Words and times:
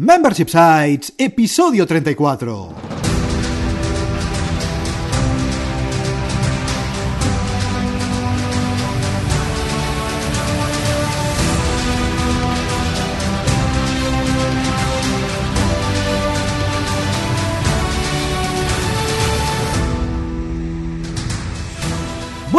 Membership 0.00 0.48
Sites, 0.48 1.12
episodio 1.16 1.84
34. 1.84 2.97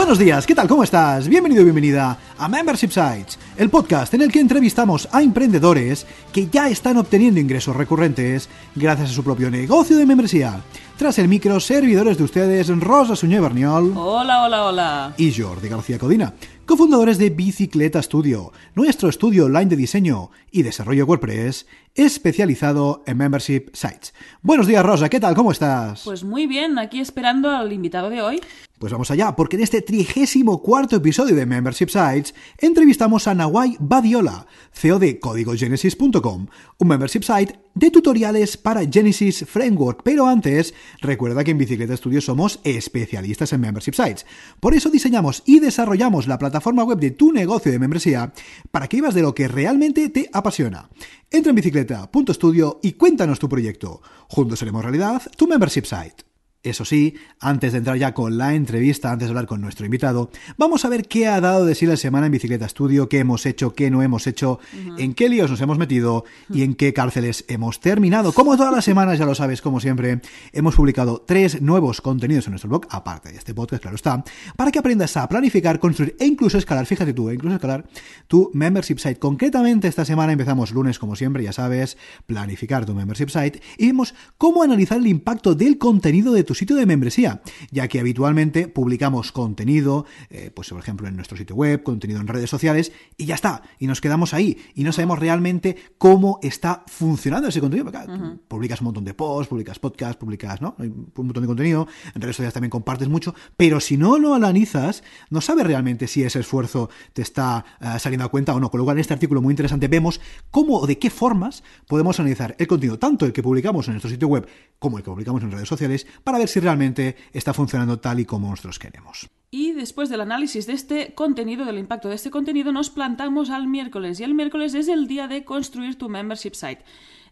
Buenos 0.10 0.26
días, 0.26 0.48
¿qué 0.48 0.56
tal? 0.56 0.68
¿Cómo 0.68 0.84
estás? 0.84 1.28
Bienvenido 1.28 1.62
y 1.62 1.66
bienvenida 1.66 2.18
a 2.36 2.48
Membership 2.48 2.90
Sites, 2.90 3.38
el 3.58 3.70
podcast 3.70 4.12
en 4.16 4.22
el 4.22 4.32
que 4.32 4.40
entrevistamos 4.40 5.08
a 5.12 5.22
emprendedores 5.22 6.08
que 6.34 6.48
ya 6.48 6.68
están 6.68 6.98
obteniendo 6.98 7.40
ingresos 7.40 7.76
recurrentes 7.76 8.50
gracias 8.74 9.12
a 9.12 9.14
su 9.14 9.24
propio 9.24 9.52
negocio 9.52 9.96
de 9.98 10.08
membresía. 10.08 10.64
Tras 11.00 11.18
el 11.18 11.30
micro, 11.30 11.62
servidores 11.62 12.18
de 12.18 12.26
ustedes 12.26 12.68
Rosa 12.68 13.16
Suñé 13.16 13.40
Berniol. 13.40 13.94
Hola, 13.96 14.44
hola, 14.44 14.66
hola. 14.66 15.14
Y 15.16 15.32
Jordi 15.32 15.70
García 15.70 15.98
Codina, 15.98 16.34
cofundadores 16.66 17.18
de 17.18 17.30
Bicicleta 17.30 18.04
Studio, 18.04 18.52
nuestro 18.76 19.08
estudio 19.08 19.46
online 19.46 19.68
de 19.68 19.78
diseño 19.78 20.30
y 20.52 20.62
desarrollo 20.62 21.06
WordPress 21.06 21.68
especializado 21.96 23.02
en 23.08 23.18
Membership 23.18 23.68
Sites. 23.72 24.14
Buenos 24.42 24.68
días, 24.68 24.86
Rosa, 24.86 25.08
¿qué 25.08 25.22
tal? 25.22 25.36
¿Cómo 25.36 25.54
estás? 25.54 26.02
Pues 26.04 26.26
muy 26.26 26.48
bien, 26.48 26.78
aquí 26.78 27.00
esperando 27.00 27.50
al 27.50 27.72
invitado 27.72 28.10
de 28.10 28.22
hoy. 28.22 28.42
Pues 28.78 28.92
vamos 28.92 29.10
allá, 29.12 29.36
porque 29.36 29.58
en 29.58 29.64
este 29.64 29.82
trigésimo 29.82 30.62
cuarto 30.62 30.98
episodio 30.98 31.36
de 31.36 31.46
Membership 31.46 31.88
Sites 31.88 32.36
entrevistamos 32.58 33.28
a 33.28 33.36
Nawai 33.36 33.76
Badiola, 33.80 34.48
CEO 34.72 35.00
de 35.00 35.20
códigogenesis.com, 35.20 36.48
un 36.78 36.88
membership 36.88 37.24
site 37.24 37.60
de 37.80 37.92
tutoriales 37.92 38.58
para 38.58 38.86
Genesis 38.86 39.46
Framework. 39.48 40.02
Pero 40.04 40.28
antes, 40.28 40.74
recuerda 41.02 41.44
que 41.44 41.52
en 41.52 41.58
Bicicleta 41.58 41.96
Studio 41.96 42.22
somos 42.22 42.60
especialistas 42.64 43.54
en 43.54 43.62
membership 43.62 43.94
sites. 43.94 44.26
Por 44.60 44.74
eso 44.74 44.90
diseñamos 44.90 45.42
y 45.46 45.60
desarrollamos 45.60 46.28
la 46.28 46.38
plataforma 46.38 46.84
web 46.84 47.00
de 47.00 47.12
tu 47.12 47.32
negocio 47.32 47.72
de 47.72 47.80
membresía 47.80 48.34
para 48.72 48.88
que 48.88 48.98
vivas 48.98 49.16
de 49.16 49.22
lo 49.22 49.34
que 49.34 49.48
realmente 49.48 50.10
te 50.10 50.30
apasiona. 50.34 50.90
Entra 51.32 51.52
en 51.52 51.56
bicicleta.studio 51.56 52.80
y 52.84 52.94
cuéntanos 52.94 53.40
tu 53.40 53.48
proyecto. 53.48 54.02
Juntos 54.28 54.62
haremos 54.62 54.84
realidad 54.84 55.22
tu 55.38 55.48
membership 55.48 55.86
site. 55.86 56.29
Eso 56.62 56.84
sí, 56.84 57.16
antes 57.40 57.72
de 57.72 57.78
entrar 57.78 57.96
ya 57.96 58.14
con 58.14 58.38
la 58.38 58.54
entrevista, 58.54 59.14
antes 59.14 59.28
de 59.28 59.32
hablar 59.32 59.46
con 59.46 59.62
nuestro 59.62 59.86
invitado, 59.86 60.30
vamos 60.58 60.84
a 60.84 60.90
ver 60.90 61.08
qué 61.08 61.26
ha 61.26 61.40
dado 61.40 61.66
de 61.66 61.74
sí 61.74 61.86
la 61.86 61.96
semana 61.96 62.26
en 62.26 62.34
Bicicleta 62.34 62.68
Studio, 62.68 63.08
qué 63.08 63.20
hemos 63.20 63.46
hecho, 63.46 63.74
qué 63.74 63.90
no 63.90 64.04
hemos 64.04 64.28
hecho, 64.28 64.60
en 64.98 65.14
qué 65.14 65.30
líos 65.30 65.50
nos 65.50 65.62
hemos 65.62 65.78
metido 65.78 66.26
y 66.54 66.64
en 66.64 66.76
qué 66.76 66.92
cárceles 66.92 67.46
hemos 67.48 67.80
terminado. 67.80 68.34
Como 68.34 68.58
todas 68.58 68.74
las 68.74 68.84
semanas, 68.84 69.18
ya 69.18 69.26
lo 69.26 69.36
sabes, 69.36 69.62
como 69.62 69.80
siempre, 69.80 70.20
hemos 70.52 70.76
publicado 70.76 71.24
tres 71.26 71.62
nuevos 71.62 72.02
contenidos 72.02 72.48
en 72.48 72.52
nuestro 72.52 72.70
blog, 72.70 72.88
aparte 72.90 73.32
de 73.32 73.38
este 73.38 73.54
podcast, 73.54 73.82
claro 73.82 73.96
está, 73.96 74.22
para 74.58 74.70
que 74.70 74.80
aprendas 74.80 75.16
a 75.16 75.30
planificar, 75.30 75.80
construir 75.80 76.18
e 76.20 76.26
incluso 76.26 76.58
escalar, 76.58 76.86
fíjate 76.86 77.14
tú, 77.14 77.30
e 77.30 77.36
incluso 77.36 77.56
escalar 77.56 77.88
tu 78.28 78.52
membership 78.54 78.98
site. 78.98 79.18
Concretamente, 79.18 79.88
esta 79.88 80.04
semana 80.04 80.34
empezamos 80.34 80.72
lunes, 80.72 81.00
como 81.00 81.16
siempre, 81.16 81.42
ya 81.42 81.54
sabes, 81.54 81.98
planificar 82.26 82.86
tu 82.86 82.94
membership 82.94 83.30
site 83.30 83.62
y 83.78 83.86
vimos 83.86 84.14
cómo 84.38 84.62
analizar 84.62 84.98
el 84.98 85.08
impacto 85.08 85.56
del 85.56 85.78
contenido 85.78 86.34
de 86.34 86.49
tu 86.50 86.56
sitio 86.56 86.76
de 86.76 86.88
membresía, 86.88 87.44
ya 87.70 87.88
que 87.88 88.00
habitualmente 88.00 88.68
publicamos 88.68 89.32
contenido, 89.32 90.08
eh, 90.32 90.50
pues 90.52 90.70
por 90.70 90.80
ejemplo 90.80 91.08
en 91.08 91.16
nuestro 91.16 91.38
sitio 91.38 91.56
web, 91.56 91.84
contenido 91.84 92.20
en 92.20 92.26
redes 92.26 92.50
sociales, 92.50 92.92
y 93.18 93.26
ya 93.26 93.36
está, 93.36 93.62
y 93.78 93.86
nos 93.86 94.02
quedamos 94.02 94.34
ahí, 94.34 94.58
y 94.74 94.84
no 94.84 94.92
sabemos 94.92 95.20
realmente 95.20 95.76
cómo 96.00 96.40
está 96.42 96.84
funcionando 96.88 97.50
ese 97.50 97.60
contenido. 97.60 97.86
Porque, 97.92 98.40
Publicas 98.48 98.82
un 98.82 98.86
montón 98.86 99.06
de 99.06 99.14
posts, 99.14 99.48
publicas 99.48 99.78
podcasts, 99.78 100.18
publicas 100.18 100.60
¿no? 100.60 100.74
un 100.80 101.12
montón 101.16 101.44
de 101.44 101.48
contenido, 101.48 101.88
en 102.16 102.20
redes 102.20 102.38
sociales 102.38 102.56
también 102.56 102.72
compartes 102.72 103.08
mucho, 103.08 103.36
pero 103.56 103.80
si 103.80 103.96
no 103.96 104.18
lo 104.18 104.34
analizas, 104.34 105.04
no 105.30 105.42
sabes 105.42 105.68
realmente 105.68 106.08
si 106.08 106.24
ese 106.24 106.40
esfuerzo 106.40 106.90
te 107.14 107.22
está 107.22 107.64
uh, 107.80 108.00
saliendo 108.00 108.26
a 108.26 108.30
cuenta 108.30 108.56
o 108.56 108.60
no. 108.60 108.72
Con 108.72 108.80
lo 108.80 108.86
cual, 108.86 108.98
en 108.98 109.02
este 109.02 109.14
artículo 109.14 109.40
muy 109.40 109.52
interesante 109.52 109.88
vemos 109.88 110.20
cómo 110.50 110.80
o 110.80 110.88
de 110.88 110.98
qué 110.98 111.12
formas 111.12 111.64
podemos 111.88 112.20
analizar 112.20 112.56
el 112.58 112.66
contenido, 112.66 112.98
tanto 112.98 113.28
el 113.28 113.34
que 113.34 113.44
publicamos 113.44 113.88
en 113.88 113.94
nuestro 113.94 114.10
sitio 114.10 114.28
web 114.28 114.48
como 114.80 114.98
el 114.98 115.04
que 115.04 115.12
publicamos 115.12 115.44
en 115.44 115.52
redes 115.52 115.70
sociales, 115.70 116.08
para 116.24 116.39
ver 116.40 116.50
si 116.50 116.60
realmente 116.60 117.16
está 117.34 117.54
funcionando 117.54 118.00
tal 118.00 118.20
y 118.20 118.26
como 118.26 118.50
nosotros 118.50 118.80
queremos. 118.80 119.30
Y 119.52 119.74
después 119.74 120.10
del 120.10 120.22
análisis 120.22 120.68
de 120.68 120.74
este 120.74 121.14
contenido, 121.16 121.66
del 121.66 121.80
impacto 121.80 122.10
de 122.10 122.16
este 122.16 122.30
contenido, 122.30 122.72
nos 122.72 122.90
plantamos 122.90 123.50
al 123.50 123.68
miércoles. 123.68 124.20
Y 124.20 124.24
el 124.24 124.36
miércoles 124.36 124.76
es 124.76 124.88
el 124.88 125.08
día 125.08 125.28
de 125.28 125.44
construir 125.44 125.98
tu 125.98 126.08
membership 126.08 126.54
site. 126.54 126.84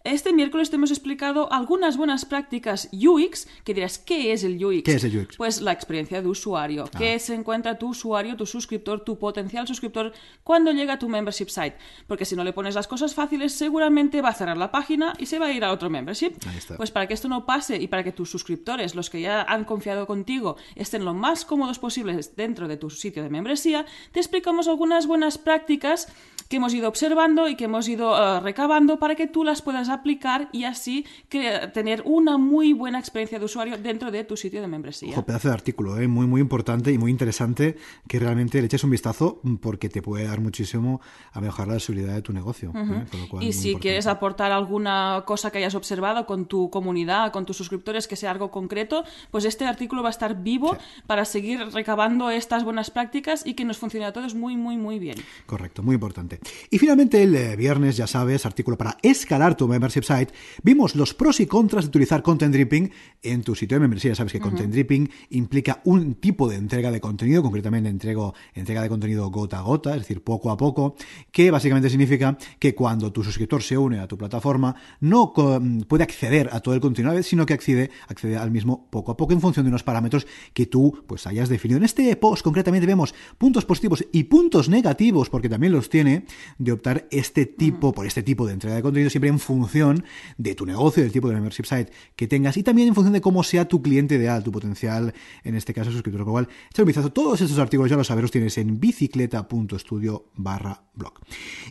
Este 0.08 0.32
miércoles 0.32 0.70
te 0.70 0.78
hemos 0.78 0.90
explicado 0.90 1.52
algunas 1.52 1.98
buenas 1.98 2.24
prácticas 2.24 2.88
UX, 2.94 3.46
que 3.66 3.74
dirás, 3.74 4.00
¿qué 4.00 4.32
es 4.32 4.46
el 4.46 4.64
UX? 4.64 4.84
¿Qué 4.84 4.94
es 4.94 5.04
el 5.04 5.18
UX? 5.18 5.36
Pues 5.36 5.60
la 5.60 5.74
experiencia 5.74 6.22
de 6.22 6.30
usuario, 6.30 6.86
ah. 6.86 6.98
que 6.98 7.20
se 7.20 7.36
encuentra 7.36 7.78
tu 7.78 7.90
usuario, 7.90 8.38
tu 8.38 8.46
suscriptor, 8.46 9.02
tu 9.02 9.20
potencial 9.20 9.68
suscriptor 9.68 10.14
cuando 10.46 10.72
llega 10.72 10.94
a 10.94 10.98
tu 10.98 11.10
membership 11.10 11.50
site. 11.50 11.76
Porque 12.08 12.24
si 12.24 12.38
no 12.38 12.46
le 12.46 12.54
pones 12.54 12.74
las 12.74 12.88
cosas 12.88 13.14
fáciles, 13.14 13.52
seguramente 13.52 14.22
va 14.22 14.30
a 14.30 14.34
cerrar 14.34 14.56
la 14.56 14.72
página 14.72 15.12
y 15.20 15.26
se 15.26 15.40
va 15.40 15.48
a 15.48 15.52
ir 15.52 15.66
a 15.66 15.74
otro 15.74 15.90
membership. 15.90 16.36
Pues 16.78 16.90
para 16.90 17.06
que 17.06 17.14
esto 17.14 17.28
no 17.28 17.46
pase 17.46 17.76
y 17.76 17.88
para 17.88 18.06
que 18.06 18.14
tus 18.14 18.30
suscriptores, 18.30 18.96
los 18.96 19.10
que 19.10 19.20
ya 19.20 19.42
han 19.42 19.66
confiado 19.66 20.08
contigo, 20.08 20.56
estén 20.76 21.04
lo 21.04 21.14
más 21.14 21.44
cómodos 21.44 21.80
posibles 21.80 22.34
dentro 22.38 22.70
de 22.70 22.78
tu 22.78 22.90
sitio 22.90 23.24
de 23.24 23.30
membresía, 23.30 23.86
te 24.14 24.22
explicamos 24.22 24.70
algunas 24.70 25.06
buenas 25.06 25.38
prácticas 25.38 26.08
que 26.50 26.58
hemos 26.58 26.74
ido 26.74 26.88
observando 26.88 27.48
y 27.48 27.56
que 27.56 27.66
hemos 27.66 27.88
ido 27.88 28.12
uh, 28.12 28.40
recabando 28.42 29.00
para 29.00 29.16
que 29.16 29.28
tú 29.28 29.44
las 29.44 29.62
puedas 29.62 29.90
aplicar 29.90 30.50
y 30.52 30.64
así 30.64 31.06
que, 31.30 31.70
tener 31.74 32.04
una 32.06 32.38
muy 32.38 32.74
buena 32.74 33.00
experiencia 33.00 33.40
de 33.40 33.46
usuario 33.46 33.78
dentro 33.78 34.12
de 34.12 34.24
tu 34.24 34.38
sitio 34.38 34.62
de 34.62 34.68
membresía. 34.68 35.12
Ojo, 35.12 35.26
pedazo 35.26 35.50
de 35.50 35.54
artículo, 35.54 36.00
¿eh? 36.00 36.08
muy, 36.08 36.28
muy 36.28 36.42
importante 36.42 36.92
y 36.92 36.98
muy 36.98 37.12
interesante 37.12 37.78
que 38.08 38.20
realmente 38.20 38.60
le 38.60 38.66
eches 38.66 38.84
un 38.84 38.92
vistazo 38.92 39.42
porque 39.62 39.90
te 39.90 40.02
puede 40.02 40.26
dar 40.26 40.40
muchísimo 40.42 41.02
a 41.32 41.42
mejorar 41.42 41.74
la 41.74 41.80
seguridad 41.80 42.16
de 42.16 42.22
tu 42.22 42.34
negocio. 42.34 42.72
Uh 42.72 42.78
-huh. 42.78 43.04
¿eh? 43.04 43.28
cual, 43.30 43.44
y 43.44 43.54
si 43.54 43.70
importante. 43.70 43.82
quieres 43.82 44.08
aportar 44.08 44.52
alguna 44.52 45.24
cosa 45.26 45.52
que 45.52 45.58
hayas 45.58 45.76
observado 45.76 46.26
con 46.26 46.46
tu 46.46 46.70
comunidad, 46.70 47.32
con 47.32 47.46
tus 47.46 47.58
suscriptores, 47.58 48.08
que 48.08 48.16
sea 48.16 48.32
algo 48.32 48.52
concreto, 48.52 49.04
pues 49.32 49.46
este 49.46 49.66
artículo 49.66 50.02
va 50.02 50.10
a 50.10 50.12
estar 50.12 50.42
vivo 50.42 50.76
sí. 50.76 51.02
para 51.08 51.26
seguir 51.26 51.60
recabando 51.74 52.30
estas 52.30 52.64
buenas 52.64 52.92
prácticas 52.92 53.46
y 53.46 53.54
que 53.54 53.66
nos 53.66 53.78
funcione 53.78 54.06
a 54.06 54.14
todos 54.14 54.36
muy, 54.36 54.56
muy, 54.56 54.78
muy 54.78 55.00
bien. 55.00 55.18
Correcto, 55.46 55.84
muy 55.84 55.96
importante. 55.96 56.37
Y 56.70 56.78
finalmente 56.78 57.22
el 57.24 57.36
eh, 57.36 57.56
viernes, 57.56 57.98
ya 57.98 58.08
sabes, 58.08 58.46
artículo 58.46 58.78
para 58.78 58.98
escalar 59.02 59.56
tu 59.56 59.68
membership 59.68 60.04
site, 60.04 60.34
vimos 60.64 60.96
los 60.96 61.14
pros 61.14 61.40
y 61.40 61.46
contras 61.46 61.86
de 61.86 61.90
utilizar 61.90 62.22
content 62.22 62.54
dripping 62.54 62.92
en 63.22 63.42
tu 63.42 63.56
sitio 63.56 63.76
de 63.76 63.82
membresía. 63.82 64.12
Ya 64.12 64.16
sabes 64.16 64.32
que 64.32 64.40
uh 64.40 64.42
-huh. 64.42 64.50
content 64.50 64.72
dripping 64.72 65.10
implica 65.32 65.82
un 65.86 66.16
tipo 66.16 66.48
de 66.48 66.56
entrega 66.56 66.92
de 66.92 67.02
contenido, 67.02 67.42
concretamente 67.42 67.90
entrego, 67.90 68.34
entrega 68.54 68.82
de 68.82 68.90
contenido 68.90 69.30
gota 69.30 69.60
a 69.60 69.62
gota, 69.62 69.92
es 69.92 70.02
decir, 70.02 70.24
poco 70.24 70.52
a 70.52 70.58
poco, 70.58 70.96
que 71.32 71.52
básicamente 71.52 71.90
significa 71.90 72.38
que 72.60 72.76
cuando 72.76 73.12
tu 73.12 73.24
suscriptor 73.24 73.64
se 73.64 73.78
une 73.78 74.00
a 74.00 74.08
tu 74.08 74.18
plataforma 74.18 74.76
no 75.00 75.34
puede 75.88 76.04
acceder 76.04 76.50
a 76.52 76.60
todo 76.60 76.74
el 76.76 76.82
contenido 76.82 77.10
a 77.10 77.14
la 77.14 77.18
vez, 77.18 77.28
sino 77.28 77.46
que 77.46 77.54
accede, 77.54 77.92
accede 78.08 78.38
al 78.38 78.52
mismo 78.52 78.88
poco 78.90 79.12
a 79.12 79.18
poco 79.18 79.34
en 79.34 79.42
función 79.42 79.66
de 79.66 79.70
unos 79.70 79.84
parámetros 79.84 80.28
que 80.54 80.66
tú 80.66 81.04
pues 81.08 81.28
hayas 81.28 81.50
definido. 81.50 81.78
En 81.78 81.84
este 81.84 82.16
post 82.16 82.44
concretamente 82.44 82.88
vemos 82.88 83.14
puntos 83.38 83.66
positivos 83.66 84.06
y 84.12 84.24
puntos 84.26 84.70
negativos, 84.70 85.30
porque 85.30 85.50
también 85.50 85.74
los 85.74 85.90
tiene, 85.90 86.26
de 86.58 86.72
optar 86.72 87.08
este 87.12 87.46
tipo, 87.46 87.94
por 87.94 88.06
este 88.06 88.24
tipo 88.24 88.46
de 88.46 88.54
entrega 88.54 88.76
de 88.76 88.82
contenido 88.82 89.10
siempre 89.10 89.30
en 89.30 89.40
función 89.40 90.04
de 90.38 90.56
tu 90.56 90.66
negocio, 90.66 91.04
del 91.04 91.12
tipo 91.12 91.28
de 91.30 91.36
membership 91.36 91.66
site 91.66 91.92
que 92.16 92.28
tengas 92.28 92.58
y 92.58 92.64
también 92.64 92.88
en 92.88 92.96
función 92.96 93.14
de 93.14 93.22
cómo 93.22 93.44
sea 93.44 93.68
tu 93.68 93.82
cliente 93.82 94.16
ideal, 94.16 94.44
tu 94.44 94.52
potencial, 94.52 95.14
en 95.44 95.56
este 95.56 95.74
caso 95.74 95.92
suscriptor 95.92 96.24
global. 96.24 96.48
Echa 96.72 96.82
un 96.82 96.88
vistazo. 96.88 97.12
Todos 97.12 97.42
estos 97.42 97.60
artículos 97.60 97.90
ya 97.90 97.98
los 97.98 98.08
saberos 98.08 98.32
tienes 98.32 98.58
en 98.58 98.80
bicicleta.studio 98.80 100.26
barra 100.36 100.84
blog. 100.94 101.14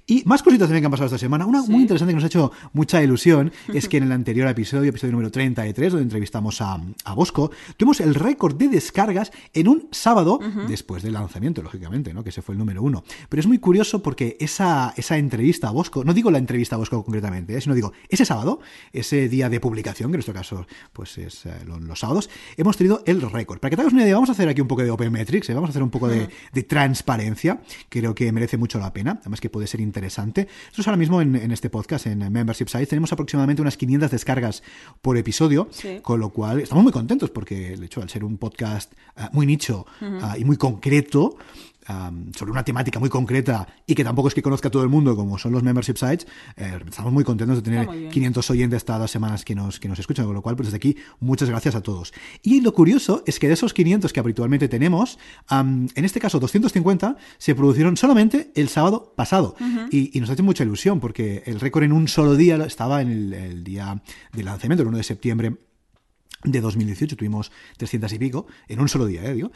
Y 0.06 0.22
más 0.24 0.42
cositas 0.42 0.68
también 0.68 0.82
que 0.82 0.86
han 0.86 0.90
pasado 0.90 1.06
esta 1.06 1.18
semana. 1.18 1.46
Una 1.46 1.62
sí. 1.62 1.70
muy 1.70 1.82
interesante 1.82 2.12
que 2.12 2.16
nos 2.16 2.24
ha 2.24 2.28
hecho 2.28 2.52
mucha 2.72 3.02
ilusión 3.02 3.52
es 3.74 3.88
que 3.88 3.96
en 3.96 4.04
el 4.04 4.12
anterior 4.12 4.48
episodio, 4.48 4.90
episodio 4.90 5.12
número 5.12 5.30
33, 5.30 5.92
donde 5.92 6.04
entrevistamos 6.04 6.60
a, 6.60 6.80
a 7.04 7.14
Bosco, 7.14 7.50
tuvimos 7.76 8.00
el 8.00 8.14
récord 8.14 8.56
de 8.56 8.68
descargas 8.68 9.32
en 9.52 9.68
un 9.68 9.88
sábado 9.90 10.38
uh 10.40 10.44
-huh. 10.44 10.66
después 10.66 11.02
del 11.02 11.14
lanzamiento, 11.14 11.62
lógicamente, 11.62 12.14
¿no? 12.14 12.22
que 12.22 12.30
ese 12.30 12.42
fue 12.42 12.54
el 12.54 12.58
número 12.58 12.82
uno. 12.82 13.04
Pero 13.28 13.40
es 13.40 13.46
muy 13.46 13.58
curioso 13.58 14.02
porque 14.02 14.36
esa, 14.46 14.94
esa 14.96 15.18
entrevista 15.18 15.68
a 15.68 15.70
Bosco, 15.70 16.02
no 16.04 16.14
digo 16.14 16.30
la 16.30 16.38
entrevista 16.38 16.76
a 16.76 16.78
Bosco 16.78 17.04
concretamente, 17.04 17.56
¿eh? 17.56 17.60
sino 17.60 17.74
digo, 17.74 17.92
ese 18.08 18.24
sábado, 18.24 18.60
ese 18.92 19.28
día 19.28 19.48
de 19.48 19.60
publicación, 19.60 20.10
que 20.10 20.14
en 20.14 20.18
nuestro 20.18 20.34
caso 20.34 20.66
pues 20.92 21.18
es 21.18 21.44
eh, 21.46 21.52
los, 21.66 21.80
los, 21.82 21.98
sábados, 22.00 22.30
hemos 22.56 22.76
tenido 22.76 23.02
el 23.06 23.20
récord. 23.20 23.60
Para 23.60 23.70
que 23.70 23.76
te 23.76 23.82
hagas 23.82 23.92
una 23.92 24.02
idea, 24.02 24.14
vamos 24.14 24.30
a 24.30 24.32
hacer 24.32 24.48
aquí 24.48 24.60
un 24.60 24.68
poco 24.68 24.82
de 24.82 24.90
Open 24.90 25.12
Metrics, 25.12 25.50
¿eh? 25.50 25.54
vamos 25.54 25.68
a 25.68 25.72
hacer 25.72 25.82
un 25.82 25.90
poco 25.90 26.08
de, 26.08 26.28
de, 26.52 26.62
transparencia, 26.62 27.60
creo 27.88 28.14
que 28.14 28.32
merece 28.32 28.56
mucho 28.56 28.78
la 28.78 28.92
pena, 28.92 29.18
además 29.20 29.40
que 29.40 29.50
puede 29.50 29.66
ser 29.66 29.80
interesante. 29.80 30.48
Nosotros 30.66 30.88
ahora 30.88 30.96
mismo 30.96 31.20
en, 31.20 31.36
en 31.36 31.50
este 31.50 31.68
podcast, 31.68 32.06
en 32.06 32.18
Membership 32.32 32.68
Sites, 32.68 32.88
tenemos 32.88 33.12
aproximadamente 33.12 33.60
unas 33.60 33.76
500 33.76 34.10
descargas 34.10 34.62
por 35.02 35.16
episodio, 35.16 35.68
sí. 35.70 35.98
con 36.02 36.20
lo 36.20 36.30
cual 36.30 36.60
estamos 36.60 36.84
muy 36.84 36.92
contentos 36.92 37.30
porque, 37.30 37.76
de 37.76 37.86
hecho, 37.86 38.00
al 38.00 38.08
ser 38.08 38.24
un 38.24 38.38
podcast 38.38 38.92
uh, 39.16 39.22
muy 39.32 39.46
nicho 39.46 39.86
uh 40.00 40.04
-huh. 40.04 40.34
uh, 40.34 40.40
y 40.40 40.44
muy 40.44 40.56
concreto, 40.56 41.36
am, 41.86 42.32
sobre 42.34 42.52
una 42.52 42.64
temática 42.64 42.98
muy 42.98 43.08
concreta 43.08 43.66
y 43.86 43.94
que 43.94 44.04
tampoco 44.04 44.28
es 44.28 44.34
que 44.34 44.42
conozca 44.42 44.70
todo 44.70 44.82
el 44.82 44.88
mundo 44.88 45.16
como 45.16 45.38
son 45.38 45.52
los 45.52 45.62
membership 45.62 45.96
sites, 45.96 46.26
eh, 46.56 46.78
estamos 46.88 47.12
muy 47.12 47.24
contentos 47.24 47.56
de 47.56 47.62
tener 47.62 47.80
Está 47.80 47.92
muy 47.92 48.00
bien. 48.00 48.12
500 48.12 48.50
oyentes 48.50 48.84
cada 48.84 49.00
dos 49.00 49.10
semanas 49.10 49.44
que 49.44 49.54
nos, 49.54 49.80
que 49.80 49.88
nos 49.88 49.98
escuchan, 49.98 50.26
con 50.26 50.34
lo 50.34 50.42
cual, 50.42 50.56
pues 50.56 50.68
desde 50.68 50.76
aquí, 50.76 50.96
muchas 51.20 51.48
gracias 51.48 51.74
a 51.74 51.82
todos. 51.82 52.12
Y 52.42 52.60
lo 52.60 52.72
curioso 52.72 53.22
es 53.26 53.38
que 53.38 53.48
de 53.48 53.54
esos 53.54 53.74
500 53.74 54.12
que 54.12 54.20
habitualmente 54.20 54.68
tenemos, 54.68 55.18
am, 55.48 55.88
en 55.94 56.04
este 56.04 56.20
caso 56.20 56.40
250 56.40 57.16
se 57.38 57.54
produjeron 57.54 57.96
solamente 57.96 58.50
el 58.54 58.68
sábado 58.68 59.12
pasado. 59.16 59.56
y, 59.90 60.16
y 60.16 60.20
nos 60.20 60.30
hace 60.30 60.42
mucha 60.42 60.64
ilusión 60.64 61.00
porque 61.00 61.42
el 61.46 61.60
récord 61.60 61.84
en 61.84 61.92
un 61.92 62.08
solo 62.08 62.36
día 62.36 62.56
estaba 62.64 63.02
en 63.02 63.10
el, 63.10 63.32
el 63.34 63.64
día 63.64 64.02
del 64.32 64.44
lanzamiento, 64.44 64.82
el 64.82 64.88
1 64.88 64.96
de 64.98 65.02
septiembre 65.02 65.56
de 66.44 66.60
2018 66.60 67.16
tuvimos 67.16 67.50
300 67.78 68.12
y 68.12 68.18
pico 68.18 68.46
en 68.68 68.80
un 68.80 68.88
solo 68.88 69.06
día, 69.06 69.24
¿eh? 69.24 69.34
Digo, 69.34 69.50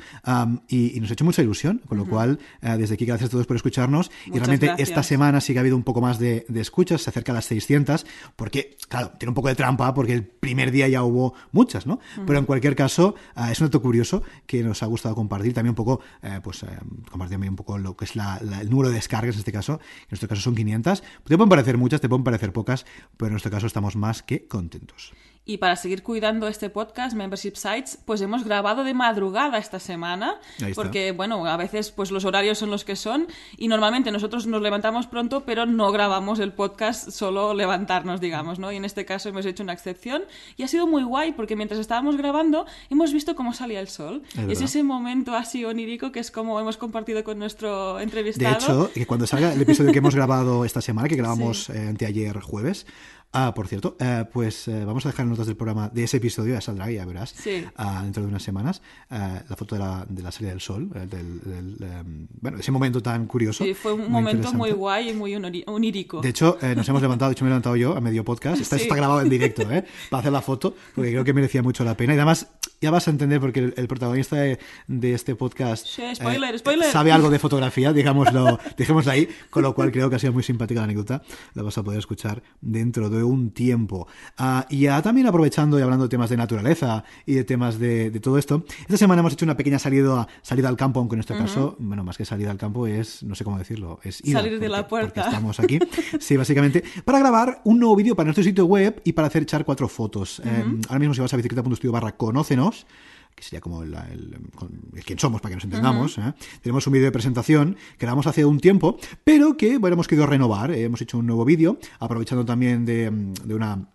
y, 0.68 0.96
y 0.96 1.00
nos 1.00 1.10
ha 1.10 1.12
hecho 1.12 1.24
mucha 1.24 1.42
ilusión, 1.42 1.80
con 1.86 1.98
lo 1.98 2.06
cual, 2.06 2.38
eh, 2.62 2.76
desde 2.78 2.94
aquí 2.94 3.04
gracias 3.04 3.28
a 3.28 3.30
todos 3.32 3.46
por 3.46 3.56
escucharnos. 3.56 4.10
y 4.26 4.30
realmente 4.38 4.66
gracias. 4.66 4.88
esta 4.88 5.02
semana 5.02 5.40
sí 5.40 5.52
que 5.52 5.58
ha 5.58 5.62
habido 5.62 5.76
un 5.76 5.82
poco 5.84 6.00
más 6.00 6.18
de, 6.18 6.44
de 6.48 6.60
escuchas, 6.60 7.02
se 7.02 7.10
acerca 7.10 7.32
a 7.32 7.36
las 7.36 7.44
600, 7.46 8.06
porque, 8.36 8.76
claro, 8.88 9.12
tiene 9.18 9.30
un 9.30 9.34
poco 9.34 9.48
de 9.48 9.54
trampa, 9.54 9.92
porque 9.94 10.12
el 10.12 10.24
primer 10.24 10.70
día 10.70 10.88
ya 10.88 11.02
hubo 11.02 11.34
muchas, 11.52 11.86
¿no? 11.86 12.00
Pero 12.26 12.38
en 12.38 12.44
cualquier 12.46 12.74
caso, 12.76 13.14
ah, 13.34 13.52
es 13.52 13.60
un 13.60 13.66
dato 13.66 13.80
curioso 13.82 14.22
que 14.46 14.62
nos 14.62 14.82
ha 14.82 14.86
gustado 14.86 15.14
compartir, 15.14 15.52
también 15.54 15.70
un 15.70 15.76
poco, 15.76 16.00
eh, 16.22 16.40
pues, 16.42 16.64
compartir 17.10 17.34
también 17.34 17.50
un 17.52 17.56
poco 17.56 17.78
lo 17.78 17.96
que 17.96 18.04
es 18.04 18.16
la- 18.16 18.40
la- 18.42 18.60
el 18.60 18.70
número 18.70 18.88
de 18.88 18.94
descargas 18.96 19.34
en 19.34 19.40
este 19.40 19.52
caso, 19.52 19.78
que 19.78 19.84
en 19.84 20.08
nuestro 20.10 20.28
caso 20.28 20.40
son 20.42 20.54
500. 20.54 21.02
Te 21.02 21.36
pueden 21.36 21.48
parecer 21.48 21.76
muchas, 21.78 22.00
te 22.00 22.08
pueden 22.08 22.24
parecer 22.24 22.52
pocas, 22.52 22.84
pero 23.16 23.28
en 23.28 23.32
nuestro 23.34 23.50
caso 23.50 23.66
estamos 23.66 23.96
más 23.96 24.22
que 24.22 24.46
contentos. 24.48 25.12
Y 25.44 25.56
para 25.56 25.74
seguir 25.74 26.02
cuidando 26.02 26.46
este 26.48 26.70
podcast, 26.70 27.16
Membership 27.16 27.54
Sites, 27.54 27.98
pues 28.04 28.20
hemos 28.20 28.44
grabado 28.44 28.84
de 28.84 28.94
madrugada 28.94 29.58
esta 29.58 29.80
semana, 29.80 30.38
porque, 30.74 31.12
bueno, 31.12 31.44
a 31.46 31.56
veces 31.56 31.90
pues 31.90 32.10
los 32.10 32.24
horarios 32.24 32.58
son 32.58 32.70
los 32.70 32.84
que 32.84 32.94
son 32.94 33.26
y 33.56 33.66
normalmente 33.66 34.12
nosotros 34.12 34.46
nos 34.46 34.62
levantamos 34.62 35.06
pronto, 35.06 35.44
pero 35.44 35.66
no 35.66 35.90
grabamos 35.92 36.38
el 36.38 36.52
podcast 36.52 37.10
solo 37.10 37.54
levantarnos, 37.54 38.20
digamos, 38.20 38.58
¿no? 38.58 38.70
Y 38.70 38.76
en 38.76 38.84
este 38.84 39.04
caso 39.04 39.28
hemos 39.28 39.44
hecho 39.46 39.62
una 39.62 39.72
excepción 39.72 40.22
y 40.56 40.62
ha 40.62 40.68
sido 40.68 40.86
muy 40.86 41.02
guay 41.02 41.32
porque 41.32 41.56
mientras 41.56 41.80
estábamos 41.80 42.16
grabando 42.16 42.66
hemos 42.90 43.12
visto 43.12 43.34
cómo 43.34 43.54
salía 43.54 43.80
el 43.80 43.88
sol. 43.88 44.22
Es 44.36 44.60
Es, 44.60 44.60
ese 44.60 44.82
momento 44.82 45.34
así 45.34 45.64
onírico 45.64 46.12
que 46.12 46.20
es 46.20 46.30
como 46.30 46.60
hemos 46.60 46.76
compartido 46.76 47.24
con 47.24 47.38
nuestro 47.38 47.96
De 47.96 48.04
entrevistado. 48.04 48.84
hecho, 48.84 48.90
que 48.92 49.06
cuando 49.06 49.26
salga 49.26 49.52
el 49.52 49.60
episodio 49.60 49.90
que 49.90 49.98
hemos 49.98 50.14
grabado 50.14 50.64
esta 50.64 50.80
semana, 50.80 51.08
que 51.08 51.16
grabamos 51.16 51.70
eh, 51.70 51.88
anteayer 51.88 52.38
jueves, 52.40 52.86
ah, 53.32 53.52
por 53.54 53.68
cierto, 53.68 53.96
eh, 54.00 54.24
pues 54.32 54.66
eh, 54.68 54.84
vamos 54.84 55.06
a 55.06 55.10
dejar 55.10 55.24
en 55.24 55.30
notas 55.30 55.46
del 55.46 55.56
programa 55.56 55.88
de 55.88 56.04
ese 56.04 56.16
episodio, 56.16 56.54
ya 56.54 56.60
saldrá, 56.60 56.90
ya 56.90 57.04
verás, 57.04 57.30
Sí. 57.36 57.64
ah, 57.76 58.00
dentro 58.02 58.22
de 58.22 58.28
unas 58.28 58.42
semanas, 58.42 58.82
eh, 59.10 59.40
la 59.48 59.56
foto 59.56 59.74
de 59.76 59.78
la, 59.80 60.04
de 60.08 60.22
la 60.22 60.32
salida 60.32 60.50
del 60.50 60.60
sol, 60.60 60.88
eh, 60.94 61.06
del, 61.10 61.40
del, 61.40 61.76
em, 61.90 62.26
bueno, 62.40 62.58
ese 62.58 62.72
momento 62.72 63.02
tan 63.02 63.26
curioso. 63.26 63.64
Sí, 63.64 63.74
fue 63.74 63.92
un 63.92 64.10
momento 64.10 64.52
muy 64.52 64.72
guay 64.72 65.10
y 65.10 65.12
muy 65.14 65.34
onírico. 65.66 66.20
De 66.20 66.28
hecho, 66.30 66.58
eh, 66.62 66.74
nos 66.74 66.88
hemos 66.88 67.02
levantado, 67.02 67.28
de 67.30 67.32
hecho 67.34 67.44
me 67.44 67.48
he 67.48 67.52
levantado 67.52 67.76
yo 67.76 67.96
a 67.96 68.00
medio 68.00 68.24
podcast, 68.24 68.60
está, 68.60 68.76
Sí. 68.76 68.82
está 68.84 68.96
grabado 68.96 69.20
en 69.20 69.28
directo, 69.28 69.62
¿eh? 69.70 69.84
para 70.10 70.20
hacer 70.20 70.32
la 70.32 70.40
foto, 70.42 70.74
porque 70.94 71.10
creo 71.12 71.24
que 71.24 71.32
merecía 71.32 71.62
mucho 71.62 71.84
la 71.84 71.96
pena. 71.96 72.14
Y 72.14 72.16
además, 72.16 72.48
ya 72.80 72.90
vas 72.90 73.06
a 73.08 73.10
entender, 73.10 73.40
porque 73.40 73.60
el, 73.60 73.74
el 73.76 73.86
protagonista 73.88 74.36
de, 74.36 74.58
de 74.86 75.14
este 75.14 75.34
podcast 75.34 75.86
Sí, 75.86 76.02
spoiler, 76.14 76.58
spoiler. 76.58 76.90
sabe 76.90 77.12
algo 77.12 77.28
de 77.30 77.38
fotografía, 77.38 77.92
digámoslo, 77.92 78.58
dejémoslo 78.76 79.12
ahí, 79.12 79.28
con 79.50 79.62
lo 79.62 79.74
cual 79.74 79.92
creo 79.92 80.08
que 80.10 80.16
ha 80.16 80.18
sido 80.18 80.32
muy 80.32 80.42
simpática 80.42 80.80
la 80.80 80.84
anécdota, 80.84 81.22
la 81.54 81.62
vas 81.62 81.76
a 81.78 81.82
poder 81.82 81.98
escuchar 81.98 82.42
dentro 82.60 83.10
de 83.10 83.19
un 83.22 83.50
tiempo. 83.50 84.06
Ah, 84.38 84.66
y 84.68 84.80
ya 84.80 85.02
también 85.02 85.26
aprovechando 85.26 85.78
y 85.78 85.82
hablando 85.82 86.04
de 86.04 86.08
temas 86.08 86.30
de 86.30 86.36
naturaleza 86.36 87.04
y 87.26 87.34
de 87.34 87.44
temas 87.44 87.78
de, 87.78 88.10
de 88.10 88.20
todo 88.20 88.38
esto, 88.38 88.64
esta 88.80 88.96
semana 88.96 89.20
hemos 89.20 89.32
hecho 89.32 89.44
una 89.44 89.56
pequeña 89.56 89.78
salida, 89.78 90.26
salida 90.42 90.68
al 90.68 90.76
campo, 90.76 91.00
aunque 91.00 91.14
en 91.14 91.18
nuestro 91.18 91.36
caso, 91.36 91.76
bueno, 91.78 92.04
más 92.04 92.16
que 92.16 92.24
salida 92.24 92.50
al 92.50 92.58
campo 92.58 92.86
es, 92.86 93.22
no 93.22 93.34
sé 93.34 93.44
cómo 93.44 93.58
decirlo, 93.58 94.00
es 94.02 94.24
ida, 94.24 94.40
Salir 94.40 94.58
de 94.58 94.68
la 94.68 94.86
puerta. 94.88 95.22
estamos 95.22 95.60
aquí. 95.60 95.78
Sí, 96.20 96.36
básicamente, 96.36 96.82
para 97.04 97.18
grabar 97.18 97.60
un 97.64 97.78
nuevo 97.78 97.96
vídeo 97.96 98.14
para 98.14 98.26
nuestro 98.26 98.44
sitio 98.44 98.66
web 98.66 99.00
y 99.04 99.12
para 99.12 99.28
hacer 99.28 99.42
echar 99.42 99.64
cuatro 99.64 99.88
fotos. 99.88 100.40
Eh, 100.44 100.64
ahora 100.88 100.98
mismo 100.98 101.14
si 101.14 101.20
vas 101.20 101.32
a 101.32 101.36
bicicleta.studio 101.36 101.92
barra 101.92 102.16
conócenos, 102.16 102.86
que 103.34 103.42
sería 103.42 103.60
como 103.60 103.82
el, 103.82 103.94
el- 103.94 105.02
quién 105.04 105.18
somos 105.18 105.40
para 105.40 105.50
que 105.50 105.56
nos 105.56 105.64
entendamos, 105.64 106.18
¿eh? 106.18 106.34
tenemos 106.62 106.86
un 106.86 106.92
vídeo 106.92 107.06
de 107.06 107.12
presentación 107.12 107.74
que 107.98 108.06
grabamos 108.06 108.26
hace 108.26 108.44
un 108.44 108.60
tiempo, 108.60 108.98
pero 109.24 109.56
que 109.56 109.78
bueno, 109.78 109.94
hemos 109.94 110.08
querido 110.08 110.26
renovar. 110.26 110.70
eh, 110.70 110.84
hemos 110.84 111.00
hecho 111.00 111.18
un 111.18 111.26
nuevo 111.26 111.44
vídeo, 111.44 111.78
aprovechando 111.98 112.44
también 112.44 112.84
de, 112.84 113.10
de 113.44 113.54
una 113.54 113.88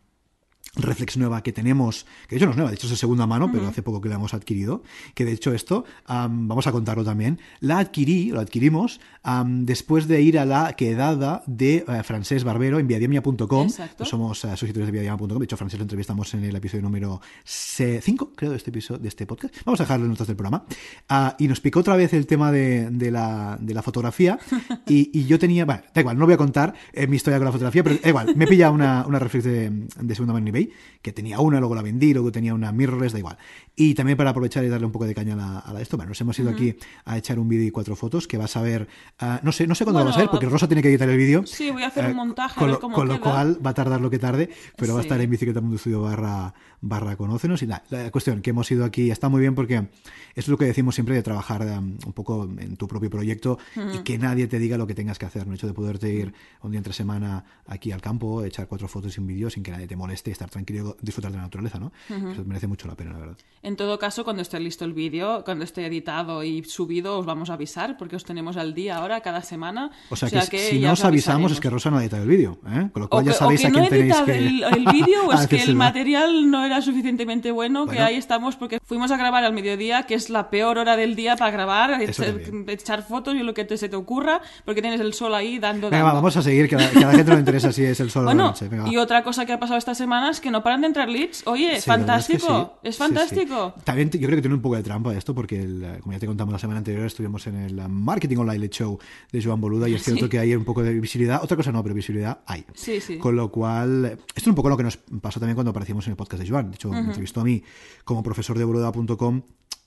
reflex 0.76 1.18
nueva 1.18 1.42
que 1.44 1.52
tenemos, 1.52 2.06
que 2.28 2.36
de 2.36 2.38
hecho 2.38 2.46
no 2.46 2.52
es 2.52 2.58
nueva, 2.58 2.70
de 2.72 2.76
hecho 2.76 2.88
es 2.88 2.92
de 2.92 2.98
segunda 2.98 3.26
mano, 3.28 3.50
pero 3.52 3.68
hace 3.68 3.82
poco 3.82 4.02
que 4.02 4.10
la 4.10 4.16
hemos 4.16 4.34
adquirido, 4.34 4.84
que 5.14 5.26
de 5.26 5.32
hecho 5.34 5.54
esto, 5.54 5.86
am, 6.06 6.48
vamos 6.48 6.68
a 6.68 6.72
contarlo 6.72 7.04
también, 7.04 7.40
la 7.60 7.80
adquirí, 7.80 8.32
lo 8.32 8.40
adquirimos 8.40 9.00
después 9.46 10.08
de 10.08 10.22
ir 10.22 10.38
a 10.38 10.46
la 10.46 10.74
quedada 10.74 11.44
de 11.48 11.86
eh, 11.88 12.04
Francés 12.04 12.44
Barbero 12.44 12.78
en 12.80 12.88
viadiemia.com, 12.88 13.68
Exacto. 13.68 14.06
somos 14.06 14.44
eh, 14.46 14.50
suscriptores 14.50 14.88
de 14.88 14.92
viadiemia.com, 14.92 15.40
de 15.40 15.46
hecho 15.46 15.58
Francés 15.58 15.80
lo 15.80 15.84
entrevistamos 15.84 16.34
en 16.34 16.44
el 16.44 16.56
episodio 16.56 16.84
número 16.84 17.22
5, 17.44 18.34
creo, 18.36 18.52
de 18.52 18.58
este 18.58 18.70
episodio, 18.70 19.02
de 19.02 19.08
este 19.08 19.26
podcast, 19.26 19.56
vamos 19.66 19.80
a 19.80 19.84
dejarlo 19.84 20.06
en 20.06 20.12
notas 20.12 20.28
del 20.28 20.36
programa, 20.36 20.66
Ah, 21.10 21.36
y 21.40 21.48
nos 21.48 21.60
picó 21.62 21.80
otra 21.80 21.96
vez 21.96 22.14
el 22.14 22.26
tema 22.26 22.52
de, 22.52 22.90
de 22.90 23.12
la, 23.12 23.58
de 23.60 23.74
la 23.74 23.82
fotografía, 23.82 24.38
y, 24.88 25.18
y 25.18 25.26
yo 25.26 25.40
tenía, 25.40 25.66
bueno, 25.66 25.82
da 25.94 26.02
igual, 26.02 26.18
no 26.18 26.26
voy 26.26 26.34
a 26.34 26.38
contar 26.38 26.74
eh, 26.94 27.08
mi 27.08 27.16
historia 27.16 27.38
con 27.38 27.46
la 27.46 27.52
fotografía, 27.52 27.84
pero 27.84 27.98
da 28.02 28.10
igual, 28.10 28.36
me 28.36 28.46
he 28.46 28.48
pillado 28.48 28.74
una, 28.74 29.06
una 29.08 29.20
reflex 29.20 29.46
de, 29.46 29.70
de 29.70 30.16
segunda 30.16 30.34
mano 30.34 30.46
en 30.46 30.48
eBay, 30.50 30.65
que 31.02 31.12
tenía 31.12 31.40
una, 31.40 31.60
luego 31.60 31.76
la 31.76 31.82
vendí, 31.82 32.14
luego 32.14 32.32
tenía 32.32 32.54
una 32.54 32.72
mirrorless, 32.72 33.14
da 33.14 33.20
igual. 33.20 33.38
Y 33.76 33.94
también 33.94 34.18
para 34.18 34.32
aprovechar 34.32 34.64
y 34.64 34.70
darle 34.70 34.86
un 34.86 34.92
poco 34.92 35.06
de 35.06 35.14
caña 35.14 35.34
a 35.34 35.38
la, 35.38 35.60
a 35.60 35.74
la 35.74 35.82
esto, 35.82 35.98
bueno, 35.98 36.10
nos 36.10 36.22
hemos 36.22 36.38
ido 36.40 36.50
aquí 36.50 36.76
a 37.04 37.18
echar 37.18 37.40
un 37.40 37.48
vídeo 37.48 37.68
y 37.68 37.72
cuatro 37.72 37.96
fotos 37.96 38.28
que 38.28 38.38
vas 38.38 38.56
a 38.56 38.62
ver, 38.62 38.88
ah, 39.20 39.40
no 39.44 39.52
sé, 39.52 39.68
no 39.68 39.76
sé 39.76 39.84
cuándo 39.84 40.00
lo 40.00 40.06
Bueno, 40.06 40.12
vas 40.12 40.18
a 40.18 40.22
ver, 40.22 40.30
porque 40.30 40.48
Rosa 40.48 40.68
tiene 40.68 40.82
que 40.82 40.90
editar 40.90 41.08
el 41.10 41.18
vídeo. 41.18 41.46
Sí, 41.46 41.70
voy 41.72 41.84
a 41.84 41.88
hacer 41.88 42.06
un 42.06 42.12
Eh, 42.12 42.14
montaje, 42.16 42.56
con, 42.56 42.68
ver 42.68 42.74
lo, 42.76 42.80
cómo 42.80 42.96
con 42.96 43.08
lo 43.08 43.20
cual 43.22 43.60
va 43.66 43.72
a 43.72 43.74
tardar 43.74 44.02
lo 44.02 44.10
que 44.10 44.20
tarde, 44.20 44.50
pero 44.78 44.94
va 44.94 45.00
a 45.00 45.04
estar 45.04 45.20
en 45.22 45.30
bicicleta 45.30 45.62
Mundo 45.62 45.76
Estudio 45.76 46.02
barra, 46.02 46.54
barra 46.86 47.16
conócenos. 47.16 47.62
Y 47.64 47.68
nada, 47.68 47.84
la 47.90 48.12
cuestión 48.12 48.42
que 48.42 48.52
hemos 48.52 48.70
ido 48.72 48.86
aquí 48.86 49.12
está 49.12 49.28
muy 49.30 49.42
bien 49.42 49.56
porque 49.56 49.88
es 50.36 50.48
lo 50.48 50.58
que 50.58 50.66
decimos 50.66 50.96
siempre 50.96 51.16
de 51.16 51.24
trabajar 51.24 51.62
um, 51.62 51.98
un 52.06 52.14
poco 52.14 52.44
en 52.44 52.78
tu 52.78 52.88
propio 52.88 53.10
proyecto 53.10 53.58
y 53.94 54.00
que 54.00 54.18
nadie 54.18 54.48
te 54.48 54.60
diga 54.60 54.78
lo 54.78 54.88
que 54.88 54.96
tengas 54.96 55.18
que 55.18 55.26
hacer. 55.26 55.46
¿no? 55.46 55.54
El 55.54 55.58
hecho 55.58 55.68
de 55.68 55.74
poderte 55.74 56.14
ir 56.14 56.34
un 56.62 56.72
día 56.72 56.78
entre 56.78 56.94
semana 56.94 57.44
aquí 57.68 57.92
al 57.92 58.02
campo, 58.02 58.44
echar 58.44 58.68
cuatro 58.68 58.88
fotos 58.88 59.18
y 59.18 59.20
un 59.20 59.28
vídeo 59.28 59.50
sin 59.50 59.64
que 59.64 59.72
nadie 59.72 59.88
te 59.88 59.96
moleste, 59.96 60.32
estar 60.32 60.50
tranquilo, 60.50 60.98
disfrutar 61.02 61.32
de 61.32 61.38
la 61.38 61.44
naturaleza, 61.44 61.80
¿no? 61.80 61.92
Eso 62.10 62.44
merece 62.46 62.68
mucho 62.68 62.88
la 62.88 62.96
pena, 62.96 63.14
la 63.14 63.20
verdad. 63.20 63.38
En 63.64 63.76
todo 63.76 63.98
caso, 63.98 64.24
cuando 64.24 64.42
esté 64.42 64.60
listo 64.60 64.86
el 64.86 64.94
vídeo, 64.94 65.44
cuando 65.44 65.64
esté 65.64 65.86
editado 65.86 66.44
y 66.44 66.64
subido, 66.64 67.18
os 67.18 67.26
vamos 67.26 67.50
a 67.50 67.54
avisar, 67.54 67.98
porque 67.98 68.16
os 68.16 68.24
tenemos 68.24 68.58
al 68.58 68.74
día 68.74 68.98
ahora, 68.98 69.22
cada 69.22 69.42
semana. 69.42 69.92
O 70.10 70.16
sea, 70.16 70.30
que, 70.30 70.58
si 70.58 70.80
ya 70.80 70.88
no 70.88 70.94
os 70.94 71.00
os 71.00 71.06
avisamos 71.06 71.52
es 71.52 71.60
que 71.60 71.70
Rosa 71.70 71.90
no 71.90 71.98
ha 71.98 72.02
editado 72.02 72.24
el 72.24 72.30
vídeo, 72.30 72.60
¿eh? 72.68 72.90
Con 72.92 73.02
lo 73.02 73.06
O 73.06 73.10
cual 73.10 73.24
que, 73.24 73.32
ya 73.32 73.36
sabéis 73.36 73.62
o 73.62 73.64
que 73.64 73.68
a 73.68 73.70
no 73.70 73.76
quién 73.80 73.86
he 73.86 73.90
tenéis 73.90 74.22
que... 74.22 74.38
el, 74.38 74.64
el 74.64 74.86
vídeo 74.86 75.28
o 75.28 75.32
a 75.32 75.36
es 75.42 75.48
que 75.48 75.62
el 75.62 75.76
material 75.76 76.52
no 76.52 76.66
era 76.66 76.75
suficientemente 76.82 77.52
bueno, 77.52 77.86
que 77.86 77.92
Bueno. 77.96 78.06
ahí 78.06 78.16
estamos 78.16 78.56
porque 78.56 78.80
fuimos 78.84 79.12
a 79.12 79.18
grabar 79.18 79.44
al 79.44 79.54
mediodía, 79.54 80.04
que 80.04 80.16
es 80.16 80.30
la 80.30 80.50
peor 80.50 80.78
hora 80.78 80.96
del 80.96 81.16
día 81.16 81.36
para 81.36 81.52
grabar, 81.52 82.02
echar, 82.02 82.36
echar 82.68 83.04
fotos 83.04 83.36
y 83.36 83.40
lo 83.44 83.54
que 83.54 83.66
te, 83.66 83.78
se 83.78 83.90
te 83.90 83.96
ocurra, 83.96 84.42
porque 84.66 84.82
tienes 84.82 85.00
el 85.02 85.14
sol 85.14 85.34
ahí 85.36 85.60
dando... 85.60 85.90
Venga, 85.90 85.98
dando. 86.04 86.08
va, 86.08 86.14
vamos 86.16 86.38
a 86.38 86.42
seguir, 86.42 86.68
que 86.70 86.76
a, 86.76 86.90
que 86.92 86.98
a 87.00 87.08
la 87.08 87.12
gente 87.14 87.26
no 87.26 87.34
le 87.34 87.40
interesa 87.40 87.72
si 87.72 87.84
es 87.84 88.00
el 88.00 88.10
sol 88.12 88.24
o 88.24 88.26
la 88.26 88.32
Bueno, 88.34 88.48
noche. 88.50 88.68
Venga, 88.68 88.90
y 88.90 88.98
otra 88.98 89.24
cosa 89.24 89.46
que 89.46 89.54
ha 89.54 89.60
pasado 89.60 89.78
esta 89.78 89.96
semana 89.96 90.30
es 90.32 90.40
que 90.40 90.52
no 90.52 90.64
paran 90.64 90.82
de 90.82 90.88
entrar 90.88 91.10
leads. 91.10 91.44
Oye, 91.48 91.80
Sí, 91.80 91.90
verdad 91.90 92.18
es 92.20 92.28
que 92.28 92.40
fantástico, 92.40 92.80
sí. 92.82 92.88
es 92.90 92.98
fantástico. 92.98 93.74
sí. 93.78 93.82
También 93.84 94.10
yo 94.10 94.20
creo 94.28 94.36
que 94.38 94.42
tiene 94.42 94.56
un 94.56 94.62
poco 94.62 94.76
de 94.76 94.84
trampa 94.84 95.14
esto, 95.16 95.34
porque 95.36 95.62
el, 95.62 95.84
eh, 95.84 95.98
como 96.02 96.14
ya 96.14 96.20
te 96.20 96.28
contamos 96.28 96.52
la 96.54 96.60
semana 96.60 96.78
anterior, 96.80 97.06
estuvimos 97.06 97.46
en 97.48 97.56
el 97.56 97.80
eh, 97.80 97.88
Marketing 97.88 98.38
Online 98.38 98.70
Show 98.70 98.98
de 99.32 99.44
Joan 99.44 99.62
Boluda 99.62 99.88
y 99.90 99.96
es 99.96 100.04
cierto 100.04 100.30
que 100.30 100.40
hay 100.40 100.56
un 100.56 100.66
poco 100.66 100.84
de 100.84 100.94
visibilidad. 101.00 101.44
Otra 101.44 101.58
cosa 101.58 101.72
no, 101.72 101.82
pero 101.84 101.94
visibilidad 101.96 102.40
hay. 102.46 102.66
Sí, 102.74 103.00
sí. 103.02 103.18
Con 103.18 103.36
lo 103.36 103.50
cual, 103.52 104.06
esto 104.06 104.40
es 104.42 104.48
un 104.48 104.56
poco 104.56 104.70
lo 104.70 104.78
que 104.78 104.84
nos 104.84 104.98
pasó 104.98 105.40
también 105.40 105.56
cuando 105.56 105.72
aparecimos 105.72 106.06
en 106.08 106.12
el 106.12 106.18
podcast 106.18 106.42
de 106.44 106.50
Joan. 106.50 106.55
De 106.64 106.76
hecho, 106.76 106.90
me 106.90 107.00
entrevistó 107.00 107.42
a 107.42 107.44
mí 107.44 107.64
como 108.04 108.24
profesor 108.24 108.58
de 108.58 108.64
boluda.com 108.64 109.42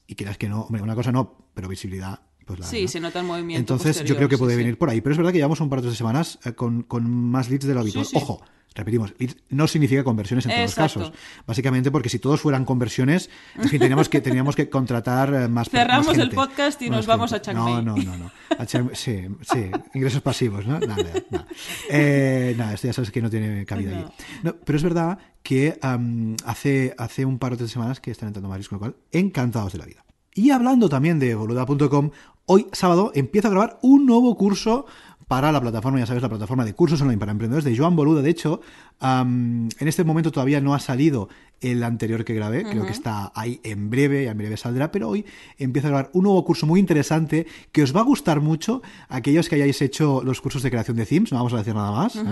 y 0.06 0.14
creas 0.14 0.38
que 0.38 0.48
no, 0.48 0.62
hombre, 0.62 0.82
una 0.82 0.94
cosa 0.94 1.12
no, 1.12 1.50
pero 1.54 1.68
visibilidad. 1.68 2.20
Pues 2.48 2.60
la 2.60 2.66
Sí, 2.66 2.88
se 2.88 2.98
nota 2.98 3.20
el 3.20 3.26
movimiento 3.26 3.74
Entonces, 3.74 4.02
yo 4.04 4.16
creo 4.16 4.28
que 4.28 4.38
puede 4.38 4.54
sí. 4.54 4.58
venir 4.58 4.76
por 4.78 4.88
ahí. 4.90 5.00
Pero 5.02 5.12
es 5.12 5.18
verdad 5.18 5.30
que 5.32 5.38
llevamos 5.38 5.60
un 5.60 5.68
par 5.68 5.82
de 5.82 5.94
semanas 5.94 6.38
eh, 6.44 6.52
con, 6.54 6.82
con 6.82 7.08
más 7.08 7.48
leads 7.50 7.66
de 7.66 7.74
lo 7.74 7.80
habitual. 7.80 8.06
sí. 8.06 8.16
Ojo, 8.16 8.40
repetimos, 8.74 9.12
leads 9.18 9.36
no 9.50 9.66
significa 9.68 10.02
conversiones 10.04 10.46
en 10.46 10.52
todos 10.52 10.70
Exacto. 10.70 11.00
los 11.00 11.10
casos. 11.10 11.20
Básicamente 11.46 11.90
porque 11.90 12.08
si 12.08 12.18
todos 12.18 12.40
fueran 12.40 12.64
conversiones, 12.64 13.28
en 13.56 13.68
fin, 13.68 13.78
teníamos 13.80 14.08
que, 14.08 14.20
teníamos 14.20 14.56
que 14.56 14.70
contratar 14.70 15.34
eh, 15.34 15.48
más 15.48 15.68
Cerramos 15.68 16.06
más 16.06 16.18
el 16.18 16.30
podcast 16.30 16.80
y 16.80 16.88
nos 16.88 17.06
vamos 17.06 17.32
a 17.34 17.42
Chiang 17.42 17.58
Mai. 17.58 17.84
No, 17.84 17.96
no, 17.96 18.02
no. 18.02 18.16
no. 18.16 18.30
A 18.58 18.66
sí, 18.66 19.26
sí, 19.42 19.70
ingresos 19.94 20.22
pasivos, 20.22 20.66
¿no? 20.66 20.80
Nada, 20.80 21.04
nada. 21.30 21.46
Eh, 21.90 22.54
nada, 22.56 22.74
esto 22.74 22.86
ya 22.86 22.92
sabes 22.92 23.10
que 23.10 23.20
no 23.20 23.28
tiene 23.30 23.64
cabida 23.66 23.90
No. 23.90 23.96
allí. 23.98 24.06
No, 24.42 24.56
pero 24.64 24.76
es 24.76 24.82
verdad 24.82 25.18
que 25.42 25.78
hace, 26.44 26.94
hace 26.98 27.24
un 27.24 27.38
par 27.38 27.52
o 27.52 27.56
tres 27.56 27.70
semanas 27.70 28.00
que 28.00 28.10
están 28.10 28.28
entrando 28.28 28.48
varios, 28.48 28.68
con 28.68 28.76
lo 28.76 28.80
cual, 28.80 28.96
encantados 29.12 29.72
de 29.72 29.78
la 29.78 29.86
vida. 29.86 30.04
Y 30.34 30.50
hablando 30.50 30.88
también 30.88 31.18
de 31.18 31.34
boluda.com, 31.34 32.10
hoy 32.48 32.66
sábado 32.72 33.12
empiezo 33.14 33.48
a 33.48 33.50
grabar 33.50 33.78
un 33.82 34.06
nuevo 34.06 34.36
curso 34.36 34.86
para 35.28 35.52
la 35.52 35.60
plataforma, 35.60 35.98
ya 35.98 36.06
sabes, 36.06 36.22
la 36.22 36.30
plataforma 36.30 36.64
de 36.64 36.72
cursos 36.74 37.02
online 37.02 37.18
para 37.18 37.32
emprendedores 37.32 37.64
de 37.64 37.76
Joan 37.76 37.94
Boluda. 37.94 38.22
De 38.22 38.30
hecho, 38.30 38.62
en 39.00 39.68
este 39.78 40.02
momento 40.02 40.32
todavía 40.32 40.60
no 40.62 40.74
ha 40.74 40.80
salido 40.80 41.28
el 41.60 41.82
anterior 41.82 42.24
que 42.24 42.34
grabé, 42.34 42.64
creo 42.64 42.86
que 42.86 42.92
está 42.92 43.32
ahí 43.34 43.60
en 43.64 43.90
breve, 43.90 44.26
en 44.26 44.38
breve 44.38 44.56
saldrá, 44.56 44.92
pero 44.92 45.08
hoy 45.08 45.24
empiezo 45.58 45.88
a 45.88 45.90
grabar 45.90 46.10
un 46.12 46.24
nuevo 46.24 46.44
curso 46.44 46.66
muy 46.66 46.78
interesante 46.78 47.46
que 47.72 47.82
os 47.82 47.94
va 47.94 48.00
a 48.00 48.04
gustar 48.04 48.40
mucho 48.40 48.82
aquellos 49.08 49.48
que 49.48 49.56
hayáis 49.56 49.82
hecho 49.82 50.22
los 50.24 50.40
cursos 50.40 50.62
de 50.62 50.70
creación 50.70 50.96
de 50.96 51.06
themes, 51.06 51.32
no 51.32 51.38
vamos 51.38 51.52
a 51.54 51.58
decir 51.58 51.74
nada 51.74 51.90
más, 51.90 52.16
¿eh? 52.16 52.22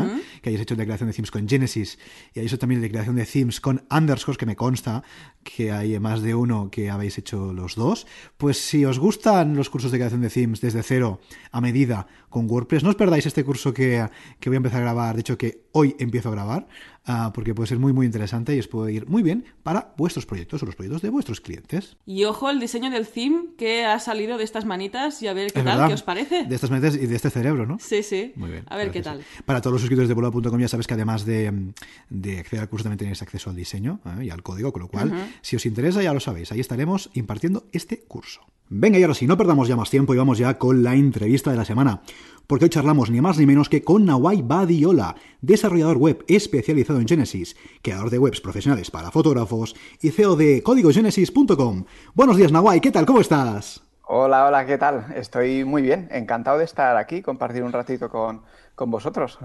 que 0.42 0.50
hayáis 0.50 0.62
hecho 0.62 0.76
de 0.76 0.84
creación 0.84 1.08
de 1.08 1.14
themes 1.14 1.30
con 1.30 1.48
Genesis 1.48 1.98
y 2.34 2.38
hayáis 2.38 2.52
hecho 2.52 2.58
también 2.58 2.80
de 2.80 2.90
creación 2.90 3.16
de 3.16 3.26
themes 3.26 3.60
con 3.60 3.84
Underscore, 3.90 4.38
que 4.38 4.46
me 4.46 4.56
consta 4.56 5.02
que 5.42 5.72
hay 5.72 5.98
más 5.98 6.22
de 6.22 6.34
uno 6.34 6.70
que 6.70 6.90
habéis 6.90 7.18
hecho 7.18 7.52
los 7.52 7.74
dos, 7.74 8.06
pues 8.36 8.58
si 8.58 8.84
os 8.84 8.98
gustan 8.98 9.56
los 9.56 9.70
cursos 9.70 9.90
de 9.90 9.98
creación 9.98 10.20
de 10.20 10.30
themes 10.30 10.60
desde 10.60 10.82
cero 10.82 11.20
a 11.50 11.60
medida 11.60 12.06
con 12.28 12.50
WordPress, 12.50 12.84
no 12.84 12.90
os 12.90 12.96
perdáis 12.96 13.26
este 13.26 13.44
curso 13.44 13.72
que, 13.72 14.08
que 14.38 14.50
voy 14.50 14.56
a 14.56 14.58
empezar 14.58 14.80
a 14.80 14.84
grabar, 14.84 15.14
de 15.14 15.20
hecho 15.20 15.38
que 15.38 15.66
hoy 15.72 15.96
empiezo 15.98 16.28
a 16.28 16.32
grabar, 16.32 16.66
Ah, 17.08 17.30
porque 17.32 17.54
puede 17.54 17.68
ser 17.68 17.78
muy 17.78 17.92
muy 17.92 18.04
interesante 18.04 18.56
y 18.56 18.58
os 18.58 18.66
puede 18.66 18.92
ir 18.92 19.06
muy 19.06 19.15
bien 19.22 19.44
para 19.62 19.94
vuestros 19.96 20.26
proyectos 20.26 20.62
o 20.62 20.66
los 20.66 20.74
proyectos 20.74 21.02
de 21.02 21.10
vuestros 21.10 21.40
clientes. 21.40 21.96
Y 22.06 22.24
ojo 22.24 22.50
el 22.50 22.60
diseño 22.60 22.90
del 22.90 23.06
theme 23.06 23.48
que 23.58 23.84
ha 23.84 23.98
salido 23.98 24.38
de 24.38 24.44
estas 24.44 24.64
manitas 24.64 25.22
y 25.22 25.28
a 25.28 25.32
ver 25.32 25.52
qué 25.52 25.62
tal, 25.62 25.88
qué 25.88 25.94
os 25.94 26.02
parece. 26.02 26.44
De 26.44 26.54
estas 26.54 26.70
manitas 26.70 26.94
y 26.96 27.06
de 27.06 27.16
este 27.16 27.30
cerebro, 27.30 27.66
¿no? 27.66 27.78
Sí, 27.80 28.02
sí. 28.02 28.32
Muy 28.36 28.50
bien. 28.50 28.64
A 28.68 28.76
ver 28.76 28.90
qué 28.90 29.02
tal. 29.02 29.22
Para 29.44 29.60
todos 29.60 29.72
los 29.72 29.80
suscriptores 29.82 30.08
de 30.08 30.14
Bola.com 30.14 30.60
ya 30.60 30.68
sabes 30.68 30.86
que 30.86 30.94
además 30.94 31.24
de, 31.24 31.72
de, 32.10 32.38
acceder 32.40 32.62
al 32.62 32.68
curso 32.68 32.84
también 32.84 32.98
tenéis 32.98 33.22
acceso 33.22 33.50
al 33.50 33.56
diseño 33.56 34.00
¿eh? 34.04 34.24
y 34.26 34.30
al 34.30 34.42
código, 34.42 34.72
con 34.72 34.82
lo 34.82 34.88
cual, 34.88 35.30
si 35.42 35.56
os 35.56 35.66
interesa 35.66 36.02
ya 36.02 36.12
lo 36.12 36.20
sabéis, 36.20 36.52
ahí 36.52 36.60
estaremos 36.60 37.10
impartiendo 37.14 37.66
este 37.72 38.04
curso. 38.04 38.42
Venga, 38.68 38.98
y 38.98 39.02
ahora 39.02 39.14
sí, 39.14 39.28
no 39.28 39.36
perdamos 39.36 39.68
ya 39.68 39.76
más 39.76 39.90
tiempo 39.90 40.12
y 40.12 40.16
vamos 40.16 40.38
ya 40.38 40.58
con 40.58 40.82
la 40.82 40.94
entrevista 40.94 41.52
de 41.52 41.56
la 41.56 41.64
semana 41.64 42.02
porque 42.46 42.66
hoy 42.66 42.70
charlamos 42.70 43.10
ni 43.10 43.20
más 43.20 43.38
ni 43.38 43.46
menos 43.46 43.68
que 43.68 43.82
con 43.82 44.04
Nawai 44.04 44.42
Badiola, 44.42 45.16
desarrollador 45.40 45.98
web 45.98 46.24
especializado 46.28 47.00
en 47.00 47.08
Genesis, 47.08 47.56
creador 47.82 48.10
de 48.10 48.18
webs 48.18 48.40
profesionales 48.40 48.90
para 48.90 49.10
fotógrafos 49.10 49.74
y 50.00 50.10
CEO 50.10 50.36
de 50.36 50.62
códigogenesis.com. 50.62 51.84
Buenos 52.14 52.36
días, 52.36 52.52
Nawai, 52.52 52.80
¿qué 52.80 52.90
tal? 52.90 53.06
¿Cómo 53.06 53.20
estás? 53.20 53.82
Hola, 54.08 54.46
hola, 54.46 54.66
¿qué 54.66 54.78
tal? 54.78 55.06
Estoy 55.16 55.64
muy 55.64 55.82
bien, 55.82 56.08
encantado 56.12 56.58
de 56.58 56.64
estar 56.64 56.96
aquí, 56.96 57.22
compartir 57.22 57.64
un 57.64 57.72
ratito 57.72 58.08
con, 58.08 58.42
con 58.74 58.90
vosotros. 58.90 59.38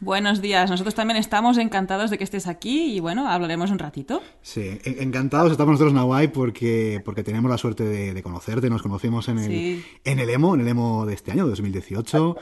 Buenos 0.00 0.40
días, 0.40 0.70
nosotros 0.70 0.94
también 0.94 1.16
estamos 1.16 1.58
encantados 1.58 2.10
de 2.10 2.18
que 2.18 2.24
estés 2.24 2.46
aquí 2.46 2.94
y 2.94 3.00
bueno, 3.00 3.28
hablaremos 3.28 3.72
un 3.72 3.80
ratito. 3.80 4.22
Sí, 4.42 4.78
encantados. 4.84 5.50
Estamos 5.50 5.72
nosotros, 5.72 5.92
Nawai, 5.92 6.28
porque, 6.28 7.02
porque 7.04 7.24
tenemos 7.24 7.50
la 7.50 7.58
suerte 7.58 7.82
de, 7.82 8.22
conocerte, 8.22 8.70
nos 8.70 8.80
conocimos 8.80 9.28
en 9.28 9.38
el, 9.38 9.84
en 10.04 10.20
el 10.20 10.30
EMO, 10.30 10.54
en 10.54 10.60
el 10.60 10.68
EMO 10.68 11.04
de 11.04 11.14
este 11.14 11.32
año, 11.32 11.48
2018, 11.48 12.36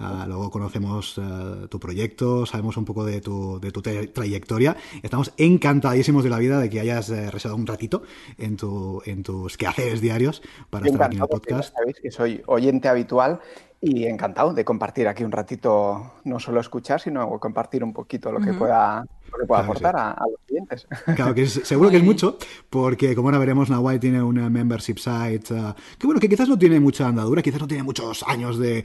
ah, 0.00 0.24
luego 0.26 0.50
conocemos 0.50 1.18
ah, 1.18 1.66
tu 1.68 1.78
proyecto, 1.78 2.46
sabemos 2.46 2.78
un 2.78 2.86
poco 2.86 3.04
de 3.04 3.20
tu, 3.20 3.60
de 3.60 3.70
tu 3.70 3.82
trayectoria, 3.82 4.78
estamos 5.02 5.34
encantadísimos 5.36 6.24
de 6.24 6.30
la 6.30 6.38
vida 6.38 6.60
de 6.60 6.70
que 6.70 6.80
hayas 6.80 7.10
eh, 7.10 7.30
reservado 7.30 7.60
un 7.60 7.66
ratito 7.66 8.04
en, 8.38 8.56
tu, 8.56 9.02
en 9.04 9.22
tus 9.22 9.58
quehaceres 9.58 10.00
diarios 10.00 10.40
para 10.70 10.86
estar 10.86 11.02
aquí 11.02 11.16
en 11.16 11.22
el 11.22 11.28
podcast. 11.28 11.74
Sabéis 11.76 11.96
que 12.02 12.10
soy 12.10 12.42
oyente 12.46 12.88
habitual 12.88 13.40
y 13.84 14.06
encantado 14.06 14.54
de 14.54 14.64
compartir 14.64 15.08
aquí 15.08 15.24
un 15.24 15.32
ratito, 15.32 16.12
no 16.24 16.38
solo 16.38 16.60
escuchar, 16.60 17.00
sino 17.00 17.38
compartir 17.40 17.82
un 17.82 17.92
poquito 17.92 18.30
lo 18.30 18.40
que 18.40 18.52
pueda 18.54 19.04
que 19.38 19.46
pueda 19.46 19.62
aportar 19.62 19.96
a, 19.96 20.16
los 20.30 20.40
clientes. 20.46 20.86
Claro, 21.16 21.34
que 21.34 21.46
seguro 21.46 21.90
que 21.90 21.96
es 21.96 22.02
mucho, 22.12 22.38
porque 22.70 23.14
como 23.14 23.28
ahora 23.28 23.38
veremos, 23.38 23.70
Nawai 23.70 23.98
tiene 23.98 24.22
una 24.22 24.50
membership 24.50 24.98
site 24.98 25.52
uh, 25.54 25.74
que 25.98 26.06
bueno, 26.06 26.20
que 26.20 26.28
quizás 26.28 26.48
no 26.48 26.58
tiene 26.58 26.80
mucha 26.80 27.08
andadura, 27.08 27.42
quizás 27.42 27.60
no 27.60 27.66
tiene 27.66 27.82
muchos 27.82 28.22
años 28.24 28.58
de, 28.58 28.84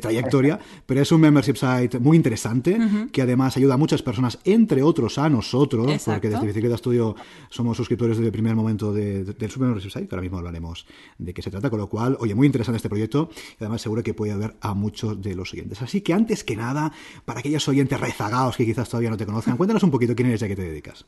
trayectoria, 0.00 0.58
pero 0.86 1.00
es 1.00 1.12
un 1.12 1.20
membership 1.20 1.56
site 1.56 1.98
muy 1.98 2.16
interesante, 2.16 2.78
que 3.12 3.22
además 3.22 3.56
ayuda 3.56 3.74
a 3.74 3.76
muchas 3.76 4.02
personas, 4.02 4.38
entre 4.44 4.82
otros 4.82 5.18
a 5.18 5.28
nosotros, 5.28 6.02
porque 6.04 6.28
desde 6.28 6.46
Bicicleta 6.46 6.76
Studio 6.76 7.14
somos 7.48 7.76
suscriptores 7.76 8.16
desde 8.16 8.26
el 8.26 8.32
primer 8.32 8.54
momento 8.54 8.92
de, 8.92 9.24
del 9.24 9.50
su 9.50 9.60
membership 9.60 9.90
site, 9.90 10.08
que 10.08 10.14
ahora 10.14 10.22
mismo 10.22 10.38
hablaremos 10.38 10.86
de 11.18 11.34
qué 11.34 11.42
se 11.42 11.50
trata, 11.50 11.70
con 11.70 11.78
lo 11.78 11.88
cual, 11.88 12.16
oye, 12.20 12.34
muy 12.34 12.46
interesante 12.46 12.76
este 12.76 12.88
proyecto, 12.88 13.30
y 13.52 13.64
además 13.64 13.82
seguro 13.82 14.02
que 14.02 14.14
puede 14.14 14.32
ayudar 14.32 14.56
a 14.60 14.74
muchos 14.74 15.20
de 15.20 15.34
los 15.34 15.52
oyentes. 15.52 15.82
Así 15.82 16.00
que 16.00 16.12
antes 16.12 16.44
que 16.44 16.56
nada, 16.56 16.92
para 17.24 17.40
aquellos 17.40 17.66
oyentes 17.68 17.98
rezagados 17.98 18.56
que 18.56 18.64
quizás 18.64 18.88
todavía 18.88 19.10
no 19.10 19.16
te 19.16 19.26
conozcan, 19.26 19.56
cuéntanos 19.56 19.77
un 19.82 19.90
poquito 19.90 20.14
quién 20.14 20.28
eres 20.28 20.42
y 20.42 20.44
a 20.44 20.48
qué 20.48 20.56
te 20.56 20.62
dedicas. 20.62 21.06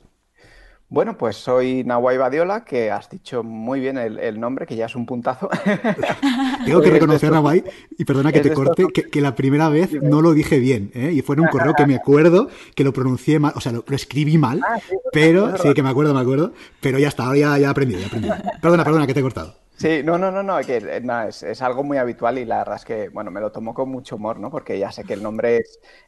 Bueno, 0.91 1.17
pues 1.17 1.37
soy 1.37 1.85
Nahuay 1.85 2.19
Badiola, 2.19 2.65
que 2.65 2.91
has 2.91 3.09
dicho 3.09 3.45
muy 3.45 3.79
bien 3.79 3.97
el, 3.97 4.41
nombre, 4.41 4.67
que 4.67 4.75
ya 4.75 4.87
es 4.87 4.97
un 4.97 5.07
puntazo. 5.07 5.49
Tengo 6.67 6.81
que 6.81 6.91
reconocer, 6.91 7.31
Nahuay, 7.31 7.63
y 7.97 8.05
perdona 8.05 8.33
que 8.33 8.41
te 8.41 8.53
corte, 8.53 8.89
que, 8.89 9.21
la 9.21 9.37
primera 9.37 9.69
vez 9.69 9.93
no 10.03 10.21
lo 10.21 10.35
dije 10.35 10.59
bien, 10.59 10.91
¿eh? 10.95 11.13
y 11.13 11.23
fue 11.23 11.37
en 11.37 11.43
un 11.43 11.47
correo 11.47 11.75
que 11.75 11.87
me 11.87 11.95
acuerdo 11.95 12.49
que 12.75 12.83
lo 12.83 12.93
pronuncié 12.93 13.39
mal, 13.39 13.53
o 13.55 13.61
sea, 13.61 13.71
lo, 13.71 13.85
escribí 13.91 14.37
mal, 14.37 14.63
ah, 14.67 14.81
pero 15.13 15.57
sí, 15.59 15.75
que 15.75 15.83
me 15.85 15.91
acuerdo, 15.91 16.13
me 16.13 16.21
acuerdo, 16.21 16.55
pero 16.81 16.99
ya 16.99 17.07
está, 17.07 17.27
ahora 17.27 17.39
ya, 17.39 17.59
ya 17.59 17.69
he 17.69 17.71
aprendido, 17.71 18.01
ya 18.01 18.07
he 18.07 18.09
aprendido. 18.09 18.35
Perdona, 18.61 18.83
perdona, 18.83 19.07
que 19.07 19.15
te 19.15 19.21
he 19.21 19.23
cortado. 19.23 19.60
Sí, 19.81 20.03
no, 20.05 20.19
no, 20.19 20.31
no, 20.31 20.43
no, 20.43 20.59
que, 20.59 20.77
eh, 20.77 21.29
es, 21.29 21.63
algo 21.63 21.83
muy 21.83 21.97
habitual 21.97 22.37
y 22.37 22.45
la 22.45 22.59
verdad 22.59 22.77
es 22.77 22.85
que, 22.85 23.09
bueno, 23.09 23.31
me 23.31 23.41
lo 23.41 23.51
tomo 23.51 23.73
con 23.73 23.89
mucho 23.89 24.17
humor, 24.17 24.39
¿no? 24.39 24.51
Porque 24.51 24.79
ya 24.79 24.93
sé 24.93 25.05
que 25.05 25.15
el 25.15 25.23
nombre 25.23 25.63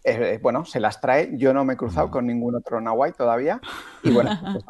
es, 0.05 0.43
bueno, 0.43 0.67
se 0.67 0.79
las 0.79 1.01
trae. 1.01 1.31
Yo 1.39 1.55
no 1.55 1.65
me 1.65 1.73
he 1.73 1.77
cruzado 1.79 2.11
con 2.11 2.27
ningún 2.27 2.55
otro 2.55 2.83
Nahuay 2.83 3.13
todavía 3.13 3.63
y 4.03 4.11
bueno, 4.11 4.29
pues, 4.53 4.63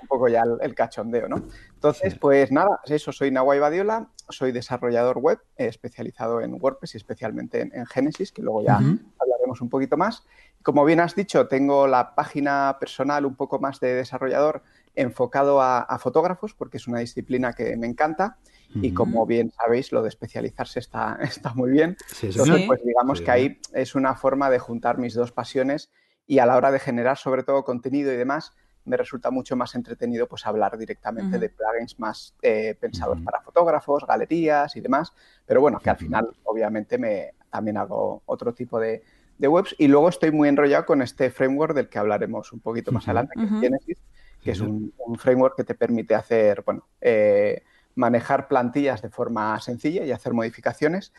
un 0.00 0.08
poco 0.08 0.28
ya 0.28 0.42
el, 0.62 0.74
cachondeo, 0.74 1.28
¿no? 1.28 1.42
Entonces, 1.74 2.18
pues 2.18 2.50
nada, 2.50 2.80
eso, 2.86 3.12
soy 3.12 3.30
Nahuay 3.30 3.58
Badiola, 3.58 4.08
soy 4.30 4.52
desarrollador 4.52 5.18
web 5.18 5.38
especializado 5.58 6.40
en 6.40 6.56
WordPress 6.58 6.94
y 6.94 6.96
especialmente 6.96 7.60
en, 7.60 7.84
Genesis, 7.84 8.32
que 8.32 8.40
luego 8.40 8.62
ya 8.62 8.76
hablaremos 8.76 9.60
un 9.60 9.68
poquito 9.68 9.98
más. 9.98 10.24
Como 10.62 10.82
bien 10.86 11.00
has 11.00 11.14
dicho, 11.14 11.46
tengo 11.46 11.86
la 11.86 12.14
página 12.14 12.78
personal 12.80 13.26
un 13.26 13.36
poco 13.36 13.58
más 13.58 13.80
de 13.80 13.92
desarrollador 13.92 14.62
enfocado 14.96 15.62
a, 15.62 15.98
fotógrafos, 15.98 16.54
porque 16.54 16.78
es 16.78 16.88
una 16.88 16.98
disciplina 16.98 17.52
que 17.52 17.76
me 17.76 17.86
encanta. 17.86 18.38
Y 18.74 18.92
como 18.92 19.24
bien 19.24 19.52
sabéis, 19.52 19.92
lo 19.92 20.02
de 20.02 20.08
especializarse 20.08 20.80
está, 20.80 21.16
está 21.22 21.54
muy 21.54 21.70
bien. 21.70 21.96
Entonces, 22.20 22.66
pues 22.66 22.84
digamos 22.84 23.20
que 23.20 23.30
ahí 23.30 23.60
es 23.72 23.94
una 23.94 24.14
forma 24.16 24.50
de 24.50 24.58
juntar 24.58 24.98
mis 24.98 25.14
dos 25.14 25.32
pasiones 25.32 25.90
y 26.26 26.40
a 26.40 26.46
la 26.46 26.56
hora 26.56 26.70
de 26.72 26.80
generar 26.80 27.16
sobre 27.16 27.44
todo 27.44 27.64
contenido 27.64 28.12
y 28.12 28.16
demás, 28.16 28.52
me 28.84 28.96
resulta 28.96 29.30
mucho 29.30 29.56
más 29.56 29.74
entretenido 29.74 30.28
pues 30.28 30.46
hablar 30.46 30.78
directamente 30.78 31.38
de 31.38 31.48
plugins 31.48 31.98
más 31.98 32.34
eh, 32.42 32.76
pensados 32.78 33.20
para 33.20 33.40
fotógrafos, 33.40 34.06
galerías 34.06 34.76
y 34.76 34.80
demás. 34.80 35.12
Pero 35.44 35.60
bueno, 35.60 35.78
que 35.80 35.90
al 35.90 35.96
final 35.96 36.28
obviamente 36.44 36.96
me 36.96 37.34
también 37.50 37.76
hago 37.76 38.22
otro 38.26 38.54
tipo 38.54 38.78
de, 38.78 39.02
webs. 39.38 39.74
Y 39.78 39.88
luego 39.88 40.08
estoy 40.08 40.30
muy 40.30 40.48
enrollado 40.48 40.86
con 40.86 41.02
este 41.02 41.30
framework 41.30 41.74
del 41.74 41.88
que 41.88 41.98
hablaremos 41.98 42.52
un 42.52 42.60
poquito 42.60 42.92
más 42.92 43.06
adelante, 43.08 43.34
que 43.36 43.44
es 43.44 43.60
Genesis, 43.60 43.98
que 44.46 44.52
es 44.52 44.60
un, 44.60 44.92
framework 45.18 45.56
que 45.56 45.64
te 45.64 45.74
permite 45.74 46.14
hacer, 46.14 46.62
bueno, 46.64 46.86
eh, 47.00 47.64
manejar 47.96 48.46
plantillas 48.46 49.02
de 49.02 49.10
forma 49.10 49.60
sencilla 49.60 50.04
y 50.04 50.12
hacer 50.12 50.34
modificaciones. 50.34 51.12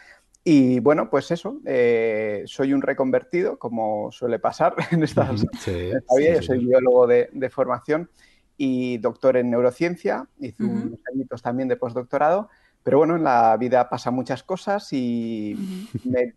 Y 0.45 0.79
bueno, 0.79 1.09
pues 1.09 1.29
eso, 1.31 1.59
eh, 1.65 2.43
soy 2.45 2.71
un 2.71 2.81
reconvertido, 2.81 3.59
como 3.59 4.13
suele 4.13 4.39
pasar 4.39 4.75
en 4.91 5.03
estas 5.03 5.41
sí, 5.59 5.91
Yo 5.91 6.41
soy 6.41 6.59
biólogo 6.59 7.05
de, 7.05 7.49
formación 7.51 8.09
y 8.55 8.97
doctor 8.99 9.35
en 9.35 9.51
neurociencia, 9.51 10.25
hice 10.39 10.63
unos 10.63 10.99
añitos 11.13 11.41
también 11.41 11.67
de 11.67 11.75
postdoctorado, 11.75 12.47
pero 12.81 12.99
bueno, 12.99 13.17
en 13.17 13.25
la 13.25 13.57
vida 13.57 13.89
pasan 13.89 14.13
muchas 14.13 14.43
cosas 14.43 14.87
y 14.93 15.89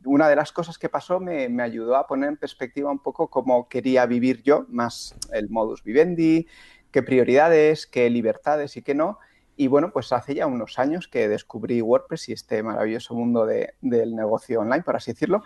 una 0.04 0.28
de 0.28 0.34
las 0.34 0.50
cosas 0.50 0.76
que 0.76 0.88
pasó 0.88 1.20
me, 1.20 1.48
me, 1.48 1.62
ayudó 1.62 1.94
a 1.94 2.08
poner 2.08 2.30
en 2.30 2.36
perspectiva 2.36 2.90
un 2.90 2.98
poco 2.98 3.28
cómo 3.30 3.68
quería 3.68 4.04
vivir 4.06 4.42
yo, 4.42 4.66
más 4.68 5.14
el 5.32 5.48
modus 5.48 5.84
vivendi, 5.84 6.48
qué 6.90 7.02
prioridades, 7.02 7.86
qué 7.86 8.08
libertades 8.10 8.76
y 8.76 8.82
qué 8.82 8.94
no. 8.94 9.18
Y 9.60 9.66
bueno, 9.66 9.92
pues 9.92 10.10
hace 10.12 10.34
ya 10.34 10.46
unos 10.46 10.78
años 10.78 11.06
que 11.06 11.28
descubrí 11.28 11.82
WordPress 11.82 12.30
y 12.30 12.32
este 12.32 12.62
maravilloso 12.62 13.14
mundo 13.14 13.44
del 13.44 14.16
negocio 14.16 14.60
online, 14.60 14.82
por 14.82 14.96
así 14.96 15.12
decirlo. 15.12 15.42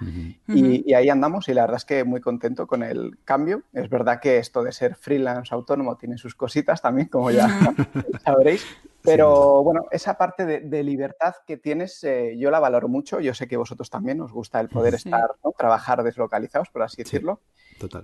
y, 0.46 0.94
ahí 0.94 1.08
andamos 1.08 1.48
y 1.48 1.54
la 1.54 1.62
verdad 1.62 1.78
es 1.78 1.84
que 1.84 2.04
muy 2.04 2.20
contento 2.20 2.68
con 2.68 2.84
el 2.84 3.18
cambio. 3.24 3.64
Es 3.72 3.90
verdad 3.90 4.20
que 4.20 4.38
esto 4.38 4.62
de 4.62 4.70
ser 4.70 4.94
freelance 4.94 5.52
autónomo 5.52 5.96
tiene 5.96 6.16
sus 6.16 6.36
cositas 6.36 6.80
también, 6.80 7.08
como 7.08 7.32
ya 7.32 7.48
sabréis. 8.24 8.64
Pero 9.02 9.64
bueno, 9.64 9.86
esa 9.90 10.16
parte 10.16 10.46
de, 10.46 10.82
libertad 10.84 11.34
que 11.44 11.56
tienes, 11.56 12.04
eh, 12.04 12.36
yo 12.38 12.52
la 12.52 12.60
valoro 12.60 12.88
mucho. 12.88 13.18
Yo 13.18 13.34
sé 13.34 13.48
que 13.48 13.56
vosotros 13.56 13.90
también 13.90 14.20
os 14.20 14.32
gusta 14.32 14.60
el 14.60 14.68
poder 14.68 14.94
estar, 14.94 15.28
trabajar 15.58 16.04
deslocalizados, 16.04 16.70
por 16.70 16.82
así 16.82 17.02
decirlo. 17.02 17.40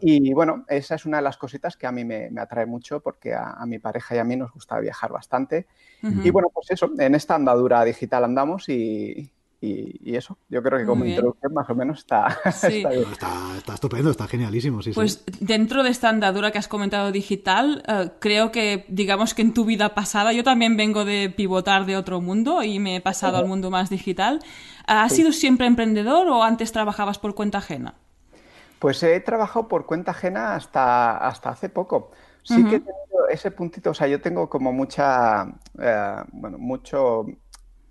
Y 0.00 0.32
bueno, 0.32 0.64
esa 0.68 0.94
es 0.94 1.06
una 1.06 1.18
de 1.18 1.22
las 1.22 1.36
cositas 1.36 1.76
que 1.76 1.86
a 1.86 1.92
mí 1.92 2.04
me, 2.04 2.30
atrae 2.38 2.66
mucho 2.66 3.00
porque 3.00 3.34
a, 3.34 3.64
mi 3.66 3.78
pareja 3.78 4.16
y 4.16 4.18
a 4.18 4.24
mí 4.24 4.36
nos 4.36 4.52
gusta 4.52 4.78
viajar 4.80 5.12
bastante. 5.12 5.66
Y 6.02 6.30
bueno, 6.30 6.48
pues 6.52 6.70
eso, 6.70 6.90
en 6.98 7.14
esta 7.14 7.34
andadura 7.34 7.84
digital 7.84 8.24
andamos 8.24 8.68
y, 8.68 9.30
y, 9.62 10.16
eso, 10.16 10.38
yo 10.48 10.62
creo 10.62 10.78
que 10.78 10.86
como 10.86 11.04
introducción 11.04 11.52
más 11.52 11.68
o 11.68 11.74
menos 11.74 11.98
está, 11.98 12.38
está, 12.46 12.90
está, 13.58 13.74
estupendo, 13.74 14.10
está 14.10 14.26
genialísimo. 14.26 14.80
Sí, 14.80 14.92
pues 14.92 15.22
dentro 15.38 15.82
de 15.82 15.90
esta 15.90 16.08
andadura 16.08 16.50
que 16.50 16.56
has 16.56 16.68
comentado 16.68 17.12
digital, 17.12 17.82
eh, 17.86 18.10
creo 18.20 18.50
que 18.52 18.86
digamos 18.88 19.34
que 19.34 19.42
en 19.42 19.52
tu 19.52 19.66
vida 19.66 19.94
pasada, 19.94 20.32
yo 20.32 20.44
también 20.44 20.78
vengo 20.78 21.04
de 21.04 21.28
pivotar 21.28 21.84
de 21.84 21.98
otro 21.98 22.22
mundo 22.22 22.62
y 22.62 22.78
me 22.78 22.96
he 22.96 23.00
pasado 23.02 23.36
al 23.36 23.46
mundo 23.46 23.70
más 23.70 23.90
digital. 23.90 24.40
¿Has 24.86 25.12
sido 25.12 25.30
siempre 25.30 25.66
emprendedor 25.66 26.26
o 26.28 26.42
antes 26.42 26.72
trabajabas 26.72 27.18
por 27.18 27.34
cuenta 27.34 27.58
ajena? 27.58 27.94
Pues 28.80 29.02
he 29.02 29.20
trabajado 29.20 29.68
por 29.68 29.84
cuenta 29.84 30.12
ajena 30.12 30.54
hasta, 30.54 31.18
hasta 31.18 31.50
hace 31.50 31.68
poco. 31.68 32.12
Sí 32.42 32.64
que 32.64 32.76
he 32.76 32.80
tenido 32.80 33.28
ese 33.28 33.50
puntito, 33.50 33.90
o 33.90 33.94
sea, 33.94 34.06
yo 34.06 34.22
tengo 34.22 34.49
como 34.49 34.72
mucha, 34.72 35.46
eh, 35.78 36.16
bueno, 36.32 36.56
mucho, 36.56 37.26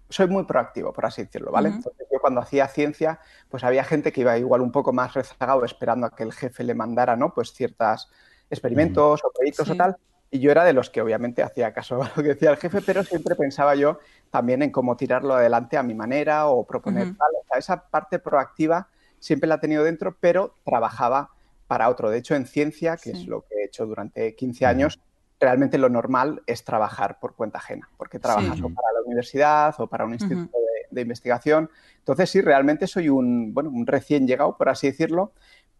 soy 0.09 0.27
muy 0.27 0.45
proactivo, 0.45 0.91
por 0.91 1.05
así 1.05 1.23
decirlo, 1.23 1.51
¿vale? 1.51 1.69
Entonces 1.69 2.07
yo 2.11 2.19
cuando 2.19 2.41
hacía 2.41 2.67
ciencia, 2.67 3.19
pues 3.49 3.63
había 3.63 3.83
gente 3.83 4.11
que 4.11 4.21
iba 4.21 4.35
igual 4.39 4.61
un 4.61 4.71
poco 4.71 4.91
más 4.91 5.13
rezagado 5.13 5.63
esperando 5.63 6.07
a 6.07 6.15
que 6.15 6.23
el 6.23 6.33
jefe 6.33 6.63
le 6.63 6.73
mandara, 6.73 7.15
¿no? 7.15 7.35
Pues 7.35 7.53
ciertos 7.53 8.09
experimentos 8.49 9.23
o 9.23 9.31
proyectos 9.31 9.69
o 9.69 9.75
tal. 9.75 9.95
Y 10.31 10.39
yo 10.39 10.49
era 10.49 10.63
de 10.63 10.73
los 10.73 10.89
que 10.89 11.01
obviamente 11.01 11.43
hacía 11.43 11.71
caso 11.71 12.01
a 12.01 12.11
lo 12.15 12.23
que 12.23 12.29
decía 12.29 12.49
el 12.49 12.57
jefe, 12.57 12.81
pero 12.81 13.03
siempre 13.03 13.35
pensaba 13.35 13.75
yo 13.75 13.99
también 14.31 14.63
en 14.63 14.71
cómo 14.71 14.97
tirarlo 14.97 15.35
adelante 15.35 15.77
a 15.77 15.83
mi 15.83 15.93
manera 15.93 16.47
o 16.47 16.65
proponer 16.65 17.15
tal. 17.15 17.29
O 17.39 17.45
sea, 17.47 17.59
esa 17.59 17.89
parte 17.89 18.17
proactiva 18.17 18.87
siempre 19.19 19.47
la 19.47 19.55
he 19.55 19.59
tenido 19.59 19.83
dentro, 19.83 20.17
pero 20.19 20.55
trabajaba 20.65 21.31
para 21.67 21.89
otro. 21.89 22.09
De 22.09 22.17
hecho, 22.17 22.35
en 22.35 22.45
ciencia, 22.45 22.97
que 22.97 23.11
es 23.11 23.27
lo 23.27 23.41
que 23.41 23.55
he 23.55 23.65
hecho 23.65 23.85
durante 23.85 24.35
15 24.35 24.65
años, 24.65 24.99
realmente 25.39 25.77
lo 25.77 25.89
normal 25.89 26.41
es 26.47 26.63
trabajar 26.63 27.19
por 27.19 27.35
cuenta 27.35 27.59
ajena, 27.59 27.89
porque 27.97 28.19
trabajas 28.19 28.59
o 28.61 28.69
para 28.69 28.91
la 28.93 29.01
universidad 29.05 29.75
o 29.79 29.87
para 29.87 30.05
un 30.05 30.13
instituto 30.13 30.57
de, 30.91 31.01
investigación. 31.01 31.69
Entonces, 31.99 32.29
sí, 32.29 32.41
realmente 32.41 32.87
soy 32.87 33.09
un, 33.09 33.53
bueno, 33.53 33.69
un 33.69 33.85
recién 33.85 34.27
llegado, 34.27 34.57
por 34.57 34.69
así 34.69 34.87
decirlo, 34.87 35.31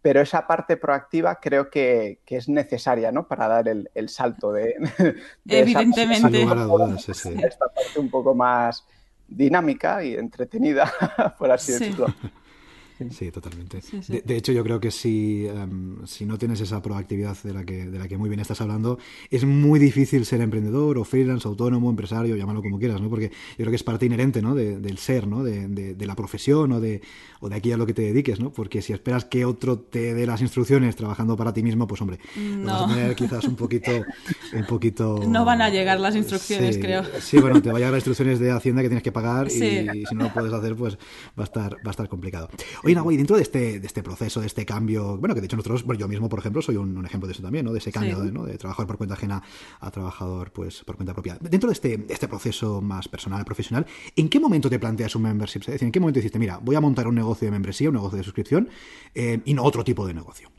pero 0.02 0.20
esa 0.20 0.46
parte 0.46 0.76
proactiva 0.76 1.40
creo 1.40 1.68
que, 1.68 2.20
es 2.26 2.48
necesaria, 2.48 3.12
¿no? 3.12 3.26
Para 3.28 3.48
dar 3.48 3.68
el, 3.68 4.08
salto 4.08 4.52
de, 4.52 4.76
Evidentemente. 5.46 6.42
esta 6.42 7.66
parte 7.66 7.98
un 7.98 8.08
poco 8.08 8.34
más 8.34 8.86
dinámica 9.28 10.02
y 10.02 10.14
entretenida, 10.14 10.90
por 11.38 11.50
así 11.50 11.72
decirlo. 11.72 12.06
Sí, 13.10 13.30
totalmente. 13.30 13.80
De, 14.08 14.36
hecho, 14.36 14.52
yo 14.52 14.62
creo 14.62 14.80
que 14.80 14.90
si, 14.90 15.46
em, 15.46 16.04
si 16.06 16.26
no 16.26 16.38
tienes 16.38 16.60
esa 16.60 16.82
proactividad 16.82 17.36
de 17.42 17.54
la, 17.54 17.64
que, 17.64 17.86
de 17.86 17.98
la 17.98 18.08
que 18.08 18.18
muy 18.18 18.28
bien 18.28 18.40
estás 18.40 18.60
hablando, 18.60 18.98
es 19.30 19.44
muy 19.44 19.78
difícil 19.78 20.26
ser 20.26 20.40
emprendedor 20.40 20.98
o 20.98 21.04
freelance, 21.04 21.46
autónomo, 21.46 21.90
empresario, 21.90 22.36
llámalo 22.36 22.62
como 22.62 22.78
quieras, 22.78 23.00
¿no? 23.00 23.08
Porque 23.08 23.28
yo 23.30 23.56
creo 23.56 23.70
que 23.70 23.76
es 23.76 23.82
parte 23.82 24.06
inherente, 24.06 24.42
¿no? 24.42 24.54
del 24.54 24.98
ser, 24.98 25.26
¿no? 25.26 25.42
De, 25.42 25.68
de, 25.68 26.06
la 26.06 26.16
profesión 26.16 26.72
o 26.72 26.80
de, 26.80 27.02
o 27.40 27.48
de 27.48 27.56
aquí 27.56 27.72
a 27.72 27.76
lo 27.76 27.86
que 27.86 27.94
te 27.94 28.02
dediques, 28.02 28.40
¿no? 28.40 28.52
Porque 28.52 28.82
si 28.82 28.92
esperas 28.92 29.24
que 29.24 29.44
otro 29.44 29.78
te 29.78 30.14
dé 30.14 30.26
las 30.26 30.40
instrucciones 30.40 30.96
trabajando 30.96 31.36
para 31.36 31.52
ti 31.52 31.62
mismo, 31.62 31.86
pues 31.86 32.00
hombre, 32.00 32.18
vas 32.64 32.82
a 32.82 32.86
tener 32.88 33.14
quizás 33.14 33.44
un 33.44 33.56
poquito, 33.56 33.92
un 34.52 34.66
poquito... 34.66 35.20
No 35.26 35.44
van 35.44 35.62
a 35.62 35.70
llegar 35.70 36.00
las 36.00 36.16
instrucciones, 36.16 36.78
creo. 36.78 37.04
Sí, 37.20 37.38
bueno, 37.38 37.62
te 37.62 37.68
van 37.68 37.76
a 37.76 37.78
llegar 37.78 37.92
las 37.92 38.00
instrucciones 38.00 38.40
de 38.40 38.50
Hacienda 38.50 38.82
que 38.82 38.88
tienes 38.88 39.02
que 39.02 39.12
pagar 39.12 39.48
y, 39.48 39.50
si 39.50 40.14
no 40.14 40.24
lo 40.24 40.32
puedes 40.32 40.52
hacer, 40.52 40.74
pues 40.74 40.96
va 41.38 41.42
a 41.42 41.44
estar, 41.44 41.74
va 41.76 41.88
a 41.88 41.90
estar 41.90 42.08
complicado. 42.08 42.48
Oye, 42.82 42.89
dentro 42.94 43.36
de 43.36 43.42
este, 43.42 43.80
de 43.80 43.86
este 43.86 44.02
proceso, 44.02 44.40
de 44.40 44.46
este 44.46 44.64
cambio, 44.66 45.16
bueno, 45.16 45.34
que 45.34 45.40
de 45.40 45.46
hecho 45.46 45.56
nosotros, 45.56 45.84
bueno, 45.84 46.00
yo 46.00 46.08
mismo, 46.08 46.28
por 46.28 46.38
ejemplo, 46.38 46.62
soy 46.62 46.76
un, 46.76 47.04
ejemplo 47.04 47.26
de 47.26 47.32
eso 47.32 47.42
también, 47.42 47.64
¿no? 47.64 47.72
De 47.72 47.78
ese 47.78 47.92
cambio 47.92 48.20
de, 48.20 48.32
¿no? 48.32 48.44
de, 48.44 48.56
trabajador 48.58 48.86
por 48.86 48.96
cuenta 48.98 49.14
ajena 49.14 49.42
a 49.80 49.90
trabajador, 49.90 50.52
pues, 50.52 50.84
por 50.84 50.96
cuenta 50.96 51.12
propia. 51.12 51.38
Dentro 51.40 51.68
de 51.68 51.74
este, 51.74 52.06
este 52.08 52.28
proceso 52.28 52.80
más 52.80 53.08
personal, 53.08 53.44
profesional, 53.44 53.86
¿en 54.16 54.28
qué 54.28 54.40
momento 54.40 54.68
te 54.70 54.78
planteas 54.78 55.14
un 55.16 55.22
membership? 55.22 55.60
Es 55.60 55.66
decir, 55.66 55.86
¿en 55.86 55.92
qué 55.92 56.00
momento 56.00 56.18
dijiste, 56.18 56.38
mira, 56.38 56.58
voy 56.62 56.76
a 56.76 56.80
montar 56.80 57.06
un 57.06 57.14
negocio 57.14 57.46
de 57.46 57.52
membresía, 57.52 57.88
un 57.88 57.96
negocio 57.96 58.18
de 58.18 58.24
suscripción, 58.24 58.68
eh, 59.14 59.40
y 59.44 59.54
no 59.54 59.64
otro 59.64 59.84
tipo 59.84 60.06
de 60.06 60.14
negocio? 60.14 60.50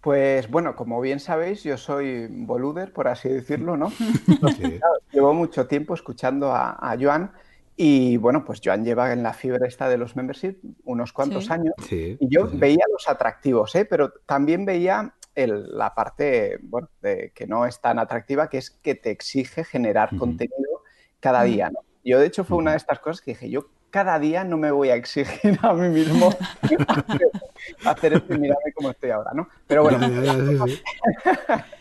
Pues 0.00 0.50
bueno, 0.50 0.76
como 0.76 1.00
bien 1.00 1.18
sabéis, 1.18 1.62
yo 1.62 1.78
soy 1.78 2.26
boluder, 2.28 2.92
por 2.92 3.08
así 3.08 3.30
decirlo, 3.30 3.78
¿no? 3.78 3.90
llevo 5.12 5.32
mucho 5.32 5.66
tiempo 5.66 5.94
escuchando 5.94 6.52
a, 6.52 6.72
a 6.72 6.98
Joan 7.00 7.30
y 7.76 8.16
bueno, 8.18 8.44
pues 8.44 8.60
Joan 8.64 8.84
lleva 8.84 9.12
en 9.12 9.22
la 9.22 9.32
fibra 9.32 9.66
esta 9.66 9.88
de 9.88 9.98
los 9.98 10.16
membership 10.16 10.56
unos 10.84 11.12
cuantos 11.12 11.50
años 11.50 11.74
y 11.90 12.16
yo 12.20 12.48
veía 12.52 12.84
los 12.90 13.08
atractivos, 13.08 13.74
¿eh? 13.74 13.84
pero 13.84 14.12
también 14.26 14.64
veía 14.64 15.14
la 15.34 15.94
parte, 15.94 16.58
bueno, 16.62 16.88
de, 17.02 17.32
que 17.34 17.46
no 17.46 17.66
es 17.66 17.80
tan 17.80 17.98
atractiva, 17.98 18.48
que 18.48 18.58
es 18.58 18.70
que 18.70 18.94
te 18.94 19.10
exige 19.10 19.64
generar 19.64 20.16
contenido 20.16 20.82
cada 21.18 21.42
día, 21.42 21.70
¿no? 21.70 21.80
Yo, 22.04 22.20
de 22.20 22.26
hecho, 22.26 22.44
fue 22.44 22.58
una 22.58 22.72
de 22.72 22.76
estas 22.76 23.00
cosas 23.00 23.22
que 23.22 23.30
dije, 23.32 23.48
yo 23.48 23.66
cada 23.90 24.18
día 24.18 24.44
no 24.44 24.58
me 24.58 24.70
voy 24.70 24.90
a 24.90 24.94
exigir 24.94 25.58
a 25.62 25.72
mí 25.72 25.88
mismo 25.88 26.30
hacer 27.84 28.12
esto 28.12 28.34
y 28.34 28.38
mirarme 28.38 28.72
como 28.74 28.90
estoy 28.90 29.10
ahora, 29.10 29.30
¿no? 29.34 29.48
Pero 29.66 29.84
bueno, 29.84 29.98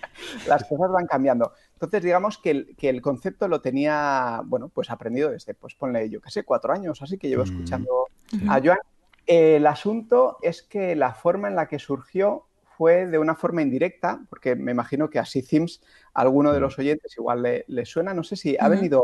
las 0.47 0.63
cosas 0.63 0.91
van 0.91 1.07
cambiando. 1.07 1.53
Entonces, 1.85 2.05
digamos 2.05 2.37
que 2.37 2.51
el, 2.51 2.75
que 2.77 2.89
el, 2.89 3.01
concepto 3.01 3.47
lo 3.47 3.61
tenía, 3.61 4.41
bueno, 4.45 4.69
pues 4.69 4.89
aprendido 4.89 5.31
desde, 5.31 5.53
pues 5.53 5.75
ponle, 5.75 6.09
yo 6.09 6.21
qué 6.21 6.31
sé, 6.31 6.43
cuatro 6.43 6.73
años, 6.73 7.01
así 7.01 7.17
que 7.17 7.27
llevo 7.27 7.43
mm, 7.43 7.47
escuchando 7.47 8.07
a 8.49 8.61
Joan. 8.63 8.79
El 9.25 9.67
asunto 9.67 10.37
es 10.41 10.63
que 10.63 10.95
la 10.95 11.13
forma 11.13 11.47
en 11.47 11.55
la 11.55 11.67
que 11.67 11.79
surgió 11.79 12.45
fue 12.77 13.05
de 13.05 13.17
una 13.17 13.35
forma 13.35 13.61
indirecta, 13.61 14.21
porque 14.29 14.55
me 14.55 14.71
imagino 14.71 15.09
que 15.09 15.19
así 15.19 15.41
Sims, 15.41 15.81
alguno 16.13 16.51
de 16.51 16.59
mm. 16.59 16.61
los 16.61 16.79
oyentes 16.79 17.17
igual 17.17 17.43
le, 17.43 17.65
le 17.67 17.85
suena, 17.85 18.13
no 18.13 18.23
sé 18.23 18.35
si 18.35 18.57
ha 18.59 18.67
venido 18.67 19.03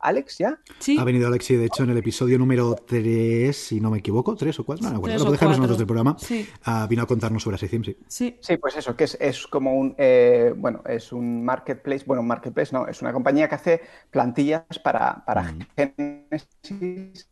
Alex 0.00 0.38
ya. 0.38 0.58
¿Sí? 0.78 0.96
Ha 0.98 1.04
venido 1.04 1.28
Alex, 1.28 1.48
de 1.48 1.64
hecho, 1.64 1.84
en 1.84 1.90
el 1.90 1.98
episodio 1.98 2.38
número 2.38 2.74
3, 2.74 3.56
si 3.56 3.80
no 3.80 3.90
me 3.90 3.98
equivoco, 3.98 4.34
3 4.34 4.58
o 4.60 4.64
4, 4.64 4.90
no, 4.90 5.00
bueno, 5.00 5.24
lo 5.24 5.30
dejamos 5.30 5.56
nosotros 5.58 5.78
del 5.78 5.86
programa, 5.86 6.16
sí. 6.18 6.48
uh, 6.66 6.86
vino 6.88 7.02
a 7.02 7.06
contarnos 7.06 7.42
sobre 7.42 7.56
Asicim, 7.56 7.84
sí. 7.84 7.96
sí. 8.08 8.38
Sí, 8.40 8.56
pues 8.56 8.76
eso, 8.76 8.96
que 8.96 9.04
es, 9.04 9.16
es 9.20 9.46
como 9.46 9.74
un, 9.74 9.94
eh, 9.98 10.52
bueno, 10.56 10.82
es 10.86 11.12
un 11.12 11.44
marketplace, 11.44 12.04
bueno, 12.06 12.22
un 12.22 12.28
marketplace 12.28 12.72
no, 12.72 12.86
es 12.86 13.00
una 13.02 13.12
compañía 13.12 13.48
que 13.48 13.54
hace 13.54 13.80
plantillas 14.10 14.64
para, 14.82 15.24
para 15.24 15.42
mm. 15.42 15.58
Genesis 15.76 17.28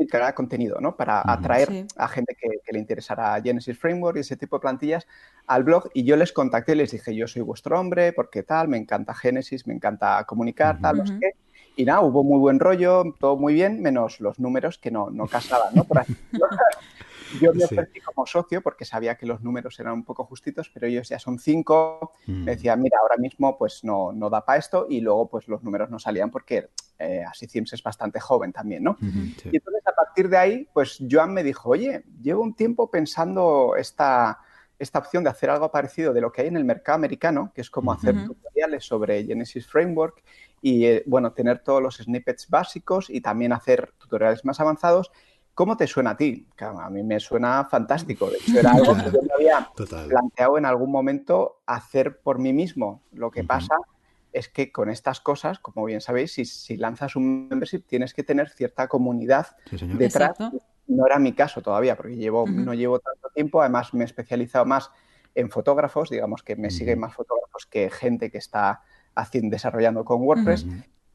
y 0.00 0.06
crear 0.06 0.34
contenido, 0.34 0.80
¿no? 0.80 0.96
Para 0.96 1.22
atraer 1.24 1.86
a 1.96 2.08
gente 2.08 2.34
que, 2.34 2.48
le 2.72 2.78
interesara 2.78 3.40
Genesis 3.42 3.78
Framework 3.78 4.16
y 4.16 4.20
ese 4.20 4.36
tipo 4.36 4.56
de 4.56 4.60
plantillas 4.60 5.06
al 5.46 5.62
blog. 5.62 5.90
Y 5.92 6.04
yo 6.04 6.16
les 6.16 6.32
contacté 6.32 6.72
y 6.72 6.76
les 6.76 6.92
dije, 6.92 7.14
yo 7.14 7.28
soy 7.28 7.42
vuestro 7.42 7.78
hombre, 7.78 8.12
porque 8.12 8.42
tal, 8.42 8.68
me 8.68 8.78
encanta 8.78 9.14
Genesis, 9.14 9.66
me 9.66 9.74
encanta 9.74 10.24
comunicar, 10.24 10.80
tal, 10.80 10.98
no 10.98 11.06
sé 11.06 11.18
qué. 11.20 11.32
Y 11.76 11.84
nada, 11.84 12.00
hubo 12.00 12.24
muy 12.24 12.38
buen 12.38 12.58
rollo, 12.58 13.14
todo 13.18 13.36
muy 13.36 13.54
bien, 13.54 13.82
menos 13.82 14.20
los 14.20 14.40
números 14.40 14.78
que 14.78 14.90
no, 14.90 15.10
no 15.10 15.26
casaban, 15.26 15.74
¿no? 15.74 15.84
Por 15.84 15.98
Yo 17.40 17.52
me 17.52 17.64
ofrecí 17.64 18.00
como 18.00 18.26
socio 18.26 18.62
porque 18.62 18.84
sabía 18.84 19.16
que 19.16 19.26
los 19.26 19.42
números 19.42 19.78
eran 19.78 19.94
un 19.94 20.04
poco 20.04 20.24
justitos, 20.24 20.70
pero 20.72 20.86
ellos 20.86 21.08
ya 21.08 21.18
son 21.18 21.38
cinco. 21.38 22.12
Me 22.26 22.34
mm. 22.34 22.44
decían, 22.44 22.80
mira, 22.80 22.98
ahora 23.00 23.16
mismo 23.16 23.58
pues 23.58 23.84
no, 23.84 24.12
no 24.12 24.30
da 24.30 24.44
para 24.44 24.58
esto 24.58 24.86
y 24.88 25.00
luego 25.00 25.28
pues 25.28 25.48
los 25.48 25.62
números 25.62 25.90
no 25.90 25.98
salían 25.98 26.30
porque 26.30 26.70
eh, 26.98 27.24
así 27.26 27.46
Sims 27.46 27.72
es 27.72 27.82
bastante 27.82 28.20
joven 28.20 28.52
también, 28.52 28.84
¿no? 28.84 28.96
Y 29.00 29.56
entonces 29.56 29.86
a 29.86 29.92
partir 29.92 30.28
de 30.28 30.36
ahí, 30.36 30.68
pues 30.72 30.98
Joan 31.10 31.32
me 31.32 31.42
dijo, 31.42 31.70
oye, 31.70 32.04
llevo 32.20 32.42
un 32.42 32.54
tiempo 32.54 32.90
pensando 32.90 33.74
esta, 33.76 34.38
esta 34.78 34.98
opción 34.98 35.24
de 35.24 35.30
hacer 35.30 35.50
algo 35.50 35.70
parecido 35.70 36.12
de 36.12 36.20
lo 36.20 36.30
que 36.30 36.42
hay 36.42 36.48
en 36.48 36.56
el 36.56 36.64
mercado 36.64 36.96
americano, 36.96 37.52
que 37.54 37.62
es 37.62 37.70
como 37.70 37.92
hacer 37.92 38.14
tutoriales 38.26 38.84
sobre 38.84 39.24
Genesis 39.24 39.66
Framework 39.66 40.22
y, 40.60 40.84
eh, 40.84 41.02
bueno, 41.06 41.32
tener 41.32 41.60
todos 41.60 41.82
los 41.82 41.96
snippets 41.96 42.48
básicos 42.48 43.08
y 43.08 43.20
también 43.20 43.52
hacer 43.52 43.92
tutoriales 43.98 44.44
más 44.44 44.60
avanzados 44.60 45.10
¿Cómo 45.54 45.76
te 45.76 45.86
suena 45.86 46.10
a 46.10 46.16
ti? 46.16 46.46
a 46.58 46.90
mí 46.90 47.02
me 47.02 47.20
suena 47.20 47.64
fantástico. 47.64 48.30
De 48.30 48.38
hecho, 48.38 48.58
era 48.58 48.72
algo 48.72 48.94
que 48.96 49.10
yo 49.10 49.22
me 49.22 49.34
había 49.34 49.70
planteado 50.08 50.58
en 50.58 50.64
algún 50.64 50.90
momento 50.90 51.62
hacer 51.66 52.20
por 52.20 52.38
mí 52.38 52.52
mismo. 52.52 53.02
Lo 53.12 53.30
que 53.30 53.44
pasa 53.44 53.76
es 54.32 54.48
que 54.48 54.70
con 54.70 54.90
estas 54.90 55.20
cosas, 55.20 55.58
como 55.58 55.84
bien 55.84 56.00
sabéis, 56.00 56.32
si, 56.32 56.76
lanzas 56.76 57.16
un 57.16 57.48
membership 57.48 57.80
tienes 57.86 58.14
que 58.14 58.22
tener 58.22 58.48
cierta 58.48 58.88
comunidad 58.88 59.48
detrás. 59.70 60.36
No 60.86 61.06
era 61.06 61.18
mi 61.18 61.34
caso 61.34 61.62
todavía, 61.62 61.96
porque 61.96 62.16
llevo, 62.16 62.46
no 62.48 62.74
llevo 62.74 62.98
tanto 62.98 63.28
tiempo. 63.34 63.60
Además, 63.60 63.94
me 63.94 64.02
he 64.02 64.06
especializado 64.06 64.64
más 64.64 64.90
en 65.34 65.50
fotógrafos, 65.50 66.10
digamos 66.10 66.42
que 66.42 66.56
me 66.56 66.70
siguen 66.70 66.98
más 66.98 67.14
fotógrafos 67.14 67.66
que 67.66 67.90
gente 67.90 68.30
que 68.30 68.38
está 68.38 68.82
haciendo, 69.14 69.50
desarrollando 69.50 70.04
con 70.04 70.22
WordPress. 70.22 70.66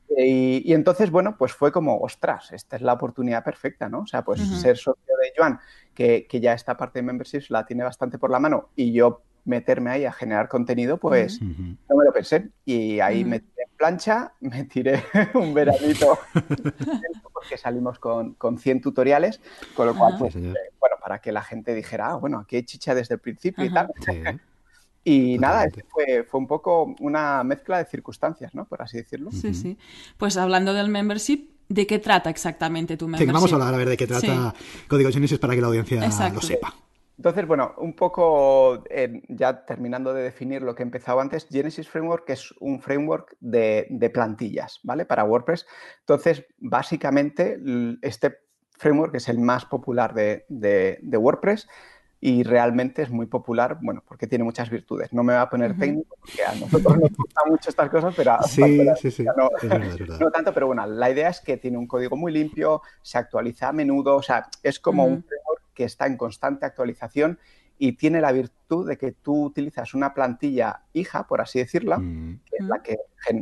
Y, 0.09 0.73
entonces, 0.73 1.09
bueno, 1.11 1.35
pues 1.37 1.53
fue 1.53 1.71
como, 1.71 1.97
ostras, 1.99 2.51
esta 2.51 2.75
es 2.75 2.81
la 2.81 2.93
oportunidad 2.93 3.43
perfecta, 3.43 3.89
¿no? 3.89 4.01
O 4.01 4.07
sea, 4.07 4.23
pues 4.23 4.39
ser 4.61 4.77
socio 4.77 5.13
de 5.21 5.33
Joan, 5.35 5.59
que, 5.93 6.27
ya 6.31 6.53
esta 6.53 6.77
parte 6.77 6.99
de 6.99 7.03
memberships 7.03 7.49
la 7.49 7.65
tiene 7.65 7.83
bastante 7.83 8.17
por 8.17 8.29
la 8.29 8.39
mano, 8.39 8.69
y 8.75 8.91
yo 8.91 9.21
meterme 9.45 9.91
ahí 9.91 10.05
a 10.05 10.11
generar 10.11 10.47
contenido, 10.47 10.97
pues 10.97 11.41
no 11.41 11.95
me 11.95 12.05
lo 12.05 12.13
pensé. 12.13 12.49
Y 12.65 12.99
ahí 12.99 13.23
me 13.23 13.39
tiré 13.39 13.63
en 13.63 13.77
plancha, 13.77 14.33
me 14.39 14.63
tiré 14.65 15.03
un 15.33 15.53
veranito, 15.53 16.17
porque 17.33 17.57
salimos 17.57 17.99
con, 17.99 18.33
con 18.35 18.57
100 18.57 18.81
tutoriales, 18.81 19.41
con 19.75 19.87
lo 19.87 19.95
cual, 19.95 20.15
pues, 20.17 20.35
eh, 20.35 20.53
bueno, 20.79 20.95
para 21.01 21.19
que 21.19 21.31
la 21.31 21.41
gente 21.41 21.73
dijera, 21.73 22.11
ah, 22.11 22.15
bueno, 22.15 22.39
aquí 22.39 22.57
hay 22.57 22.63
chicha 22.63 22.95
desde 22.95 23.15
el 23.15 23.19
principio 23.19 23.65
y 23.65 23.73
tal. 23.73 23.91
Y 25.07 25.37
nada, 25.37 25.65
este 25.65 25.83
fue, 25.83 26.23
fue 26.23 26.39
un 26.39 26.47
poco 26.47 26.95
una 26.99 27.43
mezcla 27.43 27.77
de 27.77 27.85
circunstancias, 27.85 28.55
¿no? 28.55 28.65
Por 28.65 28.81
así 28.81 28.97
decirlo. 28.97 29.31
Sí, 29.31 29.53
sí. 29.53 29.77
Pues 30.17 30.35
hablando 30.35 30.73
del 30.73 30.89
membership, 30.89 31.51
¿de 31.69 31.85
qué 31.85 31.99
trata 31.99 32.31
exactamente 32.31 32.97
tu 32.97 33.05
membership? 33.05 33.27
Sí, 33.27 33.31
vamos 33.31 33.51
a 33.51 33.55
hablar 33.55 33.73
a 33.75 33.77
ver 33.77 33.89
de 33.89 33.97
qué 33.97 34.07
trata 34.07 34.55
Código 34.87 35.11
Genesis 35.11 35.37
para 35.37 35.53
que 35.53 35.61
la 35.61 35.67
audiencia 35.67 36.01
lo 36.33 36.41
sepa. 36.41 36.73
Entonces, 37.17 37.47
bueno, 37.47 37.75
un 37.77 37.93
poco 37.93 38.83
ya 39.29 39.63
terminando 39.63 40.11
de 40.11 40.23
definir 40.23 40.63
lo 40.63 40.73
que 40.73 40.81
he 40.81 40.85
empezado 40.85 41.19
antes, 41.19 41.47
Genesis 41.49 41.87
Framework 41.87 42.27
es 42.31 42.51
un 42.59 42.81
framework 42.81 43.37
de, 43.39 43.85
de 43.91 44.09
plantillas, 44.09 44.79
¿vale? 44.81 45.05
Para 45.05 45.23
WordPress. 45.23 45.67
Entonces, 45.99 46.45
básicamente, 46.57 47.59
este 48.01 48.39
framework 48.71 49.15
es 49.15 49.29
el 49.29 49.37
más 49.37 49.65
popular 49.65 50.13
de, 50.13 50.45
de, 50.49 50.99
de 51.01 51.17
WordPress 51.17 51.67
y 52.25 52.41
realmente 52.41 53.03
es 53.03 53.11
muy 53.11 53.27
popular, 53.27 53.77
bueno, 53.83 54.03
porque 54.03 54.25
tiene 54.25 54.43
muchas 54.43 54.71
virtudes. 54.71 55.13
No 55.13 55.21
me 55.21 55.33
voy 55.33 55.43
a 55.43 55.47
poner 55.47 55.77
técnico, 55.77 56.17
porque 56.19 56.43
a 56.43 56.55
nosotros 56.55 56.97
nos 56.97 57.11
gustan 57.15 57.51
mucho 57.51 57.69
estas 57.69 57.87
cosas, 57.87 58.15
pero, 58.17 58.37
sí, 58.49 58.83
sí, 58.99 59.11
sí. 59.11 59.25
No, 59.25 59.51
no, 60.19 60.31
tanto, 60.31 60.51
pero 60.51 60.65
bueno, 60.65 60.87
la 60.87 61.11
idea 61.11 61.29
es 61.29 61.39
que 61.39 61.57
tiene 61.57 61.77
un 61.77 61.85
código 61.85 62.15
muy 62.15 62.31
limpio, 62.31 62.81
se 63.03 63.19
actualiza 63.19 63.67
a 63.69 63.73
menudo, 63.73 64.15
o 64.15 64.23
sea, 64.23 64.49
es 64.63 64.79
como 64.79 65.05
un 65.05 65.23
framework 65.23 65.61
que 65.75 65.83
está 65.83 66.07
en 66.07 66.17
constante 66.17 66.65
actualización 66.65 67.37
y 67.77 67.91
tiene 67.91 68.19
la 68.21 68.31
virtud 68.31 68.87
de 68.87 68.97
que 68.97 69.11
tú 69.11 69.43
utilizas 69.43 69.93
una 69.93 70.15
plantilla 70.15 70.81
hija, 70.93 71.27
por 71.27 71.41
así 71.41 71.59
decirla, 71.59 71.99
mm. 71.99 72.39
que 72.49 72.57
es 72.57 72.65
la 72.65 72.81
que 72.81 72.97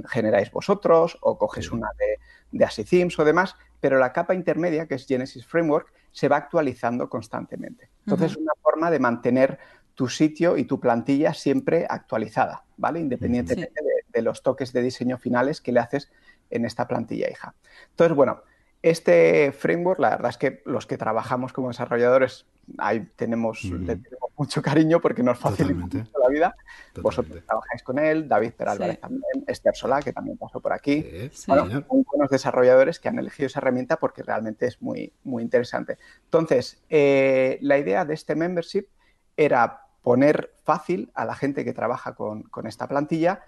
generáis 0.10 0.52
vosotros, 0.52 1.18
o 1.22 1.38
coges 1.38 1.72
una 1.72 1.88
de, 1.98 2.20
de 2.52 2.66
ASI 2.66 3.08
o 3.18 3.24
demás, 3.24 3.56
pero 3.80 3.98
la 3.98 4.12
capa 4.12 4.36
intermedia, 4.36 4.88
que 4.88 4.96
es 4.96 5.08
Genesis 5.08 5.46
Framework, 5.46 5.94
se 6.14 6.30
va 6.30 6.38
actualizando 6.38 7.10
constantemente. 7.10 7.90
Entonces, 8.06 8.32
es 8.32 8.38
una 8.38 8.54
forma 8.62 8.90
de 8.92 9.00
mantener 9.00 9.60
tu 9.96 10.08
sitio 10.08 10.58
y 10.58 10.64
tu 10.64 10.80
plantilla 10.80 11.34
siempre 11.34 11.86
actualizada, 11.90 12.64
¿vale? 12.78 13.00
Independientemente 13.00 13.82
de, 14.12 14.22
los 14.22 14.42
toques 14.44 14.72
de 14.72 14.82
diseño 14.82 15.18
finales 15.18 15.60
que 15.60 15.72
le 15.72 15.80
haces 15.80 16.12
en 16.50 16.66
esta 16.66 16.88
plantilla 16.88 17.30
hija. 17.30 17.56
Entonces, 17.90 18.16
bueno, 18.16 18.44
este 18.84 19.54
framework, 19.54 20.00
la 20.00 20.10
verdad 20.10 20.30
es 20.30 20.38
que 20.38 20.62
los 20.66 20.86
que 20.86 20.98
trabajamos 20.98 21.54
como 21.54 21.70
desarrolladores 21.70 22.46
ahí 22.78 23.10
tenemos, 23.16 23.64
le 23.64 23.96
tenemos 23.96 24.30
mucho 24.38 24.62
cariño 24.62 25.00
porque 25.00 25.24
nos 25.24 25.40
facilita 25.40 25.80
mucho 25.80 26.20
la 26.22 26.30
vida. 26.30 26.56
Vosotros 27.02 27.42
trabajáis 27.46 27.82
con 27.82 27.98
él, 27.98 28.28
David 28.28 28.52
Peralvarez 28.52 29.00
también, 29.00 29.24
Esther 29.48 29.74
Solá, 29.74 30.02
que 30.02 30.12
también 30.12 30.38
pasó 30.38 30.60
por 30.60 30.74
aquí. 30.74 31.06
bueno, 31.48 31.70
son 31.70 32.04
buenos 32.04 32.30
desarrolladores 32.30 33.00
que 33.00 33.08
han 33.08 33.18
elegido 33.18 33.48
esa 33.48 33.60
herramienta 33.60 33.98
porque 33.98 34.22
realmente 34.22 34.68
es 34.68 34.82
muy, 34.82 35.14
muy 35.24 35.44
interesante. 35.44 35.98
Entonces, 36.26 36.84
eh, 36.90 37.60
la 37.62 37.78
idea 37.78 38.04
de 38.04 38.14
este 38.14 38.36
membership 38.36 38.88
era 39.38 39.88
poner 40.02 40.54
fácil 40.66 41.10
a 41.14 41.24
la 41.24 41.36
gente 41.36 41.64
que 41.64 41.72
trabaja 41.72 42.16
con, 42.16 42.44
con 42.44 42.68
esta 42.68 42.90
plantilla, 42.90 43.44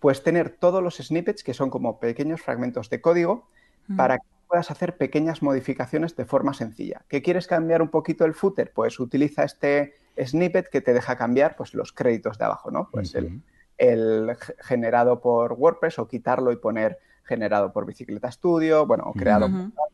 pues 0.00 0.24
tener 0.24 0.50
todos 0.50 0.82
los 0.82 0.96
snippets, 0.96 1.44
que 1.44 1.54
son 1.54 1.70
como 1.70 2.00
pequeños 2.00 2.42
fragmentos 2.42 2.90
de 2.90 3.00
código, 3.00 3.48
para 3.96 4.18
que 4.18 4.26
puedas 4.50 4.72
hacer 4.72 4.96
pequeñas 4.96 5.42
modificaciones 5.42 6.16
de 6.16 6.24
forma 6.24 6.54
sencilla. 6.54 7.04
¿Qué 7.06 7.22
quieres 7.22 7.46
cambiar 7.46 7.82
un 7.82 7.88
poquito 7.88 8.24
el 8.24 8.34
footer? 8.34 8.72
Pues 8.74 8.98
utiliza 8.98 9.44
este 9.44 9.94
snippet 10.20 10.68
que 10.68 10.80
te 10.80 10.92
deja 10.92 11.16
cambiar 11.16 11.54
pues, 11.54 11.72
los 11.72 11.92
créditos 11.92 12.36
de 12.36 12.46
abajo, 12.46 12.72
¿no? 12.72 12.88
Pues 12.90 13.14
el, 13.14 14.36
generado 14.58 15.20
por 15.20 15.52
WordPress 15.52 16.00
o 16.00 16.08
quitarlo 16.08 16.50
y 16.50 16.56
poner 16.56 16.98
generado 17.22 17.72
por 17.72 17.86
Bicicleta 17.86 18.28
Studio, 18.32 18.86
bueno, 18.86 19.04
o 19.06 19.12
creado 19.12 19.48
por 19.48 19.88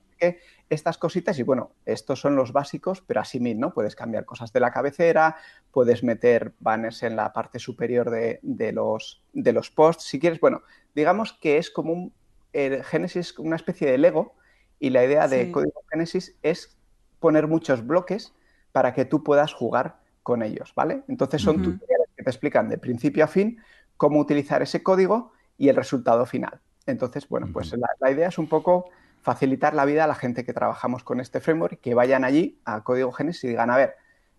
estas 0.71 0.97
cositas 0.97 1.39
y 1.39 1.43
bueno, 1.43 1.73
estos 1.85 2.21
son 2.21 2.35
los 2.35 2.53
básicos, 2.53 3.03
pero 3.03 3.21
así 3.21 3.39
mismo, 3.39 3.61
¿no? 3.61 3.75
Puedes 3.75 3.95
cambiar 3.95 4.25
cosas 4.25 4.51
de 4.55 4.61
la 4.61 4.71
cabecera, 4.71 5.37
puedes 5.71 6.03
meter 6.03 6.55
banners 6.61 7.03
en 7.03 7.15
la 7.15 7.35
parte 7.35 7.59
superior 7.59 8.09
de, 8.09 8.73
los, 8.73 9.23
de 9.35 9.53
los 9.53 9.71
posts, 9.71 10.05
si 10.05 10.19
quieres, 10.19 10.41
bueno, 10.41 10.63
digamos 10.95 11.35
que 11.35 11.59
es 11.59 11.71
como 11.71 11.93
un 11.93 12.13
el 12.57 12.83
Genesis, 12.85 13.39
una 13.39 13.57
especie 13.57 13.91
de 13.91 13.99
Lego 13.99 14.35
y 14.79 14.91
la 14.91 15.05
idea 15.05 15.29
de 15.29 15.51
Código 15.51 15.83
Genesis 15.91 16.37
es 16.43 16.77
poner 17.21 17.47
muchos 17.47 17.87
bloques 17.87 18.35
para 18.73 18.93
que 18.93 19.05
tú 19.05 19.23
puedas 19.25 19.53
jugar 19.53 20.01
con 20.23 20.43
ellos, 20.43 20.73
¿vale? 20.75 21.03
Entonces 21.09 21.41
son 21.41 21.63
tutoriales 21.63 22.09
que 22.17 22.23
te 22.23 22.31
explican 22.31 22.69
de 22.69 22.79
principio 22.79 23.25
a 23.25 23.27
fin 23.27 23.59
cómo 23.97 24.19
utilizar 24.21 24.63
ese 24.63 24.83
código 24.83 25.33
y 25.57 25.69
el 25.69 25.77
resultado 25.77 26.27
final. 26.27 26.61
Entonces, 26.85 27.29
bueno, 27.29 27.49
pues 27.53 27.73
la, 28.01 28.11
idea 28.11 28.29
es 28.29 28.39
un 28.39 28.49
poco 28.49 28.91
facilitar 29.23 29.75
la 29.75 29.85
vida 29.85 30.05
a 30.05 30.07
la 30.07 30.15
gente 30.15 30.45
que 30.45 30.53
trabajamos 30.53 31.03
con 31.03 31.21
este 31.21 31.41
framework, 31.41 31.81
que 31.81 31.95
vayan 31.95 32.25
allí 32.25 32.61
a 32.65 32.85
Código 32.85 33.13
Genesis 33.13 33.45
y 33.45 33.49
digan, 33.49 33.71
a 33.71 33.77
ver, 33.77 33.95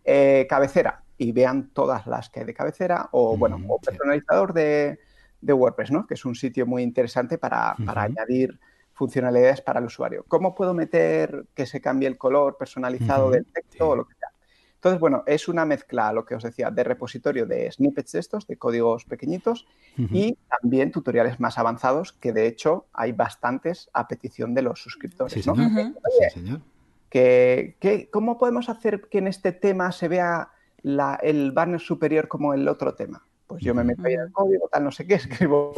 eh, 0.06 0.46
cabecera, 0.50 1.04
y 1.18 1.32
vean 1.32 1.70
todas 1.74 2.08
las 2.08 2.30
que 2.30 2.42
hay 2.42 2.46
de 2.46 2.54
cabecera, 2.54 3.10
o 3.12 3.36
bueno, 3.36 3.60
o 3.68 3.80
personalizador 3.80 4.54
de, 4.54 5.00
WordPress, 5.42 5.92
¿no? 5.92 6.08
Que 6.08 6.14
es 6.14 6.26
un 6.26 6.36
sitio 6.36 6.66
muy 6.66 6.84
interesante 6.84 7.38
para, 7.38 7.76
para 7.86 8.04
añadir 8.04 8.60
funcionalidades 8.98 9.62
para 9.62 9.80
el 9.80 9.86
usuario. 9.86 10.26
¿Cómo 10.28 10.56
puedo 10.56 10.74
meter 10.74 11.46
que 11.54 11.68
se 11.68 11.80
cambie 11.80 12.08
el 12.08 12.18
color 12.18 12.58
personalizado 12.58 13.30
del 13.30 13.46
texto 13.46 13.90
o 13.90 13.96
lo 13.96 14.06
que 14.06 14.16
sea? 14.16 14.30
Entonces, 14.74 15.00
bueno, 15.00 15.24
es 15.28 15.48
una 15.48 15.66
mezcla, 15.66 16.12
lo 16.14 16.26
que 16.26 16.36
os 16.36 16.44
decía, 16.44 16.72
de 16.72 16.84
repositorio 16.84 17.46
de 17.46 17.72
snippets 17.72 18.12
de 18.12 18.20
estos, 18.20 18.48
de 18.48 18.58
códigos 18.58 19.06
pequeñitos, 19.06 19.68
y 19.98 20.38
también 20.62 20.92
tutoriales 20.92 21.40
más 21.40 21.58
avanzados, 21.58 22.14
que 22.14 22.32
de 22.32 22.48
hecho 22.48 22.86
hay 22.94 23.12
bastantes 23.12 23.90
a 23.94 24.08
petición 24.08 24.54
de 24.54 24.62
los 24.62 24.82
suscriptores. 24.82 25.46
¿no? 25.48 26.62
Que, 27.10 28.10
¿Cómo 28.12 28.38
podemos 28.38 28.70
hacer 28.70 29.02
que 29.10 29.18
en 29.20 29.28
este 29.28 29.52
tema 29.52 29.92
se 29.92 30.08
vea 30.08 30.52
el 30.84 31.52
banner 31.52 31.82
superior 31.82 32.28
como 32.28 32.54
el 32.54 32.68
otro 32.68 32.94
tema? 32.94 33.26
Pues 33.48 33.64
yo 33.64 33.74
me 33.74 33.84
meto 33.84 34.04
ahí 34.06 34.14
en 34.14 34.22
el 34.22 34.32
código, 34.32 34.70
tal, 34.72 34.84
no 34.84 34.92
sé 34.92 35.08
qué, 35.08 35.16
escribo 35.16 35.74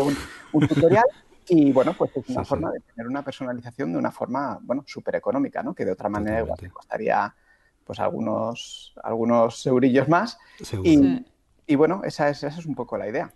un 0.51 0.67
tutorial 0.67 1.05
y 1.49 1.71
bueno, 1.71 1.93
pues 1.97 2.15
es 2.15 2.29
una 2.29 2.45
forma 2.45 2.71
de 2.71 2.79
tener 2.81 3.07
una 3.07 3.23
personalización 3.23 3.91
de 3.91 3.97
una 3.97 4.11
forma, 4.11 4.59
bueno, 4.61 4.83
súper 4.85 5.15
económica, 5.15 5.63
¿no? 5.63 5.73
Que 5.73 5.83
de 5.83 5.91
otra 5.91 6.07
manera 6.07 6.41
igual 6.41 6.59
te 6.59 6.69
costaría 6.69 7.33
pues 7.83 7.99
algunos, 7.99 8.93
algunos 9.03 9.65
eurillos 9.65 10.07
más. 10.07 10.37
Y, 10.83 11.25
y, 11.65 11.75
bueno, 11.75 12.01
esa 12.03 12.29
es, 12.29 12.43
esa 12.43 12.59
es 12.59 12.65
un 12.67 12.75
poco 12.75 12.97
la 12.97 13.09
idea. 13.09 13.33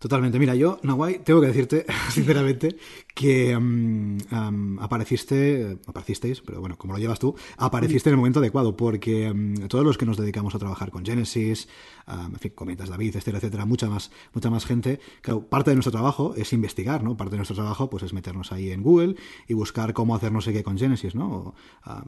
Totalmente. 0.00 0.38
Mira, 0.38 0.54
yo, 0.54 0.80
Nawai, 0.82 1.22
tengo 1.22 1.42
que 1.42 1.48
decirte, 1.48 1.84
sinceramente, 2.10 2.78
que 3.14 3.54
mm, 3.56 4.78
apareciste, 4.80 5.76
aparecisteis, 5.86 6.40
pero 6.40 6.58
bueno, 6.58 6.78
como 6.78 6.94
lo 6.94 6.98
llevas 6.98 7.18
tú, 7.18 7.36
apareciste 7.58 8.08
en 8.08 8.14
el 8.14 8.16
momento 8.16 8.38
adecuado, 8.38 8.74
porque 8.74 9.30
mm, 9.30 9.68
todos 9.68 9.84
los 9.84 9.98
que 9.98 10.06
nos 10.06 10.16
dedicamos 10.16 10.54
a 10.54 10.58
trabajar 10.58 10.90
con 10.90 11.04
Genesis, 11.04 11.68
en 12.10 12.38
fin, 12.38 12.52
comentas 12.54 12.88
David, 12.88 13.16
etcétera, 13.16 13.38
etcétera, 13.38 13.66
mucha 13.66 13.88
más, 13.88 14.10
mucha 14.32 14.50
más 14.50 14.66
gente, 14.66 15.00
claro, 15.22 15.42
parte 15.42 15.70
de 15.70 15.76
nuestro 15.76 15.92
trabajo 15.92 16.34
es 16.36 16.52
investigar, 16.52 17.02
¿no? 17.02 17.16
Parte 17.16 17.32
de 17.32 17.38
nuestro 17.38 17.56
trabajo, 17.56 17.90
pues 17.90 18.02
es 18.02 18.12
meternos 18.12 18.52
ahí 18.52 18.70
en 18.70 18.82
Google 18.82 19.16
y 19.48 19.54
buscar 19.54 19.92
cómo 19.92 20.14
hacer 20.14 20.32
no 20.32 20.40
sé 20.40 20.52
qué 20.52 20.62
con 20.62 20.78
Genesis, 20.78 21.14
¿no? 21.14 21.54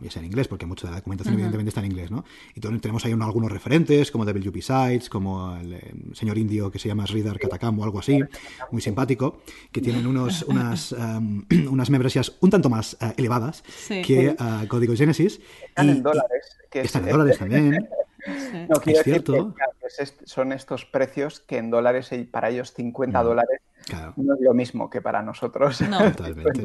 ya 0.01 0.11
sea 0.11 0.21
en 0.21 0.27
inglés, 0.27 0.49
porque 0.49 0.67
mucha 0.67 0.87
de 0.87 0.93
la 0.93 0.99
documentación 0.99 1.35
evidentemente 1.35 1.71
está 1.71 1.81
en 1.81 1.91
inglés, 1.91 2.11
¿no? 2.11 2.25
Y 2.55 2.61
tenemos 2.61 3.05
ahí 3.05 3.13
algunos 3.13 3.53
referentes, 3.53 4.11
como 4.11 4.25
WP 4.25 4.61
Sites, 4.61 5.09
como 5.09 5.57
el 5.57 5.75
eh, 5.75 5.95
señor 6.13 6.39
indio 6.39 6.71
que 6.71 6.79
se 6.79 6.89
llama 6.89 7.07
Reader 7.07 7.39
Katakam 7.39 7.79
o 7.79 7.85
algo 7.85 7.99
así, 7.99 8.21
muy 8.71 8.83
simpático, 8.83 9.43
que 9.71 9.81
tienen 9.81 10.07
unos, 10.07 10.43
unas 10.43 10.93
unas 11.71 11.91
membresías 11.91 12.33
un 12.41 12.51
tanto 12.51 12.69
más 12.69 12.97
eh, 13.01 13.15
elevadas 13.17 13.63
que 13.89 14.35
uh, 14.39 14.67
Código 14.69 14.95
Genesis. 14.95 15.41
Están 15.69 15.91
en 15.91 16.03
dólares. 16.03 16.59
Que 16.71 16.81
están 16.81 17.05
en 17.05 17.11
dólares 17.11 17.39
también. 17.39 17.89
No, 18.69 18.81
es 18.85 19.03
cierto. 19.03 19.55
son 20.25 20.53
estos 20.53 20.85
precios 20.85 21.41
que 21.41 21.59
en 21.59 21.71
dólares, 21.71 22.11
para 22.31 22.51
ellos 22.51 22.73
50 22.73 23.21
mm. 23.21 23.25
dólares 23.25 23.61
no 24.17 24.35
es 24.35 24.41
lo 24.41 24.55
mismo 24.55 24.89
que 24.89 25.01
para 25.01 25.23
nosotros. 25.23 25.81
No, 25.83 25.99
totalmente. 26.13 26.63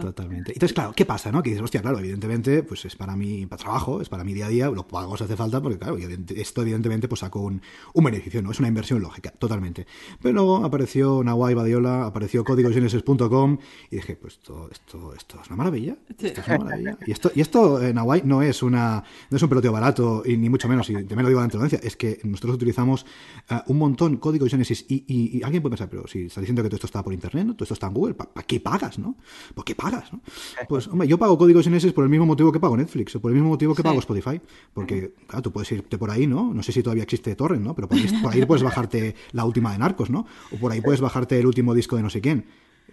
totalmente. 0.00 0.52
Entonces, 0.52 0.72
claro, 0.72 0.92
¿qué 0.92 1.04
pasa? 1.04 1.30
No? 1.32 1.42
Que 1.42 1.50
dices, 1.50 1.62
hostia, 1.62 1.80
claro, 1.82 1.98
evidentemente, 1.98 2.62
pues 2.62 2.84
es 2.84 2.96
para 2.96 3.16
mi 3.16 3.46
trabajo, 3.46 4.00
es 4.00 4.08
para 4.08 4.24
mi 4.24 4.32
día 4.32 4.46
a 4.46 4.48
día, 4.48 4.70
lo 4.70 4.86
pago 4.86 5.16
si 5.16 5.24
hace 5.24 5.36
falta, 5.36 5.60
porque 5.60 5.78
claro, 5.78 5.96
esto 6.36 6.62
evidentemente 6.62 7.08
pues 7.08 7.20
saco 7.20 7.40
un, 7.40 7.60
un, 7.94 8.04
beneficio, 8.04 8.42
¿no? 8.42 8.50
Es 8.50 8.58
una 8.58 8.68
inversión 8.68 9.00
lógica, 9.00 9.30
totalmente. 9.30 9.86
Pero 10.20 10.34
luego 10.34 10.64
apareció 10.64 11.22
Nawai 11.22 11.54
Badiola, 11.54 12.06
apareció 12.06 12.44
códigogenesis.com 12.44 13.58
y 13.90 13.96
dije, 13.96 14.16
pues 14.16 14.34
esto, 14.34 14.68
esto, 14.70 15.14
esto 15.14 15.40
es 15.40 15.48
una 15.48 15.56
maravilla. 15.56 15.96
Esto 16.08 16.40
es 16.40 16.48
una 16.48 16.58
maravilla. 16.58 16.98
Y 17.06 17.12
esto, 17.12 17.30
y 17.34 17.40
esto 17.40 17.82
eh, 17.82 17.92
Nawai, 17.92 18.22
no 18.24 18.42
es 18.42 18.62
una 18.62 19.04
no 19.30 19.36
es 19.36 19.42
un 19.42 19.48
peloteo 19.48 19.72
barato, 19.72 20.22
y 20.24 20.36
ni 20.36 20.48
mucho 20.48 20.68
menos, 20.68 20.88
y 20.90 20.94
también 20.94 21.22
lo 21.22 21.28
digo 21.28 21.40
de 21.40 21.58
la 21.58 21.80
es 21.82 21.96
que 21.96 22.20
nosotros 22.24 22.54
utilizamos 22.54 23.06
eh, 23.48 23.60
un 23.66 23.78
montón 23.78 24.16
código 24.16 24.46
Genesis 24.46 24.84
y, 24.88 25.04
y, 25.06 25.42
alguien 25.42 25.62
puede 25.62 25.72
pensar, 25.72 25.88
pero 25.88 26.06
si 26.06 26.26
está 26.26 26.40
diciendo 26.50 26.62
que 26.62 26.68
todo 26.68 26.76
esto 26.76 26.86
está 26.86 27.02
por 27.02 27.12
internet, 27.12 27.46
¿no? 27.46 27.54
todo 27.54 27.64
esto 27.64 27.74
está 27.74 27.86
en 27.86 27.94
Google, 27.94 28.14
¿para 28.14 28.46
qué 28.46 28.60
pagas? 28.60 28.98
¿no? 28.98 29.16
¿Por 29.54 29.64
qué 29.64 29.74
pagas? 29.74 30.12
¿no? 30.12 30.20
Pues, 30.68 30.86
hombre, 30.88 31.08
yo 31.08 31.18
pago 31.18 31.36
códigos 31.38 31.64
Genesis 31.64 31.92
por 31.92 32.04
el 32.04 32.10
mismo 32.10 32.26
motivo 32.26 32.52
que 32.52 32.60
pago 32.60 32.76
Netflix, 32.76 33.16
o 33.16 33.20
por 33.20 33.30
el 33.30 33.36
mismo 33.36 33.48
motivo 33.48 33.74
que 33.74 33.82
pago 33.82 33.98
Spotify, 33.98 34.40
porque, 34.72 35.14
claro, 35.26 35.42
tú 35.42 35.52
puedes 35.52 35.70
irte 35.72 35.98
por 35.98 36.10
ahí, 36.10 36.26
¿no? 36.26 36.52
No 36.52 36.62
sé 36.62 36.72
si 36.72 36.82
todavía 36.82 37.02
existe 37.02 37.34
Torrent, 37.34 37.64
¿no? 37.64 37.74
Pero 37.74 37.88
por 37.88 37.98
ahí 38.32 38.44
puedes 38.46 38.62
bajarte 38.62 39.14
la 39.32 39.44
última 39.44 39.72
de 39.72 39.78
Narcos, 39.78 40.10
¿no? 40.10 40.26
O 40.52 40.56
por 40.56 40.72
ahí 40.72 40.80
puedes 40.80 41.00
bajarte 41.00 41.38
el 41.38 41.46
último 41.46 41.74
disco 41.74 41.96
de 41.96 42.02
no 42.02 42.10
sé 42.10 42.20
quién. 42.20 42.44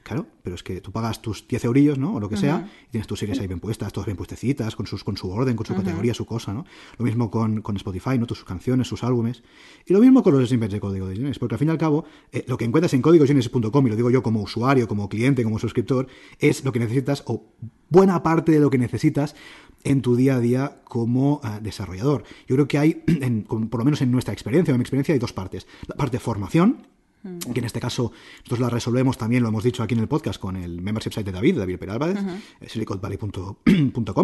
Claro, 0.07 0.25
pero 0.41 0.55
es 0.55 0.63
que 0.63 0.79
tú 0.79 0.93
pagas 0.93 1.21
tus 1.21 1.45
10 1.49 1.65
eurillos, 1.65 1.97
¿no? 1.97 2.15
O 2.15 2.21
lo 2.21 2.29
que 2.29 2.37
sea, 2.37 2.71
y 2.87 2.91
tienes 2.91 3.07
tus 3.07 3.19
series 3.19 3.41
ahí 3.41 3.47
bien 3.47 3.59
puestas, 3.59 3.91
todas 3.91 4.05
bien 4.05 4.15
puestecitas, 4.15 4.73
con, 4.73 4.87
sus, 4.87 5.03
con 5.03 5.17
su 5.17 5.29
orden, 5.29 5.57
con 5.57 5.65
su 5.65 5.75
categoría, 5.75 6.13
su 6.13 6.25
cosa, 6.25 6.53
¿no? 6.53 6.63
Lo 6.97 7.03
mismo 7.03 7.29
con, 7.29 7.61
Spotify, 7.75 8.17
¿no? 8.17 8.25
Tus 8.25 8.45
canciones, 8.45 8.87
sus 8.87 9.03
álbumes. 9.03 9.43
Y 9.85 9.91
lo 9.91 9.99
mismo 9.99 10.23
con 10.23 10.33
los 10.33 10.47
snippets 10.47 10.71
de 10.71 10.79
código 10.79 11.07
de 11.07 11.17
Genesis, 11.17 11.39
porque 11.39 11.55
al 11.55 11.59
fin 11.59 11.67
y 11.67 11.71
al 11.71 11.77
cabo, 11.77 12.05
eh, 12.31 12.45
lo 12.47 12.55
que 12.57 12.63
encuentras 12.63 12.93
en 12.93 13.01
códigogenesis.com, 13.01 13.87
y 13.87 13.89
lo 13.89 13.95
digo 13.97 14.09
yo 14.09 14.23
como 14.23 14.41
usuario, 14.41 14.87
como 14.87 15.09
cliente, 15.09 15.43
como 15.43 15.59
suscriptor, 15.59 16.07
es 16.39 16.63
lo 16.63 16.71
que 16.71 16.79
necesitas, 16.79 17.23
o 17.25 17.43
buena 17.89 18.23
parte 18.23 18.53
de 18.53 18.61
lo 18.61 18.69
que 18.69 18.77
necesitas 18.77 19.35
en 19.83 20.01
tu 20.01 20.15
día 20.15 20.37
a 20.37 20.39
día 20.39 20.83
como 20.85 21.41
eh, 21.43 21.59
desarrollador. 21.61 22.23
Yo 22.47 22.55
creo 22.55 22.67
que 22.69 22.77
hay, 22.77 22.93
por 23.69 23.79
lo 23.79 23.83
menos 23.83 24.01
en 24.01 24.09
nuestra 24.13 24.33
experiencia, 24.33 24.71
en 24.71 24.77
mi 24.77 24.83
experiencia, 24.83 25.11
hay 25.11 25.19
dos 25.19 25.33
partes. 25.33 25.67
La 25.85 25.95
parte 25.95 26.15
de 26.15 26.21
formación, 26.21 26.87
Mm. 27.27 27.51
que 27.53 27.59
en 27.59 27.65
este 27.65 27.79
caso 27.79 28.11
nosotros 28.37 28.59
la 28.59 28.69
resolvemos 28.69 29.17
también, 29.17 29.43
lo 29.43 29.49
hemos 29.49 29.63
dicho 29.63 29.83
aquí 29.83 29.93
en 29.93 30.01
el 30.01 30.07
podcast, 30.07 30.39
con 30.39 30.55
el 30.55 30.81
membership 30.81 31.11
site 31.11 31.25
de 31.25 31.31
David, 31.31 31.57
David 31.57 31.77
Pérez 31.77 31.93
Álvarez, 31.95 32.17
uh 32.23 32.37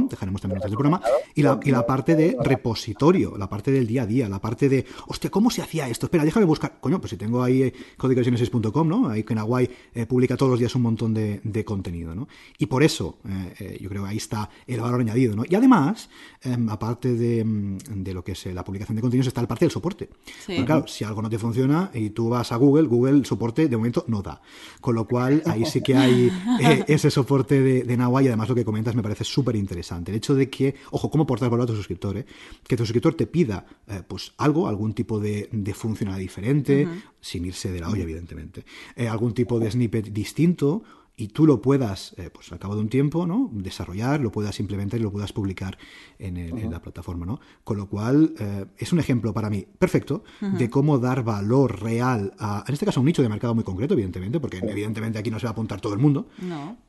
dejaremos 0.10 0.42
también 0.42 0.62
el 0.63 0.72
programa, 0.72 1.02
y 1.36 1.42
la, 1.42 1.60
y 1.63 1.72
la 1.72 1.86
parte 1.86 2.16
de 2.16 2.38
repositorio, 2.39 3.38
la 3.38 3.50
parte 3.50 3.72
del 3.72 3.88
día 3.88 4.04
a 4.04 4.06
día, 4.06 4.30
la 4.30 4.39
parte 4.39 4.70
de, 4.70 4.86
hostia, 5.08 5.30
¿cómo 5.30 5.50
se 5.50 5.62
hacía 5.62 5.88
esto? 5.88 6.06
Espera, 6.06 6.24
déjame 6.24 6.46
buscar, 6.46 6.80
coño, 6.80 7.00
pues 7.00 7.12
si 7.12 7.18
tengo 7.18 7.44
ahí 7.44 7.63
eh, 7.63 7.74
códigogenesis.com, 7.98 8.88
¿no? 8.88 9.10
Ahí 9.10 9.24
que 9.24 9.36
Nahuay 9.36 9.70
eh, 9.94 10.06
publica 10.06 10.38
todos 10.38 10.52
los 10.52 10.60
días 10.60 10.74
un 10.76 10.84
montón 10.84 11.13
de, 11.13 11.63
contenido, 11.66 12.13
¿no? 12.13 12.28
Y 12.58 12.66
por 12.66 12.84
eso, 12.84 13.18
eh, 13.60 13.78
yo 13.82 13.89
creo 13.89 14.04
que 14.04 14.10
ahí 14.10 14.18
está 14.18 14.50
el 14.68 14.82
valor 14.82 15.00
añadido, 15.02 15.36
¿no? 15.36 15.44
Y 15.48 15.56
además, 15.56 16.10
em, 16.42 16.70
aparte 16.70 17.13
de, 17.13 17.44
mm, 17.44 17.78
de, 18.04 18.13
lo 18.13 18.24
que 18.24 18.34
es 18.34 18.46
la 18.48 18.63
publicación 18.63 18.96
de 18.96 19.02
contenidos, 19.02 19.28
está 19.28 19.42
la 19.42 19.48
parte 19.48 19.66
del 19.66 19.72
soporte. 19.72 20.10
Porque 20.46 20.66
claro, 20.66 20.88
si 20.88 21.04
algo 21.04 21.22
no 21.22 21.30
te 21.30 21.39
funciona 21.39 21.89
y 21.94 22.10
tú 22.10 22.30
vas 22.30 22.52
a 22.52 22.58
Google, 22.58 22.88
Google 22.94 23.26
soporte 23.26 23.68
de 23.68 23.78
momento 23.78 24.06
no 24.08 24.22
da. 24.22 24.42
Con 24.82 24.96
lo 24.96 25.08
cual, 25.08 25.42
ahí 25.46 25.66
sí 25.66 25.82
que 25.82 25.96
hay 25.96 26.32
eh, 26.62 26.86
ese 26.88 27.10
soporte 27.10 27.62
de, 27.62 27.84
de 27.84 27.94
y 27.94 28.28
además 28.28 28.50
lo 28.50 28.56
que 28.56 28.66
comentas 28.66 28.96
me 28.96 29.04
parece 29.04 29.24
súper 29.24 29.56
interesante. 29.56 30.12
El 30.12 30.18
hecho 30.18 30.36
de 30.36 30.50
que, 30.50 30.76
ojo, 30.92 31.10
cómo 31.10 31.24
aportar 31.24 31.50
valor 31.50 31.64
a 31.64 31.68
tu 31.68 31.76
suscriptor, 31.76 32.18
eh? 32.18 32.26
que 32.68 32.76
tu 32.76 32.84
suscriptor 32.84 33.16
te 33.16 33.28
pida 33.28 33.66
eh, 33.88 34.02
pues 34.08 34.34
algo, 34.38 34.68
algún 34.68 34.94
tipo 34.94 35.20
de, 35.20 35.50
funcionalidad 35.74 36.22
diferente, 36.22 36.88
sin 37.20 37.46
irse 37.46 37.72
de 37.72 37.80
la 37.80 37.90
olla, 37.90 38.04
evidentemente, 38.04 38.64
algún 39.10 39.34
tipo 39.34 39.60
de 39.60 39.72
snippet 39.72 40.12
distinto 40.12 40.84
y 41.15 41.28
tú 41.28 41.45
lo 41.45 41.62
puedas, 41.62 42.15
eh, 42.17 42.30
pues 42.34 42.52
al 42.52 42.60
cabo 42.60 42.76
de 42.76 42.82
un 42.82 42.89
tiempo, 42.89 43.28
¿no? 43.28 43.49
Desarrollar, 43.54 44.19
lo 44.19 44.32
puedas 44.32 44.60
implementar 44.60 44.99
y 44.99 45.04
lo 45.04 45.12
puedas 45.12 45.32
publicar 45.32 45.78
en, 46.17 46.71
la 46.71 46.82
plataforma, 46.82 47.26
¿no? 47.26 47.39
Con 47.63 47.78
lo 47.78 47.88
cual, 47.88 48.34
eh, 48.39 48.65
es 48.78 48.91
un 48.93 48.99
ejemplo 48.99 49.34
para 49.34 49.49
mí 49.49 49.65
perfecto 49.78 50.23
de 50.41 50.69
cómo 50.69 50.97
dar 50.97 51.23
valor 51.23 51.82
real 51.82 52.34
a, 52.39 52.63
en 52.67 52.73
este 52.73 52.86
caso, 52.86 52.99
un 52.99 53.06
nicho 53.06 53.21
de 53.21 53.30
mercado 53.30 53.54
muy 53.54 53.63
concreto, 53.63 53.93
evidentemente, 53.93 54.39
porque 54.39 54.58
evidentemente 54.58 55.19
aquí 55.19 55.30
no 55.30 55.39
se 55.39 55.45
va 55.45 55.52
a 55.52 55.54
apuntar 55.54 55.82
todo 55.82 55.93
el 55.93 55.99
mundo, 55.99 56.28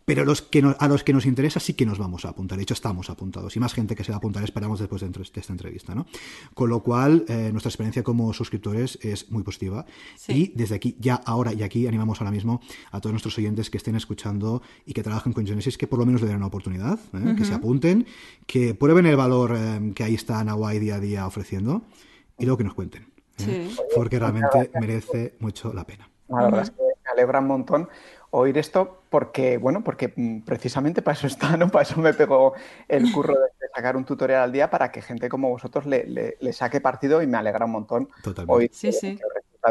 pero 0.04 0.24
los 0.24 0.42
que 0.42 0.62
a 0.78 0.88
los 0.88 1.04
que 1.04 1.12
nos 1.12 1.26
interesa 1.26 1.60
sí 1.60 1.74
que 1.74 1.86
nos 1.86 1.98
vamos 1.98 2.24
a 2.24 2.30
apuntar. 2.30 2.56
De 2.58 2.62
hecho, 2.62 2.74
estamos 2.74 3.10
apuntados 3.10 3.56
y 3.56 3.60
más 3.60 3.74
gente 3.74 3.94
que 3.94 4.04
se 4.04 4.12
va 4.12 4.16
a 4.16 4.18
apuntar 4.18 4.44
esperamos 4.44 4.78
después 4.78 5.00
de, 5.02 5.10
esta 5.34 5.52
entrevista, 5.52 5.94
¿no? 5.94 6.06
Con 6.54 6.70
lo 6.70 6.82
cual, 6.82 7.24
eh, 7.28 7.50
nuestra 7.52 7.68
experiencia 7.68 8.02
como 8.02 8.32
suscriptores 8.32 8.98
es 9.02 9.30
muy 9.30 9.42
positiva 9.42 9.86
y 10.28 10.52
desde 10.54 10.74
aquí, 10.74 10.96
ya 10.98 11.14
ahora 11.14 11.52
y 11.52 11.62
aquí, 11.62 11.86
animamos 11.86 12.20
ahora 12.20 12.30
mismo 12.30 12.60
a 12.90 13.00
todos 13.00 13.12
nuestros 13.12 13.36
oyentes 13.38 13.70
que 13.70 13.78
estén 13.78 13.96
escuchando 13.96 14.62
y 14.84 14.92
que 14.92 15.02
trabajen 15.02 15.32
con 15.32 15.46
Genesis, 15.46 15.78
que 15.78 15.86
por 15.86 15.98
lo 15.98 16.06
menos 16.06 16.20
le 16.22 16.28
den 16.28 16.36
una 16.36 16.46
oportunidad, 16.46 16.98
¿eh? 17.14 17.34
que 17.36 17.44
se 17.44 17.54
apunten, 17.54 18.06
que 18.46 18.74
prueben 18.74 19.06
el 19.06 19.16
valor 19.16 19.54
eh, 19.56 19.92
que 19.94 20.04
ahí 20.04 20.14
está 20.14 20.42
Nawai 20.44 20.78
día 20.78 20.96
a 20.96 21.00
día 21.00 21.26
ofreciendo 21.26 21.82
y 22.38 22.44
luego 22.44 22.58
que 22.58 22.64
nos 22.64 22.74
cuenten. 22.74 23.06
¿eh? 23.38 23.68
Porque 23.94 24.18
realmente 24.18 24.70
merece 24.80 25.34
mucho 25.40 25.72
la 25.72 25.86
pena. 25.86 26.08
La 26.28 26.44
verdad 26.44 26.62
es 26.62 26.70
que 26.70 26.82
me 26.82 27.10
alegra 27.12 27.40
un 27.40 27.46
montón 27.46 27.88
oír 28.34 28.58
esto 28.58 29.02
porque, 29.10 29.58
bueno, 29.58 29.84
porque 29.84 30.12
mm, 30.14 30.40
precisamente 30.40 31.02
para 31.02 31.16
eso 31.16 31.26
está, 31.26 31.56
¿no? 31.56 31.68
Para 31.70 31.82
eso 31.82 32.00
me 32.00 32.14
pegó 32.14 32.54
el 32.88 33.10
curro 33.12 33.34
de, 33.34 33.68
sacar 33.74 33.96
un 33.96 34.04
tutorial 34.04 34.42
al 34.42 34.52
día 34.52 34.70
para 34.70 34.92
que 34.92 35.02
gente 35.02 35.28
como 35.28 35.48
vosotros 35.50 35.84
le, 35.84 36.36
saque 36.52 36.80
partido 36.80 37.22
y 37.22 37.26
me 37.26 37.38
alegra 37.38 37.64
un 37.64 37.72
montón 37.72 38.08
Totalmente. 38.22 38.72
sí, 38.72 38.92
sí 38.92 39.18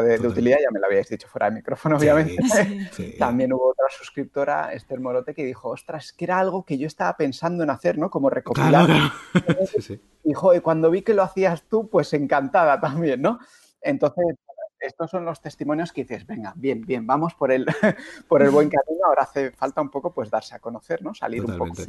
de, 0.02 0.26
utilidad, 0.26 0.58
ya 0.60 0.70
me 0.70 0.80
lo 0.80 0.86
habíais 0.86 1.08
dicho 1.08 1.28
fuera 1.28 1.48
de 1.48 1.56
micrófono, 1.56 1.96
obviamente. 1.96 2.36
También 3.18 3.52
hubo 3.52 3.70
otra 3.70 3.86
suscriptora, 3.90 4.72
Esther 4.72 5.00
Morote, 5.00 5.34
que 5.34 5.44
dijo, 5.44 5.70
ostras, 5.70 6.12
que 6.12 6.24
era 6.24 6.38
algo 6.38 6.64
que 6.64 6.78
yo 6.78 6.86
estaba 6.86 7.16
pensando 7.16 7.62
en 7.62 7.70
hacer, 7.70 7.98
¿no? 7.98 8.10
Como 8.10 8.30
recopilar. 8.30 8.88
Dijo, 10.24 10.54
y 10.54 10.60
cuando 10.60 10.90
vi 10.90 11.02
que 11.02 11.12
lo 11.12 11.22
hacías 11.22 11.64
tú, 11.64 11.88
pues 11.90 12.12
encantada 12.14 12.80
también, 12.80 13.20
¿no? 13.20 13.38
Entonces, 13.82 14.36
estos 14.86 15.10
son 15.10 15.24
los 15.24 15.40
testimonios 15.40 15.92
que 15.92 16.02
dices, 16.02 16.26
venga, 16.26 16.52
bien, 16.56 16.82
bien, 16.82 17.06
vamos 17.06 17.34
por 17.34 17.50
el, 17.50 17.66
por 18.28 18.42
el 18.42 18.50
buen 18.50 18.68
camino. 18.68 19.06
Ahora 19.06 19.22
hace 19.22 19.50
falta 19.52 19.80
un 19.80 19.90
poco, 19.90 20.12
pues, 20.12 20.30
darse 20.30 20.54
a 20.54 20.58
conocer, 20.58 21.02
¿no? 21.02 21.14
Salir 21.14 21.44
un 21.44 21.58
poco 21.58 21.82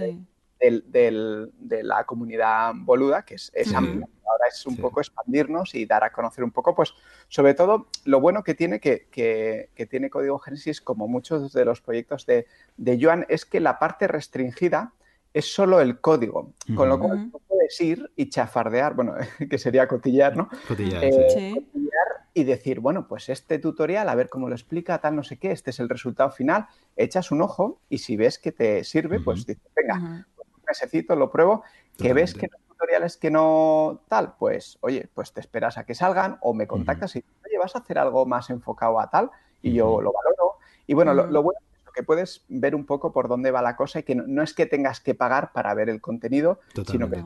de 0.60 1.84
la 1.84 2.04
comunidad 2.06 2.74
boluda, 2.76 3.24
que 3.24 3.36
es, 3.36 3.52
es 3.54 3.74
amplia. 3.74 4.08
Ahora 4.26 4.48
es 4.50 4.66
un 4.66 4.78
poco 4.78 5.00
expandirnos 5.00 5.76
y 5.76 5.86
dar 5.86 6.04
a 6.04 6.12
conocer 6.12 6.44
un 6.44 6.52
poco, 6.52 6.74
pues 6.74 6.94
sobre 7.28 7.54
todo 7.54 7.88
lo 8.06 8.20
bueno 8.20 8.44
que 8.44 8.56
tiene 8.56 8.80
que, 8.80 9.08
que, 9.12 9.86
tiene 9.86 10.10
Código 10.10 10.40
Génesis, 10.40 10.82
como 10.82 11.08
muchos 11.08 11.54
de 11.54 11.64
los 11.64 11.82
proyectos 11.82 12.26
de, 12.26 12.48
de 12.78 13.00
Joan, 13.00 13.26
es 13.30 13.46
que 13.46 13.60
la 13.60 13.78
parte 13.78 14.08
restringida 14.08 14.94
es 15.34 15.54
solo 15.54 15.80
el 15.80 16.00
código, 16.00 16.54
con 16.76 16.90
lo 16.90 17.00
cual 17.00 17.32
puedes 17.48 17.80
ir 17.82 18.12
y 18.16 18.30
chafardear, 18.30 18.96
bueno, 18.96 19.16
que 19.50 19.58
sería 19.58 19.88
cotillear, 19.88 20.36
¿no? 20.36 20.50
Cotillear, 20.68 21.04
eh, 21.04 21.54
cotillear 21.54 22.25
y 22.38 22.44
decir, 22.44 22.82
bueno, 22.82 23.08
pues 23.08 23.30
este 23.30 23.60
tutorial, 23.60 24.10
a 24.10 24.14
ver 24.14 24.28
cómo 24.28 24.50
lo 24.50 24.56
explica, 24.56 25.00
tal, 25.00 25.16
no 25.16 25.24
sé 25.24 25.38
qué, 25.38 25.52
este 25.52 25.70
es 25.70 25.80
el 25.80 25.88
resultado 25.88 26.30
final, 26.32 26.68
echas 26.98 27.32
un 27.32 27.42
ojo 27.42 27.80
y 27.88 28.00
si 28.00 28.18
ves 28.18 28.38
que 28.38 28.52
te 28.52 28.84
sirve, 28.84 29.22
pues 29.22 29.46
dices, 29.46 29.64
venga, 29.74 30.26
pues 30.36 30.50
un 30.54 30.64
mesecito 30.68 31.16
lo 31.16 31.32
pruebo, 31.32 31.64
que 31.98 32.14
ves 32.14 32.34
que 32.34 32.50
tutoriales 32.68 33.16
que 33.16 33.32
no 33.32 34.02
tal, 34.10 34.36
pues 34.38 34.78
oye, 34.82 35.10
pues 35.14 35.32
te 35.32 35.40
esperas 35.40 35.78
a 35.78 35.86
que 35.86 35.96
salgan 35.96 36.38
o 36.42 36.54
me 36.54 36.68
contactas 36.68 37.16
y 37.16 37.24
oye, 37.46 37.58
vas 37.58 37.74
a 37.78 37.80
hacer 37.80 37.98
algo 37.98 38.26
más 38.26 38.50
enfocado 38.50 39.00
a 39.00 39.10
tal 39.10 39.32
y 39.62 39.72
yo 39.72 40.02
lo 40.02 40.12
valoro. 40.12 40.58
Y 40.88 40.94
bueno, 40.94 41.14
lo, 41.14 41.42
bueno 41.42 41.60
es 41.88 41.94
que 41.94 42.04
puedes 42.04 42.44
ver 42.50 42.76
un 42.76 42.86
poco 42.86 43.14
por 43.14 43.30
dónde 43.30 43.52
va 43.52 43.62
la 43.62 43.78
cosa 43.78 44.00
y 44.00 44.04
que 44.04 44.14
no, 44.14 44.44
es 44.44 44.54
que 44.54 44.66
tengas 44.66 45.00
que 45.00 45.16
pagar 45.16 45.54
para 45.54 45.74
ver 45.74 45.88
el 45.88 46.02
contenido, 46.02 46.60
sino 46.86 47.10
que 47.10 47.24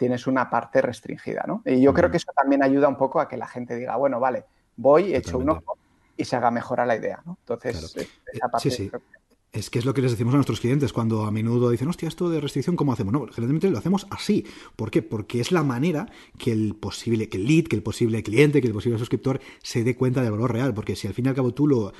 tienes 0.00 0.26
una 0.26 0.48
parte 0.48 0.80
restringida, 0.80 1.44
¿no? 1.46 1.60
Y 1.66 1.82
yo 1.82 1.92
creo 1.92 2.10
que 2.10 2.16
eso 2.16 2.32
también 2.34 2.62
ayuda 2.62 2.88
un 2.88 2.96
poco 2.96 3.20
a 3.20 3.28
que 3.28 3.36
la 3.36 3.46
gente 3.46 3.76
diga, 3.76 3.96
bueno, 3.96 4.18
vale, 4.18 4.46
voy, 4.74 5.14
echo 5.14 5.36
un 5.36 5.50
ojo 5.50 5.76
y 6.16 6.24
se 6.24 6.36
haga 6.36 6.50
mejor 6.50 6.80
a 6.80 6.86
la 6.86 6.96
idea, 6.96 7.20
¿no? 7.26 7.36
Entonces, 7.40 7.94
esa 8.32 8.48
parte 8.48 8.70
sí, 8.70 8.88
sí. 8.88 8.90
Es 9.52 9.68
que 9.68 9.80
es 9.80 9.84
lo 9.84 9.94
que 9.94 10.00
les 10.00 10.12
decimos 10.12 10.32
a 10.32 10.36
nuestros 10.36 10.60
clientes 10.60 10.92
cuando 10.92 11.24
a 11.24 11.32
menudo 11.32 11.70
dicen, 11.70 11.88
hostia, 11.88 12.06
esto 12.06 12.30
de 12.30 12.40
restricción, 12.40 12.76
¿cómo 12.76 12.92
hacemos? 12.92 13.12
No, 13.12 13.26
generalmente 13.26 13.68
lo 13.68 13.78
hacemos 13.78 14.06
así. 14.10 14.46
¿Por 14.76 14.92
qué? 14.92 15.02
Porque 15.02 15.40
es 15.40 15.50
la 15.50 15.64
manera 15.64 16.06
que 16.38 16.52
el 16.52 16.76
posible, 16.76 17.28
que 17.28 17.36
el 17.36 17.46
lead, 17.46 17.64
que 17.64 17.74
el 17.74 17.82
posible 17.82 18.22
cliente, 18.22 18.60
que 18.60 18.68
el 18.68 18.72
posible 18.72 18.96
suscriptor 18.98 19.40
se 19.60 19.82
dé 19.82 19.96
cuenta 19.96 20.22
del 20.22 20.30
valor 20.30 20.52
real. 20.52 20.72
Porque 20.72 20.94
si 20.94 21.08
al 21.08 21.14
fin 21.14 21.26
y 21.26 21.30
al 21.30 21.34
cabo 21.34 21.52
tú 21.52 21.66
lo 21.66 21.92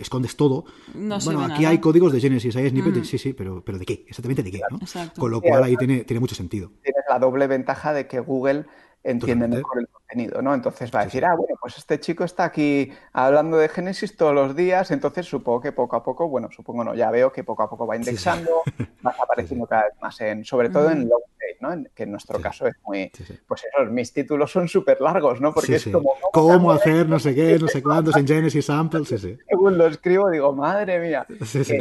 escondes 0.00 0.34
todo, 0.36 0.64
bueno, 0.94 1.44
aquí 1.44 1.66
hay 1.66 1.78
códigos 1.78 2.10
de 2.10 2.20
Genesis, 2.20 2.56
hay 2.56 2.70
snippets, 2.70 2.98
mm. 3.00 3.04
sí, 3.04 3.18
sí, 3.18 3.32
pero, 3.34 3.62
pero 3.62 3.78
¿de 3.78 3.84
qué? 3.84 4.04
Exactamente 4.08 4.42
de 4.42 4.50
qué, 4.50 4.60
¿no? 4.70 4.80
Con 5.18 5.30
lo 5.30 5.42
cual 5.42 5.62
ahí 5.62 5.76
tiene, 5.76 6.04
tiene 6.04 6.20
mucho 6.20 6.34
sentido. 6.34 6.72
Tienes 6.82 7.04
la 7.10 7.18
doble 7.18 7.46
ventaja 7.46 7.92
de 7.92 8.06
que 8.06 8.20
Google 8.20 8.64
entiende 9.04 9.46
mejor 9.46 9.80
el 9.80 9.88
contenido, 9.88 10.40
¿no? 10.40 10.54
Entonces 10.54 10.90
va 10.92 11.00
a 11.00 11.04
decir, 11.04 11.24
ah, 11.24 11.34
bueno, 11.36 11.56
pues 11.60 11.76
este 11.76 12.00
chico 12.00 12.24
está 12.24 12.44
aquí 12.44 12.90
hablando 13.12 13.58
de 13.58 13.68
Génesis 13.68 14.16
todos 14.16 14.34
los 14.34 14.56
días, 14.56 14.90
entonces 14.90 15.26
supongo 15.26 15.60
que 15.60 15.72
poco 15.72 15.96
a 15.96 16.02
poco, 16.02 16.28
bueno, 16.28 16.48
supongo 16.50 16.82
no, 16.82 16.94
ya 16.94 17.10
veo 17.10 17.30
que 17.30 17.44
poco 17.44 17.62
a 17.62 17.70
poco 17.70 17.86
va 17.86 17.96
indexando, 17.96 18.62
va 19.06 19.14
apareciendo 19.22 19.66
cada 19.66 19.84
vez 19.84 19.94
más 20.00 20.18
en, 20.22 20.44
sobre 20.44 20.70
todo 20.70 20.90
en 20.90 21.06
long 21.06 21.22
tail, 21.38 21.56
¿no? 21.60 21.90
que 21.94 22.04
en 22.04 22.12
nuestro 22.12 22.40
caso 22.40 22.66
es 22.66 22.74
muy, 22.86 23.12
pues 23.46 23.64
eso, 23.64 23.84
mis 23.90 24.10
títulos 24.12 24.50
son 24.50 24.68
súper 24.68 25.00
largos, 25.02 25.40
¿no? 25.40 25.52
Porque 25.52 25.76
es 25.76 25.86
como... 25.86 26.14
¿Cómo 26.32 26.72
hacer 26.72 27.06
no 27.06 27.18
sé 27.18 27.34
qué, 27.34 27.58
no 27.58 27.68
sé 27.68 27.82
cuántos 27.82 28.16
en 28.16 28.26
Genesis 28.26 28.64
Samples? 28.64 29.06
Sí, 29.08 29.18
sí. 29.18 29.36
Según 29.48 29.76
lo 29.76 29.86
escribo 29.86 30.30
digo, 30.30 30.52
madre 30.54 30.98
mía. 30.98 31.26
Sí, 31.44 31.62
sí. 31.62 31.78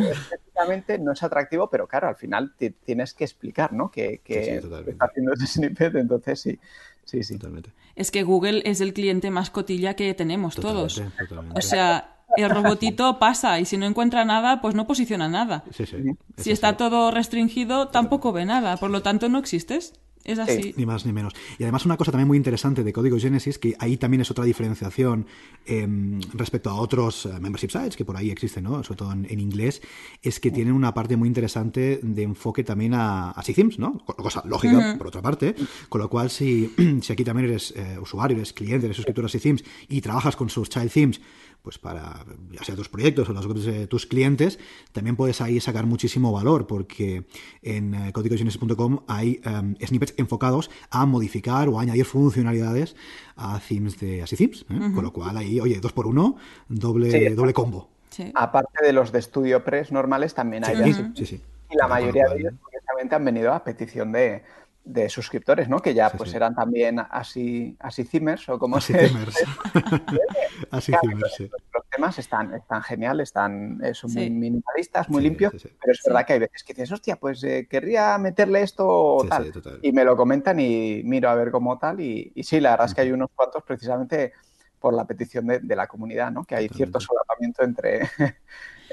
no 1.00 1.14
es 1.14 1.24
atractivo, 1.24 1.70
pero 1.70 1.88
claro, 1.88 2.10
al 2.10 2.16
final 2.16 2.54
tienes 2.58 3.14
que 3.14 3.24
explicar, 3.24 3.72
¿no? 3.74 3.90
Que, 3.90 4.20
que 4.24 4.58
está 4.58 5.06
haciendo 5.06 5.34
ese 5.34 5.48
snippet, 5.48 5.96
entonces 5.96 6.42
sí. 6.42 6.60
Sí, 7.06 7.24
sí. 7.24 7.36
Totalmente. 7.36 7.72
Es 7.96 8.12
que 8.12 8.24
Google 8.24 8.62
es 8.66 8.82
el 8.82 8.94
cliente 8.94 9.30
más 9.30 9.50
cotilla 9.50 9.96
que 9.96 10.14
tenemos 10.14 10.56
todos. 10.56 11.02
O 11.56 11.62
sea, 11.62 12.18
el 12.38 12.50
robotito 12.50 13.20
pasa 13.20 13.60
y 13.60 13.66
si 13.66 13.78
no 13.78 13.86
encuentra 13.86 14.26
nada, 14.26 14.62
pues 14.62 14.76
no 14.76 14.88
posiciona 14.88 15.28
nada. 15.28 15.64
Sí, 15.72 15.86
sí. 15.86 15.98
Si 16.38 16.52
está 16.52 16.78
todo 16.78 17.12
restringido, 17.12 17.90
tampoco 17.90 18.32
ve 18.32 18.46
nada. 18.46 18.78
Por 18.78 18.90
lo 18.90 19.02
tanto, 19.02 19.30
no 19.30 19.38
existes. 19.38 19.94
Es 20.24 20.40
así. 20.40 20.74
Ni 20.78 20.86
más 20.86 21.06
ni 21.06 21.12
menos. 21.12 21.34
Y 21.60 21.64
además 21.64 21.86
una 21.86 21.98
cosa 21.98 22.12
también 22.12 22.28
muy 22.28 22.38
interesante 22.38 22.84
de 22.84 22.94
Código 22.94 23.20
Genesis, 23.20 23.60
que 23.60 23.76
ahí 23.80 23.98
también 23.98 24.22
es 24.22 24.32
otra 24.32 24.46
diferenciación 24.46 25.26
em, 25.66 26.22
respecto 26.34 26.70
a 26.70 26.76
otros 26.76 27.26
eh, 27.26 27.40
membership 27.42 27.70
sites 27.70 27.98
que 27.98 28.06
por 28.06 28.16
ahí 28.16 28.32
existen, 28.32 28.64
¿no? 28.64 28.84
sobre 28.84 28.98
todo 28.98 29.12
en, 29.12 29.40
inglés, 29.40 29.82
es 30.22 30.40
que 30.40 30.52
tienen 30.52 30.74
una 30.74 30.94
parte 30.94 31.18
muy 31.18 31.28
interesante 31.28 32.00
de 32.02 32.24
enfoque 32.24 32.64
también 32.64 32.94
a, 32.94 33.32
a 33.32 33.44
themes 33.44 33.80
¿no? 33.80 33.98
Cosa 34.06 34.44
lógica, 34.46 34.96
por 34.98 35.08
otra 35.08 35.22
parte. 35.22 35.56
Con 35.90 36.00
lo 36.00 36.10
cual, 36.10 36.30
si, 36.30 36.74
si 37.02 37.14
aquí 37.14 37.24
también 37.24 37.50
eres 37.50 37.74
eh, 37.76 37.98
usuario, 38.00 38.38
eres 38.38 38.54
cliente, 38.54 38.86
eres 38.86 38.96
suscriptor 38.96 39.26
a 39.26 39.30
themes 39.30 39.64
y 39.90 40.02
trabajas 40.02 40.36
con 40.36 40.50
sus 40.50 40.70
child 40.70 40.92
themes, 40.92 41.22
pues 41.64 41.80
para 41.80 42.26
ya 42.52 42.64
sea 42.64 42.76
tus 42.76 42.90
proyectos 42.90 43.30
o 43.30 43.34
los 43.34 43.66
de 43.66 43.88
tus 43.88 44.06
clientes, 44.06 44.60
también 44.92 45.16
puedes 45.16 45.40
ahí 45.40 45.62
sacar 45.62 45.86
muchísimo 45.86 46.32
valor, 46.34 46.68
porque 46.68 47.26
en 47.62 47.94
eh, 47.96 48.12
códigogenesis.com 48.12 49.00
hay 49.08 49.40
em, 49.46 49.76
snippets 49.78 50.14
enfocados 50.18 50.70
a 50.92 51.06
modificar 51.06 51.70
o 51.70 51.80
a 51.80 51.84
añadir 51.84 52.04
funcionalidades 52.04 52.98
a 53.38 53.60
themes 53.66 53.98
de 53.98 54.22
así 54.22 54.36
themes, 54.36 54.66
¿eh? 54.70 54.92
con 54.94 55.04
lo 55.06 55.14
cual 55.14 55.38
ahí, 55.38 55.62
oye, 55.62 55.80
dos 55.80 55.94
por 55.94 56.06
uno, 56.06 56.36
doble, 56.68 57.34
doble 57.34 57.54
combo. 57.54 57.90
Aparte 58.36 58.86
de 58.86 58.94
los 58.94 59.12
de 59.12 59.20
estudio 59.20 59.64
press 59.64 59.92
normales, 59.92 60.34
también 60.34 60.66
hay 60.66 60.94
sí, 60.94 61.26
sí, 61.26 61.42
Y 61.72 61.78
la 61.78 61.88
mayoría 61.88 62.28
de 62.28 62.42
ellos, 62.42 62.54
precisamente, 62.70 63.16
han 63.16 63.26
venido 63.26 63.54
a 63.54 63.64
petición 63.64 64.12
de, 64.12 64.44
de 64.84 65.10
suscriptores, 65.10 65.70
¿no? 65.70 65.80
Que 65.80 65.94
ya 65.94 66.10
pues 66.10 66.34
eran 66.34 66.56
también 66.56 67.00
así, 67.00 67.76
así 67.80 68.08
o 68.48 68.60
como 68.60 68.78
así 68.78 68.94
se... 68.94 69.12
así 70.72 70.92
Los 71.74 71.90
temas 71.90 72.20
están, 72.20 72.54
están 72.54 72.82
geniales, 72.82 73.30
están, 73.30 73.80
eh, 73.84 73.94
son 73.94 74.14
muy 74.14 74.30
minimalistas, 74.30 75.10
muy 75.10 75.24
limpios, 75.24 75.54
pero 75.54 75.92
es 75.92 76.02
verdad 76.06 76.26
que 76.26 76.34
hay 76.34 76.40
veces 76.40 76.64
que 76.64 76.74
dices, 76.74 76.92
hostia, 76.92 77.16
pues 77.16 77.44
eh, 77.44 77.68
querría 77.70 78.18
meterle 78.18 78.62
esto 78.62 78.88
o 78.88 79.26
tal. 79.26 79.52
y 79.82 79.92
me 79.92 80.04
lo 80.04 80.18
comentan 80.18 80.60
y 80.60 81.02
miro 81.04 81.30
a 81.30 81.36
ver 81.36 81.52
cómo 81.52 81.78
tal. 81.78 82.02
Y, 82.02 82.32
y 82.36 82.44
sí, 82.44 82.60
la 82.60 82.72
verdad 82.72 82.88
es 82.88 82.94
que 82.94 83.02
hay 83.02 83.12
unos 83.12 83.30
cuantos 83.36 83.64
precisamente 83.64 84.34
por 84.80 84.94
la 84.94 85.06
petición 85.06 85.48
de, 85.48 85.60
de 85.60 85.76
la 85.76 85.88
comunidad, 85.88 86.32
¿no? 86.32 86.44
Que 86.44 86.56
hay 86.56 86.68
cierto 86.68 87.00
solapamiento 87.00 87.64
entre, 87.64 88.10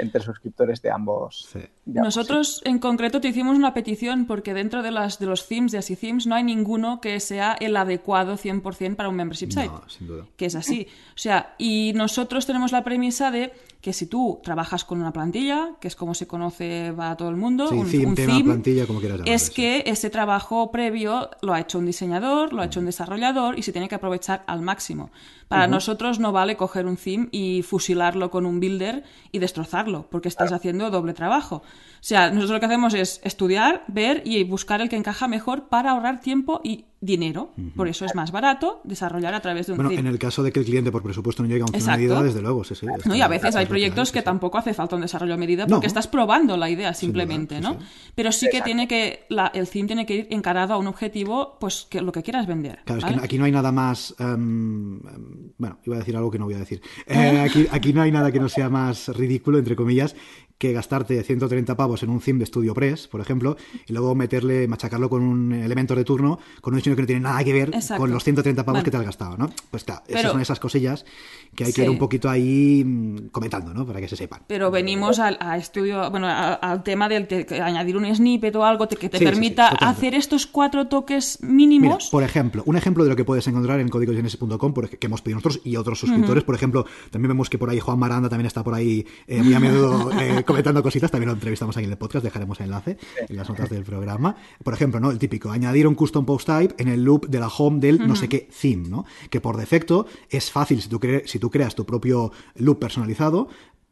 entre 0.00 0.22
suscriptores 0.22 0.82
de 0.82 0.90
ambos. 0.90 1.48
Nosotros 1.86 2.62
en 2.64 2.78
concreto 2.78 3.20
te 3.20 3.28
hicimos 3.28 3.56
una 3.56 3.74
petición 3.74 4.26
porque 4.26 4.54
dentro 4.54 4.82
de, 4.82 4.90
las, 4.90 5.18
de 5.18 5.26
los 5.26 5.48
themes 5.48 5.72
de 5.72 5.78
Así 5.78 5.96
Themes 5.96 6.26
no 6.26 6.34
hay 6.34 6.44
ninguno 6.44 7.00
que 7.00 7.18
sea 7.20 7.56
el 7.60 7.76
adecuado 7.76 8.36
100% 8.36 8.96
para 8.96 9.08
un 9.08 9.16
membership 9.16 9.50
site. 9.50 9.70
sin 9.88 10.06
duda. 10.06 10.26
Que 10.36 10.46
es 10.46 10.54
así. 10.54 10.86
O 11.14 11.18
sea, 11.18 11.54
y 11.58 11.92
nosotros 11.94 12.46
tenemos 12.46 12.72
la 12.72 12.84
premisa 12.84 13.30
de 13.30 13.52
que 13.80 13.92
si 13.94 14.06
tú 14.06 14.40
trabajas 14.42 14.84
con 14.84 15.00
una 15.00 15.12
plantilla, 15.12 15.70
que 15.80 15.88
es 15.88 15.96
como 15.96 16.14
se 16.14 16.26
conoce 16.26 16.90
va 16.92 17.12
a 17.12 17.16
todo 17.16 17.30
el 17.30 17.36
mundo, 17.36 17.70
un, 17.70 17.90
theme, 17.90 18.44
plantilla, 18.44 18.86
como 18.86 19.00
quieras 19.00 19.20
es 19.24 19.48
que 19.50 19.84
ese 19.86 20.10
trabajo 20.10 20.70
previo 20.70 21.30
lo 21.40 21.54
ha 21.54 21.60
hecho 21.60 21.78
un 21.78 21.86
diseñador, 21.86 22.52
lo 22.52 22.60
ha 22.60 22.66
hecho 22.66 22.80
un 22.80 22.86
desarrollador 22.86 23.58
y 23.58 23.62
se 23.62 23.72
tiene 23.72 23.88
que 23.88 23.94
aprovechar 23.94 24.44
al 24.46 24.60
máximo. 24.60 25.10
Para 25.48 25.66
nosotros 25.66 26.20
no 26.20 26.30
vale 26.30 26.56
coger 26.56 26.86
un 26.86 26.96
theme 26.96 27.28
y 27.32 27.62
fusilarlo 27.62 28.30
con 28.30 28.46
un 28.46 28.60
builder 28.60 29.02
y 29.32 29.40
destrozarlo, 29.40 29.89
porque 30.10 30.28
estás 30.28 30.52
haciendo 30.52 30.90
doble 30.90 31.12
trabajo. 31.12 31.56
O 31.56 32.02
sea, 32.02 32.28
nosotros 32.30 32.52
lo 32.52 32.60
que 32.60 32.66
hacemos 32.66 32.94
es 32.94 33.20
estudiar, 33.24 33.84
ver 33.88 34.22
y 34.24 34.42
buscar 34.44 34.80
el 34.80 34.88
que 34.88 34.96
encaja 34.96 35.28
mejor 35.28 35.68
para 35.68 35.90
ahorrar 35.90 36.20
tiempo 36.20 36.60
y 36.64 36.86
dinero. 37.00 37.54
Por 37.74 37.88
eso 37.88 38.04
es 38.04 38.14
más 38.14 38.30
barato 38.30 38.82
desarrollar 38.84 39.32
a 39.32 39.40
través 39.40 39.66
de 39.66 39.72
un 39.72 39.78
Bueno, 39.78 39.92
en 39.92 40.06
el 40.06 40.18
caso 40.18 40.42
de 40.42 40.52
que 40.52 40.60
el 40.60 40.66
cliente 40.66 40.92
por 40.92 41.02
presupuesto 41.02 41.42
no 41.42 41.48
llegue 41.48 41.62
a 41.62 41.64
una 41.64 41.96
medida, 41.96 42.22
desde 42.22 42.42
luego, 42.42 42.62
sí, 42.62 42.74
sí. 42.74 42.86
No, 43.06 43.14
y 43.14 43.22
a 43.22 43.28
veces 43.28 43.56
hay 43.56 43.66
proyectos 43.66 44.12
que, 44.12 44.20
tampoco 44.20 44.58
hace 44.58 44.74
falta 44.74 44.96
un 44.96 45.02
desarrollo 45.02 45.34
a 45.34 45.36
medida 45.38 45.66
porque 45.66 45.86
estás 45.86 46.06
probando 46.06 46.56
la 46.56 46.68
idea 46.68 46.92
simplemente, 46.92 47.60
¿no? 47.60 47.78
Pero 48.14 48.32
sí 48.32 48.48
que 48.50 48.60
tiene 48.60 48.86
que, 48.86 49.26
el 49.54 49.68
theme 49.68 49.86
tiene 49.86 50.06
que 50.06 50.14
ir 50.14 50.26
encarado 50.30 50.74
a 50.74 50.78
un 50.78 50.86
objetivo, 50.86 51.56
pues 51.58 51.86
que 51.88 52.00
lo 52.02 52.12
que 52.12 52.22
quieras 52.22 52.46
vender. 52.46 52.80
Claro, 52.84 53.06
es 53.06 53.14
que 53.14 53.24
aquí 53.24 53.38
no 53.38 53.44
hay 53.44 53.52
nada 53.52 53.72
más, 53.72 54.14
em, 54.18 54.96
em, 54.96 55.52
bueno, 55.56 55.78
iba 55.84 55.96
a 55.96 55.98
decir 56.00 56.16
algo 56.16 56.30
que 56.30 56.38
no 56.38 56.44
voy 56.44 56.54
a 56.54 56.58
decir. 56.58 56.82
Eh, 57.06 57.40
aquí, 57.44 57.66
aquí 57.70 57.92
no 57.92 58.02
hay 58.02 58.12
nada 58.12 58.30
que 58.30 58.40
no 58.40 58.48
sea 58.48 58.68
más 58.68 59.08
ridículo, 59.08 59.58
entre 59.58 59.74
comillas, 59.74 60.14
que 60.60 60.74
gastarte 60.74 61.22
130 61.22 61.74
pavos 61.74 62.02
en 62.02 62.10
un 62.10 62.20
theme 62.20 62.38
de 62.40 62.44
Studio 62.44 62.74
Press, 62.74 63.08
por 63.08 63.22
ejemplo, 63.22 63.56
y 63.86 63.94
luego 63.94 64.14
meterle, 64.14 64.68
machacarlo 64.68 65.08
con 65.08 65.22
un 65.22 65.54
elemento 65.54 65.94
de 65.94 66.04
turno, 66.04 66.38
con 66.60 66.74
un 66.74 66.80
diseño 66.80 66.96
que 66.96 67.02
no 67.02 67.06
tiene 67.06 67.22
nada 67.22 67.42
que 67.42 67.52
ver 67.54 67.70
con 67.96 68.10
los 68.10 68.22
130 68.22 68.62
pavos 68.62 68.82
que 68.82 68.90
te 68.90 68.98
has 68.98 69.02
gastado, 69.02 69.38
¿no? 69.38 69.50
Pues 69.70 69.84
claro, 69.84 70.02
esas 70.06 70.32
son 70.32 70.40
esas 70.42 70.60
cosillas 70.60 71.06
que 71.54 71.64
hay 71.64 71.72
que 71.72 71.82
ir 71.82 71.88
un 71.88 71.96
poquito 71.96 72.28
ahí 72.28 72.84
mm, 72.84 73.28
comentando, 73.28 73.72
¿no? 73.72 73.86
Para 73.86 74.00
que 74.00 74.08
se 74.08 74.16
sepan. 74.16 74.42
Pero 74.48 74.70
venimos 74.70 75.18
al 75.18 75.38
a 75.40 75.56
estudio, 75.56 76.10
bueno, 76.10 76.28
al 76.28 76.82
tema 76.82 77.08
del 77.08 77.26
añadir 77.62 77.96
un 77.96 78.14
snippet 78.14 78.54
o 78.56 78.62
algo 78.62 78.86
que 78.86 79.08
te 79.08 79.18
permita 79.18 79.68
hacer 79.68 80.14
estos 80.14 80.46
cuatro 80.46 80.88
toques 80.88 81.38
mínimos. 81.42 82.10
por 82.10 82.22
ejemplo, 82.22 82.62
un 82.66 82.76
ejemplo 82.76 83.02
de 83.02 83.08
lo 83.08 83.16
que 83.16 83.24
puedes 83.24 83.48
encontrar 83.48 83.80
en 83.80 83.88
códigogenesis.com, 83.88 84.74
que 84.74 85.06
hemos 85.06 85.22
pedido 85.22 85.36
nosotros 85.38 85.62
y 85.64 85.76
otros 85.76 86.00
suscriptores, 86.00 86.44
por 86.44 86.54
ejemplo, 86.54 86.84
también 87.10 87.30
vemos 87.30 87.48
que 87.48 87.56
por 87.56 87.70
ahí 87.70 87.80
Juan 87.80 87.98
Maranda 87.98 88.28
también 88.28 88.46
está 88.46 88.62
por 88.62 88.74
ahí 88.74 89.06
eh, 89.26 89.42
muy 89.42 89.54
a 89.54 89.60
menudo 89.60 90.10
eh, 90.20 90.44
comentando 90.50 90.82
cositas, 90.82 91.10
también 91.10 91.28
lo 91.28 91.34
entrevistamos 91.34 91.76
aquí 91.76 91.84
en 91.84 91.92
el 91.92 91.98
podcast, 91.98 92.24
dejaremos 92.24 92.58
el 92.60 92.66
enlace 92.66 92.98
en 93.28 93.36
las 93.36 93.48
notas 93.48 93.70
del 93.70 93.84
programa. 93.84 94.36
Por 94.62 94.74
ejemplo, 94.74 95.00
¿no? 95.00 95.10
El 95.10 95.18
típico, 95.18 95.50
añadir 95.50 95.86
un 95.86 95.94
custom 95.94 96.24
post 96.24 96.46
type 96.46 96.74
en 96.78 96.88
el 96.88 97.02
loop 97.02 97.26
de 97.28 97.40
la 97.40 97.48
home 97.48 97.80
del 97.80 98.06
no 98.06 98.16
sé 98.16 98.28
qué 98.28 98.48
theme, 98.60 98.88
¿no? 98.88 99.04
Que 99.30 99.40
por 99.40 99.56
defecto 99.56 100.06
es 100.28 100.50
fácil 100.50 100.80
si 100.82 100.88
tú, 100.88 101.00
si 101.24 101.38
tú 101.38 101.50
creas 101.50 101.74
tu 101.74 101.86
propio 101.86 102.32
loop 102.56 102.78
personalizado, 102.78 103.48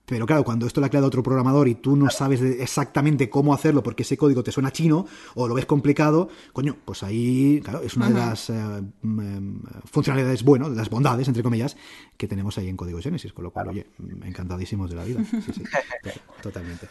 pero 0.09 0.25
claro, 0.25 0.43
cuando 0.43 0.67
esto 0.67 0.81
lo 0.81 0.87
ha 0.87 0.89
creado 0.89 1.07
otro 1.07 1.23
programador 1.23 1.69
y 1.69 1.75
tú 1.75 1.95
no 1.95 2.09
sabes 2.09 2.41
exactamente 2.41 3.29
cómo 3.29 3.53
hacerlo 3.53 3.83
porque 3.83 4.05
ese 4.05 4.17
código 4.17 4.43
te 4.43 4.51
suena 4.51 4.73
chino 4.73 5.07
o 5.35 5.47
lo 5.47 5.55
ves 5.55 5.67
complicado, 5.67 6.31
coño, 6.55 6.77
pues 6.85 7.03
ahí, 7.03 7.61
claro, 7.63 7.83
es 7.83 7.95
una 7.95 8.09
de 8.09 8.15
las 8.15 8.49
eh, 8.49 8.55
mm, 9.03 9.59
funcionalidades, 9.85 10.45
bueno, 10.45 10.71
de 10.71 10.77
las 10.77 10.89
bondades, 10.89 11.29
entre 11.29 11.43
comillas, 11.43 11.77
que 12.19 12.29
tenemos 12.29 12.59
ahí 12.59 12.69
en 12.69 12.77
Código 12.77 13.01
Genesis, 13.01 13.33
con 13.33 13.45
lo 13.45 13.53
cual, 13.53 13.69
oye, 13.69 13.87
encantadísimos 14.25 14.91
de 14.91 14.97
la 14.97 15.05
vida. 15.05 15.25
Sí, 15.25 15.41
sí, 15.53 15.63
totalmente. 16.43 16.89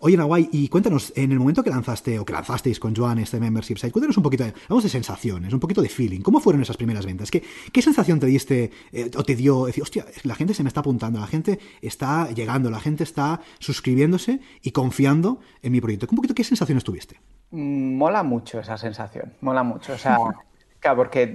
Oye, 0.00 0.16
Nahuay, 0.16 0.48
y 0.52 0.68
cuéntanos, 0.68 1.12
en 1.16 1.32
el 1.32 1.38
momento 1.38 1.62
que 1.62 1.70
lanzaste 1.70 2.18
o 2.18 2.24
que 2.24 2.32
lanzasteis 2.32 2.80
con 2.80 2.94
Joan 2.94 3.20
este 3.20 3.38
membership 3.38 3.76
site, 3.76 3.92
cuéntanos 3.92 4.16
un 4.16 4.24
poquito, 4.24 4.44
vamos 4.68 4.84
de 4.84 4.90
sensaciones, 4.90 5.54
un 5.54 5.60
poquito 5.60 5.80
de 5.80 5.88
feeling. 5.88 6.20
¿Cómo 6.20 6.40
fueron 6.40 6.60
esas 6.60 6.76
primeras 6.76 7.06
ventas? 7.06 7.30
¿Qué, 7.30 7.42
qué 7.72 7.82
sensación 7.82 8.18
te 8.18 8.26
diste 8.26 8.72
eh, 8.92 9.10
o 9.16 9.22
te 9.22 9.36
dio? 9.36 9.66
Decir, 9.66 9.82
hostia, 9.82 10.04
la 10.24 10.34
gente 10.34 10.54
se 10.54 10.62
me 10.64 10.68
está 10.68 10.80
apuntando, 10.80 11.20
la 11.20 11.26
gente 11.28 11.58
está 11.80 12.30
llegando 12.32 12.64
la 12.74 12.80
gente 12.80 13.04
está 13.04 13.40
suscribiéndose 13.58 14.40
y 14.62 14.72
confiando 14.72 15.40
en 15.62 15.72
mi 15.72 15.80
proyecto. 15.80 16.06
Un 16.10 16.16
poquito, 16.16 16.34
¿qué 16.34 16.44
sensaciones 16.44 16.84
tuviste? 16.84 17.20
Mm, 17.50 17.96
mola 17.96 18.22
mucho 18.22 18.58
esa 18.58 18.76
sensación, 18.76 19.32
mola 19.40 19.62
mucho. 19.62 19.92
O 19.92 19.98
sea, 19.98 20.18
claro, 20.84 20.98
porque 20.98 21.34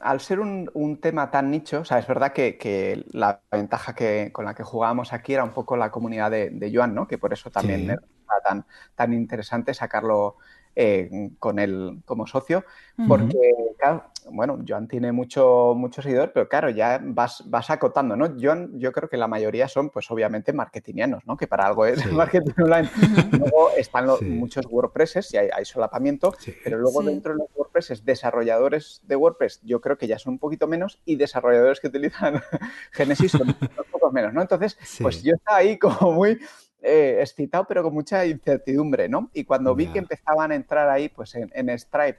al 0.00 0.20
ser 0.20 0.40
un, 0.40 0.98
tema 1.02 1.30
tan 1.30 1.50
nicho, 1.50 1.80
o 1.80 1.84
sea, 1.84 1.98
es 1.98 2.06
verdad 2.06 2.32
que, 2.32 3.04
la 3.12 3.42
ventaja 3.52 3.94
que, 3.94 4.30
con 4.32 4.46
la 4.46 4.54
que 4.54 4.62
jugábamos 4.62 5.12
aquí 5.12 5.34
era 5.34 5.44
un 5.44 5.50
poco 5.50 5.76
la 5.76 5.90
comunidad 5.90 6.30
de, 6.30 6.70
Joan, 6.74 6.94
¿no? 6.94 7.06
Que 7.06 7.18
por 7.18 7.34
eso 7.34 7.50
también 7.50 7.90
era 7.90 8.00
tan, 8.42 8.64
tan 8.94 9.12
interesante 9.12 9.74
sacarlo 9.74 10.36
eh, 10.74 11.30
con 11.38 11.58
él 11.58 12.00
como 12.06 12.26
socio, 12.26 12.64
porque, 13.06 13.36
claro, 13.78 14.04
bueno, 14.30 14.58
Joan 14.66 14.88
tiene 14.88 15.12
mucho, 15.12 15.74
mucho 15.76 16.02
seguidor, 16.02 16.32
pero 16.32 16.48
claro, 16.48 16.70
ya 16.70 17.00
vas, 17.02 17.42
vas 17.46 17.70
acotando, 17.70 18.16
¿no? 18.16 18.34
Joan, 18.40 18.78
yo 18.78 18.92
creo 18.92 19.08
que 19.08 19.16
la 19.16 19.28
mayoría 19.28 19.68
son, 19.68 19.90
pues 19.90 20.10
obviamente, 20.10 20.52
marketingianos, 20.52 21.26
¿no? 21.26 21.36
Que 21.36 21.46
para 21.46 21.66
algo 21.66 21.86
es 21.86 22.04
marketing 22.12 22.52
online. 22.62 22.90
luego 23.32 23.70
están 23.76 24.06
muchos 24.22 24.66
WordPresses 24.66 25.32
y 25.34 25.36
hay, 25.38 25.64
solapamiento, 25.64 26.34
pero 26.62 26.78
luego 26.78 27.02
dentro 27.02 27.32
de 27.32 27.38
los 27.38 27.48
WordPresses, 27.54 28.04
desarrolladores 28.04 29.00
de 29.04 29.16
WordPress, 29.16 29.60
yo 29.62 29.80
creo 29.80 29.96
que 29.96 30.06
ya 30.06 30.18
son 30.18 30.34
un 30.34 30.38
poquito 30.38 30.66
menos 30.66 31.00
y 31.04 31.16
desarrolladores 31.16 31.80
que 31.80 31.88
utilizan 31.88 32.42
Genesis 32.92 33.32
son 33.32 33.48
un 33.48 33.90
poco 33.90 34.10
menos, 34.12 34.32
¿no? 34.32 34.42
Entonces, 34.42 34.78
pues 35.00 35.22
yo 35.22 35.34
estaba 35.34 35.58
ahí 35.58 35.78
como 35.78 36.12
muy 36.12 36.38
eh, 36.82 37.18
excitado, 37.20 37.66
pero 37.66 37.82
con 37.82 37.94
mucha 37.94 38.24
incertidumbre, 38.26 39.08
¿no? 39.08 39.30
Y 39.32 39.44
cuando 39.44 39.74
vi 39.74 39.88
que 39.88 39.98
empezaban 39.98 40.52
a 40.52 40.54
entrar 40.54 40.88
ahí, 40.88 41.08
pues 41.08 41.34
en, 41.34 41.78
Stripe, 41.78 42.18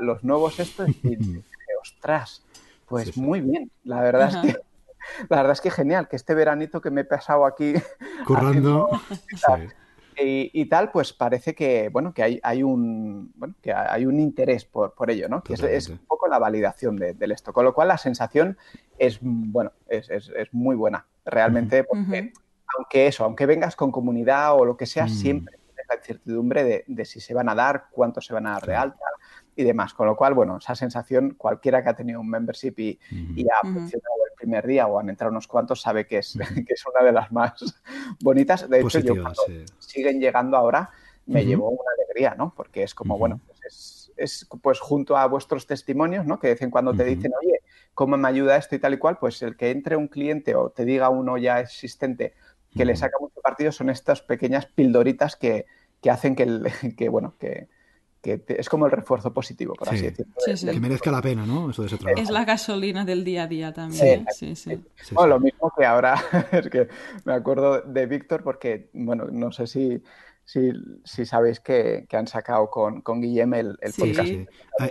los 0.00 0.24
nuevos 0.24 0.58
estos, 0.60 0.88
y 1.02 1.16
dije, 1.16 1.42
ostras, 1.80 2.44
pues 2.86 3.16
muy 3.16 3.40
bien. 3.40 3.70
La 3.84 4.00
verdad 4.00 4.28
es 4.28 4.36
que 4.36 4.60
la 5.28 5.36
verdad 5.36 5.52
es 5.52 5.60
que 5.60 5.70
genial, 5.70 6.08
que 6.08 6.16
este 6.16 6.34
veranito 6.34 6.80
que 6.80 6.90
me 6.90 7.02
he 7.02 7.04
pasado 7.04 7.46
aquí 7.46 7.74
currando 8.26 8.88
y, 10.18 10.64
tal, 10.64 10.90
pues 10.90 11.12
parece 11.12 11.54
que 11.54 11.90
bueno 11.90 12.14
que 12.14 12.22
hay, 12.22 12.40
hay 12.42 12.62
un 12.62 13.32
bueno, 13.34 13.54
que 13.60 13.70
hay 13.74 14.06
un 14.06 14.18
interés 14.18 14.64
por, 14.64 14.94
por 14.94 15.10
ello, 15.10 15.28
¿no? 15.28 15.42
Que 15.42 15.52
es, 15.52 15.88
un 15.90 15.98
poco 15.98 16.26
la 16.26 16.38
validación 16.38 16.96
de, 16.96 17.14
esto. 17.20 17.52
Con 17.52 17.66
lo 17.66 17.74
cual 17.74 17.88
la 17.88 17.98
sensación 17.98 18.56
es 18.96 19.18
bueno, 19.20 19.72
es, 19.88 20.08
es, 20.08 20.30
muy 20.52 20.74
buena, 20.74 21.06
realmente, 21.26 21.84
porque 21.84 22.32
aunque 22.78 23.06
eso, 23.08 23.24
aunque 23.24 23.44
vengas 23.44 23.76
con 23.76 23.92
comunidad 23.92 24.54
o 24.54 24.64
lo 24.64 24.78
que 24.78 24.86
sea, 24.86 25.04
mm. 25.04 25.10
siempre 25.10 25.58
tienes 25.58 25.86
la 25.86 25.96
incertidumbre 25.96 26.84
de, 26.86 27.04
si 27.04 27.20
se 27.20 27.34
van 27.34 27.50
a 27.50 27.54
dar, 27.54 27.88
cuánto 27.90 28.22
se 28.22 28.32
van 28.32 28.46
a 28.46 28.52
dar 28.52 28.66
de 28.66 28.74
alta 28.74 29.04
y 29.56 29.64
demás. 29.64 29.94
Con 29.94 30.06
lo 30.06 30.16
cual, 30.16 30.34
bueno, 30.34 30.58
esa 30.58 30.74
sensación, 30.74 31.34
cualquiera 31.36 31.82
que 31.82 31.88
ha 31.88 31.96
tenido 31.96 32.20
un 32.20 32.28
membership 32.28 32.74
y, 32.78 32.98
ha 33.48 33.62
funcionado 33.62 34.26
el 34.30 34.36
primer 34.36 34.66
día 34.66 34.86
o 34.86 35.00
han 35.00 35.08
entrado 35.08 35.30
unos 35.30 35.48
cuantos, 35.48 35.80
sabe 35.80 36.06
que 36.06 36.18
es, 36.18 36.38
que 36.66 36.74
es 36.74 36.84
una 36.86 37.04
de 37.04 37.12
las 37.12 37.32
más 37.32 37.52
bonitas. 38.20 38.68
De 38.68 38.80
hecho, 38.80 39.00
yo 39.00 39.14
cuando 39.14 39.42
siguen 39.78 40.20
llegando 40.20 40.56
ahora, 40.56 40.90
me 41.24 41.44
llevo 41.44 41.70
una 41.70 41.90
alegría, 41.96 42.34
¿no? 42.36 42.52
Porque 42.54 42.84
es 42.84 42.94
como, 42.94 43.18
bueno, 43.18 43.40
pues 43.46 44.12
es, 44.16 44.46
pues 44.62 44.78
junto 44.78 45.16
a 45.16 45.26
vuestros 45.26 45.66
testimonios, 45.66 46.24
¿no? 46.24 46.38
Que 46.38 46.48
de 46.48 46.54
vez 46.54 46.62
en 46.62 46.70
cuando 46.70 46.94
te 46.94 47.04
dicen, 47.04 47.32
oye, 47.40 47.62
¿cómo 47.94 48.16
me 48.16 48.28
ayuda 48.28 48.56
esto 48.56 48.76
y 48.76 48.78
tal 48.78 48.94
y 48.94 48.98
cual? 48.98 49.18
Pues 49.18 49.42
el 49.42 49.56
que 49.56 49.70
entre 49.70 49.96
un 49.96 50.08
cliente 50.08 50.54
o 50.54 50.70
te 50.70 50.84
diga 50.84 51.08
uno 51.08 51.36
ya 51.36 51.60
existente, 51.60 52.34
que 52.76 52.84
le 52.84 52.94
saca 52.94 53.16
mucho 53.18 53.40
partido 53.40 53.72
son 53.72 53.90
estas 53.90 54.22
pequeñas 54.22 54.66
pildoritas 54.66 55.34
que, 55.36 55.66
hacen 56.08 56.36
que, 56.36 56.44
el, 56.44 56.66
que 56.96 57.08
bueno, 57.08 57.34
que, 57.38 57.68
es 58.48 58.68
como 58.68 58.86
el 58.86 58.92
refuerzo 58.92 59.32
positivo, 59.32 59.74
por 59.74 59.88
así 59.88 60.02
decirlo. 60.02 60.72
Que 60.72 60.80
merezca 60.80 61.10
la 61.10 61.22
pena, 61.22 61.46
¿no? 61.46 61.70
Eso 61.70 61.82
de 61.82 61.88
ese 61.88 61.98
trabajo. 61.98 62.22
Es 62.22 62.30
la 62.30 62.44
gasolina 62.44 63.04
del 63.04 63.24
día 63.24 63.44
a 63.44 63.46
día 63.46 63.72
también. 63.72 64.26
Sí, 64.34 64.54
sí. 64.54 64.80
Bueno, 65.12 65.34
lo 65.34 65.40
mismo 65.40 65.72
que 65.76 65.84
ahora, 65.84 66.14
es 66.52 66.68
que 66.68 66.88
me 67.24 67.34
acuerdo 67.34 67.80
de 67.82 68.06
Víctor 68.06 68.42
porque, 68.42 68.90
bueno, 68.92 69.26
no 69.30 69.52
sé 69.52 69.66
si 69.66 70.02
si, 70.46 71.26
sabéis 71.26 71.58
que, 71.58 72.06
han 72.12 72.26
sacado 72.28 72.70
con, 72.70 73.00
con 73.00 73.20
Guillem 73.20 73.52
el, 73.54 73.76
podcast. 73.98 74.30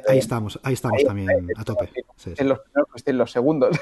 Ahí, 0.07 0.18
estamos, 0.18 0.59
ahí 0.64 0.74
estamos 0.74 1.01
también 1.03 1.30
a 1.55 1.64
tope. 1.64 1.89
En 2.26 2.49
los 2.49 2.59
primeros, 2.59 2.89
pues, 2.91 3.07
en 3.07 3.18
los 3.18 3.32
segundos. 3.32 3.80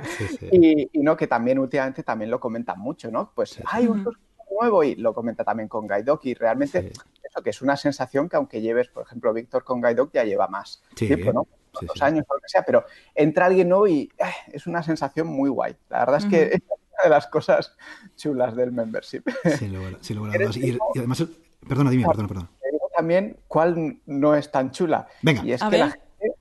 y, 0.52 0.88
no, 0.94 1.16
que 1.16 1.26
también 1.26 1.58
últimamente 1.58 2.04
también 2.04 2.30
lo 2.30 2.38
comentan 2.38 2.78
mucho, 2.78 3.10
¿no? 3.10 3.32
Pues 3.34 3.60
hay 3.66 3.88
un 3.88 4.04
nuevo 4.50 4.84
y 4.84 4.94
lo 4.96 5.14
comenta 5.14 5.44
también 5.44 5.68
con 5.68 5.86
Guidoc 5.86 6.24
y 6.24 6.34
realmente 6.34 6.92
eso 7.22 7.42
que 7.42 7.50
es 7.50 7.62
una 7.62 7.76
sensación 7.76 8.28
que 8.28 8.36
aunque 8.36 8.60
lleves, 8.60 8.88
por 8.88 9.04
ejemplo, 9.04 9.32
Víctor 9.32 9.64
con 9.64 9.80
Guidoc 9.80 10.12
ya 10.12 10.24
lleva 10.24 10.48
más 10.48 10.82
tiempo, 10.94 11.32
¿no? 11.32 11.46
Dos 11.80 12.00
años 12.00 12.24
o 12.28 12.34
lo 12.34 12.40
que 12.40 12.48
sea, 12.48 12.62
pero 12.62 12.86
entra 13.14 13.46
alguien 13.46 13.68
nuevo 13.68 13.86
y 13.86 14.10
eh, 14.16 14.24
es 14.52 14.66
una 14.66 14.82
sensación 14.82 15.26
muy 15.26 15.50
guay. 15.50 15.76
La 15.90 16.00
verdad 16.00 16.18
es 16.18 16.26
que 16.26 16.62
de 17.04 17.10
las 17.10 17.26
cosas 17.26 17.76
chulas 18.16 18.56
del 18.56 18.72
membership. 18.72 19.22
Sin 19.58 19.74
lugar, 19.74 19.98
sin 20.00 20.16
lugar 20.16 20.36
a 20.36 20.38
dudas. 20.38 20.56
Y, 20.56 20.70
y 20.70 20.98
además, 20.98 21.24
perdona, 21.68 21.90
dime, 21.90 22.06
perdona, 22.06 22.28
perdona. 22.28 22.50
Te 22.62 22.70
digo 22.70 22.90
también 22.96 23.36
cuál 23.46 23.98
no 24.06 24.34
es 24.34 24.50
tan 24.50 24.70
chula. 24.70 25.06
Venga. 25.22 25.44
Y 25.44 25.52
es 25.52 25.62
A 25.62 25.68
que 25.68 25.78
la 25.78 25.90
gente, 25.90 26.34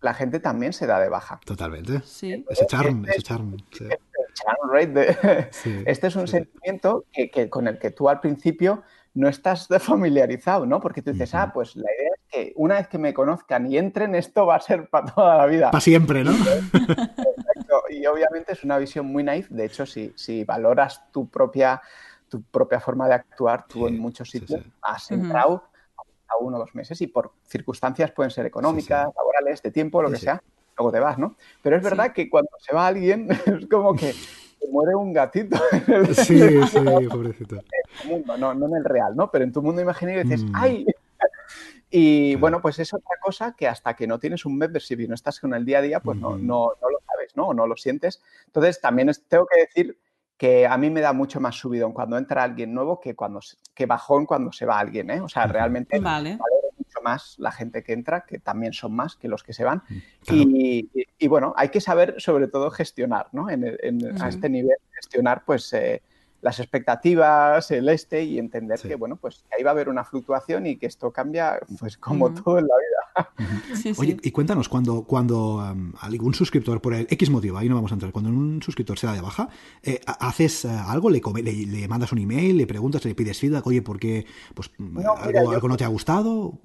la 0.00 0.14
gente 0.14 0.40
también 0.40 0.72
se 0.72 0.86
da 0.86 0.98
de 0.98 1.08
baja. 1.08 1.40
Totalmente. 1.44 2.00
Sí. 2.04 2.44
Ese 2.48 2.66
charm, 2.66 3.04
ese 3.06 3.22
charm. 3.22 3.56
sí. 3.70 3.88
De- 4.86 5.48
Sí, 5.52 5.82
Este 5.86 6.06
es 6.08 6.16
un 6.16 6.26
sí, 6.26 6.32
sentimiento 6.38 7.04
que, 7.12 7.30
que- 7.30 7.48
con 7.50 7.68
el 7.68 7.78
que 7.78 7.90
tú 7.90 8.08
al 8.08 8.20
principio 8.20 8.82
no 9.14 9.28
estás 9.28 9.68
familiarizado, 9.80 10.66
¿no? 10.66 10.80
Porque 10.80 11.02
tú 11.02 11.12
dices, 11.12 11.34
ah, 11.34 11.50
pues 11.52 11.76
la 11.76 11.90
idea 11.98 12.10
es 12.14 12.20
que 12.30 12.52
una 12.56 12.76
vez 12.76 12.88
que 12.88 12.98
me 12.98 13.12
conozcan 13.14 13.70
y 13.70 13.76
entren, 13.78 14.14
esto 14.14 14.46
va 14.46 14.56
a 14.56 14.60
ser 14.60 14.88
para 14.88 15.12
toda 15.12 15.36
la 15.38 15.46
vida. 15.46 15.70
Para 15.70 15.80
siempre, 15.80 16.22
¿no? 16.24 16.30
Exacto. 16.72 17.82
Y 17.90 18.06
obviamente 18.06 18.52
es 18.52 18.64
una 18.64 18.78
visión 18.78 19.06
muy 19.06 19.22
naif. 19.24 19.48
De 19.50 19.64
hecho, 19.64 19.86
si, 19.86 20.12
si 20.16 20.44
valoras 20.44 21.10
tu 21.12 21.28
propia, 21.28 21.80
tu 22.28 22.42
propia 22.42 22.80
forma 22.80 23.08
de 23.08 23.14
actuar, 23.14 23.66
tú 23.66 23.86
Sí, 23.86 23.94
en 23.94 23.98
muchos 23.98 24.30
sitios 24.30 24.62
sí. 24.62 24.72
has 24.82 25.10
entrado 25.10 25.64
a 26.28 26.36
uno 26.38 26.56
o 26.58 26.60
dos 26.60 26.74
meses 26.76 27.00
y 27.00 27.08
por 27.08 27.32
circunstancias 27.44 28.12
pueden 28.12 28.30
ser 28.30 28.46
económicas, 28.46 29.06
Sí, 29.06 29.10
sí. 29.10 29.16
laborales, 29.16 29.62
de 29.62 29.70
tiempo, 29.72 30.00
lo 30.02 30.08
Sí, 30.08 30.12
que 30.14 30.18
sí. 30.20 30.24
sea, 30.26 30.42
luego 30.80 30.92
te 30.92 31.00
vas, 31.00 31.18
¿no? 31.18 31.36
Pero 31.62 31.76
es 31.76 31.82
verdad 31.82 32.12
que 32.12 32.28
cuando 32.30 32.50
se 32.58 32.74
va 32.74 32.86
alguien 32.86 33.28
es 33.46 33.66
como 33.68 33.94
que 33.94 34.14
se 34.14 34.68
muere 34.70 34.94
un 34.94 35.12
gatito 35.12 35.58
en 35.72 35.94
el, 35.94 36.14
Sí, 36.14 36.40
en 36.40 36.66
sí, 36.66 36.78
tu 37.04 37.10
pobrecito. 37.10 37.56
mundo, 38.04 38.36
no, 38.38 38.54
no 38.54 38.66
en 38.66 38.76
el 38.76 38.84
real, 38.84 39.14
¿no? 39.14 39.30
Pero 39.30 39.44
en 39.44 39.52
tu 39.52 39.62
mundo 39.62 39.80
imaginario 39.82 40.22
dices, 40.22 40.44
Mm. 40.44 40.52
¡ay! 40.54 40.86
Y 41.92 42.30
Claro. 42.34 42.40
bueno, 42.40 42.62
pues 42.62 42.78
es 42.78 42.94
otra 42.94 43.16
cosa 43.20 43.54
que 43.58 43.66
hasta 43.66 43.94
que 43.94 44.06
no 44.06 44.18
tienes 44.20 44.46
un 44.46 44.56
membership 44.56 45.00
y 45.00 45.08
no 45.08 45.14
estás 45.16 45.40
con 45.40 45.52
el 45.54 45.64
día 45.64 45.78
a 45.78 45.82
día, 45.82 46.00
pues 46.00 46.18
no, 46.18 46.30
Ujú. 46.30 46.38
no, 46.38 46.70
no 46.80 46.88
lo 46.88 46.98
sabes, 47.04 47.36
¿no? 47.36 47.48
O 47.48 47.54
no 47.54 47.66
lo 47.66 47.76
sientes. 47.76 48.22
Entonces, 48.46 48.80
también 48.80 49.08
es- 49.08 49.24
tengo 49.26 49.44
que 49.52 49.60
decir 49.62 49.98
que 50.38 50.68
a 50.68 50.78
mí 50.78 50.88
me 50.88 51.00
da 51.00 51.12
mucho 51.12 51.40
más 51.40 51.56
subidón 51.56 51.92
cuando 51.92 52.16
entra 52.16 52.44
alguien 52.44 52.72
nuevo 52.72 53.00
que 53.00 53.16
cuando 53.16 53.42
se- 53.42 53.56
que 53.74 53.86
bajón 53.86 54.24
cuando 54.24 54.52
se 54.52 54.66
va 54.66 54.78
alguien, 54.78 55.10
¿eh? 55.10 55.20
O 55.20 55.28
sea, 55.28 55.46
realmente 55.48 55.98
Vale. 55.98 56.30
valoro 56.38 56.59
mucho 57.00 57.02
más 57.02 57.34
la 57.38 57.50
gente 57.52 57.82
que 57.82 57.92
entra, 57.92 58.24
que 58.26 58.38
también 58.38 58.72
son 58.72 58.92
más 58.94 59.16
que 59.16 59.28
los 59.28 59.42
que 59.42 59.52
se 59.52 59.64
van. 59.64 59.80
Claro. 60.24 60.42
Y, 60.42 60.88
y- 60.94 61.06
y, 61.18 61.28
bueno, 61.28 61.52
hay 61.56 61.68
que 61.70 61.80
saber 61.80 62.14
sobre 62.18 62.48
todo 62.48 62.70
gestionar, 62.70 63.28
¿no? 63.32 63.50
En, 63.50 63.64
el- 63.64 63.78
en-. 63.82 64.22
A 64.22 64.28
este 64.28 64.48
nivel, 64.48 64.76
gestionar 64.92 65.44
pues 65.44 65.72
eh, 65.72 66.02
las 66.42 66.58
expectativas, 66.60 67.70
el 67.70 67.88
este 67.88 68.24
y 68.24 68.38
entender 68.38 68.78
Sí. 68.78 68.88
que, 68.88 68.94
bueno, 68.94 69.16
pues 69.16 69.44
que 69.48 69.56
ahí 69.56 69.62
va 69.62 69.70
a 69.70 69.72
haber 69.72 69.88
una 69.88 70.04
fluctuación 70.04 70.66
y 70.66 70.76
que 70.76 70.86
esto 70.86 71.10
cambia 71.12 71.58
pues 71.78 71.96
como 71.98 72.32
todo 72.32 72.58
en 72.58 72.66
la 72.66 72.74
vida. 72.76 73.30
Sí, 73.74 73.92
sí. 73.94 74.00
Oye, 74.00 74.16
y 74.22 74.30
cuéntanos, 74.30 74.68
cuando, 74.68 75.02
cuando 75.02 75.56
um, 75.56 75.92
algún 76.00 76.32
suscriptor, 76.32 76.80
por 76.80 76.94
el 76.94 77.06
X 77.10 77.28
motivo, 77.30 77.58
ahí 77.58 77.68
no 77.68 77.74
vamos 77.74 77.90
a 77.92 77.94
entrar, 77.94 78.12
cuando 78.12 78.30
un 78.30 78.62
suscriptor 78.62 78.98
se 78.98 79.06
da 79.06 79.12
de 79.14 79.20
baja, 79.20 79.48
eh, 79.82 80.00
¿haces 80.06 80.64
eh, 80.64 80.70
algo? 80.70 81.10
¿Le, 81.10 81.20
come- 81.20 81.42
le, 81.42 81.52
le 81.52 81.88
mandas 81.88 82.12
un 82.12 82.18
email? 82.18 82.56
¿Le 82.56 82.66
preguntas? 82.66 83.04
¿Le 83.04 83.14
pides 83.14 83.38
feedback? 83.38 83.66
Oye, 83.66 83.82
¿por 83.82 83.98
qué 83.98 84.24
pues, 84.54 84.70
No, 84.78 85.12
algo, 85.16 85.26
mira, 85.26 85.42
yo- 85.44 85.50
algo 85.50 85.68
no 85.68 85.76
te 85.76 85.84
ha 85.84 85.88
gustado? 85.88 86.58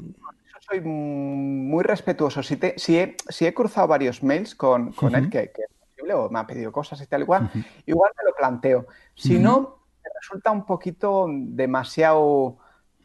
Soy 0.70 0.82
muy 0.82 1.84
respetuoso. 1.84 2.42
Si, 2.42 2.56
te- 2.58 2.74
si, 2.78 2.98
he, 2.98 3.16
si 3.30 3.46
he 3.46 3.54
cruzado 3.54 3.88
varios 3.88 4.24
mails 4.24 4.56
con, 4.56 4.94
con 4.94 5.14
él, 5.16 5.30
que, 5.30 5.52
que 5.52 5.62
es 5.62 5.68
posible, 5.96 6.14
o 6.14 6.30
me 6.30 6.40
ha 6.40 6.48
pedido 6.48 6.72
cosas 6.72 7.02
y 7.02 7.08
tal 7.08 7.22
igual, 7.22 7.44
Ujú. 7.46 7.60
igual 7.86 8.12
me 8.18 8.30
lo 8.30 8.36
planteo. 8.36 8.88
Si 9.16 9.40
no, 9.40 9.80
me 10.04 10.10
resulta 10.20 10.52
un 10.52 10.66
poquito 10.66 11.28
demasiado, 11.30 12.58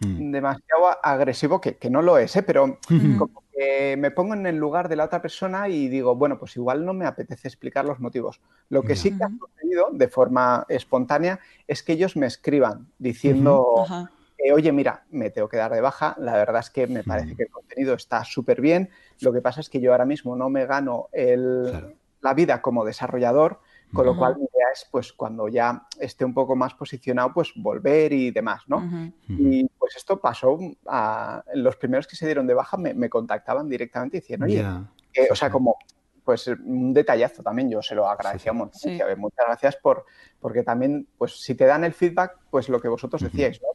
Mm. 0.02 0.30
demasiado 0.32 0.86
agresivo, 1.02 1.60
que, 1.60 1.76
que 1.76 1.90
no 1.90 2.00
lo 2.00 2.16
es, 2.16 2.34
¿eh? 2.34 2.42
pero 2.42 2.78
como 3.18 3.42
que 3.52 3.96
me 3.98 4.10
pongo 4.10 4.32
en 4.32 4.46
el 4.46 4.56
lugar 4.56 4.88
de 4.88 4.96
la 4.96 5.04
otra 5.04 5.20
persona 5.20 5.68
y 5.68 5.88
digo, 5.88 6.16
bueno, 6.16 6.38
pues 6.38 6.56
igual 6.56 6.86
no 6.86 6.94
me 6.94 7.04
apetece 7.04 7.48
explicar 7.48 7.84
los 7.84 8.00
motivos. 8.00 8.40
Lo 8.70 8.82
que 8.82 8.96
sí 8.96 9.14
que 9.14 9.24
ha 9.24 9.28
sucedido 9.28 9.88
de 9.92 10.08
forma 10.08 10.64
espontánea 10.70 11.38
es 11.68 11.82
que 11.82 11.92
ellos 11.92 12.16
me 12.16 12.24
escriban 12.26 12.86
diciendo, 12.98 13.82
Ajá. 13.84 14.10
eh, 14.38 14.54
oye, 14.54 14.72
mira, 14.72 15.04
me 15.10 15.28
tengo 15.28 15.50
que 15.50 15.58
dar 15.58 15.70
de 15.70 15.82
baja, 15.82 16.16
la 16.18 16.32
verdad 16.32 16.60
es 16.60 16.70
que 16.70 16.86
me 16.86 17.04
parece 17.04 17.34
Mm. 17.34 17.36
que 17.36 17.42
el 17.42 17.50
contenido 17.50 17.92
está 17.92 18.24
súper 18.24 18.62
bien, 18.62 18.88
lo 19.20 19.34
que 19.34 19.42
pasa 19.42 19.60
es 19.60 19.68
que 19.68 19.82
yo 19.82 19.92
ahora 19.92 20.06
mismo 20.06 20.34
no 20.34 20.48
me 20.48 20.64
gano 20.64 21.08
el- 21.12 21.66
Claro. 21.68 21.92
La 22.20 22.34
vida 22.34 22.60
como 22.62 22.84
desarrollador, 22.84 23.60
con 23.92 24.06
lo 24.06 24.16
cual 24.16 24.36
mi 24.36 24.42
idea 24.44 24.68
es, 24.72 24.86
pues, 24.90 25.12
cuando 25.12 25.48
ya 25.48 25.86
esté 25.98 26.24
un 26.24 26.32
poco 26.32 26.54
más 26.54 26.74
posicionado, 26.74 27.32
pues, 27.34 27.52
volver 27.56 28.12
y 28.12 28.30
demás, 28.30 28.62
¿no? 28.68 28.88
Y 29.28 29.68
pues 29.78 29.96
esto 29.96 30.20
pasó, 30.20 30.58
a, 30.86 31.42
los 31.54 31.76
primeros 31.76 32.06
que 32.06 32.16
se 32.16 32.26
dieron 32.26 32.46
de 32.46 32.54
baja 32.54 32.76
me, 32.76 32.94
me 32.94 33.08
contactaban 33.08 33.68
directamente 33.68 34.18
diciendo, 34.18 34.46
oye, 34.46 34.56
Ya. 34.56 34.88
eh, 35.14 35.22
Sí, 35.24 35.28
o 35.30 35.34
sea, 35.34 35.50
como, 35.50 35.76
pues 36.24 36.46
un 36.46 36.92
detallazo 36.94 37.42
también, 37.42 37.70
yo 37.70 37.82
se 37.82 37.94
lo 37.94 38.08
agradecía 38.08 38.52
Sí, 38.72 38.90
decía, 38.90 39.06
"Oye, 39.06 39.16
muchas 39.16 39.44
gracias 39.46 39.76
por, 39.76 40.04
porque 40.40 40.62
también, 40.62 41.08
pues 41.18 41.40
si 41.40 41.54
te 41.54 41.64
dan 41.64 41.82
el 41.82 41.92
feedback, 41.92 42.38
pues 42.50 42.68
lo 42.68 42.80
que 42.80 42.88
vosotros 42.88 43.22
decíais, 43.22 43.60
¿no? 43.62 43.68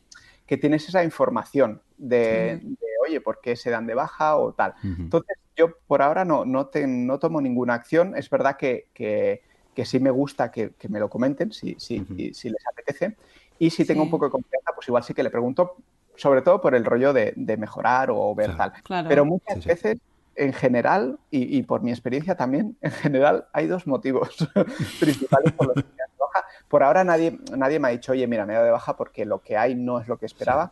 Que 0.46 0.56
tienes 0.58 0.88
esa 0.88 1.04
información 1.04 1.82
de, 1.98 2.62
de, 2.62 2.88
oye, 3.06 3.20
¿por 3.20 3.41
qué 3.41 3.56
se 3.56 3.70
dan 3.70 3.88
de 3.88 3.96
baja 3.96 4.38
o 4.38 4.54
tal? 4.54 4.76
Entonces, 4.84 5.38
yo 5.56 5.78
por 5.88 6.01
ahora 6.01 6.26
no, 6.26 6.45
no, 6.45 6.68
te- 6.68 6.88
no 6.88 7.20
tomo 7.20 7.41
ninguna 7.41 7.74
acción. 7.76 8.16
Es 8.16 8.30
verdad 8.30 8.58
que, 8.58 8.88
que- 8.93 9.41
que 9.74 9.86
sí 9.86 9.99
me 9.99 10.10
gusta 10.12 10.51
que, 10.51 10.72
que 10.76 10.88
me 10.88 10.99
lo 10.99 11.10
comenten, 11.10 11.51
si, 11.51 11.76
si, 11.80 12.06
y 12.18 12.34
si 12.34 12.49
les 12.49 12.66
apetece. 12.72 13.18
Y 13.60 13.70
si 13.70 13.84
tengo 13.86 14.03
un 14.03 14.10
poco 14.10 14.26
de 14.26 14.32
confianza, 14.32 14.72
pues 14.74 14.88
igual 14.88 15.03
sí 15.03 15.14
que 15.14 15.24
le 15.24 15.30
pregunto, 15.30 15.76
sobre 16.16 16.41
todo 16.41 16.62
por 16.62 16.76
el 16.76 16.86
rollo 16.86 17.12
de, 17.12 17.34
de 17.36 17.58
mejorar 17.58 18.10
o 18.12 18.34
ver 18.34 18.53
Claro. 18.56 18.72
tal. 18.74 18.84
Claro. 18.84 19.10
Pero 19.10 19.26
muchas 19.26 19.56
Sí, 19.56 19.62
sí. 19.64 19.68
veces, 19.70 19.97
en 20.36 20.53
general, 20.53 21.20
y, 21.30 21.58
y 21.58 21.64
por 21.64 21.82
mi 21.82 21.91
experiencia 21.91 22.36
también, 22.36 22.78
en 22.82 22.91
general 22.91 23.47
hay 23.53 23.68
dos 23.68 23.86
motivos 23.88 24.36
principales 24.99 25.51
por 25.53 25.68
los 25.68 25.76
que 25.76 25.84
me 25.84 25.95
de 25.95 26.18
baja. 26.20 26.45
Por 26.70 26.84
ahora 26.84 27.03
nadie, 27.03 27.38
nadie 27.58 27.80
me 27.80 27.88
ha 27.89 27.91
dicho, 27.91 28.12
oye, 28.14 28.28
mira, 28.28 28.45
me 28.45 28.53
he 28.53 28.56
dado 28.56 28.66
de 28.66 28.72
baja 28.72 28.95
porque 28.95 29.26
lo 29.26 29.41
que 29.41 29.58
hay 29.58 29.76
no 29.76 29.99
es 29.99 30.08
lo 30.08 30.18
que 30.18 30.26
esperaba, 30.26 30.72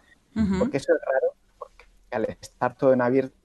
porque 0.59 0.77
eso 0.77 0.93
es 0.93 0.99
raro, 1.05 1.34
porque 1.57 1.86
al 2.11 2.25
estar 2.25 2.75
todo 2.77 2.93
en 2.93 3.01
abierto, 3.01 3.36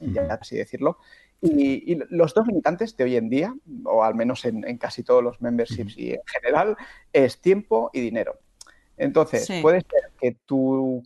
ya 0.00 0.22
Ujú. 0.22 0.32
así 0.40 0.56
decirlo, 0.56 0.98
y, 1.40 1.92
y 1.92 1.98
los 2.10 2.34
dos 2.34 2.46
limitantes 2.46 2.96
de 2.96 3.04
hoy 3.04 3.16
en 3.16 3.30
día, 3.30 3.54
o 3.84 4.04
al 4.04 4.14
menos 4.14 4.44
en, 4.44 4.66
en 4.66 4.78
casi 4.78 5.02
todos 5.02 5.22
los 5.22 5.40
memberships 5.40 5.96
y 5.96 6.12
en 6.12 6.20
general, 6.26 6.76
es 7.12 7.40
tiempo 7.40 7.90
y 7.92 8.00
dinero. 8.00 8.38
Entonces, 8.96 9.46
Sí. 9.46 9.60
puede 9.62 9.80
ser 9.80 10.12
que 10.20 10.32
tu, 10.44 11.02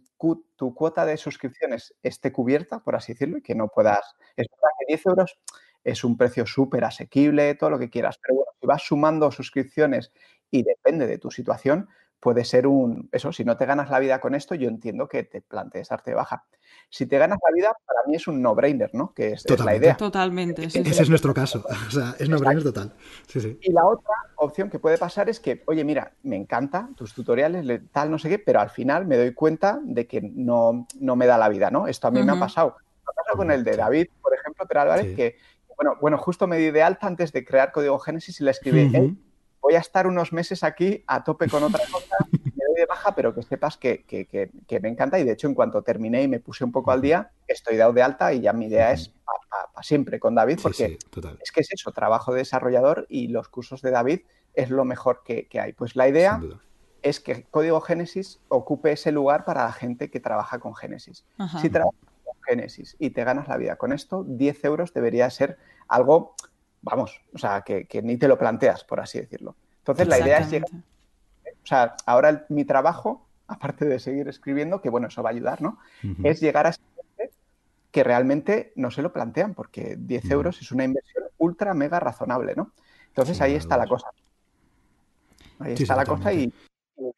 tu 0.57 0.75
cuota 0.75 1.07
de 1.07 1.17
suscripciones 1.17 1.95
esté 2.03 2.33
cubierta, 2.33 2.81
por 2.81 2.97
así 2.97 3.13
decirlo, 3.13 3.39
y 3.39 3.43
que 3.43 3.55
no 3.55 3.69
puedas... 3.69 4.17
Es 4.37 4.49
verdad 4.51 4.69
que 4.81 4.87
10 4.89 5.07
euros 5.07 5.39
es 5.85 6.03
un 6.03 6.17
precio 6.17 6.47
súper 6.47 6.85
asequible, 6.85 7.55
todo 7.55 7.71
lo 7.71 7.79
que 7.79 7.91
quieras, 7.91 8.19
pero 8.21 8.37
bueno, 8.37 8.51
si 8.61 8.67
vas 8.67 8.83
sumando 8.83 9.31
suscripciones 9.31 10.13
y 10.51 10.65
depende 10.65 11.07
de 11.07 11.19
tu 11.19 11.31
situación, 11.31 11.89
puede 12.25 12.45
ser 12.47 12.66
un... 12.66 13.11
Eso, 13.12 13.33
si 13.33 13.45
no 13.45 13.57
te 13.59 13.66
ganas 13.66 13.91
la 13.91 13.99
vida 13.99 14.18
con 14.18 14.35
esto, 14.35 14.55
yo 14.55 14.66
entiendo 14.68 15.07
que 15.09 15.25
te 15.25 15.43
plantees 15.43 15.91
darte 15.91 16.11
de 16.12 16.16
baja. 16.16 16.45
Si 16.89 17.05
te 17.05 17.18
ganas 17.18 17.39
la 17.47 17.55
vida, 17.55 17.77
para 17.87 18.01
mí 18.07 18.16
es 18.16 18.27
un 18.27 18.41
no-brainer, 18.41 18.91
¿no? 18.95 19.12
Que 19.12 19.33
es, 19.33 19.45
es 19.45 19.51
la 19.51 19.57
Totalmente. 19.57 19.85
idea. 19.87 19.97
Totalmente. 19.99 20.70
sí, 20.70 20.79
Ese 20.81 20.95
sí. 20.95 21.03
es 21.03 21.11
nuestro 21.11 21.35
caso. 21.35 21.62
O 21.89 21.91
sea, 21.91 22.14
es 22.18 22.29
no 22.31 22.39
brainer 22.39 22.62
total. 22.64 22.95
Sí, 23.29 23.41
sí. 23.43 23.59
Y 23.61 23.72
la 23.72 23.85
otra 23.85 24.14
opción 24.37 24.70
que 24.70 24.79
puede 24.79 24.97
pasar 24.97 25.29
es 25.29 25.39
que, 25.39 25.62
oye, 25.66 25.85
mira, 25.85 26.14
me 26.22 26.37
encanta 26.37 26.89
tus 26.97 27.12
tutoriales, 27.12 27.64
le- 27.66 27.81
tal, 27.81 28.11
no 28.11 28.18
sé 28.18 28.31
qué, 28.31 28.39
pero 28.39 28.59
al 28.61 28.70
final 28.70 29.07
me 29.07 29.18
doy 29.18 29.35
cuenta 29.35 29.79
de 29.85 30.07
que 30.07 30.22
no, 30.22 30.87
no 30.99 31.16
me 31.16 31.27
da 31.27 31.37
la 31.37 31.51
vida, 31.51 31.70
¿no? 31.70 31.87
Esto 31.87 32.09
a 32.09 32.11
mí 32.11 32.22
me 32.22 32.33
ha 32.33 32.41
pasado. 32.41 32.77
Me 32.79 33.11
ha 33.12 33.14
pasado 33.14 33.37
con 33.37 33.51
el 33.51 33.62
de. 33.64 33.77
David, 33.77 34.07
por 34.22 34.35
ejemplo, 34.35 34.64
pero 34.66 34.81
Álvarez, 34.81 35.09
Sí. 35.11 35.14
que, 35.14 35.37
bueno, 35.77 35.97
bueno, 36.01 36.16
justo 36.16 36.47
me 36.47 36.57
di 36.57 36.70
de 36.70 36.83
alta 36.83 37.07
antes 37.07 37.33
de 37.33 37.45
crear 37.45 37.70
Código 37.70 37.99
Génesis 37.99 38.41
y 38.41 38.45
le 38.45 38.51
escribí. 38.53 38.91
"Hey, 38.95 39.14
voy 39.65 39.77
a 39.77 39.79
estar 39.79 40.07
unos 40.07 40.31
meses 40.33 40.62
aquí 40.62 41.03
a 41.07 41.25
tope 41.25 41.49
con 41.49 41.62
otra 41.62 41.81
cosa, 41.91 42.17
me 42.31 42.65
doy 42.69 42.77
de 42.77 42.85
baja, 42.87 43.15
pero 43.15 43.35
que 43.35 43.43
sepas 43.43 43.79
que, 43.79 44.05
que- 44.05 44.27
que- 44.27 44.51
que 44.69 44.79
me 44.79 44.91
encanta 44.91 45.19
y 45.19 45.25
de 45.25 45.33
hecho 45.33 45.47
en 45.47 45.55
cuanto 45.55 45.81
terminé 45.83 46.23
y 46.23 46.29
me 46.29 46.39
puse 46.39 46.65
un 46.65 46.71
poco 46.71 46.91
al 46.91 47.01
día, 47.01 47.31
estoy 47.49 47.79
dado 47.79 47.95
de 47.95 48.03
alta 48.03 48.35
y 48.35 48.41
ya 48.43 48.53
mi 48.53 48.67
idea 48.67 48.93
es 48.93 49.09
para 49.73 49.83
siempre 49.83 50.21
con 50.21 50.35
David, 50.35 50.59
porque 50.62 50.89
sí, 50.89 50.99
total. 51.11 51.39
es 51.43 51.51
que 51.51 51.61
es 51.62 51.69
eso, 51.73 51.93
trabajo 51.93 52.33
de 52.33 52.39
desarrollador 52.41 53.07
y 53.09 53.29
los 53.29 53.49
cursos 53.49 53.81
de 53.81 53.91
David 53.91 54.21
es 54.53 54.69
lo 54.69 54.85
mejor 54.85 55.23
que, 55.25 55.49
que 55.49 55.61
hay. 55.61 55.73
Pues 55.73 55.97
la 55.97 56.09
idea 56.09 56.39
es 57.01 57.21
que 57.21 57.45
Código 57.45 57.81
Génesis 57.81 58.41
ocupe 58.49 58.93
ese 58.93 59.12
lugar 59.12 59.45
para 59.47 59.65
la 59.65 59.73
gente 59.73 60.11
que 60.11 60.21
trabaja 60.21 60.59
con 60.59 60.75
Génesis. 60.75 61.25
Si 61.62 61.71
trabajas 61.71 62.01
con 62.25 62.35
Génesis 62.47 62.97
y 62.99 63.11
te 63.11 63.25
ganas 63.25 63.49
la 63.49 63.57
vida 63.57 63.77
con 63.77 63.93
esto, 63.95 64.25
10 64.27 64.62
euros 64.67 64.93
debería 64.93 65.29
ser 65.31 65.57
algo, 65.89 66.35
vamos, 66.85 67.20
o 67.35 67.39
sea, 67.39 67.62
que, 67.62 67.87
que 67.87 68.03
ni 68.03 68.16
te 68.16 68.28
lo 68.28 68.39
planteas, 68.39 68.85
por 68.85 69.01
así 69.01 69.18
decirlo. 69.20 69.57
Entonces 69.78 70.07
la 70.09 70.18
idea 70.18 70.39
es 70.39 70.51
llegar, 70.51 70.68
o 70.72 71.66
sea, 71.66 71.95
ahora 72.07 72.28
el- 72.30 72.45
mi 72.49 72.64
trabajo, 72.64 73.28
aparte 73.49 73.85
de 73.87 73.99
seguir 73.99 74.28
escribiendo, 74.28 74.80
que 74.80 74.91
bueno, 74.91 75.09
eso 75.09 75.22
va 75.22 75.30
a 75.30 75.32
ayudar, 75.32 75.62
¿no? 75.62 75.78
Es 76.22 76.41
llegar 76.41 76.66
a 76.66 76.72
gente 76.72 77.35
que 77.91 78.05
realmente 78.05 78.72
no 78.76 78.91
se 78.91 79.03
lo 79.03 79.12
plantean, 79.12 79.55
porque 79.55 79.97
10 79.99 80.24
Ujú. 80.26 80.35
euros 80.35 80.61
es 80.62 80.72
una 80.72 80.85
inversión 80.85 81.24
ultra 81.39 81.74
mega 81.74 82.01
razonable, 82.01 82.55
¿no? 82.57 82.72
Entonces 83.09 83.41
ahí 83.41 83.55
está 83.55 83.76
la 83.76 83.87
cosa. 83.87 84.09
Ahí 85.61 85.74
Sí, 85.76 85.82
está 85.85 85.97
la 85.97 86.05
cosa 86.05 86.32
y. 86.32 86.53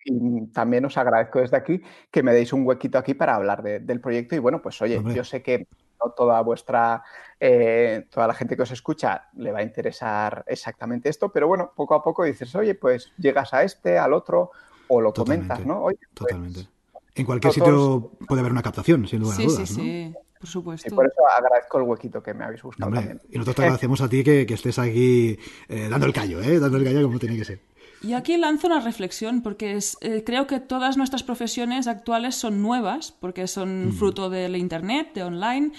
y, 0.04 0.46
también 0.48 0.84
os 0.84 0.96
agradezco 0.96 1.40
desde 1.40 1.56
aquí 1.56 1.82
que 2.10 2.22
me 2.22 2.32
deis 2.32 2.52
un 2.52 2.66
huequito 2.66 2.98
aquí 2.98 3.14
para 3.14 3.34
hablar 3.34 3.62
del 3.62 4.00
proyecto. 4.00 4.34
Y 4.34 4.38
bueno, 4.38 4.62
pues 4.62 4.80
oye, 4.82 5.02
yo 5.14 5.24
sé 5.24 5.42
que 5.42 5.66
no 6.02 6.10
toda 6.12 6.40
vuestra, 6.42 7.02
eh, 7.40 8.06
toda 8.10 8.26
la 8.26 8.34
gente 8.34 8.56
que 8.56 8.62
os 8.62 8.70
escucha 8.70 9.28
le 9.34 9.52
va 9.52 9.60
a 9.60 9.62
interesar 9.62 10.44
exactamente 10.46 11.08
esto, 11.08 11.30
pero 11.30 11.48
bueno, 11.48 11.72
poco 11.74 11.94
a 11.94 12.02
poco 12.02 12.24
dices, 12.24 12.54
oye, 12.54 12.74
pues 12.74 13.12
llegas 13.18 13.52
a 13.54 13.62
este, 13.62 13.98
al 13.98 14.12
otro, 14.12 14.50
o 14.88 15.00
lo 15.00 15.12
comentas, 15.12 15.64
¿no? 15.64 15.82
Oye, 15.82 15.98
pues, 15.98 16.14
totalmente. 16.14 16.68
En 17.14 17.24
cualquier 17.24 17.52
sitio 17.52 18.12
puede 18.28 18.40
haber 18.40 18.52
una 18.52 18.62
captación, 18.62 19.08
sin 19.08 19.20
lugar 19.20 19.40
a 19.40 19.42
dudas. 19.42 19.68
Sí, 19.68 19.74
sí, 19.74 20.14
por 20.38 20.48
supuesto. 20.48 20.88
Y 20.88 20.94
por 20.94 21.06
eso 21.06 21.26
agradezco 21.26 21.78
el 21.78 21.84
huequito 21.84 22.22
que 22.22 22.34
me 22.34 22.44
habéis 22.44 22.62
buscado. 22.62 22.90
Y 23.30 23.38
nosotros 23.38 23.56
te 23.56 23.62
agradecemos 23.62 24.00
a 24.02 24.08
ti 24.08 24.22
que, 24.22 24.42
estés 24.42 24.78
aquí 24.78 25.38
eh, 25.68 25.88
dando 25.88 26.06
el 26.06 26.12
callo, 26.12 26.42
¿eh? 26.42 26.60
dando 26.60 26.76
el 26.76 26.84
callo 26.84 27.02
como 27.04 27.18
tiene 27.18 27.36
que 27.36 27.44
ser. 27.44 27.60
Y 28.02 28.12
aquí 28.12 28.36
lanzo 28.36 28.66
una 28.66 28.80
reflexión, 28.80 29.42
porque 29.42 29.78
eh, 30.00 30.22
creo 30.24 30.46
que 30.46 30.60
todas 30.60 30.96
nuestras 30.96 31.22
profesiones 31.22 31.86
actuales 31.86 32.34
son 32.34 32.62
nuevas, 32.62 33.12
porque 33.12 33.46
son 33.46 33.88
mm. 33.88 33.92
fruto 33.92 34.30
del 34.30 34.56
Internet, 34.56 35.12
de 35.14 35.22
online. 35.22 35.72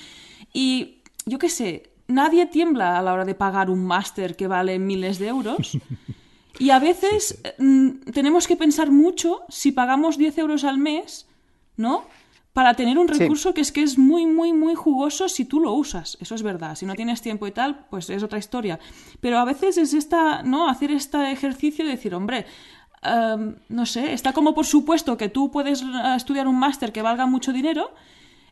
Y 0.53 1.01
yo 1.25 1.39
qué 1.39 1.49
sé, 1.49 1.91
nadie 2.07 2.45
tiembla 2.47 2.97
a 2.97 3.01
la 3.01 3.13
hora 3.13 3.25
de 3.25 3.35
pagar 3.35 3.69
un 3.69 3.85
máster 3.85 4.35
que 4.35 4.47
vale 4.47 4.79
miles 4.79 5.19
de 5.19 5.27
euros. 5.27 5.77
Y 6.59 6.71
a 6.71 6.79
veces 6.79 7.39
mm, 7.57 8.11
tenemos 8.13 8.47
que 8.47 8.55
pensar 8.55 8.91
mucho 8.91 9.41
si 9.49 9.71
pagamos 9.71 10.17
10 10.17 10.37
euros 10.39 10.63
al 10.63 10.77
mes, 10.77 11.27
¿no? 11.75 12.05
Para 12.57 12.73
tener 12.73 12.97
un 12.97 13.07
recurso 13.07 13.53
que 13.53 13.61
es 13.61 13.71
que 13.71 13.83
es 13.83 13.99
muy, 13.99 14.25
muy, 14.25 14.51
muy 14.51 14.73
jugoso 14.73 15.29
si 15.29 15.45
tú 15.45 15.59
lo 15.59 15.73
usas. 15.73 16.17
Eso 16.19 16.33
es 16.33 16.41
verdad. 16.41 16.73
Si 16.73 16.87
no 16.87 16.95
tienes 16.95 17.21
tiempo 17.21 17.45
y 17.45 17.51
tal, 17.51 17.85
pues 17.91 18.09
es 18.09 18.23
otra 18.23 18.39
historia. 18.39 18.79
Pero 19.21 19.37
a 19.37 19.45
veces 19.45 19.77
es 19.77 19.93
esta, 19.93 20.41
¿no? 20.41 20.67
Hacer 20.67 20.89
este 20.89 21.31
ejercicio 21.31 21.85
de 21.85 21.91
decir, 21.91 22.15
hombre, 22.15 22.47
em, 23.03 23.57
no 23.69 23.85
sé, 23.85 24.11
está 24.11 24.33
como 24.33 24.55
por 24.55 24.65
supuesto 24.65 25.17
que 25.17 25.29
tú 25.29 25.51
puedes 25.51 25.83
eh, 25.83 25.85
estudiar 26.15 26.47
un 26.47 26.57
máster 26.57 26.91
que 26.91 27.03
valga 27.03 27.27
mucho 27.27 27.53
dinero. 27.53 27.91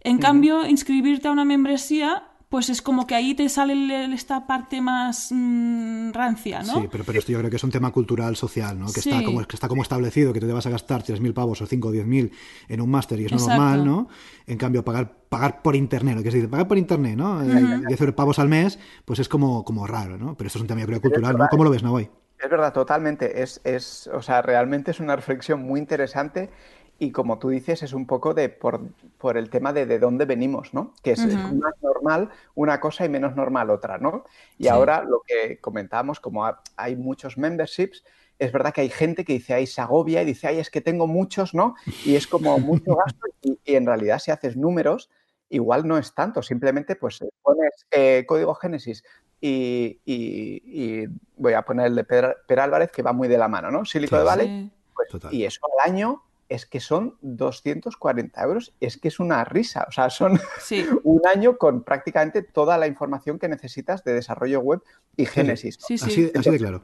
En 0.02 0.20
cambio, 0.20 0.68
inscribirte 0.68 1.28
a 1.28 1.32
una 1.32 1.46
membresía 1.46 2.26
pues 2.50 2.70
es 2.70 2.82
como 2.82 3.08
que 3.08 3.16
ahí 3.16 3.34
te 3.34 3.50
sale 3.50 4.14
esta 4.14 4.48
parte 4.48 4.82
más 4.82 5.30
mm, 5.32 6.12
rancia, 6.12 6.62
¿no? 6.64 6.82
Sí, 6.82 6.88
pero, 6.92 7.04
pero 7.04 7.20
esto 7.20 7.32
yo 7.32 7.40
creo 7.40 7.50
que 7.50 7.58
es 7.58 7.64
un 7.64 7.72
tema 7.72 7.92
cultural, 7.92 8.36
social, 8.36 8.80
¿no? 8.80 8.92
Que, 8.92 9.00
está, 9.00 9.24
como, 9.24 9.46
que 9.46 9.56
está 9.56 9.68
como 9.68 9.82
establecido, 9.82 10.34
que 10.34 10.40
te 10.40 10.46
vas 10.52 10.66
a 10.66 10.70
gastar 10.70 11.04
3.000 11.04 11.34
pavos 11.34 11.62
o 11.62 11.66
5 11.66 11.88
o 11.88 11.92
10.000 11.92 12.32
en 12.70 12.82
un 12.82 12.90
máster 12.90 13.20
y 13.20 13.26
es 13.26 13.32
normal, 13.32 13.86
¿no? 13.86 14.08
En 14.46 14.58
cambio, 14.58 14.84
pagar 14.84 15.26
pagar 15.30 15.62
por 15.62 15.76
internet, 15.76 16.16
lo 16.16 16.24
que 16.24 16.32
se 16.32 16.38
dice, 16.38 16.48
pagar 16.48 16.68
por 16.68 16.78
internet, 16.78 17.18
¿no? 17.18 17.42
10 17.44 18.00
euros 18.00 18.16
pavos 18.16 18.40
al 18.40 18.48
mes, 18.48 18.80
pues 19.04 19.20
es 19.20 19.28
como, 19.28 19.66
como 19.66 19.86
raro, 19.86 20.18
¿no? 20.18 20.38
Pero 20.38 20.48
esto 20.48 20.60
es 20.60 20.62
un 20.62 20.68
tema 20.68 20.82
yo 20.82 20.88
creo 20.88 21.02
cultural, 21.02 21.38
¿no? 21.38 21.48
¿Cómo 21.50 21.64
lo 21.64 21.70
ves, 21.70 21.84
Navoy? 21.84 22.10
Es 22.40 22.50
verdad, 22.50 22.74
totalmente. 22.74 23.42
Es, 23.42 23.62
es, 23.64 24.08
o 24.08 24.22
sea, 24.22 24.42
realmente 24.42 24.92
es 24.92 25.00
una 25.00 25.16
reflexión 25.16 25.62
muy 25.62 25.80
interesante 25.80 26.50
y 26.98 27.12
como 27.12 27.40
tú 27.40 27.50
dices, 27.50 27.84
es 27.84 27.94
un 27.94 28.08
poco 28.08 28.34
de 28.34 28.50
por, 28.50 28.82
por 29.18 29.38
el 29.38 29.50
tema 29.50 29.74
de 29.74 29.86
de 29.86 30.00
dónde 30.00 30.26
venimos, 30.26 30.74
¿no? 30.74 30.94
Que 31.04 31.12
es 31.12 31.26
más 31.26 31.74
normal 31.82 32.30
una 32.56 32.80
cosa 32.80 33.06
y 33.06 33.10
menos 33.10 33.36
normal 33.36 33.70
otra, 33.70 33.98
¿no? 33.98 34.24
Y 34.58 34.68
ahora 34.68 35.04
lo 35.04 35.22
que 35.28 35.60
comentábamos, 35.60 36.20
como 36.20 36.46
hay 36.78 36.96
muchos 36.96 37.38
memberships, 37.38 38.04
es 38.40 38.52
verdad 38.52 38.74
que 38.74 38.82
hay 38.82 38.90
gente 38.90 39.26
que 39.26 39.34
dice, 39.34 39.54
ay, 39.54 39.68
se 39.68 39.82
agobia 39.82 40.22
y 40.22 40.26
dice, 40.26 40.48
ay, 40.48 40.60
es 40.60 40.70
que 40.70 40.82
tengo 40.82 41.08
muchos, 41.08 41.54
¿no? 41.54 41.76
Y 42.06 42.16
es 42.16 42.28
como 42.28 42.58
mucho 42.60 42.96
gasto 42.96 43.28
y, 43.42 43.60
en 43.66 43.86
realidad 43.86 44.20
si 44.20 44.32
haces 44.32 44.56
números, 44.56 45.10
igual 45.50 45.86
no 45.88 45.98
es 45.98 46.14
tanto, 46.14 46.42
simplemente 46.42 46.96
pues 46.96 47.20
pones 47.42 47.86
eh, 47.92 48.26
código 48.28 48.56
Génesis 48.56 49.04
y, 49.42 50.00
y, 50.06 51.08
voy 51.38 51.54
a 51.54 51.62
poner 51.64 51.88
el 51.88 51.96
de 51.96 52.04
Per, 52.06 52.60
Álvarez 52.60 52.90
que 52.92 53.04
va 53.04 53.12
muy 53.12 53.28
de 53.28 53.38
la 53.38 53.50
mano, 53.50 53.70
¿no? 53.70 53.84
Silicon 53.84 54.20
de 54.20 54.26
Valley, 54.26 54.72
pues, 54.94 55.34
y 55.34 55.44
eso 55.44 55.60
al 55.66 55.92
año 55.92 56.25
es 56.48 56.66
que 56.66 56.80
son 56.80 57.18
240 57.22 58.44
euros, 58.44 58.74
es 58.80 58.98
que 58.98 59.08
es 59.08 59.20
una 59.20 59.44
risa, 59.44 59.86
o 59.88 59.92
sea, 59.92 60.10
son 60.10 60.40
un 61.04 61.22
año 61.34 61.58
con 61.58 61.84
prácticamente 61.84 62.42
toda 62.44 62.78
la 62.78 62.88
información 62.88 63.40
que 63.40 63.48
necesitas 63.48 64.04
de 64.04 64.14
desarrollo 64.14 64.60
web 64.60 64.82
y 65.18 65.26
Génesis. 65.26 65.78
Sí, 65.80 65.98
sí, 65.98 66.32
así, 66.36 66.50
de 66.52 66.58
claro. 66.58 66.84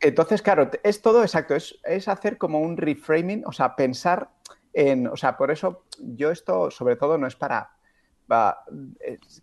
Entonces, 0.00 0.40
claro, 0.40 0.70
es 0.82 1.02
todo 1.02 1.22
exacto, 1.22 1.54
es, 1.54 1.78
es, 1.84 2.08
hacer 2.08 2.38
como 2.38 2.60
un 2.60 2.76
reframing, 2.76 3.44
o 3.46 3.52
sea, 3.52 3.76
pensar 3.76 4.30
en, 4.72 5.06
o 5.06 5.16
sea, 5.16 5.36
por 5.36 5.50
eso 5.50 5.84
yo 5.98 6.30
esto 6.30 6.70
sobre 6.70 6.96
todo 6.96 7.18
no 7.18 7.26
es 7.26 7.36
para, 7.36 7.70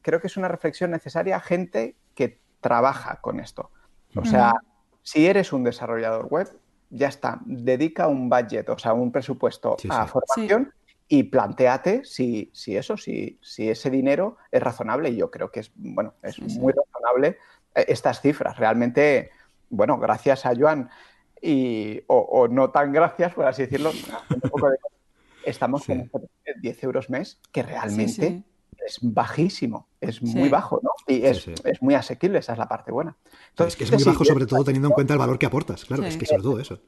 creo 0.01 0.19
que 0.19 0.27
es 0.27 0.37
una 0.37 0.47
reflexión 0.47 0.91
necesaria 0.91 1.39
gente 1.39 1.95
que 2.15 2.39
trabaja 2.61 3.19
con 3.21 3.39
esto. 3.39 3.69
O 4.15 4.25
sea, 4.25 4.53
si 5.03 5.27
eres 5.27 5.53
un 5.53 5.63
desarrollador 5.63 6.25
web, 6.25 6.49
ya 6.89 7.07
está, 7.07 7.39
dedica 7.45 8.07
un 8.07 8.29
budget, 8.29 8.69
o 8.69 8.77
sea, 8.77 8.93
un 8.93 9.11
presupuesto 9.11 9.77
a 9.89 10.07
formación 10.07 10.73
y 11.07 11.23
planteate 11.23 12.03
si, 12.03 12.51
si 12.53 12.75
eso, 12.75 12.97
si, 12.97 13.39
si, 13.41 13.69
ese 13.69 13.89
dinero 13.89 14.37
es 14.51 14.61
razonable. 14.61 15.09
Y 15.09 15.17
yo 15.17 15.31
creo 15.31 15.51
que 15.51 15.61
es, 15.61 15.71
bueno, 15.75 16.13
es 16.21 16.39
muy 16.39 16.73
razonable 16.73 17.37
eh, 17.75 17.85
estas 17.87 18.21
cifras. 18.21 18.57
Realmente, 18.57 19.31
bueno, 19.69 19.97
gracias 19.97 20.45
a 20.45 20.53
Joan 20.55 20.89
y, 21.41 22.01
o, 22.07 22.47
no 22.49 22.71
tan 22.71 22.91
gracias, 22.91 23.33
por 23.33 23.45
así 23.45 23.63
decirlo, 23.63 23.91
estamos 25.45 25.87
en 25.89 26.09
10 26.61 26.83
euros 26.83 27.09
mes, 27.09 27.39
que 27.51 27.63
realmente 27.63 28.43
es 28.87 28.99
bajísimo, 29.01 29.89
es 29.99 30.21
muy 30.23 30.47
bajo, 30.49 30.79
¿no? 30.81 30.91
Y 31.07 31.25
es, 31.25 31.45
muy 31.81 31.93
asequible, 31.93 32.39
esa 32.39 32.53
es 32.53 32.57
la 32.57 32.67
parte 32.67 32.91
buena. 32.91 33.17
Entonces, 33.49 33.73
es 33.73 33.77
que 33.77 33.83
es 33.83 33.91
muy 33.91 34.13
bajo, 34.13 34.23
sobre 34.23 34.45
todo 34.45 34.63
teniendo 34.63 34.87
en 34.87 34.93
cuenta 34.93 35.13
el 35.13 35.19
valor 35.19 35.37
que 35.37 35.45
aportas, 35.45 35.85
claro, 35.85 36.05
es 36.05 36.17
que 36.17 36.25
sobre 36.25 36.41
todo 36.41 36.59
eso. 36.59 36.79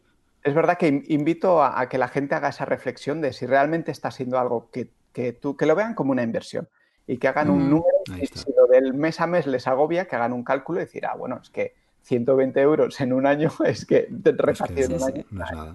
Es 0.41 0.53
verdad 0.53 0.77
que 0.77 1.03
invito 1.07 1.61
a, 1.61 1.87
que 1.89 1.97
la 1.97 2.07
gente 2.07 2.35
haga 2.35 2.49
esa 2.49 2.63
reflexión 2.63 3.19
de 3.19 3.33
si 3.33 3.45
realmente 3.45 3.91
está 3.91 4.11
siendo 4.11 4.39
algo 4.39 4.69
que, 4.71 5.33
tú, 5.33 5.57
que 5.57 5.65
lo 5.65 5.75
vean 5.75 5.93
como 5.93 6.11
una 6.11 6.23
inversión 6.23 6.69
y 7.05 7.17
que 7.17 7.27
hagan 7.27 7.49
un 7.49 7.69
número, 7.69 7.97
y 8.21 8.25
si 8.27 8.51
lo 8.55 8.67
del 8.67 8.93
mes 8.93 9.19
a 9.19 9.27
mes 9.27 9.45
les 9.45 9.67
agobia, 9.67 10.05
que 10.05 10.15
hagan 10.15 10.31
un 10.31 10.43
cálculo 10.43 10.79
y 10.79 10.85
decir, 10.85 11.05
ah, 11.05 11.15
bueno, 11.17 11.39
es 11.41 11.49
que 11.49 11.75
120 12.03 12.61
euros 12.61 13.01
en 13.01 13.11
un 13.11 13.25
año 13.25 13.51
es 13.65 13.85
que 13.85 14.07
te 14.23 14.29
en 14.29 14.93
un 14.93 15.03
año. 15.03 15.25
No 15.29 15.43
es 15.43 15.51
nada, 15.51 15.73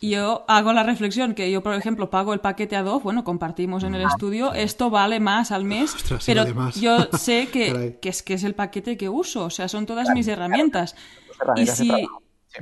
yo 0.00 0.44
hago 0.48 0.72
la 0.72 0.82
reflexión 0.82 1.34
que 1.34 1.50
yo, 1.50 1.62
por 1.62 1.74
ejemplo, 1.74 2.10
pago 2.10 2.32
el 2.32 2.40
paquete 2.40 2.76
Adobe, 2.76 3.02
bueno, 3.02 3.24
compartimos 3.24 3.84
en 3.84 3.94
el 3.94 4.02
estudio, 4.02 4.52
esto 4.54 4.90
vale 4.90 5.20
más 5.20 5.50
al 5.50 5.64
mes, 5.64 5.94
pero 6.26 6.44
yo 6.72 7.08
sé 7.12 7.48
que, 7.52 7.98
es, 8.02 8.22
que 8.22 8.34
es 8.34 8.44
el 8.44 8.54
paquete 8.54 8.96
que 8.96 9.08
uso, 9.08 9.44
o 9.44 9.50
sea, 9.50 9.68
son 9.68 9.86
todas 9.86 10.10
mis 10.10 10.28
herramientas. 10.28 10.96
Y 11.56 11.66
si, 11.66 11.90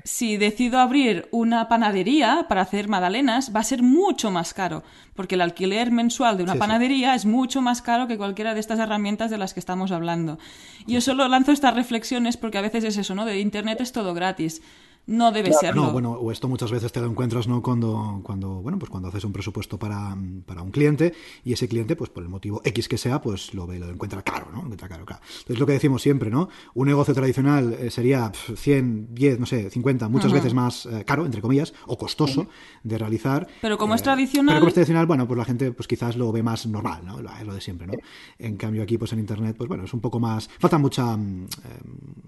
si 0.05 0.37
decido 0.37 0.79
abrir 0.79 1.29
una 1.31 1.69
panadería 1.69 2.47
para 2.49 2.61
hacer 2.61 2.89
magdalenas, 2.89 3.55
va 3.55 3.61
a 3.61 3.65
ser 3.65 3.83
mucho 3.83 4.31
más 4.31 4.53
caro, 4.55 4.83
porque 5.15 5.35
el 5.35 5.41
alquiler 5.41 5.91
mensual 5.91 6.37
de 6.37 6.43
una 6.43 6.57
panadería 6.57 7.15
es 7.15 7.25
mucho 7.25 7.63
más 7.63 7.83
caro 7.83 8.07
que 8.07 8.19
cualquiera 8.19 8.55
de 8.55 8.61
estas 8.61 8.79
herramientas 8.79 9.31
de 9.31 9.39
las 9.39 9.55
que 9.55 9.61
estamos 9.61 9.91
hablando. 9.91 10.39
Yo 10.87 11.01
solo 11.01 11.27
lanzo 11.29 11.53
estas 11.53 11.75
reflexiones 11.75 12.37
porque 12.37 12.59
a 12.59 12.63
veces 12.63 12.85
es 12.85 12.97
eso, 12.97 13.15
¿no? 13.15 13.25
De 13.25 13.41
Internet 13.41 13.81
es 13.81 13.93
todo 13.93 14.15
gratis 14.15 14.63
no 15.09 15.33
debe 15.33 15.53
ser 15.55 15.75
No, 15.75 15.91
bueno, 15.91 16.13
o 16.13 16.31
esto 16.31 16.49
muchas 16.49 16.71
veces 16.71 16.93
te 16.93 17.01
lo 17.01 17.07
encuentras, 17.07 17.49
¿no? 17.49 17.63
Cuando, 17.63 18.21
cuando, 18.23 18.61
bueno, 18.61 18.79
pues 18.79 18.91
cuando 18.91 19.09
haces 19.09 19.25
un 19.25 19.33
presupuesto 19.33 19.79
para, 19.79 20.17
para, 20.45 20.63
un 20.63 20.71
cliente 20.71 21.15
y 21.45 21.55
ese 21.55 21.67
cliente, 21.67 21.97
pues 21.97 22.11
por 22.11 22.23
el 22.23 22.29
motivo 22.29 22.61
X 22.65 22.89
que 22.89 22.99
sea, 22.99 23.21
pues 23.21 23.55
lo 23.55 23.67
ve, 23.67 23.79
lo 23.79 23.89
encuentra 23.89 24.23
caro, 24.23 24.49
¿no? 24.53 24.61
encuentra 24.61 24.89
caro, 24.89 25.07
claro. 25.07 25.23
Entonces 25.25 25.59
lo 25.59 25.67
que 25.67 25.73
decimos 25.73 26.03
siempre, 26.03 26.31
¿no? 26.31 26.51
Un 26.75 26.89
negocio 26.89 27.15
tradicional 27.15 27.73
eh, 27.73 27.91
sería 27.91 28.31
100, 28.33 29.15
10, 29.15 29.41
no 29.41 29.47
sé, 29.47 29.71
50, 29.71 30.09
muchas 30.09 30.33
veces 30.33 30.53
más 30.53 30.87
eh, 30.87 31.05
caro, 31.07 31.25
entre 31.25 31.41
comillas, 31.41 31.73
o 31.87 31.97
costoso 31.97 32.47
de 32.83 32.99
realizar. 32.99 33.49
Pero 33.63 33.79
como 33.79 33.95
es 33.95 34.03
eh, 34.03 34.05
tradicional. 34.05 34.55
Pero 34.55 34.61
como 34.61 34.69
es 34.69 34.75
tradicional, 34.75 35.07
bueno, 35.07 35.27
pues 35.27 35.39
la 35.39 35.45
gente, 35.47 35.73
pues 35.73 35.89
quizás 35.89 36.17
lo 36.17 36.31
ve 36.33 36.43
más 36.43 36.67
normal, 36.67 37.01
¿no? 37.05 37.23
Lo, 37.23 37.31
lo 37.45 37.55
de 37.55 37.61
siempre, 37.63 37.87
¿no? 37.87 37.95
En 38.39 38.57
cambio 38.59 38.83
aquí, 38.83 38.99
pues 38.99 39.13
en 39.15 39.21
internet, 39.21 39.57
pues 39.57 39.69
bueno, 39.69 39.85
es 39.85 39.95
un 39.95 40.01
poco 40.01 40.21
más. 40.21 40.51
Falta 40.59 40.77
mucha, 40.77 41.17
mm, 41.17 41.47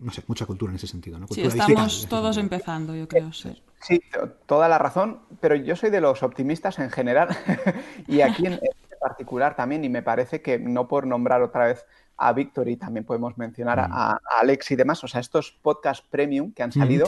no 0.02 0.12
sé, 0.12 0.22
mucha 0.26 0.46
cultura 0.46 0.72
en 0.72 0.76
ese 0.76 0.86
sentido, 0.86 1.18
¿no? 1.18 1.26
sí, 1.28 1.42
estamos 1.42 2.06
todos 2.08 2.36
empezando, 2.36 2.69
yo 2.94 3.08
creo, 3.08 3.32
sí. 3.32 3.62
Sí, 3.80 4.02
toda 4.46 4.68
la 4.68 4.78
razón, 4.78 5.20
pero 5.40 5.54
yo 5.54 5.74
soy 5.74 5.90
de 5.90 6.02
los 6.02 6.22
optimistas 6.22 6.78
en 6.78 6.90
general 6.90 7.28
y 8.06 8.20
aquí 8.20 8.46
en, 8.46 8.60
particular 9.00 9.56
también, 9.56 9.82
y 9.82 9.88
me 9.88 10.02
parece 10.02 10.42
que 10.42 10.58
no 10.58 10.86
por 10.86 11.06
nombrar 11.06 11.40
otra 11.40 11.64
vez 11.64 11.86
a 12.18 12.34
Víctor 12.34 12.68
y 12.68 12.76
también 12.76 13.06
podemos 13.06 13.38
mencionar 13.38 13.80
a, 13.80 13.86
mm. 13.86 14.18
Alex 14.40 14.70
y 14.72 14.76
demás, 14.76 15.02
o 15.02 15.08
sea, 15.08 15.22
estos 15.22 15.52
podcast 15.62 16.04
premium 16.10 16.52
que 16.52 16.62
han 16.62 16.68
mm, 16.68 16.72
salido, 16.72 17.06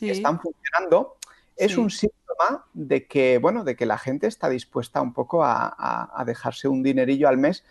están 0.00 0.40
funcionando, 0.40 1.16
es 1.56 1.76
un 1.76 1.90
síntoma 1.90 2.64
de 2.72 3.06
que, 3.06 3.38
bueno, 3.38 3.64
de 3.64 3.74
que 3.74 3.84
la 3.84 3.98
gente 3.98 4.28
está 4.28 4.48
dispuesta 4.48 5.02
un 5.02 5.12
poco 5.12 5.42
a, 5.44 6.22
dejarse 6.24 6.68
un 6.68 6.84
dinerillo 6.84 7.28
al 7.28 7.38
mes 7.38 7.64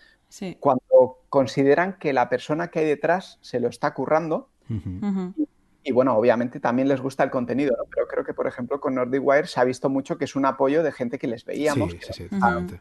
cuando 0.59 1.19
consideran 1.29 1.93
que 1.93 2.11
la 2.11 2.27
persona 2.27 2.67
que 2.67 2.79
hay 2.79 2.85
detrás 2.85 3.37
se 3.41 3.61
lo 3.61 3.69
está 3.69 3.93
currando. 3.93 4.49
Y 5.83 5.91
bueno, 5.91 6.15
obviamente 6.15 6.59
también 6.59 6.87
les 6.87 7.01
gusta 7.01 7.23
el 7.23 7.29
contenido, 7.29 7.75
¿no? 7.77 7.83
Pero 7.93 8.07
creo 8.07 8.23
que, 8.23 8.33
por 8.33 8.47
ejemplo, 8.47 8.79
con 8.79 8.95
Nordic 8.95 9.21
Wire 9.23 9.47
se 9.47 9.59
ha 9.59 9.63
visto 9.63 9.89
mucho 9.89 10.17
que 10.17 10.25
es 10.25 10.35
un 10.35 10.45
apoyo 10.45 10.81
de 10.81 10.91
gente 10.91 11.19
que 11.19 11.27
les 11.27 11.43
veíamos. 11.43 11.91
Sí, 11.91 11.99
sí, 12.01 12.29
sí, 12.29 12.77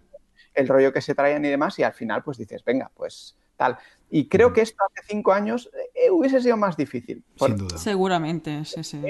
El 0.54 0.68
rollo 0.68 0.92
que 0.92 1.00
se 1.00 1.14
traían 1.14 1.44
y 1.44 1.48
demás, 1.48 1.78
y 1.78 1.82
al 1.82 1.94
final, 1.94 2.22
pues 2.22 2.38
dices, 2.38 2.64
venga, 2.64 2.90
pues 2.94 3.36
tal. 3.56 3.76
Y 4.08 4.28
creo 4.28 4.52
que 4.52 4.60
esto 4.60 4.76
hace 4.84 5.06
cinco 5.08 5.32
años 5.32 5.70
eh, 5.94 6.10
hubiese 6.10 6.40
sido 6.40 6.56
más 6.56 6.76
difícil. 6.76 7.24
Sin 7.36 7.56
duda. 7.56 7.78
Seguramente, 7.78 8.64
sí, 8.64 8.84
sí. 8.84 9.00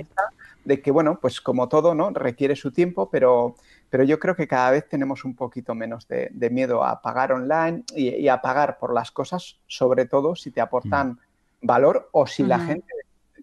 de 0.64 0.80
que, 0.80 0.90
bueno, 0.90 1.18
pues 1.20 1.40
como 1.40 1.68
todo, 1.68 1.94
¿no? 1.94 2.10
Requiere 2.10 2.56
su 2.56 2.70
tiempo, 2.70 3.10
pero, 3.10 3.56
pero 3.90 4.04
yo 4.04 4.18
creo 4.18 4.36
que 4.36 4.48
cada 4.48 4.70
vez 4.70 4.88
tenemos 4.88 5.24
un 5.24 5.34
poquito 5.34 5.74
menos 5.74 6.08
de, 6.08 6.30
miedo 6.50 6.84
a 6.84 7.02
pagar 7.02 7.32
online 7.32 7.82
y, 7.94 8.28
a 8.28 8.40
pagar 8.40 8.78
por 8.78 8.94
las 8.94 9.10
cosas, 9.10 9.58
sobre 9.66 10.06
todo 10.06 10.34
si 10.34 10.50
te 10.50 10.60
aportan 10.60 11.18
valor 11.60 12.08
o 12.12 12.26
si 12.26 12.42
la 12.42 12.58
gente 12.58 12.86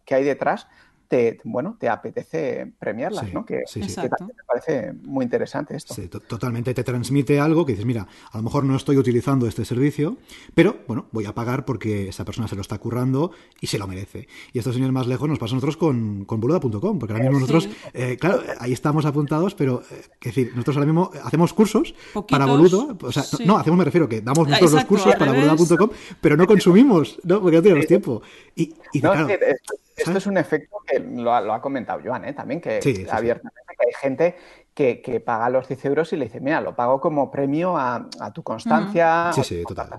que 0.10 0.16
hay 0.16 0.24
detrás 0.24 0.66
te, 1.10 1.40
bueno, 1.44 1.76
te 1.80 1.90
apetece 1.90 2.72
premiarlas, 2.78 3.34
¿no? 3.34 3.44
Que, 3.44 3.64
sí, 3.66 3.82
sí. 3.82 4.00
me 4.00 4.44
parece 4.48 4.94
muy 4.94 5.24
interesante 5.24 5.76
esto. 5.76 5.96
Sí, 5.96 6.08
totalmente. 6.08 6.72
Te 6.76 6.84
transmite 6.84 7.40
algo 7.40 7.66
que 7.66 7.72
dices, 7.72 7.86
mira, 7.86 8.08
a 8.32 8.38
lo 8.38 8.44
mejor 8.44 8.64
no 8.64 8.76
estoy 8.76 8.96
utilizando 8.96 9.48
este 9.48 9.66
servicio, 9.66 10.18
pero 10.54 10.78
bueno, 10.88 11.08
voy 11.12 11.26
a 11.26 11.34
pagar 11.34 11.66
porque 11.66 12.10
esa 12.10 12.26
persona 12.26 12.48
se 12.48 12.56
lo 12.56 12.62
está 12.62 12.78
currando 12.78 13.32
y 13.60 13.68
se 13.68 13.80
lo 13.80 13.88
merece. 13.88 14.28
Y 14.54 14.60
esto, 14.60 14.72
señor, 14.72 14.92
más 14.92 15.08
lejos 15.08 15.28
nos 15.28 15.40
pasa 15.40 15.54
a 15.54 15.56
nosotros 15.56 15.78
con, 15.78 16.26
con 16.26 16.40
boluda.com, 16.40 17.00
porque 17.00 17.14
ahora 17.14 17.26
mismo 17.26 17.40
nosotros, 17.40 17.70
eh, 17.94 18.18
claro, 18.20 18.44
ahí 18.60 18.72
estamos 18.72 19.04
apuntados, 19.08 19.56
pero, 19.56 19.82
eh, 19.90 20.02
es 20.22 20.36
decir, 20.36 20.52
nosotros 20.52 20.78
ahora 20.78 20.86
mismo 20.86 21.10
hacemos 21.24 21.54
cursos 21.54 21.96
para 22.30 22.46
boludo, 22.46 22.96
o 23.02 23.12
sea, 23.12 23.24
no, 23.46 23.58
hacemos, 23.58 23.80
me 23.80 23.86
refiero, 23.86 24.08
que 24.08 24.22
damos 24.22 24.48
nosotros 24.48 24.74
los 24.74 24.86
cursos 24.86 25.16
para 25.16 25.34
boluda.com, 25.34 25.90
pero 26.22 26.38
no 26.38 26.46
consumimos, 26.46 27.20
¿no? 27.24 27.42
Porque 27.42 27.58
no 27.58 27.64
tenemos 27.64 27.88
tiempo. 27.88 28.22
Y, 28.56 28.76
y 28.94 29.02
claro, 29.02 29.28
esto 30.00 30.18
es 30.18 30.28
un 30.28 30.38
efecto 30.38 30.78
que 30.86 31.00
lo 31.00 31.34
ha, 31.34 31.62
comentado 31.62 32.00
Joan, 32.04 32.26
¿eh? 32.26 32.34
también, 32.34 32.62
que 32.62 32.80
abiertamente 33.12 33.60
que 33.80 33.88
hay 33.88 33.94
gente 33.94 34.36
que, 34.74 35.24
paga 35.26 35.50
los 35.50 35.68
10 35.68 35.86
euros 35.86 36.14
y 36.14 36.18
le 36.18 36.26
dice, 36.26 36.40
mira, 36.40 36.62
lo 36.62 36.76
pago 36.76 37.00
como 37.00 37.30
premio 37.32 37.78
a, 37.78 38.08
tu 38.34 38.44
constancia. 38.44 39.32
Sí, 39.34 39.44
sí, 39.44 39.64
total. 39.68 39.90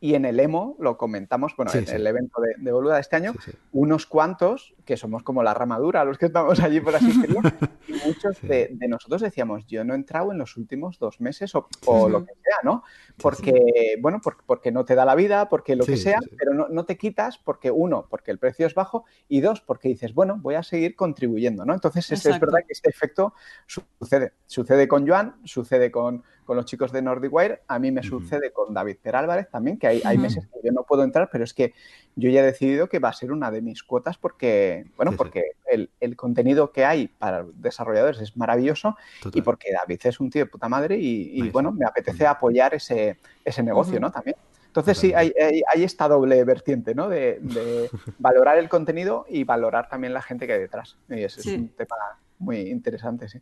Y 0.00 0.14
en 0.14 0.24
el 0.24 0.40
EMO, 0.40 0.76
lo 0.80 0.96
comentamos, 0.96 1.54
bueno, 1.56 1.70
en 1.74 1.88
el 1.88 2.06
evento 2.06 2.40
de, 2.40 2.54
de, 2.58 2.72
Boluda 2.72 2.94
de 2.94 3.00
este 3.02 3.16
año, 3.16 3.34
unos 3.72 4.06
cuantos, 4.06 4.74
que 4.84 4.96
somos 4.96 5.22
como 5.22 5.42
la 5.42 5.54
ramadura, 5.54 6.04
los 6.04 6.18
que 6.18 6.26
estamos 6.26 6.60
allí 6.60 6.80
por 6.80 6.94
asistir, 6.94 7.30
y 7.88 7.92
muchos 8.06 8.40
de, 8.42 8.76
nosotros 8.88 9.22
decíamos, 9.22 9.66
yo 9.66 9.84
no 9.84 9.94
he 9.94 9.96
entrado 9.96 10.32
en 10.32 10.38
los 10.38 10.56
últimos 10.56 10.98
dos 10.98 11.20
meses 11.20 11.54
o, 11.54 11.68
lo 12.08 12.24
que 12.24 12.32
sea, 12.42 12.56
¿no? 12.62 12.82
Porque, 13.20 13.96
bueno, 14.00 14.20
porque, 14.46 14.72
no 14.72 14.84
te 14.84 14.94
da 14.94 15.04
la 15.04 15.14
vida, 15.14 15.48
porque 15.48 15.76
lo 15.76 15.84
que 15.84 15.96
sea, 15.96 16.18
pero 16.36 16.68
no, 16.68 16.84
te 16.84 16.96
quitas 16.96 17.38
porque, 17.38 17.70
uno, 17.70 18.06
porque 18.08 18.30
el 18.30 18.38
precio 18.38 18.66
es 18.66 18.74
bajo 18.74 19.04
y 19.28 19.40
dos, 19.40 19.60
porque 19.60 19.88
dices, 19.88 20.14
bueno, 20.14 20.38
voy 20.40 20.54
a 20.54 20.62
seguir 20.62 20.96
contribuyendo, 20.96 21.64
¿no? 21.64 21.74
Entonces, 21.74 22.10
es, 22.10 22.26
es 22.26 22.40
verdad 22.40 22.60
que 22.66 22.72
este 22.72 22.90
efecto 22.90 23.34
sucede. 23.66 24.32
Sucede 24.46 24.88
con 24.88 25.06
Joan, 25.06 25.36
sucede 25.44 25.90
con, 25.90 26.22
con 26.44 26.56
los 26.56 26.66
chicos 26.66 26.92
de 26.92 27.02
Nordic 27.02 27.32
Wire, 27.32 27.62
a 27.68 27.78
mí 27.78 27.90
me 27.90 28.02
sucede 28.02 28.52
con 28.52 28.74
David 28.74 28.96
Perálvarez 29.02 29.48
también, 29.50 29.78
que 29.78 29.86
hay, 29.86 30.02
hay, 30.04 30.18
meses 30.18 30.46
que 30.46 30.60
yo 30.62 30.72
no 30.72 30.84
puedo 30.84 31.04
entrar, 31.04 31.28
pero 31.30 31.44
es 31.44 31.54
que 31.54 31.72
yo 32.16 32.30
ya 32.30 32.40
he 32.40 32.44
decidido 32.44 32.88
que 32.88 32.98
va 32.98 33.10
a 33.10 33.12
ser 33.12 33.32
una 33.32 33.50
de 33.50 33.62
mis 33.62 33.82
cuotas 33.82 34.18
porque, 34.18 34.71
bueno, 34.96 35.12
porque 35.16 35.42
el, 35.70 35.90
el, 36.00 36.16
contenido 36.16 36.72
que 36.72 36.84
hay 36.84 37.08
para 37.08 37.44
desarrolladores 37.54 38.20
es 38.20 38.36
maravilloso 38.36 38.96
y 39.32 39.42
porque 39.42 39.72
David 39.72 40.00
es 40.04 40.20
un 40.20 40.30
tío 40.30 40.44
de 40.44 40.50
puta 40.50 40.68
madre 40.68 40.96
y, 40.98 41.48
bueno, 41.50 41.72
me 41.72 41.84
apetece 41.84 42.26
apoyar 42.26 42.74
ese, 42.74 43.18
ese 43.44 43.62
negocio, 43.62 43.98
¿no? 44.00 44.10
También. 44.10 44.36
Entonces 44.66 44.96
sí, 44.96 45.12
hay, 45.12 45.32
hay, 45.70 45.84
esta 45.84 46.08
doble 46.08 46.42
vertiente, 46.44 46.94
¿no? 46.94 47.08
De, 47.08 47.38
de, 47.42 47.90
valorar 48.18 48.56
el 48.58 48.70
contenido 48.70 49.26
y 49.28 49.44
valorar 49.44 49.88
también 49.88 50.14
la 50.14 50.22
gente 50.22 50.46
que 50.46 50.54
hay 50.54 50.60
detrás. 50.60 50.96
Y 51.10 51.22
ese 51.24 51.40
es 51.40 51.46
un 51.46 51.68
tema 51.68 51.96
muy 52.42 52.58
interesante, 52.58 53.28
sí. 53.28 53.38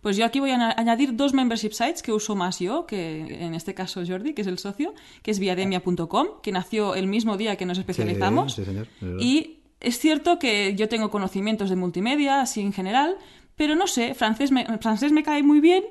Pues 0.00 0.16
yo 0.16 0.24
aquí 0.24 0.38
voy 0.38 0.50
a 0.50 0.70
añadir 0.76 1.16
dos 1.16 1.32
membership 1.32 1.72
sites 1.72 2.02
que 2.02 2.12
uso 2.12 2.36
más 2.36 2.58
yo, 2.60 2.86
que 2.86 3.44
en 3.44 3.54
este 3.54 3.74
caso 3.74 4.02
Jordi, 4.06 4.34
que 4.34 4.42
es 4.42 4.48
el 4.48 4.58
socio, 4.58 4.94
que 5.22 5.30
es 5.30 5.38
viademia.com, 5.38 6.26
que 6.42 6.52
nació 6.52 6.94
el 6.94 7.06
mismo 7.06 7.36
día 7.36 7.56
que 7.56 7.66
nos 7.66 7.78
especializamos. 7.78 8.60
y 9.18 9.63
es 9.84 9.98
cierto 9.98 10.38
que 10.38 10.74
yo 10.74 10.88
tengo 10.88 11.10
conocimientos 11.10 11.70
de 11.70 11.76
multimedia, 11.76 12.40
así 12.40 12.60
en 12.60 12.72
general, 12.72 13.16
pero 13.56 13.74
no 13.74 13.86
sé, 13.86 14.14
francés 14.14 14.50
me, 14.50 14.64
francés 14.78 15.12
me 15.12 15.22
cae 15.22 15.42
muy 15.42 15.60
bien 15.60 15.84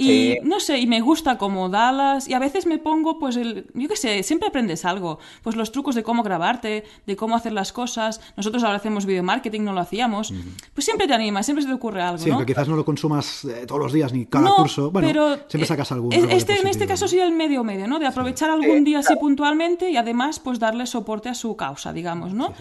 y 0.00 0.38
no 0.44 0.60
sé, 0.60 0.78
y 0.78 0.86
me 0.86 1.00
gusta 1.00 1.36
como 1.36 1.68
Dallas, 1.68 2.26
y 2.26 2.34
a 2.34 2.38
veces 2.38 2.66
me 2.66 2.78
pongo, 2.78 3.18
pues, 3.18 3.36
el, 3.36 3.66
yo 3.74 3.88
qué 3.88 3.96
sé, 3.96 4.22
siempre 4.22 4.48
aprendes 4.48 4.84
algo. 4.84 5.18
Pues 5.42 5.56
los 5.56 5.72
trucos 5.72 5.94
de 5.94 6.02
cómo 6.02 6.22
grabarte, 6.22 6.84
de 7.06 7.16
cómo 7.16 7.36
hacer 7.36 7.52
las 7.52 7.72
cosas. 7.72 8.20
Nosotros 8.36 8.64
ahora 8.64 8.76
hacemos 8.76 9.04
video 9.04 9.22
marketing, 9.22 9.60
no 9.62 9.72
lo 9.72 9.80
hacíamos. 9.80 10.32
Pues 10.72 10.84
siempre 10.84 11.06
te 11.06 11.12
anima, 11.12 11.42
siempre 11.42 11.62
se 11.62 11.68
te 11.68 11.74
ocurre 11.74 12.00
algo. 12.00 12.18
Sí, 12.18 12.30
¿no? 12.30 12.44
quizás 12.46 12.68
no 12.68 12.76
lo 12.76 12.84
consumas 12.84 13.44
eh, 13.44 13.66
todos 13.66 13.80
los 13.80 13.92
días 13.92 14.12
ni 14.12 14.26
cada 14.26 14.50
curso. 14.54 14.90
Bueno, 14.90 15.06
pero 15.06 15.36
siempre 15.48 15.66
sacas 15.66 15.92
algo. 15.92 16.08
Este, 16.10 16.58
en 16.58 16.66
este 16.66 16.86
caso 16.86 17.06
sería 17.06 17.26
el 17.26 17.32
medio 17.32 17.62
medio, 17.62 17.86
¿no? 17.86 17.98
De 17.98 18.06
aprovechar 18.06 18.50
algún 18.50 18.84
día 18.84 19.00
así 19.00 19.14
puntualmente 19.16 19.90
y 19.90 19.96
además, 19.96 20.38
pues 20.40 20.58
darle 20.58 20.86
soporte 20.86 21.28
a 21.28 21.34
su 21.34 21.56
causa, 21.56 21.92
digamos, 21.92 22.32
¿no? 22.32 22.54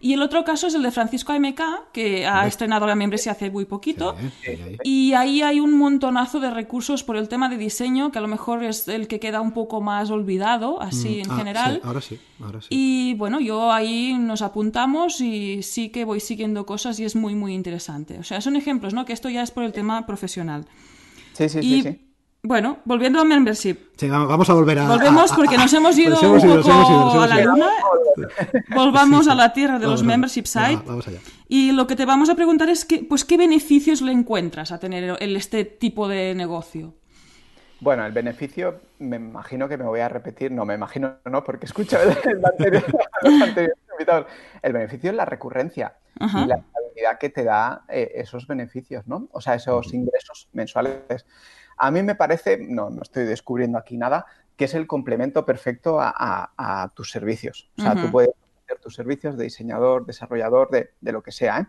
Y 0.00 0.12
el 0.12 0.22
otro 0.22 0.44
caso 0.44 0.66
es 0.66 0.74
el 0.74 0.82
de 0.82 0.90
Francisco 0.90 1.32
AMK, 1.32 1.60
que 1.92 2.26
ha 2.26 2.46
estrenado 2.46 2.86
la 2.86 2.94
membresía 2.94 3.32
hace 3.32 3.50
muy 3.50 3.64
poquito. 3.64 4.14
Y 4.84 5.12
ahí 5.14 5.42
hay 5.42 5.60
un 5.60 5.76
montonazo 5.76 6.40
de 6.40 6.50
recursos 6.50 7.02
por 7.02 7.16
el 7.16 7.28
tema 7.28 7.48
de 7.48 7.56
diseño, 7.56 8.12
que 8.12 8.18
a 8.18 8.20
lo 8.20 8.28
mejor 8.28 8.62
es 8.62 8.88
el 8.88 9.08
que 9.08 9.20
queda 9.20 9.40
un 9.40 9.52
poco 9.52 9.80
más 9.80 10.10
olvidado, 10.10 10.80
así 10.80 11.08
mm. 11.08 11.20
en 11.20 11.30
ah, 11.30 11.36
general. 11.36 11.80
ahora 11.84 12.00
sí, 12.00 12.18
ahora 12.40 12.60
sí. 12.60 12.68
Y 12.70 13.14
bueno, 13.14 13.40
yo 13.40 13.72
ahí 13.72 14.14
nos 14.14 14.42
apuntamos 14.42 15.20
y 15.20 15.62
sí 15.62 15.88
que 15.90 16.04
voy 16.04 16.20
siguiendo 16.20 16.66
cosas 16.66 16.98
y 17.00 17.04
es 17.04 17.16
muy, 17.16 17.34
muy 17.34 17.54
interesante. 17.54 18.18
O 18.18 18.24
sea, 18.24 18.40
son 18.40 18.56
ejemplos, 18.56 18.94
¿no? 18.94 19.04
Que 19.04 19.12
esto 19.12 19.28
ya 19.28 19.42
es 19.42 19.50
por 19.50 19.64
el 19.64 19.72
tema 19.72 20.06
profesional. 20.06 20.66
Sí, 21.32 21.48
sí, 21.48 21.62
sí, 21.62 21.82
sí. 21.82 22.09
Bueno, 22.42 22.78
volviendo 22.86 23.20
a 23.20 23.24
membership. 23.24 23.76
Sí, 23.96 24.08
vamos 24.08 24.48
a 24.48 24.54
volver 24.54 24.78
a. 24.78 24.88
Volvemos 24.88 25.32
porque 25.32 25.58
nos 25.58 25.72
hemos 25.74 25.98
ido 25.98 26.18
un 26.18 26.40
poco 26.40 27.20
a 27.20 27.26
la 27.26 27.40
luna. 27.42 27.68
Volvamos 28.74 29.28
a 29.28 29.34
la 29.34 29.52
tierra 29.52 29.78
de 29.78 29.86
los 29.86 30.02
membership 30.02 30.46
sites. 30.46 30.84
vamos 30.84 31.06
allá. 31.06 31.18
Y 31.48 31.72
lo 31.72 31.86
que 31.86 31.96
te 31.96 32.06
vamos 32.06 32.30
a 32.30 32.34
preguntar 32.34 32.70
es 32.70 32.84
que, 32.84 33.04
pues, 33.04 33.24
¿qué 33.24 33.36
beneficios 33.36 34.00
le 34.00 34.12
encuentras 34.12 34.72
a 34.72 34.78
tener 34.78 35.16
este 35.20 35.64
tipo 35.64 36.08
de 36.08 36.34
negocio? 36.34 36.94
Bueno, 37.80 38.04
el 38.06 38.12
beneficio, 38.12 38.80
me 38.98 39.16
imagino 39.16 39.68
que 39.68 39.78
me 39.78 39.84
voy 39.84 40.00
a 40.00 40.08
repetir, 40.08 40.52
no 40.52 40.66
me 40.66 40.74
imagino, 40.74 41.16
no, 41.24 41.42
porque 41.42 41.64
escucho 41.64 41.98
el, 42.00 42.44
anterior, 42.44 42.84
el 44.62 44.72
beneficio 44.72 45.10
es 45.10 45.16
la 45.16 45.24
recurrencia 45.24 45.96
y 46.14 46.46
la 46.46 46.56
estabilidad 46.56 47.18
que 47.18 47.30
te 47.30 47.44
da 47.44 47.84
eh, 47.88 48.12
esos 48.16 48.46
beneficios, 48.46 49.06
¿no? 49.06 49.28
O 49.32 49.40
sea, 49.40 49.54
esos 49.54 49.94
ingresos 49.94 50.48
mensuales. 50.52 51.24
A 51.82 51.90
mí 51.90 52.02
me 52.02 52.14
parece, 52.14 52.58
no, 52.58 52.90
no 52.90 53.00
estoy 53.02 53.24
descubriendo 53.24 53.78
aquí 53.78 53.96
nada, 53.96 54.26
que 54.56 54.66
es 54.66 54.74
el 54.74 54.86
complemento 54.86 55.46
perfecto 55.46 55.98
a, 55.98 56.92
tus 56.94 57.10
servicios. 57.10 57.70
O 57.78 57.82
sea, 57.82 57.94
tú 57.94 58.10
puedes 58.10 58.30
hacer 58.64 58.78
tus 58.78 58.94
servicios 58.94 59.38
de 59.38 59.44
diseñador, 59.44 60.04
desarrollador, 60.04 60.68
de, 60.70 61.12
lo 61.12 61.22
que 61.22 61.32
sea, 61.32 61.60
¿eh? 61.60 61.66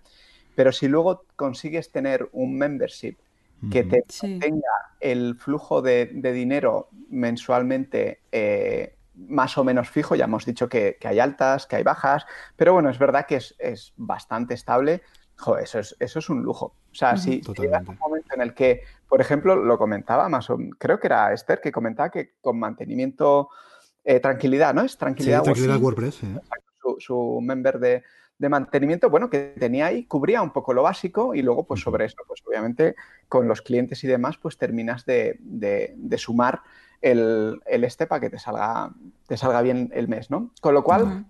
pero 0.55 0.73
si 0.73 0.89
luego 0.89 1.23
consigues 1.37 1.93
tener 1.93 2.27
un 2.33 2.57
membership 2.57 3.15
que 3.71 3.83
te 3.83 4.03
tenga 4.21 4.91
el 4.99 5.35
flujo 5.35 5.81
de, 5.81 6.07
dinero 6.07 6.89
mensualmente 7.09 8.19
eh, 8.33 8.95
más 9.15 9.57
o 9.57 9.63
menos 9.63 9.89
fijo, 9.89 10.15
ya 10.15 10.25
hemos 10.25 10.45
dicho 10.45 10.67
que, 10.67 10.97
hay 11.01 11.19
altas, 11.19 11.67
que 11.67 11.77
hay 11.77 11.83
bajas, 11.83 12.25
pero 12.57 12.73
bueno, 12.73 12.89
es 12.89 12.99
verdad 12.99 13.25
que 13.25 13.37
es, 13.37 13.55
es 13.57 13.93
bastante 13.95 14.53
estable 14.53 15.01
Joder, 15.41 15.63
eso 15.63 15.79
es, 15.79 15.95
eso 15.99 16.19
es 16.19 16.29
un 16.29 16.43
lujo. 16.43 16.75
O 16.91 16.95
sea, 16.95 17.17
si, 17.17 17.41
llega 17.41 17.79
un 17.79 17.97
momento 17.97 18.35
en 18.35 18.41
el 18.41 18.53
que, 18.53 18.83
por 19.11 19.19
ejemplo, 19.19 19.57
lo 19.57 19.77
comentaba 19.77 20.29
más 20.29 20.49
o 20.49 20.57
creo 20.77 20.97
que 20.97 21.07
era 21.07 21.33
Esther 21.33 21.59
que 21.59 21.69
comentaba 21.69 22.09
que 22.09 22.35
con 22.39 22.57
mantenimiento, 22.57 23.49
eh, 24.05 24.21
tranquilidad, 24.21 24.73
¿no? 24.73 24.83
Es 24.83 24.97
tranquilidad, 24.97 25.39
sí, 25.39 25.43
tranquilidad 25.43 25.81
WordPress. 25.81 26.21
Su, 26.97 27.39
member 27.41 27.77
de, 27.77 28.03
mantenimiento, 28.47 29.09
bueno, 29.09 29.29
que 29.29 29.53
tenía 29.59 29.87
ahí, 29.87 30.05
cubría 30.05 30.41
un 30.41 30.53
poco 30.53 30.71
lo 30.71 30.83
básico 30.83 31.35
y 31.35 31.41
luego, 31.41 31.65
pues 31.65 31.81
sobre 31.81 32.05
eso, 32.05 32.19
pues 32.25 32.41
obviamente 32.47 32.95
con 33.27 33.49
los 33.49 33.61
clientes 33.61 34.01
y 34.05 34.07
demás, 34.07 34.37
pues 34.37 34.57
terminas 34.57 35.05
de, 35.05 35.37
sumar 36.15 36.61
el, 37.01 37.59
este 37.65 38.07
para 38.07 38.21
que 38.21 38.29
te 38.29 38.39
salga, 38.39 38.93
te 39.27 39.35
salga 39.35 39.61
bien 39.61 39.91
el 39.93 40.07
mes, 40.07 40.31
¿no? 40.31 40.51
Con 40.61 40.73
lo 40.73 40.85
cual, 40.85 41.25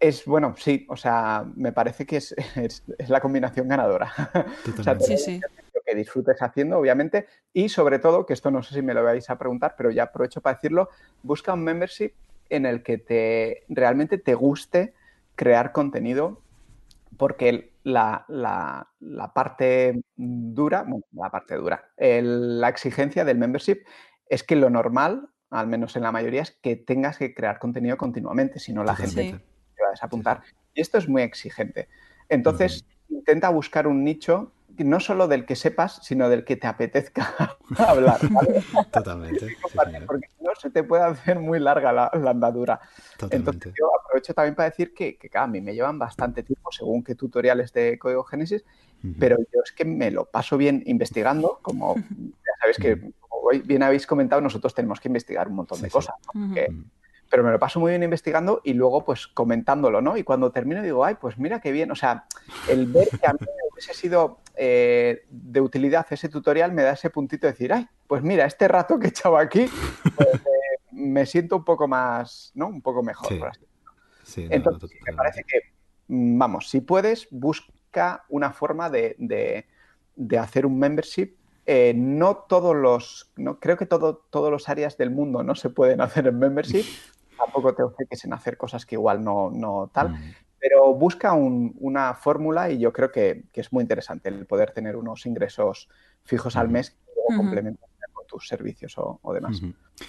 es 0.00 0.24
bueno, 0.24 0.56
sí, 0.58 0.86
o 0.88 0.96
sea, 0.96 1.44
me 1.54 1.70
parece 1.70 2.04
que 2.04 2.16
es, 2.16 2.34
la 3.06 3.20
combinación 3.20 3.68
ganadora. 3.68 4.12
o 4.76 4.82
sea, 4.82 4.98
sí, 4.98 5.16
sí. 5.16 5.40
Que 5.84 5.94
disfrutes 5.94 6.40
haciendo, 6.42 6.78
obviamente, 6.78 7.26
y 7.52 7.68
sobre 7.68 7.98
todo, 7.98 8.26
que 8.26 8.32
esto 8.32 8.50
no 8.50 8.62
sé 8.62 8.74
si 8.74 8.82
me 8.82 8.94
lo 8.94 9.02
vais 9.02 9.28
a 9.30 9.38
preguntar, 9.38 9.74
pero 9.76 9.90
ya 9.90 10.04
aprovecho 10.04 10.40
para 10.40 10.56
decirlo, 10.56 10.90
busca 11.22 11.54
un 11.54 11.64
membership 11.64 12.12
en 12.48 12.66
el 12.66 12.82
que 12.82 12.98
te 12.98 13.64
realmente 13.68 14.18
te 14.18 14.34
guste 14.34 14.94
crear 15.34 15.72
contenido, 15.72 16.42
porque 17.16 17.72
la, 17.84 18.26
parte 19.34 20.02
dura, 20.16 20.82
bueno, 20.82 21.04
la 21.12 21.30
parte 21.30 21.56
dura, 21.56 21.90
la 21.96 22.68
exigencia 22.68 23.24
del 23.24 23.38
membership 23.38 23.84
es 24.28 24.42
que 24.42 24.56
lo 24.56 24.70
normal, 24.70 25.28
al 25.50 25.66
menos 25.66 25.96
en 25.96 26.02
la 26.02 26.12
mayoría, 26.12 26.42
es 26.42 26.50
que 26.50 26.76
tengas 26.76 27.18
que 27.18 27.34
crear 27.34 27.58
contenido 27.58 27.96
continuamente, 27.96 28.58
si 28.58 28.72
no 28.72 28.84
la 28.84 28.96
gente 28.96 29.40
apuntar. 30.00 30.42
Y 30.74 30.80
esto 30.80 30.98
es 30.98 31.08
muy 31.08 31.22
exigente. 31.22 31.88
Entonces, 32.28 32.86
intenta 33.12 33.48
buscar 33.50 33.86
un 33.86 34.04
nicho 34.04 34.52
no 34.78 35.00
solo 35.00 35.28
del 35.28 35.44
que 35.44 35.56
sepas, 35.56 36.00
sino 36.02 36.28
del 36.28 36.44
que 36.44 36.56
te 36.56 36.66
apetezca 36.66 37.56
hablar. 37.78 38.18
Totalmente. 38.90 39.56
porque 40.06 40.28
si 40.36 40.44
no, 40.44 40.50
se 40.58 40.70
te 40.70 40.82
puede 40.82 41.02
hacer 41.02 41.38
muy 41.38 41.60
larga 41.60 41.92
la, 41.92 42.06
andadura. 42.06 42.80
Entonces, 43.30 43.72
yo 43.78 43.90
aprovecho 44.00 44.34
también 44.34 44.54
para 44.54 44.70
decir 44.70 44.94
que, 44.94 45.16
que 45.16 45.30
a 45.36 45.46
mí 45.46 45.60
me 45.60 45.74
llevan 45.74 45.98
bastante 45.98 46.42
tiempo, 46.42 46.70
según 46.72 47.02
qué 47.02 47.14
tutoriales 47.14 47.72
de 47.72 47.98
Código 47.98 48.24
Génesis, 48.24 48.64
pero 49.18 49.36
yo 49.36 49.60
es 49.64 49.72
que 49.72 49.84
me 49.84 50.10
lo 50.10 50.26
paso 50.26 50.56
bien 50.56 50.82
investigando, 50.86 51.58
como 51.60 51.96
ya 51.96 52.52
sabéis 52.60 52.76
que, 52.78 53.12
como 53.20 53.48
bien 53.64 53.82
habéis 53.82 54.06
comentado, 54.06 54.40
nosotros 54.40 54.74
tenemos 54.74 55.00
que 55.00 55.08
investigar 55.08 55.48
un 55.48 55.56
montón 55.56 55.82
de 55.82 55.90
cosas. 55.90 56.14
Pero 57.32 57.44
me 57.44 57.50
lo 57.50 57.58
paso 57.58 57.80
muy 57.80 57.92
bien 57.92 58.02
investigando 58.02 58.60
y 58.62 58.74
luego 58.74 59.06
pues 59.06 59.26
comentándolo, 59.26 60.02
¿no? 60.02 60.18
Y 60.18 60.22
cuando 60.22 60.52
termino 60.52 60.82
digo, 60.82 61.02
ay, 61.02 61.14
pues 61.18 61.38
mira 61.38 61.62
qué 61.62 61.72
bien, 61.72 61.90
o 61.90 61.94
sea, 61.94 62.26
el 62.68 62.84
ver 62.88 63.08
que 63.08 63.26
a 63.26 63.32
mí 63.32 63.38
hubiese 63.72 63.94
sido 63.94 64.40
eh, 64.54 65.24
de 65.30 65.62
utilidad 65.62 66.06
ese 66.10 66.28
tutorial 66.28 66.72
me 66.72 66.82
da 66.82 66.92
ese 66.92 67.08
puntito 67.08 67.46
de 67.46 67.54
decir, 67.54 67.72
ay, 67.72 67.88
pues 68.06 68.22
mira, 68.22 68.44
este 68.44 68.68
rato 68.68 68.98
que 68.98 69.06
he 69.06 69.08
echado 69.08 69.38
aquí, 69.38 69.64
pues, 70.14 70.28
eh, 70.28 70.78
me 70.90 71.24
siento 71.24 71.56
un 71.56 71.64
poco 71.64 71.88
más, 71.88 72.52
¿no? 72.54 72.66
Un 72.66 72.82
poco 72.82 73.02
mejor. 73.02 73.32
Entonces, 74.36 74.90
me 75.06 75.14
parece 75.14 75.42
que, 75.44 75.72
mm, 76.08 76.36
vamos, 76.36 76.68
si 76.68 76.82
puedes, 76.82 77.28
busca 77.30 78.26
una 78.28 78.52
forma 78.52 78.90
de, 78.90 79.64
hacer 80.38 80.66
un 80.66 80.78
membership. 80.78 81.34
Eh, 81.64 81.94
no 81.96 82.44
todos 82.46 82.76
los, 82.76 83.32
no, 83.36 83.58
creo 83.58 83.78
que 83.78 83.86
todo, 83.86 84.16
todos 84.28 84.50
los 84.50 84.68
áreas 84.68 84.98
del 84.98 85.10
mundo 85.10 85.44
no 85.44 85.54
se 85.54 85.70
pueden 85.70 86.02
hacer 86.02 86.26
en 86.26 86.38
membership. 86.38 86.84
Tampoco 87.44 87.74
te 87.74 87.82
ofreces 87.82 88.24
en 88.24 88.32
hacer 88.32 88.56
cosas 88.56 88.86
que 88.86 88.94
igual 88.94 89.22
no, 89.22 89.50
no 89.50 89.90
tal. 89.92 90.10
Mm. 90.10 90.34
Pero 90.58 90.94
busca 90.94 91.32
una 91.32 92.14
fórmula 92.14 92.70
y 92.70 92.78
yo 92.78 92.92
creo 92.92 93.10
que, 93.10 93.44
es 93.52 93.72
muy 93.72 93.82
interesante 93.82 94.28
el 94.28 94.46
poder 94.46 94.70
tener 94.70 94.96
unos 94.96 95.26
ingresos 95.26 95.88
fijos 96.22 96.54
al 96.56 96.68
mes 96.68 96.90
que 96.90 97.12
luego 97.16 97.42
complementan 97.42 97.90
con 98.12 98.26
tus 98.28 98.46
servicios 98.46 98.94
o, 98.96 99.32
demás. 99.34 99.60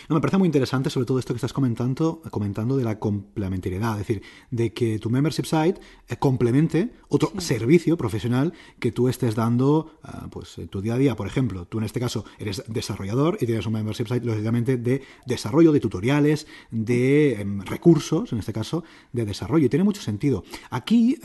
No, 0.10 0.16
me 0.16 0.22
parece 0.22 0.38
muy 0.38 0.48
interesante 0.48 0.90
sobre 0.90 1.06
todo 1.06 1.20
esto 1.20 1.34
que 1.34 1.38
estás 1.38 1.54
comentando, 1.54 2.22
comentando 2.32 2.78
de 2.78 2.84
la 2.84 3.00
complementariedad, 3.00 3.94
es 3.94 4.08
decir, 4.08 4.24
de 4.52 4.74
que 4.74 5.00
tu 5.00 5.10
membership 5.10 5.46
site 5.46 5.80
eh, 6.08 6.16
complemente 6.18 6.92
otro 7.10 7.32
servicio 7.40 7.98
profesional 7.98 8.54
que 8.80 8.92
tú 8.92 9.08
estés 9.08 9.36
dando 9.36 10.00
ah, 10.04 10.28
pues, 10.32 10.58
en 10.58 10.68
tu 10.68 10.82
día 10.82 10.96
a 10.96 10.98
día. 10.98 11.16
Por 11.16 11.28
ejemplo, 11.28 11.66
tú 11.66 11.78
en 11.78 11.84
este 11.84 12.00
caso 12.00 12.26
eres 12.40 12.64
desarrollador 12.68 13.38
y 13.40 13.46
tienes 13.46 13.66
un 13.66 13.74
membership 13.74 14.08
site, 14.08 14.26
lógicamente, 14.26 14.78
de 14.78 15.04
desarrollo 15.26 15.72
de 15.72 15.80
tutoriales, 15.80 16.48
de 16.72 17.42
em, 17.42 17.62
recursos, 17.62 18.32
en 18.34 18.40
este 18.40 18.54
caso, 18.54 18.84
de 19.12 19.26
desarrollo. 19.26 19.66
Y 19.66 19.70
tiene 19.70 19.84
mucho 19.84 20.02
sentido. 20.02 20.44
Aquí 20.70 21.20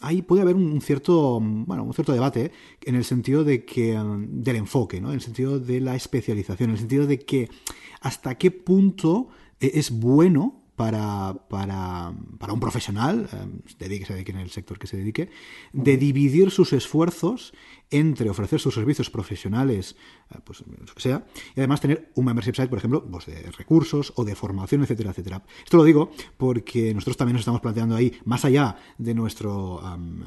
ahí 0.00 0.22
puede 0.22 0.42
haber 0.42 0.56
un 0.56 0.80
cierto, 0.80 1.40
bueno, 1.40 1.84
un 1.84 1.94
cierto 1.94 2.12
debate 2.12 2.52
en 2.82 2.94
el 2.94 3.04
sentido 3.04 3.44
de 3.44 3.64
que, 3.64 3.98
del 4.28 4.56
enfoque, 4.56 5.00
¿no? 5.00 5.08
en 5.08 5.14
el 5.14 5.20
sentido 5.20 5.58
de 5.58 5.80
la 5.80 5.96
especialización, 5.96 6.70
en 6.70 6.74
el 6.74 6.78
sentido 6.78 7.06
de 7.06 7.18
que 7.18 7.48
hasta 8.02 8.36
qué 8.36 8.50
punto 8.50 9.28
eh, 9.60 9.72
es 9.74 9.90
bueno 9.90 10.60
para, 10.76 11.34
para, 11.48 12.12
para 12.38 12.52
un 12.52 12.60
profesional, 12.60 13.28
eh, 13.32 13.72
dedique, 13.78 14.04
se 14.04 14.14
dedique 14.14 14.32
en 14.32 14.38
el 14.38 14.50
sector 14.50 14.78
que 14.78 14.86
se 14.86 14.96
dedique, 14.96 15.30
de 15.72 15.96
dividir 15.96 16.50
sus 16.50 16.72
esfuerzos 16.72 17.54
entre 17.92 18.28
ofrecer 18.30 18.58
sus 18.58 18.74
servicios 18.74 19.10
profesionales, 19.10 19.96
eh, 20.30 20.38
pues 20.44 20.64
lo 20.66 20.94
que 20.94 21.00
sea, 21.00 21.24
y 21.54 21.60
además 21.60 21.80
tener 21.80 22.10
un 22.14 22.24
membership 22.24 22.54
site, 22.54 22.68
por 22.68 22.78
ejemplo, 22.78 23.04
pues 23.04 23.26
de 23.26 23.50
recursos 23.52 24.12
o 24.16 24.24
de 24.24 24.34
formación, 24.34 24.82
etcétera, 24.82 25.10
etcétera. 25.10 25.42
Esto 25.62 25.76
lo 25.76 25.84
digo 25.84 26.10
porque 26.36 26.94
nosotros 26.94 27.16
también 27.16 27.34
nos 27.34 27.42
estamos 27.42 27.60
planteando 27.60 27.94
ahí, 27.94 28.12
más 28.24 28.44
allá 28.44 28.76
de 28.98 29.14
nuestro 29.14 29.80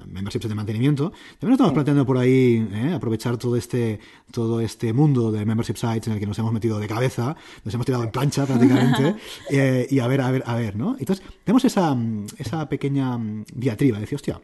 membership 0.08 0.40
site 0.40 0.50
de 0.50 0.56
mantenimiento, 0.56 1.12
también 1.40 1.52
nos 1.52 1.54
estamos 1.54 1.74
planteando 1.74 2.06
por 2.06 2.18
ahí 2.18 2.68
eh, 2.72 2.94
aprovechar 2.94 3.38
todo 3.38 3.56
este, 3.56 4.00
todo 4.32 4.62
este 4.62 4.94
mundo 4.94 5.32
de 5.32 5.46
membership 5.46 5.76
sites 5.76 6.08
en 6.08 6.14
el 6.14 6.20
que 6.20 6.28
nos 6.28 6.38
hemos 6.40 6.54
metido 6.54 6.80
de 6.80 6.88
cabeza, 6.88 7.36
nos 7.64 7.74
hemos 7.74 7.86
tirado 7.86 8.04
en 8.04 8.12
plancha 8.12 8.46
prácticamente, 8.46 9.16
eh, 9.50 9.88
y 9.90 10.00
a 10.00 10.08
ver, 10.08 10.22
a 10.22 10.32
ver, 10.32 10.44
a 10.46 10.56
ver, 10.56 10.76
¿no? 10.76 10.96
Entonces, 11.00 11.26
tenemos 11.44 11.66
esa, 11.66 11.98
esa 12.38 12.70
pequeña 12.70 13.18
diatriba, 13.54 14.00
decir, 14.00 14.16
hostia, 14.16 14.40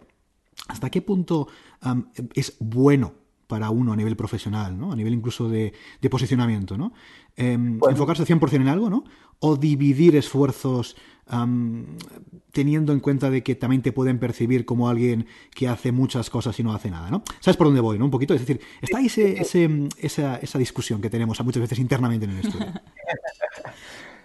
¿Hasta 0.67 0.89
qué 0.89 1.01
punto 1.01 1.47
es 2.33 2.55
bueno 2.59 3.13
para 3.47 3.69
uno 3.69 3.91
a 3.91 3.95
nivel 3.95 4.15
profesional, 4.15 4.79
¿no? 4.79 4.91
a 4.91 4.95
nivel 4.95 5.13
incluso 5.13 5.49
de, 5.49 5.73
posicionamiento? 6.09 6.77
¿no? 6.77 6.93
Em, 7.35 7.79
enfocarse 7.89 8.25
100% 8.25 8.55
en 8.55 8.67
algo, 8.67 8.89
¿no? 8.89 9.03
O 9.39 9.57
dividir 9.57 10.15
esfuerzos 10.15 10.95
teniendo 12.51 12.91
en 12.91 12.99
cuenta 12.99 13.29
de 13.29 13.41
que 13.41 13.55
también 13.55 13.81
te 13.81 13.93
pueden 13.93 14.19
percibir 14.19 14.65
como 14.65 14.89
alguien 14.89 15.27
que 15.55 15.67
hace 15.67 15.91
muchas 15.91 16.29
cosas 16.29 16.59
y 16.59 16.63
no 16.63 16.73
hace 16.73 16.91
nada, 16.91 17.09
¿no? 17.09 17.23
¿Sabes 17.39 17.55
por 17.55 17.67
dónde 17.67 17.79
voy, 17.79 17.97
no? 17.97 18.05
Un 18.05 18.11
poquito, 18.11 18.33
es 18.33 18.41
decir, 18.41 18.59
está 18.81 18.97
ahí 18.97 19.05
esa, 19.05 20.35
esa, 20.35 20.57
discusión 20.57 21.01
que 21.01 21.09
tenemos 21.09 21.41
muchas 21.43 21.61
veces 21.61 21.79
internamente 21.79 22.25
en 22.25 22.31
el 22.31 22.39
estudio. 22.39 22.67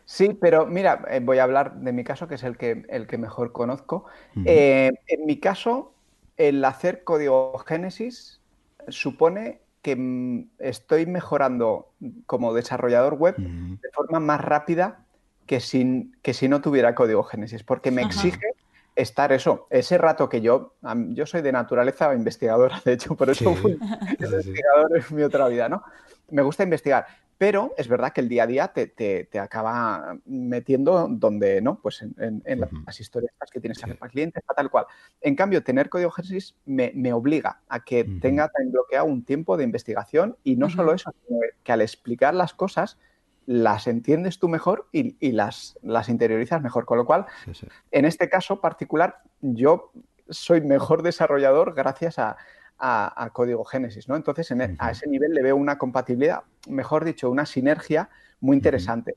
Sí, 0.09 0.39
pero 0.41 0.67
mira, 0.67 1.05
eh, 1.11 1.19
voy 1.21 1.39
a 1.39 1.43
hablar 1.43 1.81
de 1.81 1.93
mi 1.93 2.05
caso, 2.05 2.29
que 2.29 2.37
es 2.37 2.45
el 2.45 2.57
que, 2.57 2.87
el 2.89 3.09
que 3.09 3.19
mejor 3.19 3.51
conozco. 3.51 4.07
Eh, 4.45 4.93
en 5.09 5.27
mi 5.27 5.39
caso, 5.41 5.96
el 6.37 6.65
hacer 6.65 7.05
código 7.05 7.57
Génesis 7.59 8.41
supone 8.89 9.61
que 9.83 9.97
mm, 9.97 10.51
estoy 10.59 11.07
mejorando 11.07 11.93
como 12.27 12.55
desarrollador 12.55 13.15
web 13.15 13.37
de 13.37 13.91
forma 13.93 14.21
más 14.21 14.41
rápida 14.41 15.05
que, 15.47 15.61
sin, 15.61 16.17
que 16.23 16.35
si 16.35 16.49
no 16.49 16.61
tuviera 16.61 16.95
código 16.95 17.23
Génesis, 17.23 17.63
porque 17.63 17.91
me 17.91 18.03
exige 18.03 18.53
estar 18.97 19.31
eso, 19.33 19.67
ese 19.71 19.99
rato 19.99 20.29
que 20.29 20.41
yo, 20.41 20.75
yo 21.11 21.27
soy 21.27 21.43
de 21.43 21.53
naturaleza 21.53 22.13
investigadora, 22.15 22.81
de 22.85 22.95
hecho, 22.95 23.15
por 23.15 23.31
eso 23.31 23.55
fui 23.55 23.79
investigador 24.19 24.91
en 24.97 25.17
mi 25.17 25.23
otra 25.23 25.47
vida, 25.49 25.69
¿no? 25.69 25.83
Me 26.31 26.43
gusta 26.43 26.65
investigar. 26.65 27.07
Pero 27.39 27.75
es 27.77 27.87
verdad 27.89 28.13
que 28.13 28.23
el 28.23 28.29
día 28.29 28.45
a 28.45 28.47
día 28.47 28.69
te, 28.69 29.29
acaba 29.39 30.17
metiendo 30.25 31.07
donde, 31.11 31.61
¿no? 31.61 31.81
Pues 31.83 32.03
en, 32.03 32.43
las 32.87 33.01
historias 33.01 33.33
que 33.53 33.61
tienes 33.61 33.79
que 33.79 33.85
hacer 33.85 33.99
para 33.99 34.11
clientes, 34.11 34.43
tal 34.57 34.71
cual. 34.71 34.87
En 35.21 35.37
cambio, 35.37 35.63
tener 35.63 35.91
código 35.91 36.11
Genesis 36.11 36.55
me, 36.65 37.13
obliga 37.13 37.61
a 37.69 37.85
que 37.85 38.05
tenga 38.05 38.49
también 38.49 38.73
bloqueado 38.73 39.07
un 39.07 39.25
tiempo 39.25 39.57
de 39.57 39.65
investigación 39.65 40.37
y 40.45 40.57
no 40.57 40.71
solo 40.71 40.95
eso, 40.95 41.13
sino 41.27 41.41
que 41.63 41.73
al 41.73 41.83
explicar 41.83 42.35
las 42.35 42.55
cosas 42.55 42.99
las 43.45 43.87
entiendes 43.87 44.39
tú 44.39 44.49
mejor 44.49 44.89
y, 44.93 45.33
las, 45.33 45.79
las 45.83 46.09
interiorizas 46.09 46.63
mejor. 46.63 46.87
Con 46.87 46.99
lo 46.99 47.05
cual, 47.05 47.27
en 47.91 48.05
este 48.07 48.31
caso 48.31 48.61
particular, 48.63 49.19
yo 49.43 49.93
soy 50.31 50.63
mejor 50.63 51.03
desarrollador 51.03 51.75
gracias 51.75 52.19
a, 52.19 52.37
a, 52.79 53.31
código 53.33 53.65
Génesis, 53.65 54.09
¿no? 54.09 54.17
Entonces, 54.17 54.51
e, 54.51 54.77
a 54.79 54.91
ese 54.91 55.09
nivel 55.09 55.33
le 55.33 55.43
veo 55.43 55.57
una 55.57 55.79
compatibilidad, 55.79 56.43
mejor 56.69 57.05
dicho, 57.05 57.31
una 57.31 57.47
sinergia 57.47 58.09
muy 58.41 58.57
interesante. 58.57 59.17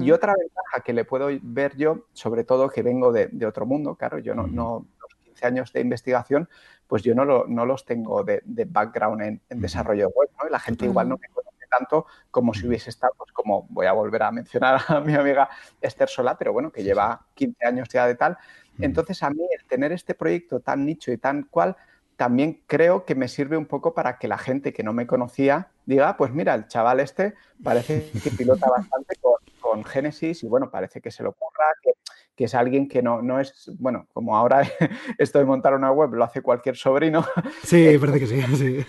Y 0.00 0.10
otra 0.10 0.34
ventaja 0.36 0.80
que 0.84 0.92
le 0.92 1.04
puedo 1.04 1.28
ver 1.42 1.76
yo, 1.76 2.06
sobre 2.12 2.42
todo 2.42 2.68
que 2.68 2.82
vengo 2.82 3.12
de, 3.12 3.46
otro 3.46 3.66
mundo, 3.66 3.94
claro, 3.94 4.18
yo 4.18 4.34
no, 4.34 4.48
no, 4.48 4.84
los 5.00 5.14
15 5.22 5.46
años 5.46 5.72
de 5.72 5.80
investigación, 5.80 6.48
pues 6.88 7.04
yo 7.04 7.14
no, 7.14 7.44
no 7.46 7.66
los 7.66 7.84
tengo 7.84 8.24
de, 8.24 8.42
background 8.68 9.22
en, 9.22 9.60
desarrollo 9.60 10.08
web, 10.08 10.28
¿no? 10.40 10.48
Y 10.48 10.50
la 10.50 10.58
gente 10.58 10.86
igual 10.86 11.08
no 11.08 11.16
me 11.18 11.28
conoce 11.28 11.66
tanto 11.70 12.06
como 12.32 12.52
si 12.52 12.66
hubiese 12.66 12.90
estado, 12.90 13.12
pues 13.16 13.30
como 13.30 13.68
voy 13.68 13.86
a 13.86 13.92
volver 13.92 14.24
a 14.24 14.32
mencionar 14.32 14.80
a 14.88 15.00
mi 15.00 15.14
amiga 15.14 15.48
Esther 15.80 16.08
Sola, 16.08 16.36
pero 16.36 16.52
bueno, 16.52 16.72
que 16.72 16.82
lleva 16.82 17.24
15 17.34 17.64
años 17.64 17.88
ya 17.88 18.08
de 18.08 18.16
tal. 18.16 18.36
Entonces, 18.80 19.22
a 19.22 19.30
mí 19.30 19.46
el 19.56 19.66
tener 19.66 19.92
este 19.92 20.14
proyecto 20.14 20.60
tan 20.60 20.84
nicho 20.84 21.12
y 21.12 21.16
tan 21.16 21.44
cual, 21.44 21.76
también 22.16 22.62
creo 22.66 23.04
que 23.04 23.14
me 23.14 23.28
sirve 23.28 23.56
un 23.56 23.66
poco 23.66 23.94
para 23.94 24.18
que 24.18 24.26
la 24.26 24.38
gente 24.38 24.72
que 24.72 24.82
no 24.82 24.92
me 24.92 25.06
conocía 25.06 25.68
diga, 25.84 26.08
ah, 26.08 26.16
pues 26.16 26.32
mira, 26.32 26.54
el 26.54 26.66
chaval 26.66 27.00
este 27.00 27.34
parece 27.62 28.10
que 28.22 28.30
pilota 28.30 28.68
bastante 28.68 29.16
con, 29.20 29.34
con 29.60 29.84
Génesis 29.84 30.42
y 30.42 30.48
bueno, 30.48 30.70
parece 30.70 31.00
que 31.00 31.10
se 31.10 31.22
lo 31.22 31.30
ocurra, 31.30 31.64
que, 31.82 32.44
es 32.44 32.54
alguien 32.54 32.88
que 32.88 33.02
no, 33.02 33.22
no 33.22 33.40
es, 33.40 33.70
bueno, 33.78 34.06
como 34.12 34.36
ahora 34.36 34.62
esto 35.18 35.38
de 35.38 35.44
montar 35.44 35.74
una 35.74 35.92
web 35.92 36.14
lo 36.14 36.24
hace 36.24 36.42
cualquier 36.42 36.76
sobrino. 36.76 37.24
Sí, 37.62 37.86
eh, 37.86 37.98
parece 37.98 38.20
que 38.20 38.26
sí. 38.26 38.42
sí. 38.56 38.86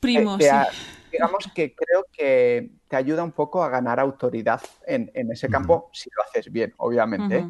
Primo, 0.00 0.38
sí. 0.38 0.46
Digamos 1.10 1.50
que 1.54 1.74
creo 1.74 2.04
que 2.12 2.70
te 2.86 2.96
ayuda 2.96 3.24
un 3.24 3.32
poco 3.32 3.64
a 3.64 3.70
ganar 3.70 3.98
autoridad 3.98 4.60
en, 4.86 5.10
ese 5.14 5.48
campo 5.48 5.88
si 5.92 6.10
lo 6.14 6.22
haces 6.22 6.52
bien, 6.52 6.74
obviamente. 6.76 7.46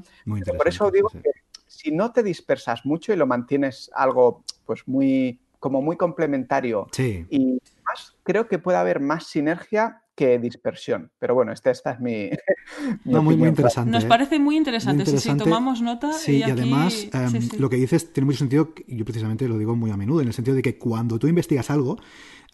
Por 0.56 0.68
eso 0.68 0.90
digo 0.90 1.08
que 1.08 1.30
si 1.68 1.92
no 1.92 2.12
te 2.12 2.22
dispersas 2.22 2.84
mucho 2.84 3.12
y 3.12 3.16
lo 3.16 3.26
mantienes 3.26 3.90
algo 3.94 4.42
pues 4.66 4.86
muy 4.88 5.38
como 5.60 5.82
muy 5.82 5.96
complementario 5.96 6.86
y 6.98 7.60
más, 7.84 8.16
creo 8.22 8.48
que 8.48 8.58
puede 8.58 8.78
haber 8.78 9.00
más 9.00 9.26
sinergia 9.26 10.02
que 10.14 10.38
dispersión. 10.40 11.12
Pero 11.20 11.36
bueno, 11.36 11.52
esta, 11.52 11.70
esta 11.70 11.92
es 11.92 12.00
mi, 12.00 12.30
muy, 13.04 13.36
muy 13.36 13.48
interesante. 13.48 13.90
Nos 13.90 14.04
¿eh? 14.04 14.08
parece 14.08 14.40
muy 14.40 14.56
interesante. 14.56 15.06
Sí, 15.06 15.36
tomamos 15.36 15.80
nota. 15.80 16.12
Sí, 16.12 16.38
y, 16.38 16.42
además 16.42 17.06
em, 17.12 17.48
lo 17.58 17.70
que 17.70 17.76
dices 17.76 18.12
tiene 18.12 18.26
mucho 18.26 18.38
sentido, 18.38 18.72
y 18.88 18.96
yo 18.96 19.04
precisamente 19.04 19.46
lo 19.46 19.58
digo 19.58 19.76
muy 19.76 19.92
a 19.92 19.96
menudo, 19.96 20.20
en 20.20 20.26
el 20.26 20.34
sentido 20.34 20.56
de 20.56 20.62
que 20.62 20.76
cuando 20.76 21.20
tú 21.20 21.28
investigas 21.28 21.70
algo, 21.70 21.98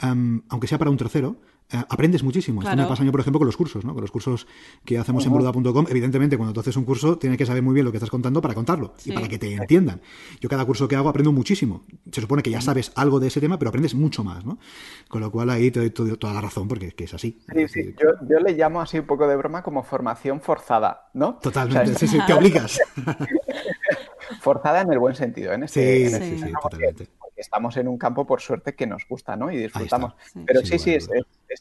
em, 0.01 0.43
aunque 0.51 0.67
sea 0.67 0.77
para 0.77 0.91
un 0.91 0.99
tercero, 0.99 1.41
aprendes 1.71 2.23
muchísimo. 2.23 2.63
Esto 2.63 2.77
me 2.77 2.87
pasa 2.87 3.03
a 3.03 3.05
mí, 3.05 3.11
por 3.11 3.21
ejemplo, 3.21 3.39
con 3.39 3.47
los 3.47 3.57
cursos, 3.57 3.85
¿no? 3.85 3.95
Con 3.95 4.03
los 4.03 4.11
cursos 4.11 4.47
que 4.85 4.99
hacemos 4.99 5.25
en 5.27 5.33
burda.com. 5.33 5.87
Evidentemente, 5.89 6.37
cuando 6.37 6.53
tú 6.53 6.61
haces 6.61 6.77
un 6.77 6.85
curso, 6.85 7.19
tienes 7.19 7.39
que 7.39 7.47
saber 7.47 7.63
muy 7.63 7.75
bien 7.75 7.85
lo 7.85 7.91
que 7.91 7.99
estás 7.99 8.11
contando 8.11 8.41
para 8.41 8.55
contarlo 8.55 8.95
y 9.05 9.13
para 9.13 9.29
que 9.29 9.39
te 9.39 9.53
entiendan. 9.53 10.01
Yo 10.41 10.49
cada 10.49 10.65
curso 10.65 10.87
que 10.89 10.97
hago 10.97 11.09
aprendo 11.09 11.33
muchísimo. 11.33 11.85
Se 12.13 12.21
supone 12.21 12.43
que 12.43 12.51
ya 12.51 12.61
sabes 12.61 12.93
algo 12.97 13.21
de 13.21 13.29
ese 13.29 13.41
tema, 13.41 13.59
pero 13.59 13.71
aprendes 13.71 13.95
mucho 13.95 14.25
más, 14.25 14.45
¿no? 14.45 14.59
Con 15.09 15.21
lo 15.21 15.31
cual 15.31 15.51
ahí 15.51 15.71
te 15.71 15.81
doy 15.81 15.91
toda 15.91 16.35
la 16.35 16.41
razón, 16.41 16.69
porque 16.69 16.95
es 16.97 17.15
así. 17.15 17.41
Sí, 17.53 17.69
sí. 17.69 17.95
Yo, 18.01 18.27
yo, 18.29 18.39
le 18.41 18.53
llamo 18.53 18.81
así 18.81 18.99
un 18.99 19.07
poco 19.07 19.27
de 19.27 19.37
broma 19.37 19.63
como 19.63 19.83
formación 19.83 20.41
forzada, 20.41 21.09
¿no? 21.15 21.35
Totalmente, 21.35 21.95
sí, 21.95 22.07
sí, 22.07 22.19
te 22.27 22.33
obligas. 22.33 22.79
forzada 24.41 24.83
en 24.83 24.93
el 24.93 24.99
buen 24.99 25.15
sentido, 25.15 25.53
en 25.53 25.65
este, 25.65 26.09
sí, 26.09 26.19
sí, 26.19 26.39
sí, 26.39 26.53
totalmente 26.63 27.09
estamos 27.37 27.77
en 27.77 27.89
un 27.89 27.99
campo, 27.99 28.27
por 28.27 28.41
suerte, 28.41 28.75
que 28.75 28.87
nos 28.87 29.07
gusta, 29.09 29.37
¿no? 29.37 29.51
Y 29.51 29.59
disfrutamos. 29.59 30.15
Pero 30.47 30.61
sí, 30.65 30.79
sí, 30.79 30.95
es, 30.95 31.09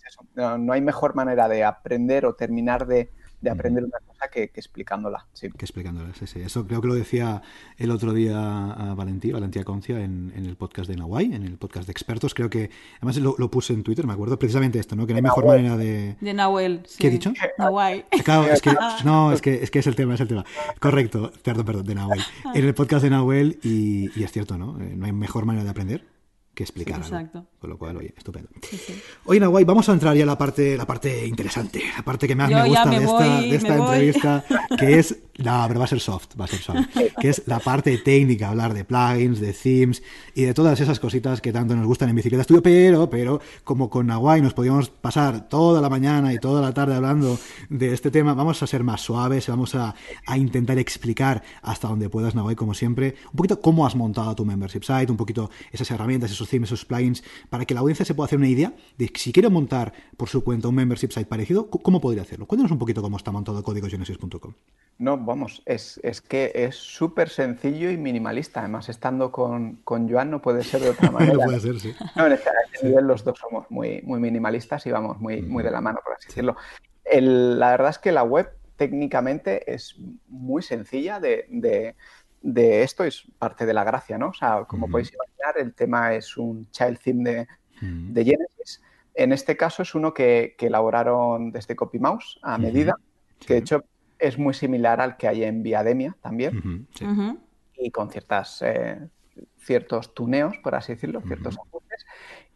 eso. 0.06 0.26
no, 0.36 0.74
hay 0.74 0.82
mejor 0.82 1.16
manera 1.16 1.48
de 1.48 1.64
aprender 1.64 2.26
o 2.26 2.34
terminar 2.34 2.88
de, 2.88 3.10
de 3.44 3.50
aprender 3.50 3.84
una 3.84 4.00
cosa 4.08 4.30
que, 4.30 4.44
explicándola. 4.56 5.26
Sí. 5.34 5.50
Que 5.52 5.66
explicándola, 5.66 6.14
sí, 6.14 6.26
sí. 6.28 6.40
Eso 6.40 6.66
creo 6.66 6.82
que 6.82 6.88
lo 6.88 6.96
decía 6.96 7.42
el 7.78 7.92
otro 7.92 8.14
día 8.14 8.38
a 8.38 8.96
Valentía, 8.96 9.34
Valentía 9.34 9.66
Concia, 9.66 10.00
en, 10.00 10.32
el 10.34 10.56
podcast 10.56 10.90
de 10.90 10.96
Nahuay, 10.96 11.34
en 11.34 11.44
el 11.44 11.58
podcast 11.58 11.86
de 11.86 11.92
expertos. 11.92 12.34
Creo 12.34 12.50
que, 12.50 12.70
además 12.98 13.18
lo, 13.18 13.52
puse 13.52 13.74
en 13.74 13.84
Twitter, 13.84 14.08
me 14.08 14.14
acuerdo 14.14 14.40
precisamente 14.40 14.80
esto, 14.80 14.96
¿no? 14.96 15.06
Que 15.06 15.12
no 15.12 15.18
hay 15.18 15.24
mejor 15.24 15.46
manera 15.46 15.76
de... 15.76 16.16
De 16.22 16.34
Nahuel, 16.34 16.84
¿Qué 16.98 17.08
he 17.08 17.10
dicho? 17.10 17.34
Nahuay. 17.58 18.06
Claro, 18.24 18.46
es 18.46 18.62
que, 18.62 18.72
no, 19.04 19.34
es 19.34 19.42
que, 19.42 19.62
es 19.62 19.70
que 19.70 19.80
es 19.80 19.88
el 19.88 19.96
tema, 19.96 20.16
es 20.16 20.22
el 20.22 20.30
tema. 20.30 20.46
Correcto, 20.80 21.34
perdón, 21.44 21.66
perdón, 21.66 21.86
de 21.86 21.96
Nahuel. 21.96 22.22
En 22.54 22.66
el 22.66 22.74
podcast 22.74 23.04
de 23.04 23.10
Nahuel, 23.10 23.60
y, 23.62 24.18
y 24.18 24.24
es 24.24 24.32
cierto, 24.32 24.58
¿no? 24.58 24.80
Eh, 24.80 24.94
no 24.96 25.06
hay 25.06 25.12
mejor 25.12 25.46
manera 25.46 25.66
de 25.66 25.70
aprender 25.70 26.14
que 26.54 26.64
explicar. 26.64 27.00
exacto. 27.00 27.46
Con 27.60 27.70
lo 27.70 27.78
cual, 27.78 27.98
oye, 27.98 28.14
estupendo. 28.16 28.50
Oye, 29.26 29.40
Nahuay, 29.40 29.64
vamos 29.64 29.90
a 29.90 29.94
entrar 29.94 30.16
ya 30.16 30.24
a 30.24 30.28
la 30.28 30.38
parte, 30.38 30.78
la 30.78 30.86
parte 30.86 31.26
interesante, 31.26 31.82
la 31.96 32.04
parte 32.04 32.28
que 32.28 32.36
más 32.36 32.50
me 32.50 32.68
gusta 32.68 32.90
de 32.90 32.98
esta, 32.98 33.42
de 33.42 33.56
esta 33.56 33.76
entrevista, 33.76 34.46
que 34.78 35.00
es 35.00 35.18
no, 35.40 35.66
pero 35.68 35.80
va 35.80 35.86
a 35.86 35.88
ser 35.88 36.00
soft, 36.00 36.40
va 36.40 36.46
a 36.46 36.48
ser 36.48 36.60
soft. 36.60 36.78
Que 37.20 37.30
es 37.30 37.44
la 37.48 37.60
parte 37.60 37.98
técnica, 37.98 38.50
hablar 38.50 38.74
de 38.74 38.86
plugins, 38.86 39.40
de 39.40 39.52
themes 39.52 40.04
y 40.36 40.44
de 40.44 40.54
todas 40.54 40.80
esas 40.80 41.00
cositas 41.00 41.42
que 41.42 41.52
tanto 41.52 41.76
nos 41.76 41.88
gustan 41.88 42.10
en 42.10 42.16
Bicicleta 42.16 42.44
Studio, 42.44 42.62
pero, 42.62 43.10
pero, 43.10 43.42
como 43.64 43.90
con 43.90 44.08
Nahuay 44.08 44.42
nos 44.42 44.54
podíamos 44.54 44.90
pasar 44.90 45.50
toda 45.50 45.82
la 45.82 45.90
mañana 45.90 46.34
y 46.34 46.38
toda 46.38 46.62
la 46.62 46.72
tarde 46.74 46.96
hablando 46.96 47.40
de 47.70 47.94
este 47.94 48.12
tema, 48.12 48.36
vamos 48.36 48.62
a 48.62 48.68
ser 48.68 48.84
más 48.84 49.02
suaves, 49.02 49.48
vamos 49.48 49.74
a, 49.74 49.96
intentar 50.36 50.78
explicar 50.78 51.44
hasta 51.62 51.88
donde 51.88 52.10
puedas, 52.10 52.36
Nahuay, 52.36 52.56
como 52.56 52.74
siempre, 52.74 53.16
un 53.32 53.38
poquito 53.38 53.60
cómo 53.60 53.88
has 53.88 53.96
montado 53.96 54.36
tu 54.36 54.46
membership 54.46 54.84
site, 54.84 55.12
un 55.12 55.18
poquito 55.18 55.50
esas 55.72 55.90
herramientas, 55.90 56.32
esos 56.32 56.48
themes, 56.48 56.70
esos 56.70 56.86
plugins, 56.86 57.24
para 57.50 57.66
que 57.66 57.74
la 57.74 57.80
audiencia 57.80 58.06
se 58.06 58.14
pueda 58.14 58.26
hacer 58.26 58.38
una 58.38 58.50
idea 58.50 58.74
de 58.98 59.12
si 59.16 59.32
quiere 59.32 59.50
montar 59.50 59.94
por 60.16 60.30
su 60.30 60.44
cuenta 60.44 60.68
un 60.68 60.76
membership 60.76 61.12
site 61.12 61.26
parecido, 61.26 61.70
¿cómo 61.70 62.00
podría 62.00 62.22
hacerlo? 62.22 62.46
Cuéntanos 62.46 62.72
un 62.72 62.78
poquito 62.78 63.02
cómo 63.02 63.18
está 63.18 63.32
montado 63.32 63.64
códigogenesis.com. 63.64 64.54
No, 65.00 65.23
vamos, 65.26 65.64
es, 65.66 66.00
es 66.04 66.22
que 66.22 66.52
es 66.54 66.76
súper 66.76 67.30
sencillo 67.30 67.90
y 67.90 67.98
minimalista. 67.98 68.62
Además, 68.62 68.90
estando 68.90 69.32
con, 69.32 69.78
con, 69.84 70.10
Joan 70.10 70.32
no 70.32 70.42
puede 70.42 70.64
ser 70.64 70.82
de 70.82 70.90
otra 70.90 71.12
manera. 71.12 71.34
no 71.34 71.40
puede 71.40 71.60
ser, 71.60 71.80
sí. 71.80 71.94
No, 72.16 72.26
en 72.28 72.34
este, 72.34 72.50
nivel 72.84 73.06
los 73.06 73.24
dos 73.24 73.40
somos 73.40 73.70
muy, 73.70 74.02
muy 74.04 74.20
minimalistas 74.20 74.86
y 74.86 74.92
vamos 74.92 75.20
muy, 75.20 75.42
muy 75.42 75.64
de 75.64 75.72
la 75.72 75.82
mano, 75.82 76.00
por 76.04 76.14
así 76.14 76.28
decirlo. 76.28 76.56
la 77.12 77.72
verdad 77.72 77.90
es 77.90 78.00
que 78.00 78.12
la 78.12 78.24
web 78.24 78.52
técnicamente 78.76 79.72
es 79.72 79.96
muy 80.28 80.62
sencilla 80.62 81.20
de, 81.20 81.46
de, 81.50 81.96
de, 82.42 82.84
esto, 82.84 83.04
es 83.04 83.24
parte 83.38 83.66
de 83.66 83.74
la 83.74 83.84
gracia, 83.84 84.18
¿no? 84.18 84.30
O 84.30 84.34
sea, 84.34 84.66
como 84.66 84.90
podéis 84.90 85.14
imaginar, 85.14 85.58
el 85.58 85.74
tema 85.74 86.14
es 86.14 86.38
un 86.38 86.70
child 86.72 87.00
theme 87.00 87.30
de, 87.30 87.48
de 87.82 88.26
Genesis. 88.26 88.82
En 89.14 89.32
este 89.32 89.56
caso 89.56 89.84
es 89.84 89.94
uno 89.94 90.14
que, 90.14 90.56
que 90.58 90.68
elaboraron 90.68 91.52
desde 91.52 91.76
CopyMouse 91.76 92.40
a 92.42 92.58
medida, 92.58 92.96
que 93.46 93.54
de 93.54 93.60
hecho 93.60 93.84
es 94.24 94.40
muy 94.40 94.54
similar 94.54 95.02
al 95.02 95.18
que 95.18 95.28
hay 95.28 95.44
en 95.44 95.64
Viademia 95.64 96.16
también. 96.22 96.88
Y 97.76 97.92
con 97.92 98.10
ciertas, 98.10 98.62
eh, 98.62 98.98
ciertos 99.58 100.14
tuneos, 100.14 100.58
por 100.64 100.76
así 100.76 100.94
decirlo, 100.94 101.22
ciertos 101.22 101.58
ajustes. 101.58 102.06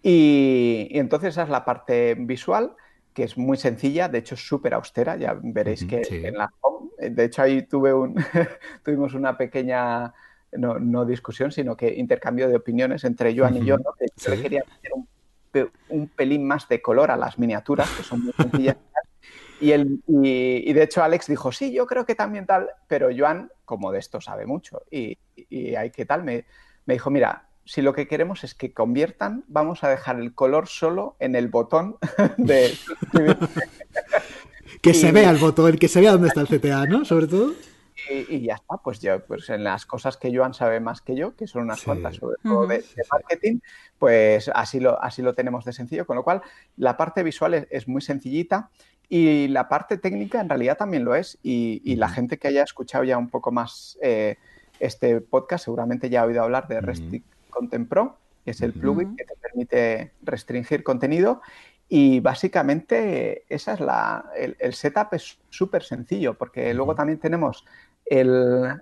Y, 0.02 0.88
entonces 0.92 1.30
esa 1.30 1.44
es 1.44 1.50
la 1.50 1.66
parte 1.66 2.16
visual, 2.16 2.74
que 3.14 3.24
es 3.24 3.38
muy 3.38 3.58
sencilla, 3.58 4.08
de 4.08 4.20
hecho 4.20 4.36
es 4.36 4.48
súper 4.48 4.74
austera. 4.76 5.18
Ya 5.18 5.38
veréis 5.42 5.84
que 5.84 6.04
en 6.10 6.38
la 6.38 6.50
home, 6.62 6.90
de 7.10 7.26
hecho 7.26 7.42
ahí 7.42 7.64
tuve 7.64 7.94
un, 7.94 8.16
tuvimos 8.84 9.14
una 9.14 9.38
pequeña, 9.38 10.14
no, 10.54 11.06
discusión, 11.06 11.52
sino 11.52 11.76
que 11.76 11.94
intercambio 11.94 12.48
de 12.48 12.56
opiniones 12.56 13.04
entre 13.04 13.38
Joan 13.38 13.58
y 13.58 13.66
yo, 13.66 13.78
¿no? 13.78 13.92
que 14.00 14.06
yo 14.16 14.32
le 14.32 14.42
quería 14.42 14.64
meter 14.72 14.92
un, 14.94 15.08
un 15.90 16.08
pelín 16.08 16.48
más 16.48 16.70
de 16.70 16.82
color 16.82 17.12
a 17.12 17.18
las 17.18 17.38
miniaturas, 17.38 17.90
que 17.90 18.04
son 18.04 18.24
muy 18.24 18.34
sencillas 18.34 18.78
y, 19.60 19.72
el, 19.72 20.02
y, 20.08 20.72
de 20.74 20.84
hecho 20.84 21.04
Alex 21.04 21.28
dijo, 21.28 21.52
sí, 21.52 21.74
yo 21.74 21.86
creo 21.88 22.06
que 22.06 22.16
también 22.16 22.46
tal, 22.46 22.70
pero 22.88 23.10
Joan, 23.16 23.52
como 23.66 23.92
de 23.92 24.00
esto 24.00 24.22
sabe 24.22 24.46
mucho, 24.46 24.82
y, 24.92 25.18
y 25.36 25.76
hay 25.76 25.92
que 25.92 26.06
tal, 26.06 26.24
me, 26.24 26.46
me 26.86 26.96
dijo, 26.96 27.10
mira, 27.10 27.48
si 27.68 27.82
lo 27.82 27.94
que 27.94 28.08
queremos 28.08 28.44
es 28.44 28.56
que 28.56 28.74
conviertan, 28.74 29.44
vamos 29.48 29.84
a 29.84 29.90
dejar 29.90 30.20
el 30.20 30.34
color 30.34 30.68
solo 30.68 31.18
en 31.20 31.36
el 31.36 31.50
botón 31.50 31.98
de... 32.38 32.74
que 34.82 34.94
se 34.94 35.12
vea 35.12 35.30
el 35.30 35.38
botón, 35.38 35.78
que 35.78 35.88
se 35.88 36.00
vea 36.00 36.14
dónde 36.14 36.30
está 36.30 36.42
el 36.42 36.48
CTA, 36.48 36.86
¿no? 36.86 37.04
Sobre 37.04 37.28
todo. 37.28 37.54
Y, 38.10 38.42
ya 38.42 38.56
está, 38.56 38.78
pues 38.78 39.02
yo, 39.02 39.26
pues 39.26 39.50
en 39.50 39.66
las 39.66 39.86
cosas 39.86 40.16
que 40.16 40.34
Joan 40.34 40.54
sabe 40.54 40.80
más 40.80 41.02
que 41.02 41.16
yo, 41.16 41.36
que 41.36 41.46
son 41.46 41.64
unas 41.64 41.82
cuantas 41.82 42.16
sobre 42.16 42.38
todo 42.42 42.66
de, 42.68 42.86
marketing, 43.12 43.60
pues 44.00 44.50
así 44.54 44.80
lo, 44.80 45.02
así 45.04 45.22
lo 45.22 45.34
tenemos 45.34 45.66
de 45.66 45.74
sencillo, 45.74 46.06
con 46.06 46.16
lo 46.16 46.24
cual 46.24 46.42
la 46.78 46.96
parte 46.96 47.24
visual 47.24 47.56
es, 47.56 47.68
es 47.70 47.88
muy 47.88 48.02
sencillita 48.02 48.70
y 49.10 49.48
la 49.48 49.70
parte 49.70 49.98
técnica 49.98 50.42
en 50.42 50.50
realidad 50.50 50.78
también 50.78 51.06
lo 51.06 51.16
es. 51.16 51.38
Y, 51.44 51.96
la 51.96 52.10
gente 52.10 52.38
que 52.38 52.50
haya 52.50 52.64
escuchado 52.64 53.04
ya 53.04 53.18
un 53.18 53.30
poco 53.30 53.52
más 53.52 53.98
eh, 54.02 54.38
este 54.80 55.22
podcast 55.22 55.66
seguramente 55.66 56.10
ya 56.10 56.22
ha 56.22 56.26
oído 56.26 56.44
hablar 56.44 56.68
de 56.68 56.82
Restrict 56.82 57.26
Content 57.50 57.88
Pro, 57.88 58.18
que 58.44 58.52
es 58.52 58.62
el 58.62 58.74
plugin 58.74 59.16
que 59.16 59.26
te 59.26 59.36
permite 59.36 60.12
restringir 60.22 60.84
contenido. 60.84 61.42
Y 61.90 62.20
básicamente 62.20 63.46
esa 63.48 63.74
es 63.74 63.80
la, 63.80 64.26
el, 64.36 64.74
setup 64.74 65.14
es 65.14 65.40
súper 65.50 65.84
sencillo, 65.84 66.34
porque 66.34 66.74
luego 66.74 66.96
también 66.96 67.20
tenemos 67.20 67.66
el, 68.06 68.82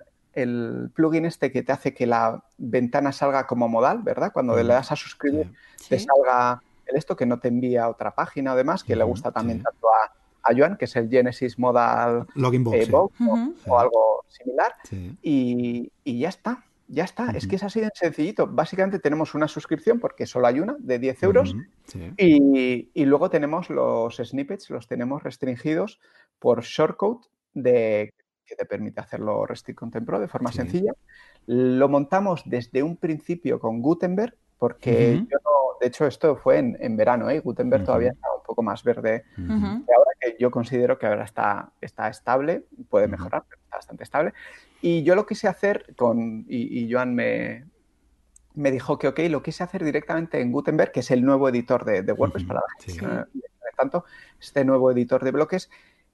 plugin 0.92 1.24
este 1.24 1.52
que 1.52 1.62
te 1.62 1.72
hace 1.72 1.94
que 1.94 2.06
la 2.06 2.42
ventana 2.58 3.12
salga 3.12 3.46
como 3.46 3.68
modal, 3.68 4.02
¿verdad? 4.02 4.32
Cuando 4.32 4.56
le 4.56 4.64
das 4.64 4.90
a 4.90 4.96
suscribir, 4.96 5.52
te 5.88 6.00
salga 6.00 6.60
el 6.84 6.96
esto 6.96 7.16
que 7.16 7.26
no 7.26 7.38
te 7.38 7.48
envía 7.48 7.84
a 7.84 7.88
otra 7.88 8.14
página 8.14 8.52
o 8.52 8.56
demás, 8.56 8.82
que 8.82 8.96
le 8.96 9.04
gusta 9.04 9.30
también 9.30 9.62
tanto 9.62 9.88
a, 9.88 10.15
a 10.46 10.54
Joan, 10.56 10.76
que 10.76 10.84
es 10.84 10.96
el 10.96 11.08
Genesis 11.08 11.58
Modal 11.58 12.26
Login 12.34 12.64
Box, 12.64 12.88
eh, 12.88 12.92
o, 12.92 13.78
algo 13.78 14.24
similar. 14.28 14.72
Y, 15.22 15.90
ya 16.04 16.28
está, 16.28 16.64
ya 16.88 17.04
está. 17.04 17.30
Es 17.32 17.46
que 17.46 17.56
es 17.56 17.62
así 17.62 17.80
de 17.80 17.90
sencillito. 17.94 18.46
Básicamente 18.46 18.98
tenemos 18.98 19.34
una 19.34 19.48
suscripción, 19.48 19.98
porque 19.98 20.26
solo 20.26 20.46
hay 20.46 20.60
una, 20.60 20.76
de 20.78 20.98
10 20.98 21.22
euros. 21.24 21.56
y, 22.16 23.04
luego 23.04 23.30
tenemos 23.30 23.70
los 23.70 24.16
snippets, 24.16 24.70
los 24.70 24.86
tenemos 24.86 25.22
restringidos 25.22 26.00
por 26.38 26.62
shortcode 26.62 27.26
de, 27.54 28.12
que 28.46 28.56
te 28.56 28.64
permite 28.64 29.00
hacerlo 29.00 29.44
Restrict 29.46 29.78
Content 29.78 30.06
Pro 30.06 30.20
de 30.20 30.28
forma 30.28 30.52
sencilla. 30.52 30.92
Lo 31.46 31.88
montamos 31.88 32.42
desde 32.44 32.82
un 32.82 32.96
principio 32.96 33.58
con 33.58 33.82
Gutenberg, 33.82 34.36
porque 34.58 35.24
yo 35.28 35.38
no 35.44 35.65
de 35.80 35.86
hecho, 35.86 36.06
esto 36.06 36.36
fue 36.36 36.58
en, 36.58 36.96
verano, 36.96 37.30
¿eh? 37.30 37.40
Gutenberg 37.40 37.84
todavía 37.84 38.10
estaba 38.10 38.36
un 38.36 38.42
poco 38.42 38.62
más 38.62 38.82
verde. 38.82 39.24
ahora 39.38 40.10
que 40.20 40.36
yo 40.38 40.50
considero 40.50 40.98
que 40.98 41.06
ahora 41.06 41.24
está, 41.24 41.72
está 41.80 42.08
estable, 42.08 42.64
puede 42.88 43.08
mejorar, 43.08 43.44
pero 43.48 43.60
está 43.62 43.76
bastante 43.76 44.04
estable. 44.04 44.34
Y 44.80 45.02
yo 45.02 45.14
lo 45.14 45.26
quise 45.26 45.48
hacer 45.48 45.94
con, 45.96 46.44
y, 46.48 46.90
Joan 46.92 47.14
me, 47.14 47.66
me 48.54 48.70
dijo 48.70 48.98
que 48.98 49.08
ok, 49.08 49.20
lo 49.30 49.42
quise 49.42 49.64
hacer 49.64 49.84
directamente 49.84 50.40
en 50.40 50.52
Gutenberg, 50.52 50.92
que 50.92 51.00
es 51.00 51.10
el 51.10 51.24
nuevo 51.24 51.48
editor 51.48 51.84
de, 51.84 52.12
WordPress 52.12 52.44
para 52.44 52.60
la 52.60 52.84
gente. 52.84 53.30
tanto, 53.76 54.04
este 54.40 54.64
nuevo 54.64 54.90
editor 54.90 55.22
de 55.22 55.30
bloques, 55.32 55.70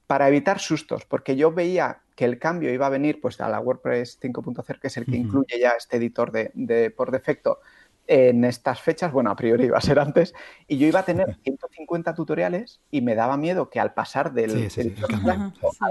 para 0.07 0.27
evitar 0.27 0.59
sustos, 0.59 1.05
porque 1.05 1.35
yo 1.35 1.51
veía 1.51 2.01
que 2.15 2.25
el 2.25 2.37
cambio 2.37 2.73
iba 2.73 2.85
a 2.85 2.89
venir 2.89 3.21
pues 3.21 3.39
a 3.39 3.49
la 3.49 3.59
WordPress 3.59 4.19
5.0, 4.21 4.79
que 4.79 4.87
es 4.87 4.97
el 4.97 5.05
que 5.05 5.15
incluye 5.15 5.59
ya 5.59 5.71
este 5.71 5.97
editor 5.97 6.31
de, 6.31 6.51
de, 6.53 6.91
por 6.91 7.11
defecto 7.11 7.59
en 8.07 8.43
estas 8.43 8.81
fechas, 8.81 9.11
bueno, 9.11 9.31
a 9.31 9.35
priori 9.35 9.65
iba 9.65 9.77
a 9.77 9.81
ser 9.81 9.99
antes, 9.99 10.33
y 10.67 10.77
yo 10.77 10.87
iba 10.87 10.99
a 10.99 11.05
tener 11.05 11.37
150 11.43 12.13
tutoriales 12.13 12.81
y 12.91 13.01
me 13.01 13.15
daba 13.15 13.37
miedo 13.37 13.69
que 13.69 13.79
al 13.79 13.93
pasar 13.93 14.33
del, 14.33 14.69
sí, 14.69 14.93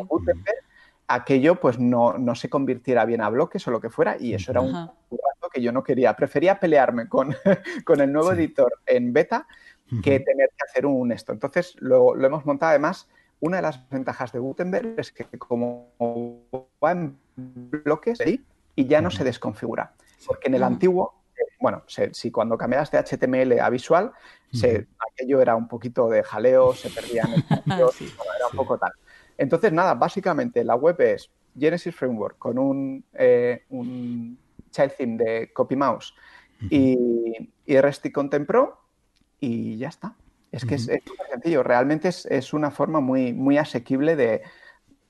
Gutenberg, 0.09 0.63
aquello 1.09 1.61
pues 1.61 1.79
no, 1.79 2.19
no, 2.19 2.35
se 2.35 2.49
convirtiera 2.49 3.05
bien 3.05 3.21
a 3.21 3.29
bloques 3.29 3.67
o 3.67 3.71
lo 3.71 3.81
que 3.81 3.91
fuera, 3.91 4.17
y 4.19 4.35
eso 4.35 4.51
era 4.51 4.61
un 4.61 4.73
rato 4.73 5.49
que 5.53 5.63
yo 5.63 5.73
no 5.73 5.83
quería. 5.83 6.15
Prefería 6.15 6.59
pelearme 6.59 7.09
con, 7.09 7.35
con 7.85 8.01
el 8.01 8.13
nuevo 8.13 8.33
editor 8.33 8.73
en 8.87 9.13
beta 9.13 9.47
que 10.03 10.21
tener 10.21 10.49
que 10.49 10.65
hacer 10.67 10.87
un 10.87 11.13
esto. 11.13 11.33
Entonces 11.33 11.77
lo, 11.79 12.15
lo 12.15 12.27
hemos 12.27 12.47
montado 12.47 12.71
además. 12.71 13.09
Una 13.41 13.57
de 13.57 13.63
las 13.63 13.89
ventajas 13.91 14.33
de 14.33 14.39
Gutenberg 14.39 14.95
es 14.97 15.13
que 15.13 15.27
como 15.37 15.91
va 16.83 16.93
en 16.93 17.19
bloques 17.37 18.19
y 18.75 18.87
ya 18.87 19.03
no 19.03 19.11
se 19.11 19.25
desconfigura. 19.25 19.93
Porque 20.27 20.49
en 20.49 20.55
el 20.55 20.63
antiguo 20.63 21.22
bueno, 21.61 21.85
si 21.87 22.31
cuando 22.31 22.59
cambias 22.59 22.91
de 22.91 22.99
HTML 22.99 23.61
a 23.61 23.71
visual, 23.71 24.13
aquello 25.13 25.41
era 25.41 25.57
un 25.57 25.69
poquito 25.69 26.09
de 26.09 26.23
jaleo, 26.23 26.75
se 26.75 26.91
perdían 26.91 27.29
el 27.67 27.73
era 27.73 28.47
un 28.51 28.57
poco 28.57 28.79
tal. 28.79 28.93
Entonces, 29.39 29.73
nada, 29.73 29.95
básicamente 29.95 30.65
la 30.65 30.75
web 30.75 31.01
es 31.01 31.31
Genesis 31.59 31.95
Framework 31.95 32.39
con 32.39 32.59
un, 32.59 33.05
eh, 33.15 33.65
un 33.71 34.39
child 34.71 34.93
theme 34.97 35.17
de 35.17 35.53
CopyMouse 35.53 36.15
y, 36.71 37.51
y 37.67 37.81
RST 37.81 38.13
Content 38.13 38.47
Pro 38.47 38.81
y 39.41 39.77
ya 39.77 39.89
está. 39.89 40.15
Es 40.53 40.67
que 40.67 40.75
es 40.75 40.83
súper 40.83 41.27
sencillo, 41.31 41.63
realmente 41.63 42.09
es, 42.09 42.27
es, 42.27 42.53
una 42.53 42.71
forma 42.71 43.01
muy, 43.01 43.33
muy 43.33 43.57
asequible 43.57 44.17
de, 44.17 44.43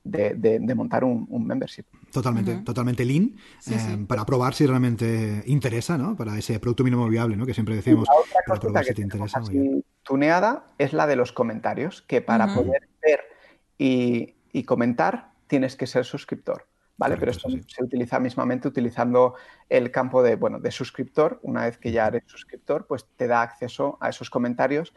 de, 0.04 0.74
montar 0.74 1.02
un, 1.04 1.26
membership. 1.46 1.84
Totalmente, 2.12 2.56
totalmente 2.58 3.04
lean, 3.04 3.34
eh, 3.70 4.04
para 4.06 4.24
probar 4.24 4.54
si 4.54 4.66
realmente 4.66 5.42
interesa, 5.46 5.98
¿no? 5.98 6.16
Para 6.16 6.38
ese 6.38 6.60
producto 6.60 6.84
mínimo 6.84 7.08
viable, 7.08 7.36
¿no? 7.36 7.46
Que 7.46 7.54
siempre 7.54 7.74
decimos, 7.74 8.06
para 8.46 8.60
probar 8.60 8.84
si 8.84 8.94
te 8.94 9.02
interesa. 9.02 9.38
Así, 9.40 9.84
tuneada 10.02 10.72
es 10.78 10.92
la 10.92 11.06
de 11.06 11.16
los 11.16 11.32
comentarios, 11.32 12.02
que 12.02 12.20
para 12.20 12.54
poder 12.54 12.88
ver 13.02 13.20
y, 13.78 14.36
y, 14.52 14.64
comentar 14.64 15.32
tienes 15.46 15.76
que 15.76 15.86
ser 15.86 16.04
suscriptor. 16.04 16.68
¿Vale? 16.98 17.16
Pero 17.16 17.32
esto 17.32 17.48
se 17.48 17.82
utiliza 17.82 18.20
mismamente 18.20 18.68
utilizando 18.68 19.34
el 19.68 19.90
campo 19.90 20.22
de, 20.22 20.36
bueno, 20.36 20.60
de 20.60 20.70
suscriptor. 20.70 21.40
Una 21.42 21.64
vez 21.64 21.78
que 21.78 21.90
ya 21.90 22.06
eres 22.06 22.22
suscriptor, 22.26 22.86
pues 22.86 23.06
te 23.16 23.26
da 23.26 23.42
acceso 23.42 23.98
a 24.00 24.10
esos 24.10 24.30
comentarios 24.30 24.92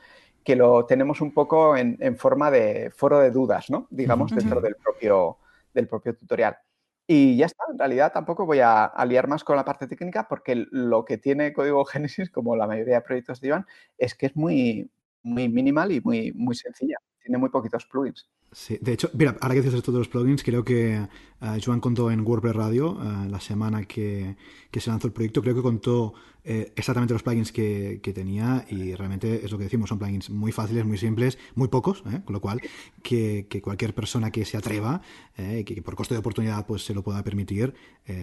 que 0.46 0.56
lo 0.56 0.86
tenemos 0.86 1.20
un 1.20 1.34
poco 1.34 1.76
en, 1.76 2.18
forma 2.18 2.52
de 2.52 2.92
foro 2.96 3.20
de 3.20 3.32
dudas, 3.32 3.72
¿no? 3.72 3.88
Digamos, 3.90 4.32
dentro 4.32 4.62
del 4.62 4.76
propio, 4.76 5.40
del 5.74 5.88
propio 5.88 6.16
tutorial. 6.16 6.56
Y 7.08 7.38
ya 7.38 7.46
está, 7.46 7.64
en 7.72 7.78
realidad 7.78 8.12
tampoco 8.12 8.46
voy 8.46 8.60
a, 8.62 8.92
liar 9.08 9.28
más 9.28 9.44
con 9.44 9.56
la 9.56 9.66
parte 9.66 9.88
técnica 9.88 10.28
porque 10.28 10.66
lo 10.72 11.06
que 11.06 11.18
tiene 11.18 11.54
Código 11.54 11.86
Génesis, 11.86 12.32
como 12.32 12.56
la 12.56 12.68
mayoría 12.68 12.96
de 12.96 13.02
proyectos 13.02 13.42
de 13.42 13.48
Iván, 13.50 13.66
es 13.98 14.16
que 14.16 14.28
es 14.28 14.36
muy, 14.36 14.90
muy 15.24 15.50
minimal 15.50 15.92
y 15.92 16.02
muy, 16.02 16.32
muy 16.34 16.56
sencilla. 16.56 16.98
Tiene 17.22 17.38
muy 17.38 17.50
poquitos 17.50 17.86
plugins. 17.86 18.30
Sí, 18.52 18.78
de 18.80 18.94
hecho, 18.94 19.10
mira, 19.14 19.36
ahora 19.42 19.54
que 19.54 19.62
dices 19.62 19.76
esto 19.76 19.92
de 19.92 19.98
los 19.98 20.08
plugins, 20.08 20.42
creo 20.42 20.64
que 20.64 20.98
uh, 21.42 21.46
Joan 21.64 21.82
contó 21.82 22.10
en 22.10 22.22
WordPress 22.22 22.56
Radio 22.56 22.92
uh, 22.92 23.30
la 23.30 23.42
semana 23.42 23.84
que, 23.84 24.38
que, 24.72 24.80
se 24.80 24.90
lanzó 24.90 25.08
el 25.08 25.14
proyecto, 25.14 25.42
creo 25.42 25.56
que 25.56 25.62
contó 25.62 26.14
eh, 26.48 26.72
exactamente 26.76 27.14
los 27.14 27.24
plugins 27.24 27.52
que, 27.52 28.00
que, 28.02 28.14
tenía 28.14 28.66
y 28.70 28.94
realmente 28.94 29.44
es 29.44 29.52
lo 29.52 29.58
que 29.58 29.66
decimos, 29.66 29.90
son 29.90 30.00
plugins 30.00 30.30
muy 30.30 30.52
fáciles, 30.52 30.86
muy 30.86 30.98
simples, 30.98 31.38
muy 31.56 31.68
pocos, 31.68 32.04
¿eh? 32.10 32.22
con 32.24 32.34
lo 32.34 32.40
cual 32.40 32.62
que, 33.04 33.48
que, 33.50 33.62
cualquier 33.62 33.94
persona 33.94 34.32
que 34.32 34.46
se 34.46 34.56
atreva, 34.56 35.02
eh, 35.38 35.64
que, 35.66 35.82
por 35.82 35.96
costo 35.96 36.14
de 36.14 36.20
oportunidad 36.20 36.66
pues 36.66 36.86
se 36.86 36.94
lo 36.94 37.04
pueda 37.04 37.24
permitir, 37.24 37.74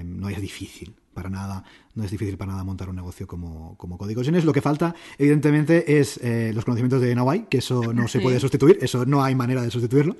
no 0.04 0.28
es 0.28 0.40
difícil 0.40 0.94
para 1.12 1.28
nada, 1.28 1.64
no 1.94 2.04
es 2.04 2.10
difícil 2.10 2.36
para 2.36 2.52
nada 2.52 2.64
montar 2.64 2.88
un 2.88 2.96
negocio 2.96 3.26
como, 3.26 3.76
como 3.76 3.98
Código 3.98 4.22
Genes. 4.22 4.44
Lo 4.44 4.52
que 4.52 4.60
falta, 4.60 4.94
evidentemente, 5.18 5.98
es 6.00 6.18
eh, 6.22 6.52
los 6.54 6.64
conocimientos 6.64 7.00
de 7.00 7.14
Nawai, 7.14 7.48
que 7.48 7.58
eso 7.58 7.92
no 7.92 8.08
se 8.08 8.20
puede 8.20 8.40
sustituir, 8.40 8.78
eso 8.80 9.04
no 9.04 9.22
hay 9.22 9.34
manera 9.34 9.62
de 9.62 9.70
sustituirlo, 9.70 10.16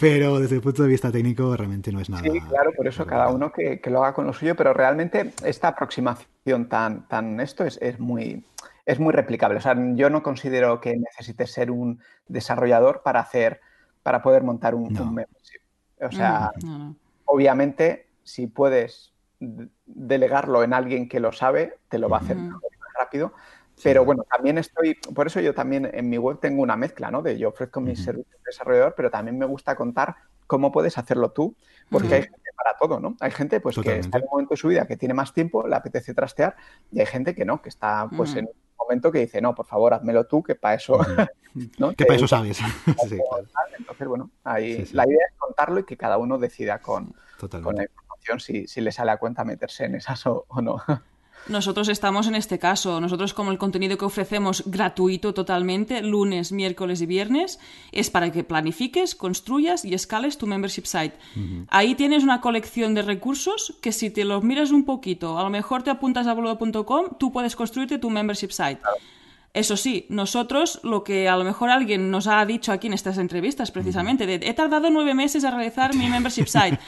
pero 0.00 0.38
desde 0.38 0.56
el 0.56 0.62
punto 0.62 0.82
de 0.82 0.88
vista 0.88 1.10
técnico 1.10 1.56
realmente 1.56 1.92
no 1.92 2.00
es 2.00 2.10
nada. 2.10 2.22
Sí, 2.22 2.40
claro, 2.40 2.72
por 2.76 2.86
eso 2.86 3.06
cada 3.06 3.28
uno 3.28 3.52
que, 3.52 3.80
lo 3.86 4.02
haga 4.02 4.14
con 4.14 4.26
lo 4.26 4.32
suyo, 4.32 4.56
pero 4.56 4.72
realmente 4.72 5.32
esta 5.44 5.68
aproximación 5.68 6.68
tan, 6.68 7.08
tan 7.08 7.40
esto 7.40 7.64
es, 7.64 7.78
es 7.80 7.98
muy 7.98 8.44
es 8.84 8.98
muy 8.98 9.12
replicable. 9.12 9.58
O 9.58 9.60
sea, 9.60 9.76
yo 9.94 10.10
no 10.10 10.22
considero 10.22 10.80
que 10.80 10.96
necesites 10.96 11.52
ser 11.52 11.70
un 11.70 12.00
desarrollador 12.26 13.02
para 13.02 13.20
hacer, 13.20 13.60
para 14.02 14.22
poder 14.22 14.42
montar 14.42 14.74
un, 14.74 14.92
membership. 14.92 15.60
O 16.00 16.10
sea, 16.10 16.50
obviamente, 17.24 18.08
si 18.24 18.46
puedes 18.46 19.12
delegarlo 19.86 20.62
en 20.64 20.72
alguien 20.72 21.08
que 21.08 21.20
lo 21.20 21.32
sabe, 21.32 21.78
te 21.88 21.98
lo 21.98 22.08
va 22.08 22.18
a 22.18 22.20
hacer 22.20 22.36
más 22.36 22.60
rápido. 22.98 23.32
Pero 23.82 24.04
bueno, 24.04 24.24
también 24.30 24.58
estoy, 24.58 24.94
por 25.14 25.26
eso 25.26 25.40
yo 25.40 25.54
también 25.54 25.90
en 25.92 26.08
mi 26.08 26.18
web 26.18 26.38
tengo 26.40 26.62
una 26.62 26.76
mezcla, 26.76 27.10
¿no? 27.10 27.22
De 27.22 27.38
yo 27.38 27.48
ofrezco 27.48 27.80
mis 27.80 28.02
servicios 28.02 28.32
de 28.32 28.46
desarrollador, 28.46 28.94
pero 28.96 29.10
también 29.10 29.38
me 29.38 29.46
gusta 29.46 29.74
contar 29.74 30.16
cómo 30.46 30.70
puedes 30.70 30.98
hacerlo 30.98 31.30
tú, 31.30 31.54
porque 31.90 32.14
hay 32.14 32.22
gente 32.22 32.50
para 32.56 32.76
todo, 32.76 33.00
¿no? 33.00 33.16
Hay 33.20 33.30
gente 33.30 33.60
pues 33.60 33.78
que 33.78 33.98
está 33.98 34.18
en 34.18 34.24
un 34.24 34.30
momento 34.30 34.54
de 34.54 34.58
su 34.58 34.68
vida 34.68 34.86
que 34.86 34.96
tiene 34.96 35.14
más 35.14 35.32
tiempo, 35.32 35.66
le 35.66 35.74
apetece 35.74 36.14
trastear, 36.14 36.56
y 36.90 37.00
hay 37.00 37.06
gente 37.06 37.34
que 37.34 37.44
no, 37.44 37.62
que 37.62 37.68
está 37.68 38.08
pues 38.16 38.34
en 38.34 38.46
un 38.46 38.52
momento 38.78 39.10
que 39.10 39.20
dice, 39.20 39.40
no, 39.40 39.54
por 39.54 39.66
favor, 39.66 39.94
házmelo 39.94 40.24
tú, 40.24 40.42
que 40.42 40.54
para 40.54 40.74
eso... 40.74 40.98
¿no? 41.78 41.92
Que 41.94 42.04
para 42.04 42.16
eso 42.16 42.28
sabes. 42.28 42.58
Entonces, 43.78 44.08
bueno, 44.08 44.30
ahí 44.44 44.86
la 44.92 45.06
idea 45.06 45.26
es 45.30 45.38
contarlo 45.38 45.80
y 45.80 45.84
que 45.84 45.96
cada 45.96 46.18
uno 46.18 46.38
decida 46.38 46.80
con, 46.80 47.14
con 47.38 47.76
si, 48.38 48.66
si 48.66 48.80
le 48.80 48.92
sale 48.92 49.10
a 49.10 49.16
cuenta 49.16 49.44
meterse 49.44 49.84
en 49.84 49.96
esas 49.96 50.26
o, 50.26 50.46
no. 50.62 50.82
Nosotros 51.48 51.88
estamos 51.88 52.28
en 52.28 52.34
este 52.34 52.58
caso. 52.58 53.00
Nosotros, 53.00 53.34
como 53.34 53.50
el 53.50 53.58
contenido 53.58 53.98
que 53.98 54.04
ofrecemos 54.04 54.62
gratuito 54.66 55.34
totalmente, 55.34 56.02
lunes, 56.02 56.52
miércoles 56.52 57.00
y 57.00 57.06
viernes, 57.06 57.58
es 57.90 58.10
para 58.10 58.30
que 58.30 58.44
planifiques, 58.44 59.14
construyas 59.14 59.84
y 59.84 59.94
escales 59.94 60.38
tu 60.38 60.46
membership 60.46 60.84
site. 60.84 61.16
Ahí 61.68 61.94
tienes 61.94 62.22
una 62.22 62.40
colección 62.40 62.94
de 62.94 63.02
recursos 63.02 63.74
que 63.80 63.92
si 63.92 64.10
te 64.10 64.24
los 64.24 64.44
miras 64.44 64.70
un 64.70 64.84
poquito, 64.84 65.38
a 65.38 65.42
lo 65.42 65.50
mejor 65.50 65.82
te 65.82 65.90
apuntas 65.90 66.26
a 66.26 66.34
boludo.com, 66.34 67.18
tú 67.18 67.32
puedes 67.32 67.56
construirte 67.56 67.98
tu 67.98 68.10
membership 68.10 68.50
site. 68.50 68.80
Eso 69.54 69.76
sí, 69.76 70.06
nosotros 70.08 70.80
lo 70.82 71.04
que 71.04 71.28
a 71.28 71.36
lo 71.36 71.44
mejor 71.44 71.68
alguien 71.68 72.10
nos 72.10 72.26
ha 72.26 72.44
dicho 72.46 72.72
aquí 72.72 72.86
en 72.86 72.94
estas 72.94 73.18
entrevistas, 73.18 73.70
precisamente, 73.70 74.24
de 74.24 74.36
he 74.36 74.54
tardado 74.54 74.88
nueve 74.88 75.12
meses 75.14 75.44
a 75.44 75.50
realizar 75.50 75.94
mi 75.94 76.08
membership 76.08 76.46
site. 76.46 76.78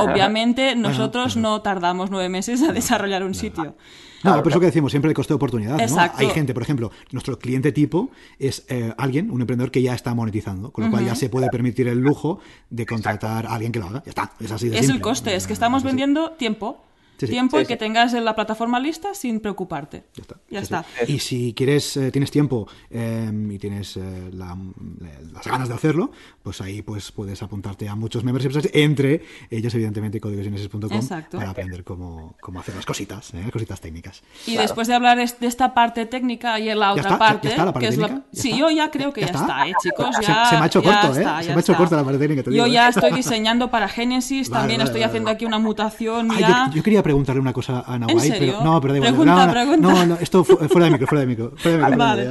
Obviamente 0.00 0.74
nosotros 0.74 1.36
no 1.36 1.62
tardamos 1.62 2.10
nueve 2.10 2.28
meses 2.28 2.60
a 2.62 2.72
desarrollar 2.72 3.22
un 3.22 3.34
sitio. 3.34 3.76
No, 4.24 4.42
por 4.42 4.50
eso 4.50 4.60
que 4.60 4.66
decimos 4.66 4.92
siempre 4.92 5.10
el 5.10 5.14
coste 5.14 5.32
de 5.32 5.36
oportunidad. 5.36 5.78
¿no? 5.78 6.10
Hay 6.16 6.28
gente, 6.30 6.54
por 6.54 6.62
ejemplo, 6.64 6.90
nuestro 7.12 7.38
cliente 7.38 7.70
tipo 7.70 8.10
es 8.38 8.64
eh, 8.68 8.92
alguien, 8.96 9.30
un 9.30 9.40
emprendedor 9.40 9.70
que 9.70 9.82
ya 9.82 9.94
está 9.94 10.14
monetizando, 10.14 10.72
con 10.72 10.84
lo 10.84 10.90
cual 10.90 11.04
ya 11.04 11.14
se 11.14 11.28
puede 11.28 11.48
permitir 11.50 11.86
el 11.86 11.98
lujo 11.98 12.40
de 12.68 12.84
contratar 12.84 13.46
a 13.46 13.54
alguien 13.54 13.70
que 13.70 13.78
lo 13.78 13.86
haga. 13.86 14.02
Ya 14.04 14.10
está, 14.10 14.32
es 14.40 14.50
así 14.50 14.68
de 14.68 14.78
Es 14.78 14.88
el 14.88 15.00
coste, 15.00 15.36
es 15.36 15.46
que 15.46 15.52
estamos 15.52 15.84
vendiendo 15.84 16.32
tiempo 16.32 16.82
tiempo 17.26 17.60
y 17.60 17.66
que 17.66 17.76
tengas 17.76 18.12
la 18.12 18.34
plataforma 18.34 18.80
lista 18.80 19.14
sin 19.14 19.40
preocuparte. 19.40 20.04
Ya 20.50 20.60
está. 20.60 20.84
Y 21.06 21.18
si 21.18 21.54
quieres, 21.54 21.96
eh, 21.96 22.10
tienes 22.10 22.30
tiempo 22.30 22.68
em, 22.90 23.50
y 23.50 23.58
tienes 23.58 23.96
eh, 23.96 24.30
las 24.32 25.46
ganas 25.46 25.68
de 25.68 25.74
hacerlo, 25.74 26.10
pues 26.42 26.60
ahí 26.60 26.82
pues 26.82 27.12
puedes 27.12 27.42
apuntarte 27.42 27.88
a 27.88 27.94
muchos 27.94 28.24
memberships, 28.24 28.68
entre 28.72 29.22
ellos 29.50 29.74
evidentemente 29.74 30.20
códigosgenesis.com 30.20 31.08
para 31.30 31.50
aprender 31.50 31.84
cómo, 31.84 32.36
cómo, 32.40 32.60
hacer 32.60 32.74
las 32.74 32.86
cositas, 32.86 33.32
¿eh? 33.34 33.48
cositas 33.52 33.80
técnicas. 33.80 34.22
Y 34.46 34.56
después 34.56 34.88
de 34.88 34.94
hablar 34.94 35.18
de 35.18 35.46
esta 35.46 35.74
parte 35.74 36.06
técnica 36.06 36.58
y 36.58 36.68
en 36.68 36.78
la 36.78 36.92
otra 36.92 37.18
parte, 37.18 37.54
que 37.78 37.86
es 37.86 37.96
la... 37.96 38.22
sí, 38.32 38.56
yo 38.56 38.70
ya 38.70 38.90
creo 38.90 39.12
que 39.12 39.22
ya, 39.22 39.26
está, 39.26 39.64
chicos. 39.82 40.16
se, 40.16 40.56
me 40.56 40.62
ha 40.62 40.66
hecho 40.66 40.82
corto, 40.82 41.08
¿eh? 41.08 41.24
se 41.42 41.48
me 41.50 41.56
ha 41.56 41.60
hecho 41.60 41.74
corto 41.74 41.96
la 41.96 42.04
parte 42.04 42.18
técnica. 42.18 42.50
yo 42.50 42.66
ya 42.66 42.88
estoy 42.88 43.12
diseñando 43.12 43.70
para 43.70 43.88
Genesis, 43.88 44.50
también 44.50 44.80
estoy 44.80 45.02
haciendo 45.02 45.30
aquí 45.30 45.44
una 45.44 45.58
mutación. 45.58 46.30
ya... 46.38 46.68
yo, 46.68 46.76
yo 46.76 46.82
quería 46.82 47.02
preguntarle 47.12 47.40
una 47.40 47.52
cosa 47.52 47.84
a 47.86 47.98
Nahuay, 47.98 48.32
pero 48.38 48.64
no, 48.64 48.80
pero 48.80 48.94
da 48.94 48.98
igual. 48.98 49.12
Pregunta, 49.12 49.46
no, 49.46 49.52
pregunta. 49.52 49.88
no, 49.88 50.06
no, 50.06 50.14
esto 50.16 50.44
fuera 50.44 50.86
de 50.86 50.90
micro, 50.92 51.06
fuera 51.06 51.20
de 51.20 51.26
micro. 51.26 51.52
Fuera 51.56 51.76
de 51.76 51.84
micro 51.84 51.98
vale. 51.98 52.28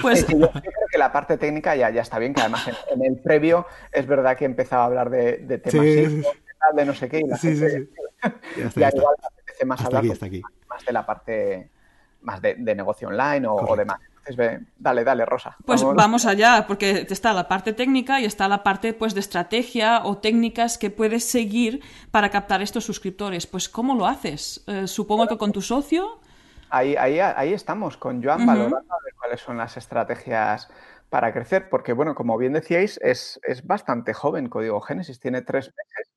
Pues 0.00 0.26
yo 0.28 0.50
creo 0.50 0.86
que 0.90 0.98
la 0.98 1.12
parte 1.12 1.36
técnica 1.36 1.74
ya, 1.74 1.90
ya 1.90 2.02
está 2.02 2.18
bien, 2.18 2.32
que 2.32 2.40
además 2.40 2.68
en, 2.90 3.04
el 3.04 3.18
previo 3.18 3.66
es 3.92 4.06
verdad 4.06 4.36
que 4.36 4.44
he 4.44 4.46
empezado 4.46 4.82
a 4.82 4.86
hablar 4.86 5.10
de, 5.10 5.38
de 5.38 5.58
temas 5.58 5.84
sí, 5.84 6.22
de 6.74 6.84
no 6.84 6.94
sé 6.94 7.08
qué, 7.08 7.20
y 7.20 7.26
la 7.26 7.36
sí, 7.36 7.48
gente, 7.48 7.70
sí, 7.70 7.86
sí. 7.86 8.30
Ya, 8.56 8.66
está, 8.66 8.80
ya, 8.80 8.90
ya 8.90 8.96
igual 8.96 9.16
más 9.66 9.80
hasta 9.80 9.98
hablar 9.98 10.16
aquí, 10.16 10.26
aquí. 10.26 10.42
más 10.68 10.84
de 10.84 10.92
la 10.92 11.06
parte 11.06 11.70
más 12.22 12.40
de, 12.40 12.54
de 12.54 12.74
negocio 12.74 13.08
online 13.08 13.46
o, 13.46 13.54
o 13.54 13.76
demás 13.76 13.98
dale, 14.78 15.04
dale, 15.04 15.24
Rosa. 15.24 15.56
Pues 15.64 15.82
vamos. 15.82 16.26
allá, 16.26 16.64
porque 16.66 17.06
está 17.08 17.32
la 17.32 17.48
parte 17.48 17.72
técnica 17.72 18.20
y 18.20 18.24
está 18.24 18.48
la 18.48 18.62
parte 18.62 18.92
pues 18.92 19.14
de 19.14 19.20
estrategia 19.20 20.02
o 20.04 20.18
técnicas 20.18 20.78
que 20.78 20.90
puedes 20.90 21.24
seguir 21.24 21.82
para 22.10 22.30
captar 22.30 22.62
estos 22.62 22.84
suscriptores. 22.84 23.46
Pues 23.46 23.68
¿cómo 23.68 23.94
lo 23.94 24.06
haces? 24.06 24.62
Eh, 24.66 24.86
supongo 24.86 25.26
que 25.26 25.38
con 25.38 25.52
tu 25.52 25.62
socio. 25.62 26.20
Ahí, 26.70 26.94
ahí, 26.96 27.18
ahí 27.18 27.52
estamos, 27.52 27.96
con 27.96 28.22
Joan, 28.22 28.46
valorando 28.46 28.86
cuáles 29.18 29.40
son 29.40 29.56
las 29.56 29.76
estrategias 29.76 30.68
para 31.10 31.32
crecer, 31.32 31.68
porque 31.68 31.92
bueno, 31.92 32.14
como 32.14 32.38
bien 32.38 32.52
decíais, 32.52 32.98
es, 33.02 33.40
es 33.42 33.66
bastante 33.66 34.14
joven 34.14 34.48
Código 34.48 34.80
Génesis, 34.80 35.18
tiene 35.18 35.42
tres 35.42 35.66
meses. 35.66 36.12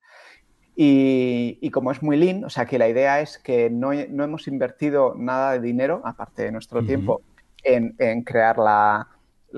Y, 0.76 1.60
y, 1.62 1.70
como 1.70 1.92
es 1.92 2.02
muy 2.02 2.18
lean, 2.18 2.46
o 2.46 2.50
sea 2.50 2.66
que 2.66 2.80
la 2.80 2.88
idea 2.88 3.22
es 3.22 3.38
que 3.38 3.70
no, 3.70 3.92
no 4.10 4.24
hemos 4.24 4.48
invertido 4.48 5.14
nada 5.16 5.52
de 5.52 5.60
dinero, 5.60 6.02
aparte 6.04 6.44
de 6.44 6.52
nuestro 6.52 6.84
tiempo, 6.84 7.22
en, 7.64 8.24
crear 8.24 8.58
la, 8.58 9.08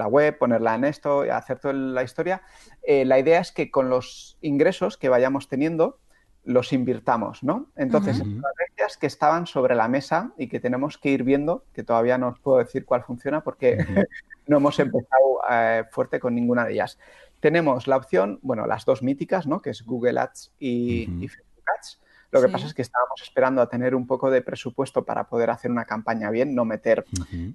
web, 0.07 0.37
ponerla 0.37 0.75
en 0.75 0.85
esto, 0.85 1.21
hacer 1.21 1.59
toda 1.59 1.73
la 1.73 2.03
historia. 2.03 2.41
Eh, 2.83 3.05
la 3.05 3.19
idea 3.19 3.39
es 3.39 3.51
que 3.51 3.71
con 3.71 3.89
los 3.89 4.37
ingresos 4.41 4.97
que 4.97 5.09
vayamos 5.09 5.47
teniendo, 5.47 5.99
los 6.43 6.73
invirtamos, 6.73 7.43
¿no? 7.43 7.71
Entonces, 7.75 8.17
estrategias 8.17 8.97
que 8.97 9.07
estaban 9.07 9.47
sobre 9.47 9.73
la 9.73 9.87
mesa 9.87 10.31
y 10.37 10.47
que 10.47 10.59
tenemos 10.59 10.97
que 10.99 11.09
ir 11.09 11.23
viendo, 11.23 11.65
que 11.73 11.83
todavía 11.83 12.19
no 12.19 12.29
os 12.29 12.39
puedo 12.39 12.59
decir 12.59 12.85
cuál 12.85 13.03
funciona 13.03 13.43
porque 13.43 13.77
no 14.47 14.57
hemos 14.57 14.79
empezado 14.79 15.41
eh, 15.49 15.83
fuerte 15.91 16.19
con 16.19 16.35
ninguna 16.35 16.65
de 16.65 16.73
ellas. 16.73 16.99
Tenemos 17.39 17.87
la 17.87 17.97
opción, 17.97 18.39
bueno, 18.43 18.67
las 18.67 18.85
dos 18.85 19.01
míticas, 19.01 19.47
¿no? 19.47 19.61
Que 19.61 19.71
es 19.71 19.83
Google 19.83 20.19
Ads 20.19 20.51
y, 20.59 21.23
y 21.23 21.27
Facebook 21.27 21.63
Ads. 21.77 21.99
Lo 22.31 22.41
que 22.41 22.49
pasa 22.49 22.67
es 22.67 22.73
que 22.73 22.81
estábamos 22.81 23.21
esperando 23.21 23.61
a 23.61 23.69
tener 23.69 23.95
un 23.95 24.07
poco 24.07 24.29
de 24.29 24.41
presupuesto 24.41 25.05
para 25.05 25.27
poder 25.27 25.49
hacer 25.49 25.71
una 25.71 25.85
campaña 25.85 26.29
bien, 26.29 26.53
no 26.53 26.65
meter 26.65 27.05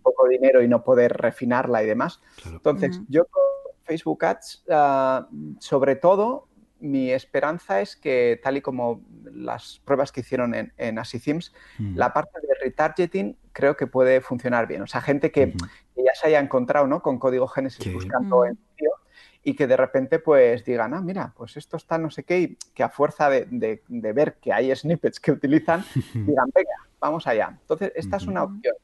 poco 0.03 0.29
dinero 0.29 0.63
y 0.63 0.69
no 0.69 0.83
poder 0.83 1.17
refinarla 1.17 1.83
y 1.83 1.87
demás. 1.87 2.21
Entonces, 2.47 3.01
yo 3.09 3.25
con 3.27 3.43
Facebook 3.85 4.25
Ads, 4.25 4.65
ah, 4.71 5.29
sobre 5.59 5.97
todo, 5.97 6.49
mi 6.81 7.13
esperanza 7.13 7.81
es 7.81 7.97
que, 7.97 8.41
tal 8.43 8.57
y 8.57 8.63
como 8.63 9.03
las 9.33 9.81
pruebas 9.85 10.13
que 10.13 10.21
hicieron 10.21 10.55
en, 10.55 10.73
en 10.79 10.99
la 11.95 12.13
parte 12.13 12.41
de 12.41 12.55
retargeting 12.63 13.37
creo 13.53 13.77
que 13.77 13.87
puede 13.87 14.21
funcionar 14.21 14.67
bien. 14.67 14.83
O 14.83 14.87
sea, 14.87 15.01
gente 15.01 15.31
que, 15.31 15.53
ya 15.97 16.15
se 16.15 16.29
haya 16.29 16.41
encontrado 16.41 16.87
¿no? 16.87 17.03
con 17.03 17.19
código 17.19 17.47
Génesis 17.47 17.93
buscando 17.93 18.47
en 18.47 18.59
y 19.43 19.55
que 19.55 19.67
de 19.67 19.77
repente 19.77 20.19
pues 20.19 20.65
digan, 20.65 20.95
ah, 20.95 21.01
mira, 21.01 21.33
pues 21.37 21.57
esto 21.57 21.77
está 21.77 21.99
no 21.99 22.11
sé 22.11 22.25
qué, 22.25 22.41
y 22.41 22.59
que 22.75 22.83
a 22.83 22.89
fuerza 22.89 23.31
de, 23.31 23.83
ver 23.89 24.35
que 24.41 24.53
hay 24.53 24.75
snippets 24.75 25.21
que 25.21 25.33
utilizan, 25.33 25.85
digan, 26.15 26.51
venga, 26.55 26.75
vamos 27.01 27.27
allá. 27.27 27.57
Entonces, 27.61 27.93
esta 27.95 28.17
es 28.17 28.27
una 28.27 28.45
opción. 28.45 28.75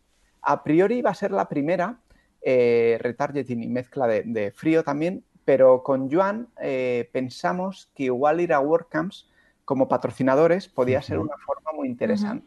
A 0.42 0.62
priori 0.62 1.02
va 1.02 1.10
a 1.10 1.14
ser 1.14 1.32
la 1.32 1.48
primera, 1.48 2.00
eh, 2.40 2.98
retargeting 3.00 3.62
y 3.62 3.68
mezcla 3.68 4.06
de, 4.06 4.52
frío 4.54 4.84
también, 4.84 5.24
pero 5.44 5.82
con 5.82 6.10
Joan 6.10 6.48
eh, 6.60 7.08
pensamos 7.12 7.90
que 7.94 8.04
igual 8.04 8.40
ir 8.40 8.52
a 8.52 8.60
WordCamps 8.60 9.28
como 9.64 9.88
patrocinadores 9.88 10.68
podía 10.68 11.02
ser 11.02 11.18
una 11.18 11.36
forma 11.44 11.72
muy 11.72 11.88
interesante. 11.88 12.46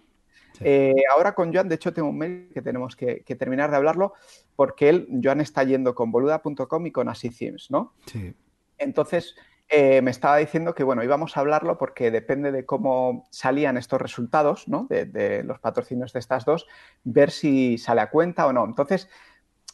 Eh, 0.61 0.95
ahora 1.11 1.33
con 1.33 1.53
Joan, 1.53 1.69
de 1.69 1.75
hecho, 1.75 1.93
tengo 1.93 2.09
un 2.09 2.17
mail 2.17 2.49
que 2.53 2.61
tenemos 2.61 2.95
que, 2.95 3.23
terminar 3.37 3.71
de 3.71 3.77
hablarlo, 3.77 4.13
porque 4.55 4.89
él, 4.89 5.07
Joan 5.23 5.41
está 5.41 5.63
yendo 5.63 5.95
con 5.95 6.11
boluda.com 6.11 6.85
y 6.85 6.91
con 6.91 7.09
Así 7.09 7.29
¿no? 7.69 7.93
Sí. 8.05 8.33
Entonces, 8.77 9.35
eh, 9.71 10.01
me 10.01 10.09
estaba 10.09 10.37
diciendo 10.37 10.73
que, 10.73 10.83
bueno, 10.83 11.03
íbamos 11.03 11.37
a 11.37 11.41
hablarlo 11.41 11.77
porque 11.77 12.09
depende 12.09 12.51
de 12.51 12.65
cómo 12.65 13.27
salían 13.29 13.77
estos 13.77 14.01
resultados, 14.01 14.67
¿no? 14.67 14.87
De, 14.89 15.43
los 15.43 15.59
patrocinios 15.59 16.11
de 16.11 16.19
estas 16.19 16.43
dos, 16.43 16.65
ver 17.03 17.29
si 17.29 17.77
sale 17.77 18.01
a 18.01 18.09
cuenta 18.09 18.47
o 18.47 18.53
no. 18.53 18.65
Entonces, 18.65 19.09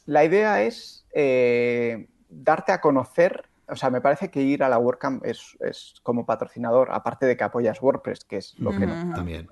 la 0.06 0.26
idea 0.26 0.64
es 0.64 1.08
eh, 1.14 2.10
darte 2.28 2.74
a 2.74 2.82
conocer 2.82 3.46
o 3.68 3.76
sea, 3.76 3.90
me 3.90 4.02
parece 4.02 4.30
que 4.30 4.42
ir 4.42 4.64
a 4.64 4.70
la 4.70 4.78
WordCamp 4.78 5.26
es, 5.26 5.56
como 6.04 6.26
patrocinador, 6.26 6.90
aparte 6.92 7.26
de 7.26 7.36
que 7.36 7.44
apoyas 7.44 7.82
WordPress, 7.82 8.26
que 8.26 8.38
es 8.38 8.58
lo 8.60 8.72
que 8.72 8.86
nos, 8.86 9.16
También, 9.16 9.48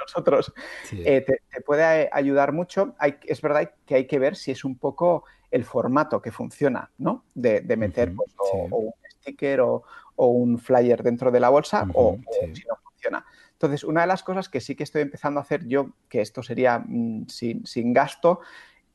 nosotros, 0.00 0.52
eh, 0.92 1.22
te, 1.22 1.60
puede 1.62 2.08
ayudar 2.12 2.52
mucho. 2.52 2.94
es 3.26 3.40
verdad 3.42 3.70
que 3.84 3.96
hay 3.96 4.06
que 4.06 4.18
ver 4.18 4.36
si 4.36 4.50
es 4.50 4.64
un 4.64 4.76
poco 4.76 5.24
el 5.50 5.64
formato 5.64 6.20
que 6.20 6.30
funciona, 6.30 6.90
¿no? 6.98 7.24
De, 7.34 7.62
meter 7.76 8.14
pues, 8.14 8.34
o, 8.38 8.66
un 8.70 8.92
sticker 9.10 9.60
o, 9.60 9.82
un 10.16 10.58
flyer 10.58 11.02
dentro 11.02 11.30
de 11.30 11.40
la 11.40 11.48
bolsa 11.48 11.86
o, 11.94 12.18
si 12.52 12.64
no 12.66 12.76
funciona. 12.82 13.24
Entonces, 13.52 13.82
una 13.84 14.02
de 14.02 14.06
las 14.06 14.22
cosas 14.22 14.48
que 14.48 14.60
sí 14.60 14.74
que 14.74 14.84
estoy 14.84 15.02
empezando 15.02 15.40
a 15.40 15.42
hacer 15.42 15.66
yo, 15.66 15.90
que 16.08 16.20
esto 16.20 16.42
sería 16.42 16.78
mm, 16.78 17.26
sin, 17.28 17.92
gasto, 17.92 18.40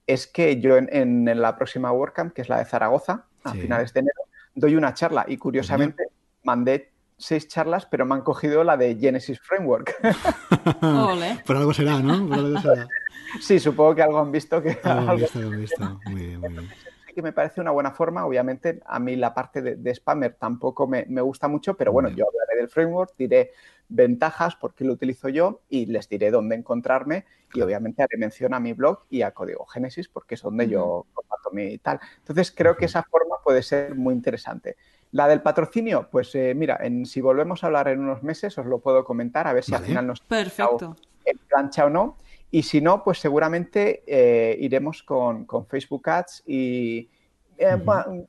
es 0.08 0.28
que 0.28 0.60
yo 0.60 0.78
en, 0.78 1.26
la 1.42 1.56
próxima 1.56 1.92
WordCamp, 1.92 2.34
que 2.34 2.42
es 2.42 2.50
la 2.50 2.60
de 2.60 2.66
Zaragoza, 2.66 3.26
a 3.44 3.54
finales 3.54 3.94
de 3.94 4.00
enero, 4.02 4.22
doy 4.56 4.76
una 4.76 4.94
charla 4.94 5.26
y 5.28 5.38
curiosamente 5.38 6.08
mandé 6.44 6.92
seis 7.18 7.48
charlas, 7.48 7.86
pero 7.86 8.06
me 8.06 8.16
han 8.16 8.22
cogido 8.22 8.64
la 8.64 8.78
de 8.78 8.96
Genesis 8.96 9.40
Framework. 9.40 9.96
Por 11.46 11.56
algo 11.56 11.74
será, 11.74 12.00
¿no? 12.00 12.30
Sí, 13.40 13.60
supongo 13.60 13.96
que 13.96 14.04
algo 14.04 14.20
han 14.20 14.32
visto 14.32 14.62
que... 14.62 14.78
Algo 14.84 15.16
visto, 15.16 15.40
algo 15.40 15.52
visto. 15.52 16.00
Muy 16.06 16.22
bien, 16.28 16.40
muy 16.40 16.50
bien. 16.50 16.70
Que 17.14 17.22
me 17.22 17.34
parece 17.34 17.62
una 17.62 17.72
buena 17.72 17.92
forma. 17.92 18.26
Obviamente, 18.26 18.82
a 18.86 19.00
mí 19.00 19.16
la 19.16 19.34
parte 19.34 19.62
de, 19.62 19.96
spammer 19.96 20.36
tampoco 20.36 20.88
me, 20.88 21.04
gusta 21.22 21.48
mucho, 21.48 21.76
pero 21.76 21.92
bueno, 21.92 22.10
yo 22.10 22.26
hablaré 22.28 22.58
del 22.58 22.70
framework, 22.70 23.14
diré 23.18 23.52
ventajas, 23.90 24.56
por 24.56 24.74
qué 24.74 24.86
lo 24.86 24.94
utilizo 24.94 25.30
yo 25.30 25.62
y 25.70 25.86
les 25.86 26.10
diré 26.10 26.32
dónde 26.32 26.56
encontrarme 26.56 27.26
y 27.54 27.62
obviamente 27.62 28.02
haré 28.02 28.18
mención 28.18 28.54
a 28.54 28.60
mi 28.60 28.74
blog 28.74 29.04
y 29.10 29.22
a 29.22 29.32
Código 29.32 29.66
Génesis 29.66 30.08
porque 30.08 30.36
es 30.36 30.42
donde 30.42 30.68
yo 30.68 31.06
comparto 31.14 31.52
mi 31.52 31.78
tal. 31.78 32.00
Entonces, 32.20 32.52
creo 32.52 32.76
que 32.76 32.86
esa 32.86 33.04
forma 33.04 33.36
puede 33.44 33.62
ser 33.62 33.96
muy 33.96 34.14
interesante. 34.14 34.76
La 35.12 35.28
del 35.28 35.42
patrocinio, 35.42 36.10
pues 36.10 36.34
eh, 36.34 36.54
mira, 36.56 36.80
en, 36.82 37.06
si 37.06 37.22
volvemos 37.22 37.64
a 37.64 37.68
hablar 37.68 37.88
en 37.88 38.00
unos 38.00 38.24
meses 38.24 38.58
os 38.58 38.66
lo 38.66 38.80
puedo 38.80 39.04
comentar 39.04 39.48
a 39.48 39.54
ver 39.54 39.64
si 39.64 39.76
al 39.76 39.84
final 39.84 40.08
nos 40.08 40.22
Perfecto. 40.22 40.96
en 41.26 41.38
plancha 41.48 41.86
o 41.86 41.90
no. 41.90 42.18
Y 42.54 42.62
si 42.62 42.82
no, 42.82 43.04
pues 43.04 43.18
seguramente 43.18 44.04
eh, 44.06 44.56
iremos 44.60 45.02
con, 45.02 45.48
Facebook 45.68 46.08
Ads 46.08 46.44
y 46.46 47.10
eh, 47.58 47.84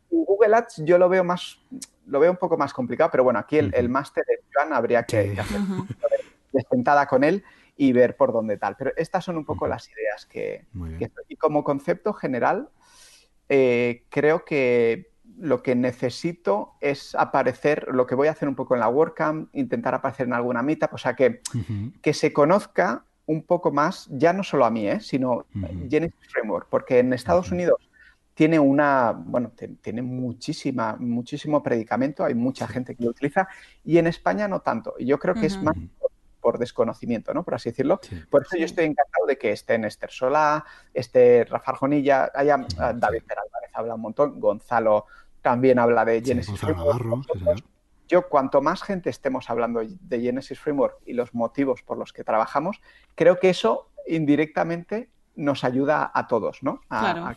Google 0.08 0.56
Ads 0.56 0.82
yo 0.86 0.96
lo 0.96 1.10
veo 1.10 1.22
más, 1.22 1.60
lo 2.06 2.20
veo 2.20 2.30
un 2.30 2.38
poco 2.38 2.56
más 2.56 2.72
complicado, 2.72 3.10
pero 3.10 3.22
bueno, 3.22 3.38
aquí 3.38 3.58
el, 3.58 3.88
máster 3.90 4.24
de 4.26 4.40
Joan 4.50 4.72
habría 4.72 5.02
que, 5.02 5.38
hacer 5.38 5.60
de 6.52 6.66
sentada 6.70 7.06
con 7.06 7.22
él 7.22 7.44
y 7.76 7.92
ver 7.92 8.16
por 8.16 8.32
dónde 8.32 8.56
tal. 8.56 8.76
Pero 8.78 8.92
estas 8.96 9.22
son 9.22 9.36
un 9.36 9.44
poco 9.44 9.68
las 9.68 9.90
ideas 9.90 10.24
que, 10.24 10.64
que, 10.98 11.10
Y 11.28 11.36
como 11.36 11.62
concepto 11.62 12.14
general, 12.14 12.70
eh, 13.50 14.06
creo 14.08 14.46
que 14.46 15.12
lo 15.36 15.62
que 15.62 15.74
necesito 15.74 16.76
es 16.80 17.14
aparecer, 17.14 17.88
lo 17.92 18.06
que 18.06 18.14
voy 18.14 18.28
a 18.28 18.30
hacer 18.30 18.48
un 18.48 18.54
poco 18.54 18.72
en 18.72 18.80
la 18.80 18.88
WordCamp, 18.88 19.54
intentar 19.54 19.94
aparecer 19.94 20.26
en 20.28 20.32
alguna 20.32 20.62
meetup, 20.62 20.94
o 20.94 20.98
sea, 20.98 21.14
que, 21.14 21.42
que 22.00 22.14
se 22.14 22.32
conozca 22.32 23.04
un 23.26 23.42
poco 23.42 23.72
más, 23.72 24.08
ya 24.10 24.32
no 24.32 24.42
solo 24.42 24.64
a 24.64 24.70
mí, 24.70 24.86
¿eh? 24.86 25.00
sino 25.00 25.46
Genesis 25.88 26.28
Framework, 26.30 26.68
porque 26.68 26.98
en 26.98 27.12
Estados 27.12 27.50
Unidos 27.50 27.88
tiene 28.34 28.58
una, 28.58 29.12
bueno, 29.12 29.52
tiene 29.80 30.02
muchísima, 30.02 30.96
muchísimo 30.98 31.62
predicamento, 31.62 32.24
hay 32.24 32.34
mucha 32.34 32.66
gente 32.66 32.94
que 32.94 33.04
lo 33.04 33.10
utiliza, 33.10 33.48
y 33.84 33.98
en 33.98 34.08
España 34.08 34.48
no 34.48 34.60
tanto. 34.60 34.94
Y 34.98 35.06
yo 35.06 35.18
creo 35.18 35.34
que 35.34 35.46
es 35.46 35.62
más 35.62 35.76
por 36.40 36.58
desconocimiento, 36.58 37.32
¿no? 37.32 37.42
Por 37.42 37.54
así 37.54 37.70
decirlo. 37.70 38.00
por 38.28 38.42
eso 38.42 38.58
yo 38.58 38.66
estoy 38.66 38.84
encantado 38.84 39.24
de 39.26 39.38
que 39.38 39.52
esté 39.52 39.76
Esther 39.86 40.10
Solá, 40.10 40.64
esté 40.92 41.44
Rafa 41.44 41.72
Arjonilla, 41.72 42.30
haya 42.34 42.66
ah, 42.78 42.92
David 42.92 43.22
Peralvarez 43.26 43.70
habla 43.72 43.94
un 43.94 44.02
montón, 44.02 44.38
Gonzalo 44.38 45.06
también 45.40 45.78
habla 45.78 46.04
de 46.04 46.22
Genesis 46.22 46.58
Framework. 46.58 47.24
Yo, 48.08 48.28
cuanto 48.28 48.60
más 48.60 48.82
gente 48.82 49.10
estemos 49.10 49.48
hablando 49.50 49.80
de 49.82 50.20
Genesis 50.20 50.58
Framework 50.58 50.98
y 51.06 51.14
los 51.14 51.34
motivos 51.34 51.82
por 51.82 51.98
los 51.98 52.12
que 52.12 52.24
trabajamos, 52.24 52.80
creo 53.14 53.38
que 53.38 53.50
eso 53.50 53.90
indirectamente 54.06 55.10
nos 55.36 55.64
ayuda 55.64 56.10
a 56.14 56.26
todos, 56.26 56.62
¿no? 56.62 56.80
A, 56.90 57.34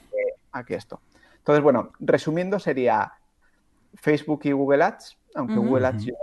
que, 0.66 0.76
esto. 0.76 1.02
Entonces, 1.38 1.64
bueno, 1.64 1.92
resumiendo, 2.00 2.60
sería 2.60 3.14
Facebook 3.94 4.42
y 4.44 4.52
Google 4.52 4.84
Ads, 4.84 5.18
aunque 5.36 5.56
Google 5.56 5.88
Ads 5.88 6.06
yo 6.06 6.14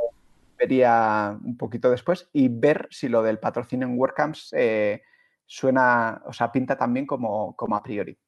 vería 0.59 1.39
un 1.43 1.57
poquito 1.57 1.91
después, 1.91 2.29
y 2.33 2.49
ver 2.49 2.89
si 2.91 3.09
lo 3.09 3.23
del 3.23 3.39
patrocinio 3.39 3.87
en 3.87 3.99
WordCamps 3.99 4.53
eh, 4.57 5.03
suena, 5.47 6.21
o 6.27 6.33
sea, 6.33 6.51
pinta 6.51 6.77
también 6.77 7.07
como, 7.07 7.55
como 7.55 7.77
a 7.77 7.83
priori 7.83 8.19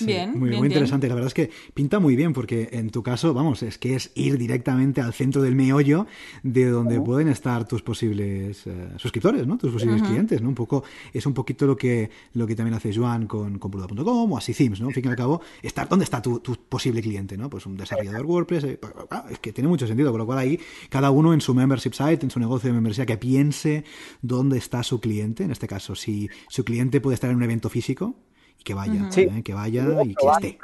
bien, 0.00 0.38
muy, 0.38 0.50
muy 0.56 0.66
interesante. 0.66 1.08
La 1.08 1.14
verdad 1.14 1.28
es 1.28 1.34
que 1.34 1.50
pinta 1.74 1.98
muy 1.98 2.16
bien 2.16 2.32
porque 2.32 2.68
en 2.72 2.90
tu 2.90 3.02
caso, 3.02 3.34
vamos, 3.34 3.62
es 3.62 3.78
que 3.78 3.94
es 3.94 4.10
ir 4.14 4.38
directamente 4.38 5.00
al 5.00 5.12
centro 5.12 5.42
del 5.42 5.54
meollo 5.54 6.06
de 6.42 6.66
donde 6.66 7.00
pueden 7.00 7.28
estar 7.28 7.66
tus 7.66 7.82
posibles 7.82 8.66
eh, 8.66 8.88
suscriptores, 8.96 9.46
¿no? 9.46 9.58
Tus 9.58 9.72
posibles 9.72 10.02
clientes, 10.02 10.42
¿no? 10.42 10.48
Un 10.48 10.54
poco, 10.54 10.84
es 11.12 11.26
un 11.26 11.34
poquito 11.34 11.66
lo 11.66 11.76
que, 11.76 12.10
lo 12.34 12.46
que 12.46 12.54
también 12.54 12.74
hace 12.74 12.94
Joan 12.94 13.26
con, 13.26 13.58
con 13.58 13.70
o 13.78 14.36
así 14.36 14.54
Themes, 14.54 14.80
¿no? 14.80 14.88
Al 14.88 14.94
fin 14.94 15.04
y 15.04 15.08
al 15.08 15.16
cabo, 15.16 15.40
estar, 15.62 15.88
¿dónde 15.88 16.04
está 16.04 16.20
tu, 16.20 16.40
posible 16.68 17.00
cliente, 17.02 17.36
¿no? 17.36 17.48
Pues 17.48 17.66
un 17.66 17.76
desarrollador 17.76 18.26
WordPress, 18.26 18.64
eh, 18.64 18.78
pues, 18.80 18.92
es 19.30 19.38
que 19.38 19.52
tiene 19.52 19.68
mucho 19.68 19.86
sentido, 19.86 20.10
con 20.10 20.18
lo 20.18 20.26
cual 20.26 20.38
ahí 20.38 20.60
cada 20.88 21.10
uno 21.10 21.32
en 21.32 21.40
su 21.40 21.54
membership 21.54 21.92
site, 21.92 22.24
en 22.24 22.30
su 22.30 22.40
negocio 22.40 22.68
de 22.68 22.74
membresía, 22.74 23.06
que 23.06 23.16
piense 23.16 23.84
dónde 24.22 24.58
está 24.58 24.82
su 24.82 25.00
cliente, 25.00 25.44
en 25.44 25.50
este 25.50 25.66
caso, 25.66 25.94
si 25.94 26.28
su 26.48 26.64
cliente 26.64 27.00
puede 27.00 27.14
estar 27.14 27.30
en 27.30 27.36
un 27.36 27.42
evento 27.42 27.68
físico, 27.68 28.16
y 28.58 28.64
que 28.64 28.74
vaya, 28.74 29.08
¿eh? 29.16 29.42
que 29.42 29.54
vaya 29.54 29.84
y, 30.02 30.14
que 30.14 30.26
esté. 30.26 30.58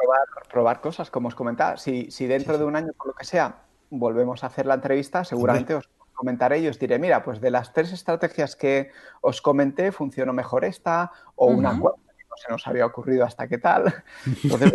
Probar, 0.50 0.80
cosas, 0.80 1.10
como 1.10 1.28
os 1.28 1.34
comentaba. 1.34 1.76
Si, 1.76 2.10
si 2.10 2.26
dentro 2.26 2.58
de 2.58 2.64
un 2.64 2.76
año, 2.76 2.92
por 2.96 3.08
lo 3.08 3.14
que 3.14 3.24
sea, 3.24 3.62
volvemos 3.90 4.44
a 4.44 4.48
hacer 4.48 4.66
la 4.66 4.74
entrevista, 4.74 5.24
seguramente 5.24 5.74
os 5.74 5.88
comentaré 6.14 6.60
y 6.60 6.68
os 6.68 6.78
diré, 6.78 6.98
mira, 6.98 7.22
pues 7.22 7.40
de 7.40 7.50
las 7.50 7.72
tres 7.72 7.92
estrategias 7.92 8.56
que 8.56 8.90
os 9.20 9.42
comenté, 9.42 9.92
funcionó 9.92 10.32
mejor 10.32 10.64
esta 10.64 11.10
o 11.34 11.46
una 11.46 11.78
cuarta 11.78 12.00
que 12.16 12.24
no 12.24 12.36
se 12.36 12.50
nos 12.50 12.66
había 12.66 12.86
ocurrido 12.86 13.24
hasta 13.24 13.48
qué 13.48 13.58
tal. 13.58 13.92
Entonces, 14.42 14.74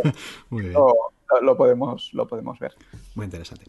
lo, 1.41 1.57
podemos, 1.57 2.11
lo 2.13 2.27
podemos 2.27 2.59
ver. 2.59 2.75
Muy 3.15 3.25
interesante. 3.25 3.65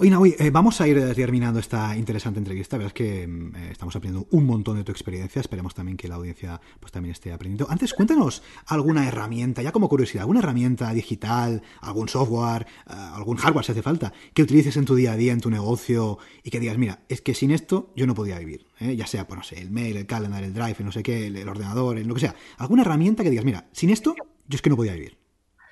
Oye, 0.00 0.10
Naui, 0.10 0.36
eh, 0.38 0.50
vamos 0.50 0.80
a 0.80 0.86
ir 0.86 1.12
terminando 1.16 1.58
esta 1.58 1.96
interesante 1.96 2.38
entrevista. 2.38 2.78
Verás 2.78 2.92
que 2.92 3.26
mm, 3.26 3.56
eh, 3.56 3.68
estamos 3.72 3.96
aprendiendo 3.96 4.28
un 4.30 4.46
montón 4.46 4.76
de 4.76 4.84
tu 4.84 4.92
experiencia. 4.92 5.40
Esperemos 5.40 5.74
también 5.74 5.96
que 5.96 6.06
la 6.06 6.14
audiencia 6.14 6.60
pues 6.78 6.92
también 6.92 7.10
esté 7.10 7.32
aprendiendo. 7.32 7.68
Antes, 7.68 7.94
cuéntanos 7.94 8.44
alguna 8.66 9.08
herramienta, 9.08 9.60
ya 9.60 9.72
como 9.72 9.88
curiosidad, 9.88 10.20
alguna 10.20 10.38
herramienta 10.38 10.94
digital, 10.94 11.62
algún 11.80 12.08
software, 12.08 12.68
eh, 12.88 12.92
algún 12.92 13.38
hardware 13.38 13.64
si 13.64 13.72
hace 13.72 13.82
falta, 13.82 14.12
que 14.34 14.42
utilices 14.44 14.76
en 14.76 14.84
tu 14.84 14.94
día 14.94 15.14
a 15.14 15.16
día, 15.16 15.32
en 15.32 15.40
tu 15.40 15.50
negocio 15.50 16.18
y 16.44 16.50
que 16.50 16.60
digas, 16.60 16.78
mira, 16.78 17.02
es 17.08 17.20
que 17.20 17.34
sin 17.34 17.50
esto 17.50 17.92
yo 17.96 18.06
no 18.06 18.14
podía 18.14 18.38
vivir. 18.38 18.68
Ya 18.78 19.08
sea, 19.08 19.26
pues 19.26 19.36
no 19.38 19.42
sé, 19.42 19.60
el 19.60 19.72
mail, 19.72 19.96
el 19.96 20.06
calendar, 20.06 20.44
el 20.44 20.54
drive, 20.54 20.76
el 20.78 20.84
no 20.84 20.92
sé 20.92 21.02
qué, 21.02 21.26
el, 21.26 21.48
ordenador, 21.48 21.98
lo 21.98 22.14
que 22.14 22.20
sea. 22.20 22.36
Alguna 22.58 22.82
herramienta 22.82 23.24
que 23.24 23.30
digas, 23.30 23.44
mira, 23.44 23.68
sin 23.72 23.90
esto 23.90 24.14
yo 24.46 24.54
es 24.54 24.62
que 24.62 24.70
no 24.70 24.76
podía 24.76 24.92
vivir. 24.92 25.18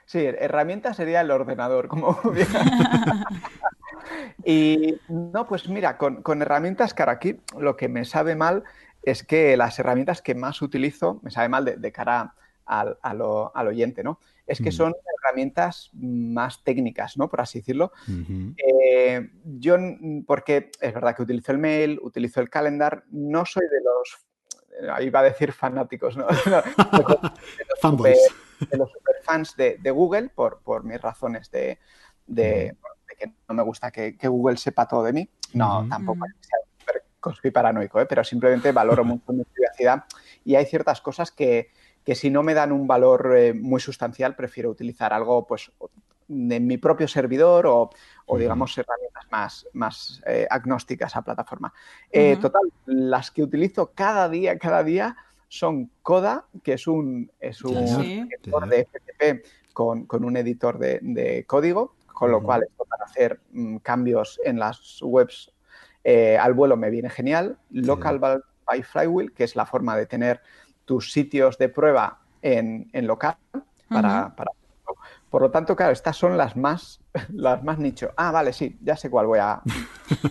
Sí, 0.06 0.24
herramienta 0.24 0.94
sería 0.94 1.20
el 1.20 1.30
ordenador, 1.32 1.88
como 1.88 2.18
Y 4.44 4.94
no, 5.08 5.46
pues 5.48 5.68
mira, 5.68 5.98
con, 5.98 6.42
herramientas, 6.42 6.94
cara, 6.94 7.12
aquí 7.12 7.40
lo 7.58 7.76
que 7.76 7.88
me 7.88 8.04
sabe 8.04 8.36
mal 8.36 8.62
es 9.02 9.24
que 9.24 9.56
las 9.56 9.78
herramientas 9.80 10.22
que 10.22 10.36
más 10.36 10.62
utilizo, 10.62 11.20
me 11.22 11.32
sabe 11.32 11.48
mal 11.48 11.64
de, 11.64 11.92
cara 11.92 12.34
al, 12.64 12.96
oyente, 13.66 14.04
¿no? 14.04 14.20
Es 14.46 14.58
que 14.60 14.68
mm. 14.70 14.72
son 14.72 14.94
herramientas 15.24 15.90
más 15.94 16.62
técnicas, 16.62 17.16
¿no? 17.16 17.28
Por 17.28 17.40
así 17.40 17.58
decirlo. 17.58 17.90
Eh, 18.08 19.28
yo, 19.44 19.76
porque 20.24 20.70
es 20.80 20.94
verdad 20.94 21.16
que 21.16 21.22
utilizo 21.22 21.50
el 21.50 21.58
mail, 21.58 21.98
utilizo 22.00 22.40
el 22.40 22.48
calendar, 22.48 23.02
no 23.10 23.44
soy 23.44 23.64
de 23.68 23.80
los, 23.82 24.92
ahí 24.92 25.10
va 25.10 25.20
a 25.20 25.24
decir 25.24 25.52
fanáticos, 25.52 26.16
¿no? 26.16 26.26
de, 26.26 26.34
los 26.50 27.80
super, 27.80 28.16
de, 28.70 28.76
los 28.76 28.90
superfans 28.90 29.56
de, 29.56 29.90
Google 29.90 30.28
por, 30.28 30.60
por 30.60 30.84
mis 30.84 31.00
razones 31.00 31.50
de, 31.50 31.78
de, 32.26 32.76
que 33.18 33.32
no 33.48 33.54
me 33.54 33.62
gusta 33.62 33.90
que, 33.90 34.16
Google 34.22 34.56
sepa 34.56 34.86
todo 34.86 35.04
de 35.04 35.12
mí. 35.12 35.28
No, 35.54 35.86
tampoco 35.88 36.24
ser 37.34 37.52
paranoico, 37.52 38.00
¿eh? 38.00 38.06
pero 38.06 38.22
simplemente 38.24 38.72
valoro 38.72 39.04
mucho 39.04 39.32
mi 39.32 39.44
privacidad 39.44 40.04
y 40.44 40.54
hay 40.54 40.66
ciertas 40.66 41.00
cosas 41.00 41.30
que, 41.30 41.70
que 42.04 42.14
si 42.14 42.30
no 42.30 42.42
me 42.42 42.54
dan 42.54 42.72
un 42.72 42.86
valor 42.86 43.34
eh, 43.36 43.52
muy 43.52 43.80
sustancial, 43.80 44.36
prefiero 44.36 44.70
utilizar 44.70 45.12
algo 45.12 45.46
pues 45.46 45.70
en 46.28 46.66
mi 46.66 46.76
propio 46.76 47.06
servidor 47.06 47.66
o, 47.66 47.90
digamos 48.36 48.76
herramientas 48.76 49.24
más, 49.30 49.66
más 49.72 50.22
eh, 50.26 50.46
agnósticas 50.50 51.14
a 51.14 51.22
plataforma. 51.22 51.72
Total, 52.40 52.62
las 52.86 53.30
que 53.30 53.42
utilizo 53.42 53.92
cada 53.94 54.28
día, 54.28 54.58
cada 54.58 54.82
día 54.82 55.16
son 55.48 55.90
Coda, 56.02 56.46
que 56.62 56.74
es 56.74 56.86
un, 56.86 57.30
es 57.40 57.62
un 57.62 57.76
editor 57.76 58.68
de 58.68 58.86
FTP 58.86 59.46
con, 59.72 60.06
un 60.10 60.36
editor 60.36 60.78
de, 60.78 61.44
código, 61.46 61.94
con 62.06 62.30
lo 62.30 62.42
cual 62.42 62.64
esto 62.64 62.84
para 62.84 63.04
hacer 63.04 63.40
mm, 63.52 63.76
cambios 63.78 64.40
en 64.44 64.58
las 64.58 65.00
webs 65.02 65.52
al 66.40 66.54
vuelo 66.54 66.76
me 66.76 66.90
viene 66.90 67.10
genial. 67.10 67.58
Local 67.70 68.20
by 68.66 68.82
Flywheel, 68.82 69.32
que 69.32 69.44
es 69.44 69.56
la 69.56 69.66
forma 69.66 69.96
de 69.96 70.06
tener 70.06 70.40
tus 70.84 71.12
sitios 71.12 71.58
de 71.58 71.68
prueba 71.68 72.20
en, 72.40 72.88
local 73.06 73.36
para, 73.88 74.34
Por 75.30 75.42
lo 75.42 75.50
tanto, 75.50 75.74
claro, 75.76 75.92
estas 75.92 76.16
son 76.16 76.36
las 76.36 76.56
más, 76.56 77.00
las 77.32 77.62
más 77.62 77.78
nicho. 77.78 78.12
Ah, 78.16 78.30
vale, 78.30 78.52
sí, 78.52 78.78
ya 78.82 78.96
sé 78.96 79.10
cuál 79.10 79.26
voy 79.26 79.40
a, 79.40 79.60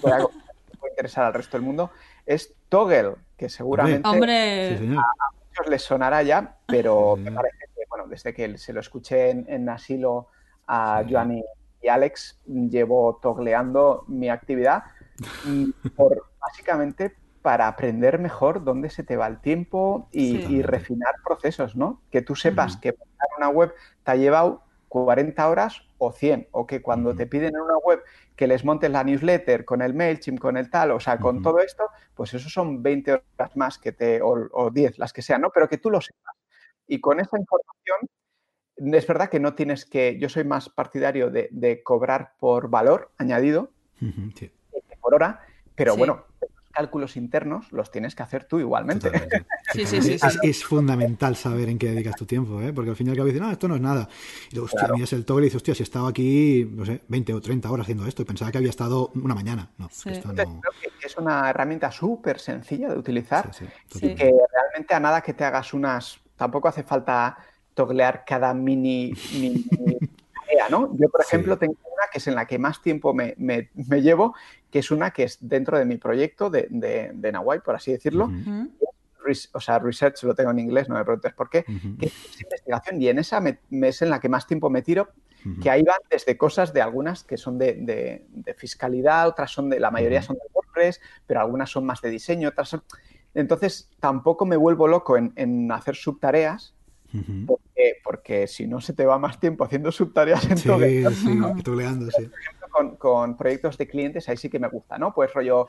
voy 0.02 0.12
a, 0.12 0.20
interesar 0.90 1.26
al 1.26 1.34
resto 1.34 1.58
del 1.58 1.66
mundo. 1.66 1.92
Es 2.26 2.54
Toggle, 2.70 3.16
que 3.38 3.50
seguramente 3.50 4.08
Hombre. 4.08 4.76
A, 4.76 5.04
muchos 5.48 5.68
les 5.70 5.82
sonará 5.82 6.24
ya, 6.24 6.58
pero 6.66 7.16
me 7.16 7.32
parece 7.32 7.66
que, 7.76 7.84
bueno, 7.90 8.08
desde 8.08 8.34
que 8.34 8.58
se 8.58 8.74
lo 8.74 8.80
escuché 8.80 9.30
en, 9.30 9.70
Asilo 9.70 10.28
a 10.68 11.04
Joan 11.10 11.44
y, 11.82 11.88
Alex, 11.88 12.40
llevo 12.46 13.20
togleando 13.22 14.06
mi 14.08 14.30
actividad 14.30 14.84
por, 15.96 16.26
básicamente 16.40 17.16
para 17.46 17.68
aprender 17.68 18.18
mejor 18.18 18.64
dónde 18.64 18.90
se 18.90 19.04
te 19.04 19.18
va 19.18 19.28
el 19.28 19.40
tiempo 19.40 20.10
y, 20.12 20.64
refinar 20.64 21.14
procesos, 21.24 21.76
¿no? 21.76 22.02
Que 22.10 22.24
tú 22.24 22.36
sepas 22.36 22.76
que 22.78 22.92
montar 22.92 23.28
una 23.38 23.50
web 23.50 23.74
te 24.04 24.12
ha 24.12 24.16
llevado 24.16 24.65
40 25.04 25.50
horas 25.50 25.82
o 25.98 26.14
100, 26.14 26.48
o 26.52 26.66
que 26.66 26.82
cuando 26.82 27.14
te 27.14 27.26
piden 27.26 27.56
en 27.56 27.62
una 27.62 27.78
web 27.78 28.02
que 28.38 28.48
les 28.48 28.64
montes 28.64 28.90
la 28.90 29.04
newsletter 29.04 29.66
con 29.66 29.82
el 29.82 29.94
MailChimp, 29.94 30.40
con 30.40 30.56
el 30.56 30.70
tal, 30.70 30.92
o 30.92 31.02
sea, 31.02 31.20
con 31.20 31.42
todo 31.42 31.60
esto, 31.60 31.84
pues 32.14 32.34
eso 32.34 32.50
son 32.50 32.82
20 32.82 33.12
horas 33.12 33.56
más 33.58 33.78
que 33.78 33.92
te, 33.92 34.22
o, 34.22 34.70
10, 34.72 34.98
las 34.98 35.12
que 35.12 35.22
sean, 35.22 35.42
¿no? 35.42 35.50
Pero 35.50 35.68
que 35.68 35.78
tú 35.78 35.90
lo 35.90 36.00
sepas. 36.00 36.36
Y 36.88 37.02
con 37.02 37.20
esa 37.20 37.38
información, 37.38 37.98
es 38.78 39.06
verdad 39.08 39.30
que 39.30 39.42
no 39.42 39.54
tienes 39.54 39.86
que, 39.86 40.18
yo 40.18 40.30
soy 40.30 40.46
más 40.46 40.70
partidario 40.70 41.30
de, 41.30 41.82
cobrar 41.84 42.34
por 42.40 42.70
valor 42.70 43.12
añadido 43.18 43.72
por 45.02 45.14
hora, 45.14 45.42
pero 45.76 45.98
bueno, 45.98 46.24
cálculos 46.76 47.16
internos 47.16 47.72
los 47.72 47.90
tienes 47.90 48.14
que 48.16 48.24
hacer 48.24 48.44
tú 48.44 48.60
igualmente. 48.60 49.10
Sí, 49.74 49.86
sí, 49.88 50.00
sí, 50.02 50.18
es, 50.44 50.64
fundamental 50.64 51.36
saber 51.36 51.70
en 51.70 51.80
qué 51.80 51.88
dedicas 51.90 52.16
tu 52.16 52.26
tiempo, 52.26 52.62
¿eh? 52.62 52.72
porque 52.72 52.92
al 52.92 52.96
final 52.96 53.10
y 53.10 53.12
al 53.14 53.18
cabo 53.18 53.26
dices, 53.26 53.42
no, 53.42 53.52
esto 53.52 53.68
no 53.68 53.76
es 53.76 53.82
nada. 53.82 54.08
Y 54.52 54.56
luego, 54.56 54.68
hostia, 54.68 54.88
miras 54.94 55.12
el 55.14 55.26
toggle 55.26 55.46
y 55.46 55.48
dices, 55.48 55.58
hostia, 55.58 55.74
si 55.74 55.84
estaba 55.84 56.08
aquí, 56.08 56.70
no 56.72 56.86
sé, 56.86 57.02
20 57.08 57.34
o 57.34 57.42
30 57.42 57.72
horas 57.72 57.86
haciendo 57.86 58.06
esto 58.06 58.22
y 58.22 58.26
pensaba 58.26 58.52
que 58.52 58.60
había 58.60 58.70
estado 58.70 59.12
una 59.16 59.34
mañana. 59.34 59.72
No, 59.78 59.88
esto 59.88 60.32
no... 60.32 60.62
es 61.04 61.18
una 61.18 61.50
herramienta 61.50 61.92
súper 61.92 62.40
sencilla 62.40 62.90
de 62.90 62.98
utilizar 62.98 63.50
y 63.96 64.14
que 64.14 64.32
realmente 64.54 64.94
a 64.94 65.00
nada 65.00 65.20
que 65.22 65.34
te 65.34 65.44
hagas 65.44 65.74
unas, 65.74 66.20
tampoco 66.36 66.68
hace 66.68 66.84
falta 66.84 67.38
toglear 67.74 68.24
cada 68.26 68.54
mini, 68.54 69.14
mini 69.34 69.66
¿no? 70.70 70.96
Yo, 70.98 71.10
por 71.10 71.22
ejemplo, 71.22 71.58
tengo 71.58 71.74
una 71.74 72.08
que 72.12 72.20
es 72.20 72.28
en 72.28 72.36
la 72.36 72.46
que 72.46 72.58
más 72.58 72.82
tiempo 72.82 73.14
me, 73.14 73.36
llevo, 74.02 74.36
que 74.76 74.80
es 74.80 74.92
una 74.92 75.12
que 75.12 75.24
es 75.24 75.38
dentro 75.40 75.80
de 75.80 75.86
mi 75.86 75.96
proyecto 75.96 76.50
de, 76.50 76.68
de, 76.70 77.32
Nahuay, 77.32 77.62
por 77.62 77.76
así 77.76 77.94
decirlo. 77.94 78.30
O 79.54 79.62
sea, 79.62 79.80
research 79.80 80.22
lo 80.24 80.36
tengo 80.36 80.52
en 80.52 80.60
inglés, 80.60 80.90
no 80.90 80.96
me 80.96 81.06
preguntes 81.06 81.32
por 81.32 81.50
qué, 81.50 81.64
que 81.98 82.08
es 82.08 82.42
investigación 82.42 83.02
y 83.02 83.08
en 83.08 83.18
esa 83.20 83.42
es 83.72 84.02
en 84.02 84.10
la 84.10 84.20
que 84.20 84.28
más 84.28 84.46
tiempo 84.46 84.70
me 84.70 84.82
tiro, 84.82 85.08
que 85.64 85.70
ahí 85.70 85.82
van 85.82 86.02
desde 86.12 86.36
cosas 86.36 86.74
de 86.74 86.82
algunas 86.82 87.24
que 87.24 87.38
son 87.38 87.58
de, 87.58 88.26
fiscalidad, 88.58 89.30
otras 89.30 89.50
son 89.50 89.70
de, 89.70 89.80
la 89.80 89.92
mayoría 89.92 90.22
son 90.22 90.36
de 90.36 90.42
WordPress, 90.54 91.00
pero 91.26 91.40
algunas 91.40 91.70
son 91.70 91.86
más 91.86 92.02
de 92.02 92.10
diseño, 92.10 92.50
otras 92.50 92.68
son... 92.68 92.84
Entonces, 93.34 93.90
tampoco 94.02 94.46
me 94.46 94.58
vuelvo 94.58 94.90
loco 94.90 95.16
en, 95.16 95.32
en 95.38 95.72
hacer 95.72 95.96
subtareas, 95.96 96.74
porque, 98.04 98.48
si 98.48 98.68
no 98.68 98.82
se 98.82 98.92
te 98.94 99.06
va 99.06 99.18
más 99.18 99.40
tiempo 99.40 99.64
haciendo 99.64 99.92
subtareas 99.92 100.50
en 100.50 100.58
sí, 100.58 100.70
sí, 101.16 101.38
Por 102.28 102.40
ejemplo, 102.40 102.65
con, 102.98 103.38
proyectos 103.38 103.78
de 103.78 103.88
clientes, 103.88 104.28
ahí 104.30 104.38
sí 104.38 104.50
que 104.50 104.60
me 104.60 104.68
gusta, 104.68 104.98
¿no? 104.98 105.14
Pues 105.14 105.34
rollo 105.34 105.68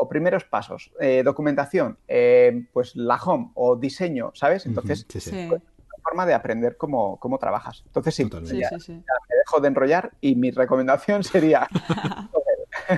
o 0.00 0.08
primeros 0.08 0.44
pasos, 0.44 0.92
eh, 0.98 1.22
documentación, 1.22 1.98
eh, 2.08 2.66
pues 2.72 2.96
la 2.96 3.16
home 3.16 3.50
o 3.54 3.76
diseño, 3.76 4.32
¿sabes? 4.34 4.64
Entonces, 4.64 5.04
pues, 5.04 5.26
una 5.28 6.02
forma 6.02 6.26
de 6.26 6.32
aprender 6.32 6.78
cómo, 6.78 7.18
cómo 7.18 7.38
trabajas. 7.38 7.82
Entonces, 7.86 8.14
sí, 8.14 8.28
ya, 8.58 8.70
me 8.70 9.36
dejo 9.36 9.60
de 9.60 9.68
enrollar 9.68 10.12
y 10.22 10.36
mi 10.36 10.50
recomendación 10.50 11.22
sería 11.24 11.68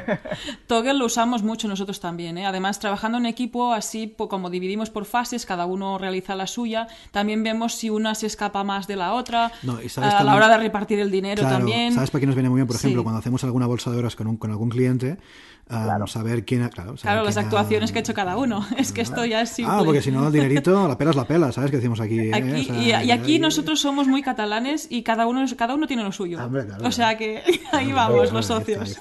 Toggle 0.66 0.94
lo 0.94 1.06
usamos 1.06 1.42
mucho 1.42 1.68
nosotros 1.68 2.00
también. 2.00 2.38
¿eh? 2.38 2.46
Además, 2.46 2.78
trabajando 2.78 3.18
en 3.18 3.26
equipo, 3.26 3.72
así 3.72 4.14
como 4.16 4.50
dividimos 4.50 4.90
por 4.90 5.04
fases, 5.04 5.46
cada 5.46 5.66
uno 5.66 5.98
realiza 5.98 6.34
la 6.34 6.46
suya, 6.46 6.88
también 7.10 7.42
vemos 7.42 7.74
si 7.74 7.90
una 7.90 8.14
se 8.14 8.26
escapa 8.26 8.64
más 8.64 8.86
de 8.86 8.96
la 8.96 9.14
otra. 9.14 9.52
a 9.96 10.24
la 10.24 10.34
hora 10.34 10.48
de 10.48 10.58
repartir 10.58 10.98
el 10.98 11.10
dinero 11.10 11.42
también. 11.42 11.92
¿Sabes 11.92 12.10
para 12.10 12.20
qué 12.20 12.26
nos 12.26 12.34
viene 12.34 12.48
muy 12.48 12.58
bien? 12.58 12.66
Por 12.66 12.76
ejemplo, 12.76 13.02
cuando 13.02 13.18
hacemos 13.18 13.44
alguna 13.44 13.66
bolsa 13.66 13.90
de 13.90 13.98
horas 13.98 14.16
con, 14.16 14.36
con 14.36 14.50
algún 14.50 14.70
cliente, 14.70 15.18
claro. 15.66 16.06
saber 16.06 16.44
quién. 16.44 16.68
Claro, 16.68 16.94
claro 16.94 17.24
las 17.24 17.36
actuaciones 17.36 17.92
que 17.92 17.98
ha 17.98 18.00
hecho 18.00 18.14
cada 18.14 18.36
uno. 18.36 18.66
Es 18.76 18.92
que 18.92 19.00
esto 19.00 19.24
ya 19.24 19.42
es 19.42 19.52
ah, 19.52 19.54
simple. 19.54 19.74
Ah, 19.74 19.82
porque 19.84 20.02
si 20.02 20.10
no, 20.10 20.26
el 20.26 20.32
dinerito, 20.32 20.88
la 20.88 20.98
pela 20.98 21.10
es 21.10 21.16
la 21.16 21.24
pela, 21.24 21.52
¿sabes? 21.52 21.70
Que 21.70 21.76
decimos 21.76 22.00
aquí. 22.00 22.18
¿eh? 22.18 22.66
y, 23.04 23.10
aquí 23.10 23.38
nosotros 23.38 23.80
somos 23.80 24.08
muy 24.08 24.22
catalanes 24.22 24.86
y 24.90 25.02
cada 25.02 25.26
uno, 25.26 25.44
cada 25.56 25.74
uno 25.74 25.86
tiene 25.86 26.02
lo 26.02 26.12
suyo. 26.12 26.38
o 26.82 26.90
sea 26.90 27.16
que 27.16 27.42
ahí 27.72 27.92
vamos, 27.92 28.32
los 28.32 28.46
socios. 28.46 28.98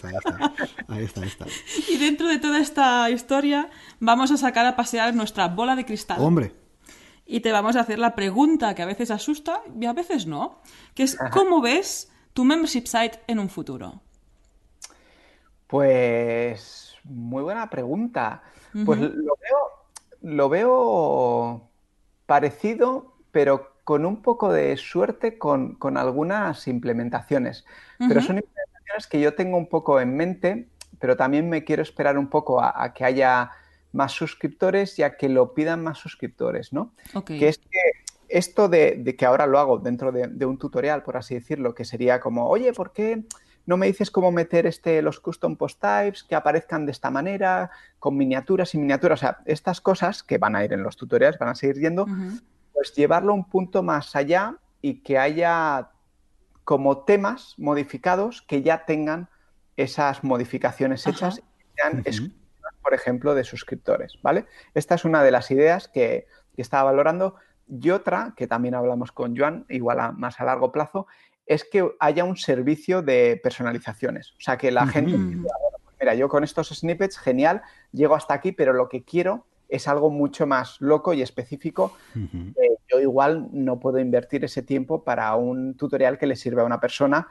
Ahí 0.87 1.03
está, 1.03 1.21
ahí 1.21 1.27
está, 1.27 1.45
Y 1.89 1.97
dentro 1.97 2.27
de 2.27 2.39
toda 2.39 2.59
esta 2.59 3.09
historia, 3.09 3.69
vamos 3.99 4.31
a 4.31 4.37
sacar 4.37 4.65
a 4.65 4.75
pasear 4.75 5.15
nuestra 5.15 5.47
bola 5.47 5.75
de 5.75 5.85
cristal. 5.85 6.17
Hombre. 6.19 6.53
Y 7.25 7.39
te 7.39 7.51
vamos 7.51 7.75
a 7.75 7.81
hacer 7.81 7.97
la 7.97 8.13
pregunta 8.13 8.75
que 8.75 8.81
a 8.81 8.85
veces 8.85 9.09
asusta 9.09 9.61
y 9.79 9.85
a 9.85 9.93
veces 9.93 10.27
no, 10.27 10.61
que 10.93 11.03
es 11.03 11.17
¿cómo 11.31 11.61
ves 11.61 12.11
tu 12.33 12.43
membership 12.43 12.85
site 12.85 13.21
en 13.27 13.39
un 13.39 13.49
futuro? 13.49 14.01
Pues 15.71 16.97
muy 17.05 17.43
buena 17.43 17.69
pregunta. 17.69 18.43
Pues 18.85 18.99
lo 18.99 19.37
veo, 19.37 19.57
lo 20.21 20.49
veo 20.49 21.69
parecido, 22.25 23.15
pero 23.31 23.71
con 23.85 24.05
un 24.05 24.21
poco 24.21 24.51
de 24.51 24.75
suerte 24.75 25.37
con, 25.37 25.77
algunas 25.95 26.67
implementaciones. 26.67 27.63
Pero 27.97 28.21
son 28.21 28.35
implementaciones 28.39 29.07
que 29.09 29.21
yo 29.21 29.33
tengo 29.33 29.57
un 29.57 29.69
poco 29.69 30.01
en 30.01 30.17
mente, 30.17 30.67
pero 30.99 31.15
también 31.15 31.47
me 31.47 31.63
quiero 31.63 31.83
esperar 31.83 32.17
un 32.17 32.27
poco 32.27 32.61
a, 32.61 32.93
que 32.93 33.05
haya 33.05 33.51
más 33.93 34.11
suscriptores 34.11 34.99
y 34.99 35.03
a 35.03 35.15
que 35.15 35.29
lo 35.29 35.53
pidan 35.53 35.81
más 35.81 35.99
suscriptores, 35.99 36.73
¿no? 36.73 36.91
Que 37.25 37.47
es 37.47 37.59
que 37.59 37.79
esto 38.27 38.67
de, 38.67 39.15
que 39.17 39.25
ahora 39.25 39.47
lo 39.47 39.57
hago 39.57 39.77
dentro 39.77 40.11
de, 40.11 40.27
de, 40.27 40.45
un 40.45 40.57
tutorial, 40.57 41.03
por 41.03 41.15
así 41.15 41.35
decirlo, 41.35 41.73
que 41.73 41.85
sería 41.85 42.19
como, 42.19 42.49
oye, 42.49 42.73
¿por 42.73 42.91
qué 42.91 43.23
no 43.65 43.77
me 43.77 43.87
dices 43.87 44.11
cómo 44.11 44.31
meter 44.31 44.65
este, 44.65 45.01
los 45.01 45.19
custom 45.19 45.55
post 45.55 45.79
types 45.81 46.23
que 46.23 46.35
aparezcan 46.35 46.85
de 46.85 46.91
esta 46.91 47.11
manera, 47.11 47.71
con 47.99 48.17
miniaturas 48.17 48.73
y 48.73 48.77
miniaturas. 48.77 49.19
O 49.19 49.21
sea, 49.21 49.39
estas 49.45 49.81
cosas 49.81 50.23
que 50.23 50.37
van 50.37 50.55
a 50.55 50.63
ir 50.63 50.73
en 50.73 50.83
los 50.83 50.97
tutoriales, 50.97 51.39
van 51.39 51.49
a 51.49 51.55
seguir 51.55 51.79
yendo, 51.79 52.05
pues 52.73 52.93
llevarlo 52.95 53.33
un 53.33 53.45
punto 53.45 53.83
más 53.83 54.15
allá 54.15 54.57
y 54.81 55.01
que 55.01 55.17
haya 55.17 55.91
como 56.63 56.99
temas 56.99 57.55
modificados 57.57 58.41
que 58.43 58.61
ya 58.61 58.85
tengan 58.85 59.29
esas 59.77 60.23
modificaciones 60.23 61.05
hechas 61.07 61.39
y 61.39 61.63
sean 61.75 61.99
exclusivas, 61.99 62.73
por 62.81 62.93
ejemplo, 62.93 63.35
de 63.35 63.43
suscriptores, 63.43 64.17
¿vale? 64.21 64.45
Esta 64.73 64.95
es 64.95 65.05
una 65.05 65.23
de 65.23 65.31
las 65.31 65.51
ideas 65.51 65.87
que, 65.87 66.27
estaba 66.57 66.91
valorando. 66.91 67.37
Y 67.67 67.89
otra, 67.89 68.33
que 68.37 68.45
también 68.45 68.75
hablamos 68.75 69.11
con 69.11 69.35
Joan, 69.35 69.65
igual 69.69 70.13
más 70.15 70.39
a 70.39 70.45
largo 70.45 70.71
plazo, 70.71 71.07
es 71.45 71.63
que 71.63 71.89
haya 71.99 72.23
un 72.23 72.37
servicio 72.37 73.01
de 73.01 73.39
personalizaciones. 73.41 74.31
O 74.31 74.41
sea, 74.41 74.57
que 74.57 74.71
la 74.71 74.87
gente 74.87 75.17
pues 75.17 75.95
mira, 75.99 76.15
yo 76.15 76.29
con 76.29 76.43
estos 76.43 76.69
snippets, 76.69 77.17
genial, 77.17 77.61
llego 77.91 78.15
hasta 78.15 78.33
aquí, 78.33 78.51
pero 78.51 78.73
lo 78.73 78.89
que 78.89 79.03
quiero 79.03 79.45
es 79.69 79.87
algo 79.87 80.09
mucho 80.09 80.45
más 80.45 80.79
loco 80.81 81.13
y 81.13 81.21
específico. 81.21 81.95
yo 82.89 82.99
igual 82.99 83.47
no 83.53 83.79
puedo 83.79 83.99
invertir 83.99 84.43
ese 84.43 84.61
tiempo 84.61 85.03
para 85.03 85.33
un 85.35 85.75
tutorial 85.75 86.17
que 86.17 86.27
le 86.27 86.35
sirve 86.35 86.61
a 86.61 86.65
una 86.65 86.81
persona, 86.81 87.27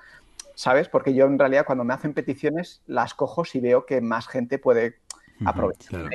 ¿sabes? 0.55 0.89
Porque 0.89 1.13
yo 1.13 1.27
en 1.27 1.39
realidad 1.39 1.67
cuando 1.67 1.85
me 1.85 1.93
hacen 1.93 2.15
peticiones 2.15 2.83
las 2.87 3.13
cojo 3.15 3.45
si 3.45 3.61
veo 3.61 3.85
que 3.85 4.01
más 4.01 4.27
gente 4.27 4.59
puede 4.59 4.97
aprovechar. 5.45 6.09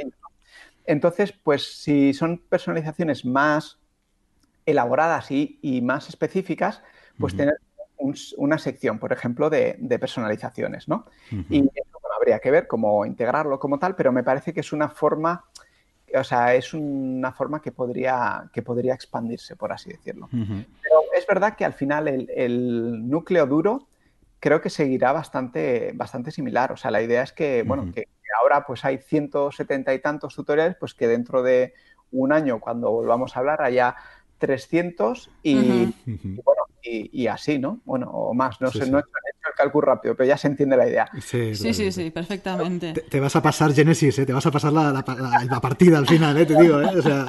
Entonces, 0.85 1.31
pues 1.31 1.81
si 1.81 2.13
son 2.13 2.39
personalizaciones 2.49 3.25
más 3.25 3.77
elaboradas 4.65 5.29
y, 5.29 5.81
más 5.83 6.09
específicas, 6.09 6.81
pues 7.19 7.35
tener 7.35 7.55
una 7.97 8.57
sección, 8.57 8.99
por 8.99 9.13
ejemplo, 9.13 9.49
de, 9.49 9.77
personalizaciones, 9.99 10.87
¿no? 10.87 11.05
Y 11.49 11.61
eso 11.61 11.95
habría 12.15 12.39
que 12.39 12.51
ver 12.51 12.67
cómo 12.67 13.05
integrarlo 13.05 13.59
como 13.59 13.79
tal, 13.79 13.95
pero 13.95 14.11
me 14.11 14.23
parece 14.23 14.53
que 14.53 14.61
es 14.61 14.73
una 14.73 14.89
forma, 14.89 15.45
o 16.13 16.23
sea, 16.23 16.55
es 16.55 16.73
una 16.73 17.31
forma 17.31 17.61
que 17.61 17.71
podría, 17.71 18.49
que 18.53 18.61
podría 18.61 18.93
expandirse, 18.93 19.55
por 19.55 19.71
así 19.71 19.91
decirlo. 19.91 20.27
Pero 20.31 21.01
es 21.15 21.27
verdad 21.27 21.55
que 21.55 21.65
al 21.65 21.73
final 21.73 22.07
el, 22.07 23.09
núcleo 23.09 23.45
duro 23.45 23.87
creo 24.39 24.61
que 24.61 24.69
seguirá 24.69 25.11
bastante, 25.11 25.91
bastante 25.95 26.31
similar. 26.31 26.71
O 26.71 26.77
sea, 26.77 26.91
la 26.91 27.01
idea 27.01 27.23
es 27.23 27.31
que, 27.31 27.63
bueno, 27.63 27.91
que 27.93 28.07
ahora 28.41 28.65
pues 28.65 28.85
hay 28.85 28.97
170 28.97 29.93
y 29.93 29.99
tantos 29.99 30.35
tutoriales, 30.35 30.75
pues 30.79 30.93
que 30.93 31.07
dentro 31.07 31.41
de 31.41 31.73
un 32.11 32.31
año, 32.31 32.59
cuando 32.59 32.91
volvamos 32.91 33.35
a 33.35 33.39
hablar, 33.39 33.61
haya 33.61 33.95
300 34.37 35.31
y, 35.43 35.85
bueno, 36.05 36.63
y, 36.85 37.27
así, 37.27 37.57
¿no? 37.57 37.79
Bueno, 37.85 38.09
o 38.11 38.33
más, 38.33 38.61
no 38.61 38.69
sé, 38.69 38.89
no 38.89 38.99
he 38.99 39.01
hecho 39.01 39.49
el 39.49 39.55
cálculo 39.55 39.87
rápido, 39.87 40.15
pero 40.15 40.27
ya 40.27 40.37
se 40.37 40.47
entiende 40.47 40.77
la 40.77 40.87
idea. 40.87 41.09
Sí, 41.19 41.55
sí, 41.55 41.91
sí, 41.91 42.11
perfectamente. 42.11 42.93
Te, 42.93 43.19
vas 43.19 43.35
a 43.35 43.41
pasar 43.41 43.73
Genesis, 43.73 44.19
¿eh? 44.19 44.25
te 44.25 44.33
vas 44.33 44.45
a 44.45 44.51
pasar 44.51 44.71
la, 44.71 44.91
la, 44.91 45.61
partida 45.61 45.97
al 45.97 46.07
final, 46.07 46.37
¿eh? 46.37 46.45
te 46.45 46.55
digo. 46.55 46.81
¿eh? 46.81 46.97
O 46.97 47.01
sea... 47.01 47.25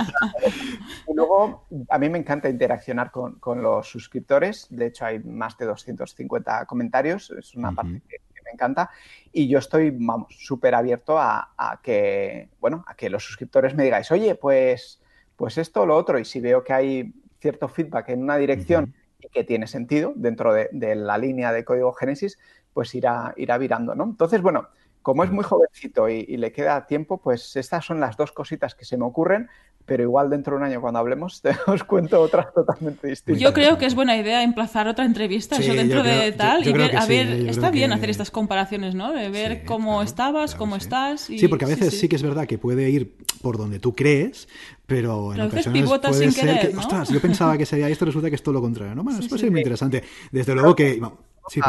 Y 1.09 1.15
luego, 1.15 1.67
a 1.89 1.99
mí 1.99 2.09
me 2.09 2.19
encanta 2.19 2.49
interaccionar 2.49 3.11
con, 3.11 3.37
con, 3.37 3.63
los 3.63 3.89
suscriptores, 3.89 4.67
de 4.71 4.87
hecho 4.87 5.07
hay 5.07 5.21
más 5.21 5.57
de 5.57 5.67
250 5.67 6.67
comentarios, 6.67 7.31
es 7.31 7.55
una 7.55 7.73
parte 7.73 8.03
que, 8.09 8.21
me 8.45 8.53
encanta, 8.53 8.91
y 9.33 9.49
yo 9.49 9.59
estoy, 9.59 9.91
vamos, 9.91 10.35
súper 10.39 10.75
abierto 10.75 11.19
a, 11.19 11.53
a, 11.57 11.81
que, 11.83 12.49
bueno, 12.61 12.85
a 12.87 12.95
que 12.95 13.11
los 13.11 13.25
suscriptores 13.25 13.75
me 13.75 13.83
digáis, 13.83 14.11
oye, 14.13 14.37
pues, 14.37 15.01
pues 15.37 15.59
esto 15.59 15.83
o 15.83 15.87
lo 15.87 15.97
otro, 15.97 16.19
y 16.19 16.25
si 16.25 16.41
veo 16.41 16.63
que 16.63 16.73
hay 16.73 17.13
cierto 17.41 17.69
feedback 17.69 18.09
en 18.11 18.23
una 18.23 18.37
dirección 18.37 18.95
y 19.27 19.31
que 19.31 19.45
tiene 19.45 19.67
sentido 19.67 20.13
dentro 20.17 20.53
de, 20.53 20.69
la 20.95 21.19
línea 21.19 21.53
de 21.53 21.65
código 21.65 21.93
Génesis, 21.93 22.39
pues 22.73 22.95
irá, 22.95 23.35
irá 23.37 23.59
virando, 23.59 23.95
¿no? 23.95 24.05
Entonces, 24.05 24.41
bueno, 24.43 24.69
como 25.03 25.25
es 25.25 25.31
muy 25.31 25.45
jovencito 25.45 26.09
y, 26.09 26.37
le 26.37 26.53
queda 26.53 26.87
tiempo, 26.87 27.19
pues 27.19 27.55
estas 27.57 27.85
son 27.85 28.01
las 28.01 28.17
dos 28.17 28.33
cositas 28.33 28.75
que 28.75 28.85
se 28.85 28.97
me 28.97 29.05
ocurren, 29.05 29.49
pero 29.85 30.03
igual 30.03 30.29
dentro 30.29 30.55
de 30.55 30.59
un 30.59 30.65
año 30.65 30.81
cuando 30.81 30.99
hablemos 30.99 31.41
te 31.43 31.51
os 31.69 31.85
cuento 31.85 32.21
otras 32.21 32.53
totalmente 32.53 33.07
distintas. 33.07 33.41
Yo 33.41 33.53
creo 33.53 33.79
que 33.79 33.87
es 33.87 33.95
buena 33.95 34.17
idea 34.17 34.43
emplazar 34.43 34.89
otra 34.89 35.05
entrevista, 35.05 35.59
eso 35.59 35.75
dentro 35.75 36.03
de 36.03 36.33
tal, 36.33 36.67
y 36.67 36.73
ver, 36.73 36.97
a 36.97 37.07
ver, 37.07 37.49
está 37.49 37.71
bien 37.71 37.93
hacer 37.93 38.11
estas 38.11 38.33
comparaciones, 38.33 38.97
¿no? 38.97 39.13
De 39.13 39.31
ver 39.31 39.65
cómo 39.65 40.03
estabas, 40.03 40.57
cómo 40.57 40.75
estás. 40.75 41.21
Sí, 41.21 41.47
porque 41.47 41.67
a 41.67 41.69
veces 41.69 41.99
sí, 41.99 42.09
que 42.09 42.17
es 42.17 42.23
verdad 42.25 42.47
que 42.47 42.59
puede 42.59 42.91
ir 42.91 43.17
por 43.43 43.59
donde 43.59 43.79
tú 43.79 43.95
crees, 43.95 44.49
pero 44.87 45.35
en 45.35 45.41
ocasiones 45.41 45.85
puede 45.85 46.31
ser 46.31 46.71
que, 46.71 46.77
ostras, 46.77 47.09
yo 47.09 47.21
pensaba 47.21 47.59
que 47.59 47.67
sería 47.67 47.89
esto, 47.89 48.05
resulta 48.05 48.29
que 48.29 48.37
es 48.37 48.43
todo 48.43 48.55
lo 48.55 48.61
contrario, 48.61 48.95
¿no? 48.95 49.03
Bueno, 49.03 49.19
eso 49.19 49.29
puede 49.29 49.41
ser 49.41 49.51
muy 49.51 49.61
interesante. 49.61 50.03
Desde 50.31 50.55
luego 50.55 50.75
que... 50.75 51.01
sí, 51.49 51.61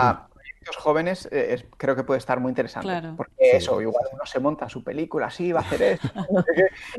jóvenes 0.75 1.27
eh, 1.31 1.65
creo 1.77 1.95
que 1.95 2.03
puede 2.03 2.17
estar 2.17 2.39
muy 2.39 2.49
interesante. 2.49 3.13
Porque 3.15 3.33
eso, 3.53 3.81
igual 3.81 4.05
uno 4.11 4.25
se 4.25 4.39
monta 4.39 4.67
su 4.69 4.83
película, 4.83 5.29
sí, 5.29 5.51
va 5.51 5.61
a 5.61 5.63
hacer 5.63 5.81
esto, 5.81 6.09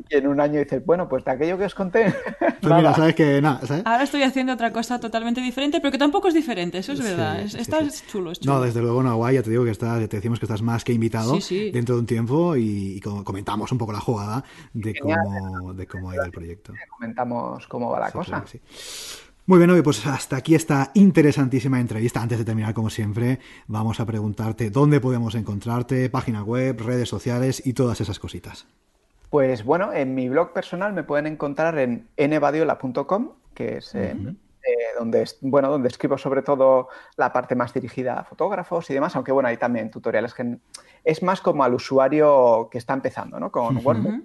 y 0.08 0.16
en 0.16 0.26
un 0.26 0.40
año 0.40 0.60
dices, 0.60 0.84
bueno, 0.84 1.08
pues 1.08 1.24
de 1.24 1.30
aquello 1.32 1.58
que 1.58 1.64
os 1.64 1.74
conté. 1.74 2.14
Pues 2.60 2.74
mira, 2.74 2.92
sabes 2.92 3.14
que 3.14 3.40
nada. 3.40 3.60
Ahora 3.84 4.02
estoy 4.02 4.24
haciendo 4.24 4.52
otra 4.52 4.72
cosa 4.72 4.98
totalmente 4.98 5.40
diferente, 5.40 5.80
pero 5.80 5.92
que 5.92 5.98
tampoco 5.98 6.26
es 6.26 6.34
diferente, 6.34 6.78
eso 6.78 6.92
es 6.92 7.00
verdad. 7.00 7.38
está 7.40 7.78
chulo, 8.10 8.34
chulo, 8.34 8.52
No, 8.52 8.60
desde 8.60 8.80
luego, 8.80 9.00
no, 9.02 9.14
guay, 9.16 9.36
ya 9.36 9.42
te 9.44 9.50
digo 9.50 9.64
que 9.64 9.70
estás, 9.70 10.00
te 10.08 10.16
decimos 10.16 10.40
que 10.40 10.46
estás 10.46 10.60
más 10.60 10.82
que 10.82 10.92
invitado 10.92 11.38
dentro 11.72 11.94
de 11.94 12.00
un 12.00 12.06
tiempo 12.06 12.56
y, 12.56 13.00
comentamos 13.00 13.70
un 13.70 13.78
poco 13.78 13.92
la 13.92 14.00
jugada 14.00 14.44
de 14.72 14.98
cómo, 14.98 15.72
de 15.72 15.86
cómo 15.86 16.10
ha 16.10 16.14
ido 16.14 16.24
el 16.24 16.32
proyecto. 16.32 16.72
Comentamos 16.90 17.66
cómo 17.68 17.90
va 17.90 18.00
la 18.00 18.10
cosa. 18.10 18.44
Muy 19.48 19.58
bien, 19.58 19.82
pues 19.82 20.06
hasta 20.06 20.36
aquí 20.36 20.54
esta 20.54 20.90
interesantísima 20.92 21.80
entrevista. 21.80 22.20
Antes 22.20 22.36
de 22.36 22.44
terminar, 22.44 22.74
como 22.74 22.90
siempre, 22.90 23.38
vamos 23.66 23.98
a 23.98 24.04
preguntarte 24.04 24.68
dónde 24.68 25.00
podemos 25.00 25.34
encontrarte, 25.34 26.10
página 26.10 26.42
web, 26.42 26.78
redes 26.78 27.08
sociales 27.08 27.66
y 27.66 27.72
todas 27.72 27.98
esas 28.02 28.18
cositas. 28.18 28.66
Pues 29.30 29.64
bueno, 29.64 29.90
en 29.94 30.14
mi 30.14 30.28
blog 30.28 30.52
personal 30.52 30.92
me 30.92 31.02
pueden 31.02 31.26
encontrar 31.26 31.78
en 31.78 32.08
nbadiola.com, 32.18 33.30
que 33.54 33.78
es 33.78 33.94
eh, 33.94 34.10
eh, 34.10 34.72
donde, 34.98 35.24
bueno, 35.40 35.70
donde 35.70 35.88
escribo 35.88 36.18
sobre 36.18 36.42
todo 36.42 36.88
la 37.16 37.32
parte 37.32 37.54
más 37.54 37.72
dirigida 37.72 38.20
a 38.20 38.24
fotógrafos 38.24 38.90
y 38.90 38.92
demás, 38.92 39.16
aunque 39.16 39.32
bueno, 39.32 39.48
hay 39.48 39.56
también 39.56 39.90
tutoriales 39.90 40.34
que 40.34 40.58
es 41.04 41.22
más 41.22 41.40
como 41.40 41.64
al 41.64 41.72
usuario 41.72 42.68
que 42.70 42.76
está 42.76 42.92
empezando, 42.92 43.40
¿no? 43.40 43.50
Con 43.50 43.78
WordPress 43.78 44.24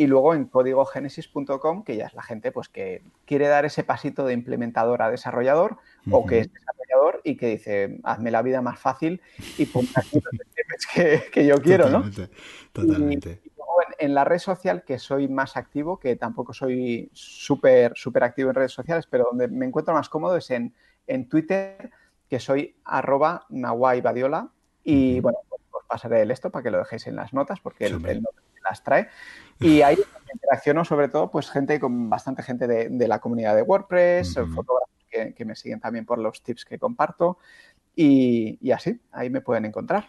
y 0.00 0.06
luego 0.06 0.32
en 0.32 0.46
códigogenesis.com, 0.46 1.84
que 1.84 1.94
ya 1.94 2.06
es 2.06 2.14
la 2.14 2.22
gente 2.22 2.52
pues 2.52 2.70
que 2.70 3.02
quiere 3.26 3.48
dar 3.48 3.66
ese 3.66 3.84
pasito 3.84 4.24
de 4.24 4.32
implementador 4.32 5.02
a 5.02 5.10
desarrollador 5.10 5.76
o 6.10 6.24
que 6.24 6.38
es 6.38 6.50
desarrollador 6.50 7.20
y 7.22 7.36
que 7.36 7.48
dice, 7.48 8.00
hazme 8.04 8.30
la 8.30 8.40
vida 8.40 8.62
más 8.62 8.80
fácil 8.80 9.20
y 9.58 9.66
ponme 9.66 9.90
aquí 9.94 10.18
los 10.22 10.86
que, 10.94 11.24
que 11.30 11.46
yo 11.46 11.60
quiero, 11.60 11.90
¿no? 11.90 12.10
Totalmente. 12.72 13.42
Y, 13.44 13.50
luego 13.54 13.74
en, 13.98 14.14
la 14.14 14.24
red 14.24 14.38
social 14.38 14.84
que 14.84 14.98
soy 14.98 15.28
más 15.28 15.58
activo, 15.58 16.00
que 16.00 16.16
tampoco 16.16 16.54
soy 16.54 17.10
súper 17.12 17.92
súper 17.94 18.24
activo 18.24 18.48
en 18.48 18.54
redes 18.54 18.72
sociales, 18.72 19.06
pero 19.06 19.24
donde 19.24 19.48
me 19.48 19.66
encuentro 19.66 19.92
más 19.92 20.08
cómodo 20.08 20.38
es 20.38 20.50
en, 20.50 20.72
en 21.08 21.28
Twitter, 21.28 21.90
que 22.26 22.40
soy 22.40 22.74
arroba 22.86 23.44
Badiola. 23.50 24.48
Y 24.82 25.20
bueno, 25.20 25.40
pues 25.46 25.60
os 25.72 25.84
pasaré 25.86 26.22
el 26.22 26.30
esto 26.30 26.48
para 26.48 26.62
que 26.62 26.70
lo 26.70 26.78
dejéis 26.78 27.06
en 27.06 27.16
las 27.16 27.34
notas, 27.34 27.60
porque 27.60 27.84
el, 27.84 28.02
el, 28.06 28.22
las 28.62 28.82
trae. 28.82 29.08
Y 29.58 29.82
ahí 29.82 29.96
interacciono 30.32 30.84
sobre 30.84 31.08
todo 31.08 31.30
pues 31.30 31.50
gente 31.50 31.78
con 31.80 32.08
bastante 32.08 32.42
gente 32.42 32.66
de, 32.66 33.08
la 33.08 33.18
comunidad 33.18 33.54
de 33.54 33.62
WordPress, 33.62 34.34
fotógrafos 34.54 34.90
que, 35.10 35.44
me 35.44 35.56
siguen 35.56 35.80
también 35.80 36.04
por 36.06 36.18
los 36.18 36.42
tips 36.42 36.64
que 36.64 36.78
comparto 36.78 37.38
y, 37.94 38.70
así, 38.70 39.00
ahí 39.12 39.30
me 39.30 39.40
pueden 39.40 39.64
encontrar. 39.64 40.06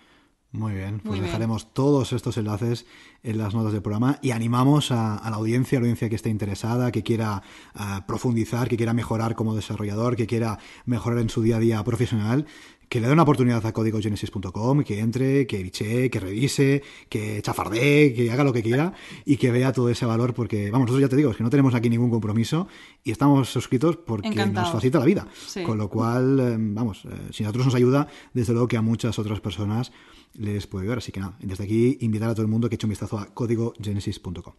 Muy 0.54 0.74
bien, 0.74 1.00
pues 1.00 1.22
dejaremos 1.22 1.74
todos 1.74 2.12
estos 2.12 2.36
enlaces 2.36 2.86
en 3.24 3.38
las 3.38 3.56
notas 3.56 3.72
del 3.72 3.82
programa 3.82 4.20
y 4.22 4.32
animamos 4.32 4.92
a, 4.92 5.22
la 5.24 5.38
audiencia, 5.38 5.78
a 5.78 5.82
la 5.82 5.86
audiencia 5.86 6.10
que 6.10 6.16
esté 6.16 6.30
interesada, 6.30 6.92
que 6.92 7.04
quiera 7.04 7.42
ah, 7.74 8.04
profundizar, 8.06 8.68
que 8.68 8.76
quiera 8.76 8.94
mejorar 8.94 9.36
como 9.36 9.56
desarrollador, 9.56 10.18
que 10.18 10.28
quiera 10.28 10.60
mejorar 10.86 11.20
en 11.20 11.30
su 11.30 11.42
día 11.42 11.56
a 11.56 11.60
día 11.60 11.84
profesional, 11.86 12.48
que 12.92 13.00
le 13.00 13.08
dé 13.08 13.14
una 13.14 13.24
oportunidad 13.24 13.66
a 13.66 13.72
códigogenesis.com, 13.72 14.84
que 14.84 15.00
entre, 15.00 15.48
que 15.48 15.64
biche, 15.64 16.10
que 16.10 16.20
revise, 16.20 16.84
que 17.08 17.42
chafardee, 17.42 18.14
que 18.14 18.30
haga 18.30 18.44
lo 18.44 18.52
que 18.52 18.62
quiera 18.62 18.92
y 19.24 19.38
que 19.38 19.50
vea 19.50 19.72
todo 19.72 19.88
ese 19.88 20.06
valor 20.06 20.34
porque, 20.34 20.70
vamos, 20.70 20.88
nosotros 20.88 21.04
ya 21.04 21.08
te 21.08 21.16
digo, 21.16 21.32
es 21.32 21.38
que 21.38 21.44
no 21.44 21.50
tenemos 21.50 21.74
aquí 21.74 21.90
ningún 21.90 22.10
compromiso 22.10 22.68
y 23.02 23.12
estamos 23.12 23.48
suscritos 23.48 23.96
porque 23.96 24.46
nos 24.46 24.74
facilita 24.74 25.00
la 25.00 25.06
vida. 25.06 25.26
Con 25.66 25.78
lo 25.78 25.88
cual, 25.88 26.38
eh, 26.42 26.58
vamos, 26.60 27.06
eh, 27.06 27.30
si 27.32 27.44
a 27.44 27.48
nosotros 27.48 27.68
nos 27.68 27.76
ayuda, 27.76 28.08
desde 28.34 28.52
luego 28.52 28.68
que 28.68 28.76
a 28.76 28.82
muchas 28.82 29.18
otras 29.18 29.40
personas 29.40 29.94
les 30.34 30.68
puede 30.68 30.84
ayudar. 30.84 31.00
Así 31.00 31.12
que 31.12 31.20
nada, 31.20 31.34
desde 31.40 31.64
aquí 31.64 31.98
invitar 32.02 32.30
a 32.30 32.34
todo 32.34 32.44
el 32.44 32.48
mundo 32.48 32.70
que 32.70 32.76
eche 32.76 32.86
un 32.86 32.92
vistazo 32.92 33.18
a 33.18 33.28
códigogenesis.com. 33.28 34.54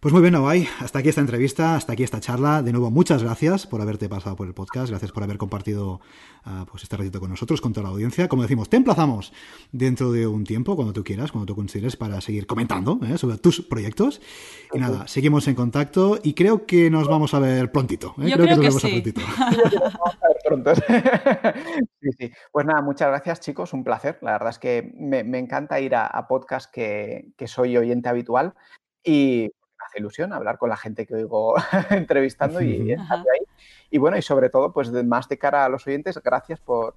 Pues 0.00 0.12
muy 0.12 0.20
bien, 0.20 0.32
Nawai, 0.32 0.68
hasta 0.80 0.98
aquí 0.98 1.08
esta 1.08 1.20
entrevista, 1.20 1.76
hasta 1.76 1.92
aquí 1.92 2.02
esta 2.02 2.20
charla. 2.20 2.62
De 2.62 2.72
nuevo, 2.72 2.90
muchas 2.90 3.22
gracias 3.22 3.66
por 3.66 3.80
haberte 3.80 4.08
pasado 4.08 4.36
por 4.36 4.46
el 4.46 4.54
podcast, 4.54 4.90
gracias 4.90 5.12
por 5.12 5.22
haber 5.22 5.38
compartido 5.38 6.00
uh, 6.46 6.64
pues 6.70 6.82
este 6.82 6.96
ratito 6.96 7.20
con 7.20 7.30
nosotros, 7.30 7.60
con 7.60 7.72
toda 7.72 7.84
la 7.84 7.90
audiencia. 7.90 8.28
Como 8.28 8.42
decimos, 8.42 8.68
te 8.68 8.76
emplazamos 8.76 9.32
dentro 9.72 10.12
de 10.12 10.26
un 10.26 10.44
tiempo, 10.44 10.76
cuando 10.76 10.92
tú 10.92 11.04
quieras, 11.04 11.32
cuando 11.32 11.46
tú 11.46 11.54
consideres, 11.56 11.96
para 11.96 12.20
seguir 12.20 12.46
comentando 12.46 13.00
¿eh? 13.06 13.18
sobre 13.18 13.38
tus 13.38 13.62
proyectos. 13.62 14.20
Y 14.72 14.78
nada, 14.78 15.06
seguimos 15.06 15.48
en 15.48 15.54
contacto 15.54 16.18
y 16.22 16.34
creo 16.34 16.66
que 16.66 16.90
nos 16.90 17.08
vamos 17.08 17.34
a 17.34 17.38
ver 17.38 17.70
prontito. 17.72 18.14
¿eh? 18.18 18.30
creo, 18.34 18.46
que 18.46 18.54
nos 18.54 18.58
vemos 18.58 18.84
a 18.84 18.88
prontito. 18.88 19.20
sí, 22.00 22.10
sí. 22.18 22.30
Pues 22.52 22.66
nada, 22.66 22.82
muchas 22.82 23.08
gracias 23.08 23.40
chicos, 23.40 23.72
un 23.72 23.84
placer. 23.84 24.18
La 24.22 24.32
verdad 24.32 24.50
es 24.50 24.58
que 24.58 24.92
me, 24.96 25.38
encanta 25.38 25.80
ir 25.80 25.94
a, 25.94 26.06
a 26.06 26.26
podcast 26.28 26.72
que, 26.72 27.32
soy 27.46 27.76
oyente 27.76 28.08
habitual 28.08 28.54
y 29.02 29.50
me 29.52 29.84
hace 29.86 29.98
ilusión 30.00 30.32
hablar 30.32 30.58
con 30.58 30.70
la 30.70 30.76
gente 30.76 31.06
que 31.06 31.14
oigo 31.14 31.54
entrevistando 31.90 32.60
y, 32.60 32.92
ahí. 33.10 33.46
Y 33.90 33.98
bueno, 33.98 34.16
y 34.16 34.22
sobre 34.22 34.50
todo, 34.50 34.72
pues 34.72 34.90
más 35.04 35.28
de 35.28 35.38
cara 35.38 35.64
a 35.64 35.68
los 35.68 35.86
oyentes, 35.86 36.18
gracias 36.22 36.60
por, 36.60 36.94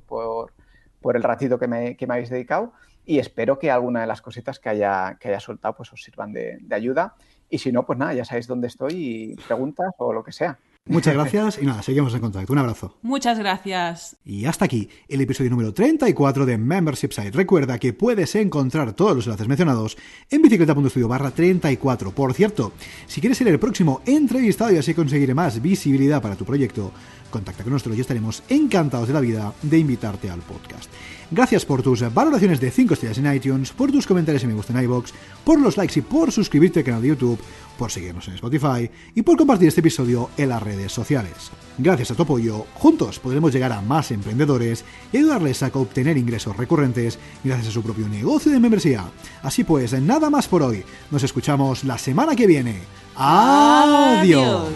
el 1.04 1.24
ratito 1.24 1.60
que 1.60 1.68
me, 1.68 1.96
que 1.96 2.08
me, 2.08 2.16
habéis 2.16 2.30
dedicado 2.30 2.74
y 3.06 3.20
espero 3.20 3.58
que 3.58 3.72
alguna 3.72 4.02
de 4.02 4.08
las 4.08 4.22
cositas 4.22 4.60
que 4.60 4.70
haya, 4.70 5.18
que 5.20 5.30
haya 5.30 5.40
soltado 5.40 5.76
pues 5.76 5.92
os 5.94 6.04
sirvan 6.04 6.34
de, 6.34 6.58
de 6.62 6.76
ayuda. 6.76 7.16
Y 7.50 7.58
si 7.58 7.72
no, 7.72 7.86
pues 7.86 7.98
nada, 7.98 8.14
ya 8.14 8.26
sabéis 8.26 8.48
dónde 8.48 8.68
estoy 8.68 8.94
y 8.94 9.36
preguntas 9.36 9.94
o 9.98 10.14
lo 10.14 10.24
que 10.24 10.32
sea. 10.32 10.60
Muchas 10.90 11.14
gracias 11.14 11.60
y 11.62 11.66
nada, 11.66 11.84
seguimos 11.84 12.14
en 12.16 12.20
contacto. 12.20 12.52
Un 12.52 12.60
abrazo. 12.60 12.98
Muchas 13.04 13.38
gracias. 13.38 14.18
Y 14.26 14.46
hasta 14.46 14.66
aquí 14.66 14.90
el 15.08 15.22
episodio 15.22 15.52
número 15.52 15.72
34 15.72 16.46
de 16.48 16.58
Membership 16.58 17.12
Site. 17.12 17.32
Recuerda 17.32 17.78
que 17.78 17.94
puedes 17.94 18.34
encontrar 18.34 18.94
todos 18.94 19.16
los 19.16 19.26
enlaces 19.28 19.48
mencionados 19.48 19.98
en 20.32 20.42
bicicleta.studio 20.42 21.08
barra 21.08 21.30
34. 21.30 22.12
Por 22.12 22.34
cierto, 22.34 22.74
si 23.06 23.22
quieres 23.22 23.38
ser 23.38 23.48
el 23.50 23.60
próximo 23.60 24.02
entrevistado 24.06 24.74
y 24.74 24.78
así 24.78 24.96
conseguir 24.96 25.34
más 25.36 25.62
visibilidad 25.62 26.22
para 26.24 26.36
tu 26.36 26.44
proyecto, 26.44 26.92
contacta 27.30 27.64
con 27.64 27.74
nosotros 27.74 27.96
y 27.96 28.02
estaremos 28.02 28.42
encantados 28.50 29.08
de 29.08 29.14
la 29.14 29.20
vida 29.20 29.54
de 29.62 29.78
invitarte 29.78 30.30
al 30.32 30.40
podcast. 30.40 30.90
Gracias 31.32 31.64
por 31.64 31.84
tus 31.84 32.02
valoraciones 32.12 32.60
de 32.60 32.72
5 32.72 32.96
estrellas 32.96 33.20
en 33.20 33.32
iTunes, 33.32 33.72
por 33.72 33.92
tus 33.92 34.08
comentarios 34.08 34.44
y 34.44 34.48
me 34.48 34.56
gusta 34.56 34.74
en 34.74 34.84
iBox, 34.86 35.14
por 35.44 35.62
los 35.62 35.78
likes 35.78 36.00
y 36.00 36.02
por 36.02 36.32
suscribirte 36.32 36.80
al 36.80 36.86
canal 36.86 37.02
de 37.04 37.10
YouTube 37.10 37.40
por 37.80 37.92
seguirnos 37.92 38.28
en 38.28 38.36
Spotify 38.36 38.92
y 39.16 39.22
por 39.24 39.38
compartir 39.38 39.70
este 39.70 39.80
episodio 39.80 40.30
en 40.38 40.50
las 40.50 40.62
redes 40.62 40.92
sociales. 40.92 41.50
Gracias 41.78 42.12
a 42.12 42.16
tu 42.16 42.24
apoyo, 42.24 42.66
juntos 42.76 43.20
podremos 43.20 43.54
llegar 43.54 43.72
a 43.72 43.82
más 43.82 44.12
emprendedores 44.12 44.84
y 45.14 45.18
ayudarles 45.18 45.64
a 45.64 45.72
obtener 45.74 46.18
ingresos 46.18 46.58
recurrentes 46.58 47.18
gracias 47.44 47.70
a 47.70 47.72
su 47.72 47.82
propio 47.82 48.10
negocio 48.10 48.52
de 48.52 48.60
membresía. 48.60 49.06
Así 49.42 49.64
pues, 49.64 49.94
nada 49.94 50.30
más 50.30 50.48
por 50.48 50.62
hoy. 50.62 50.84
Nos 51.10 51.24
escuchamos 51.24 51.86
la 51.86 51.98
semana 51.98 52.36
que 52.36 52.48
viene. 52.48 52.82
Adiós. 53.16 54.68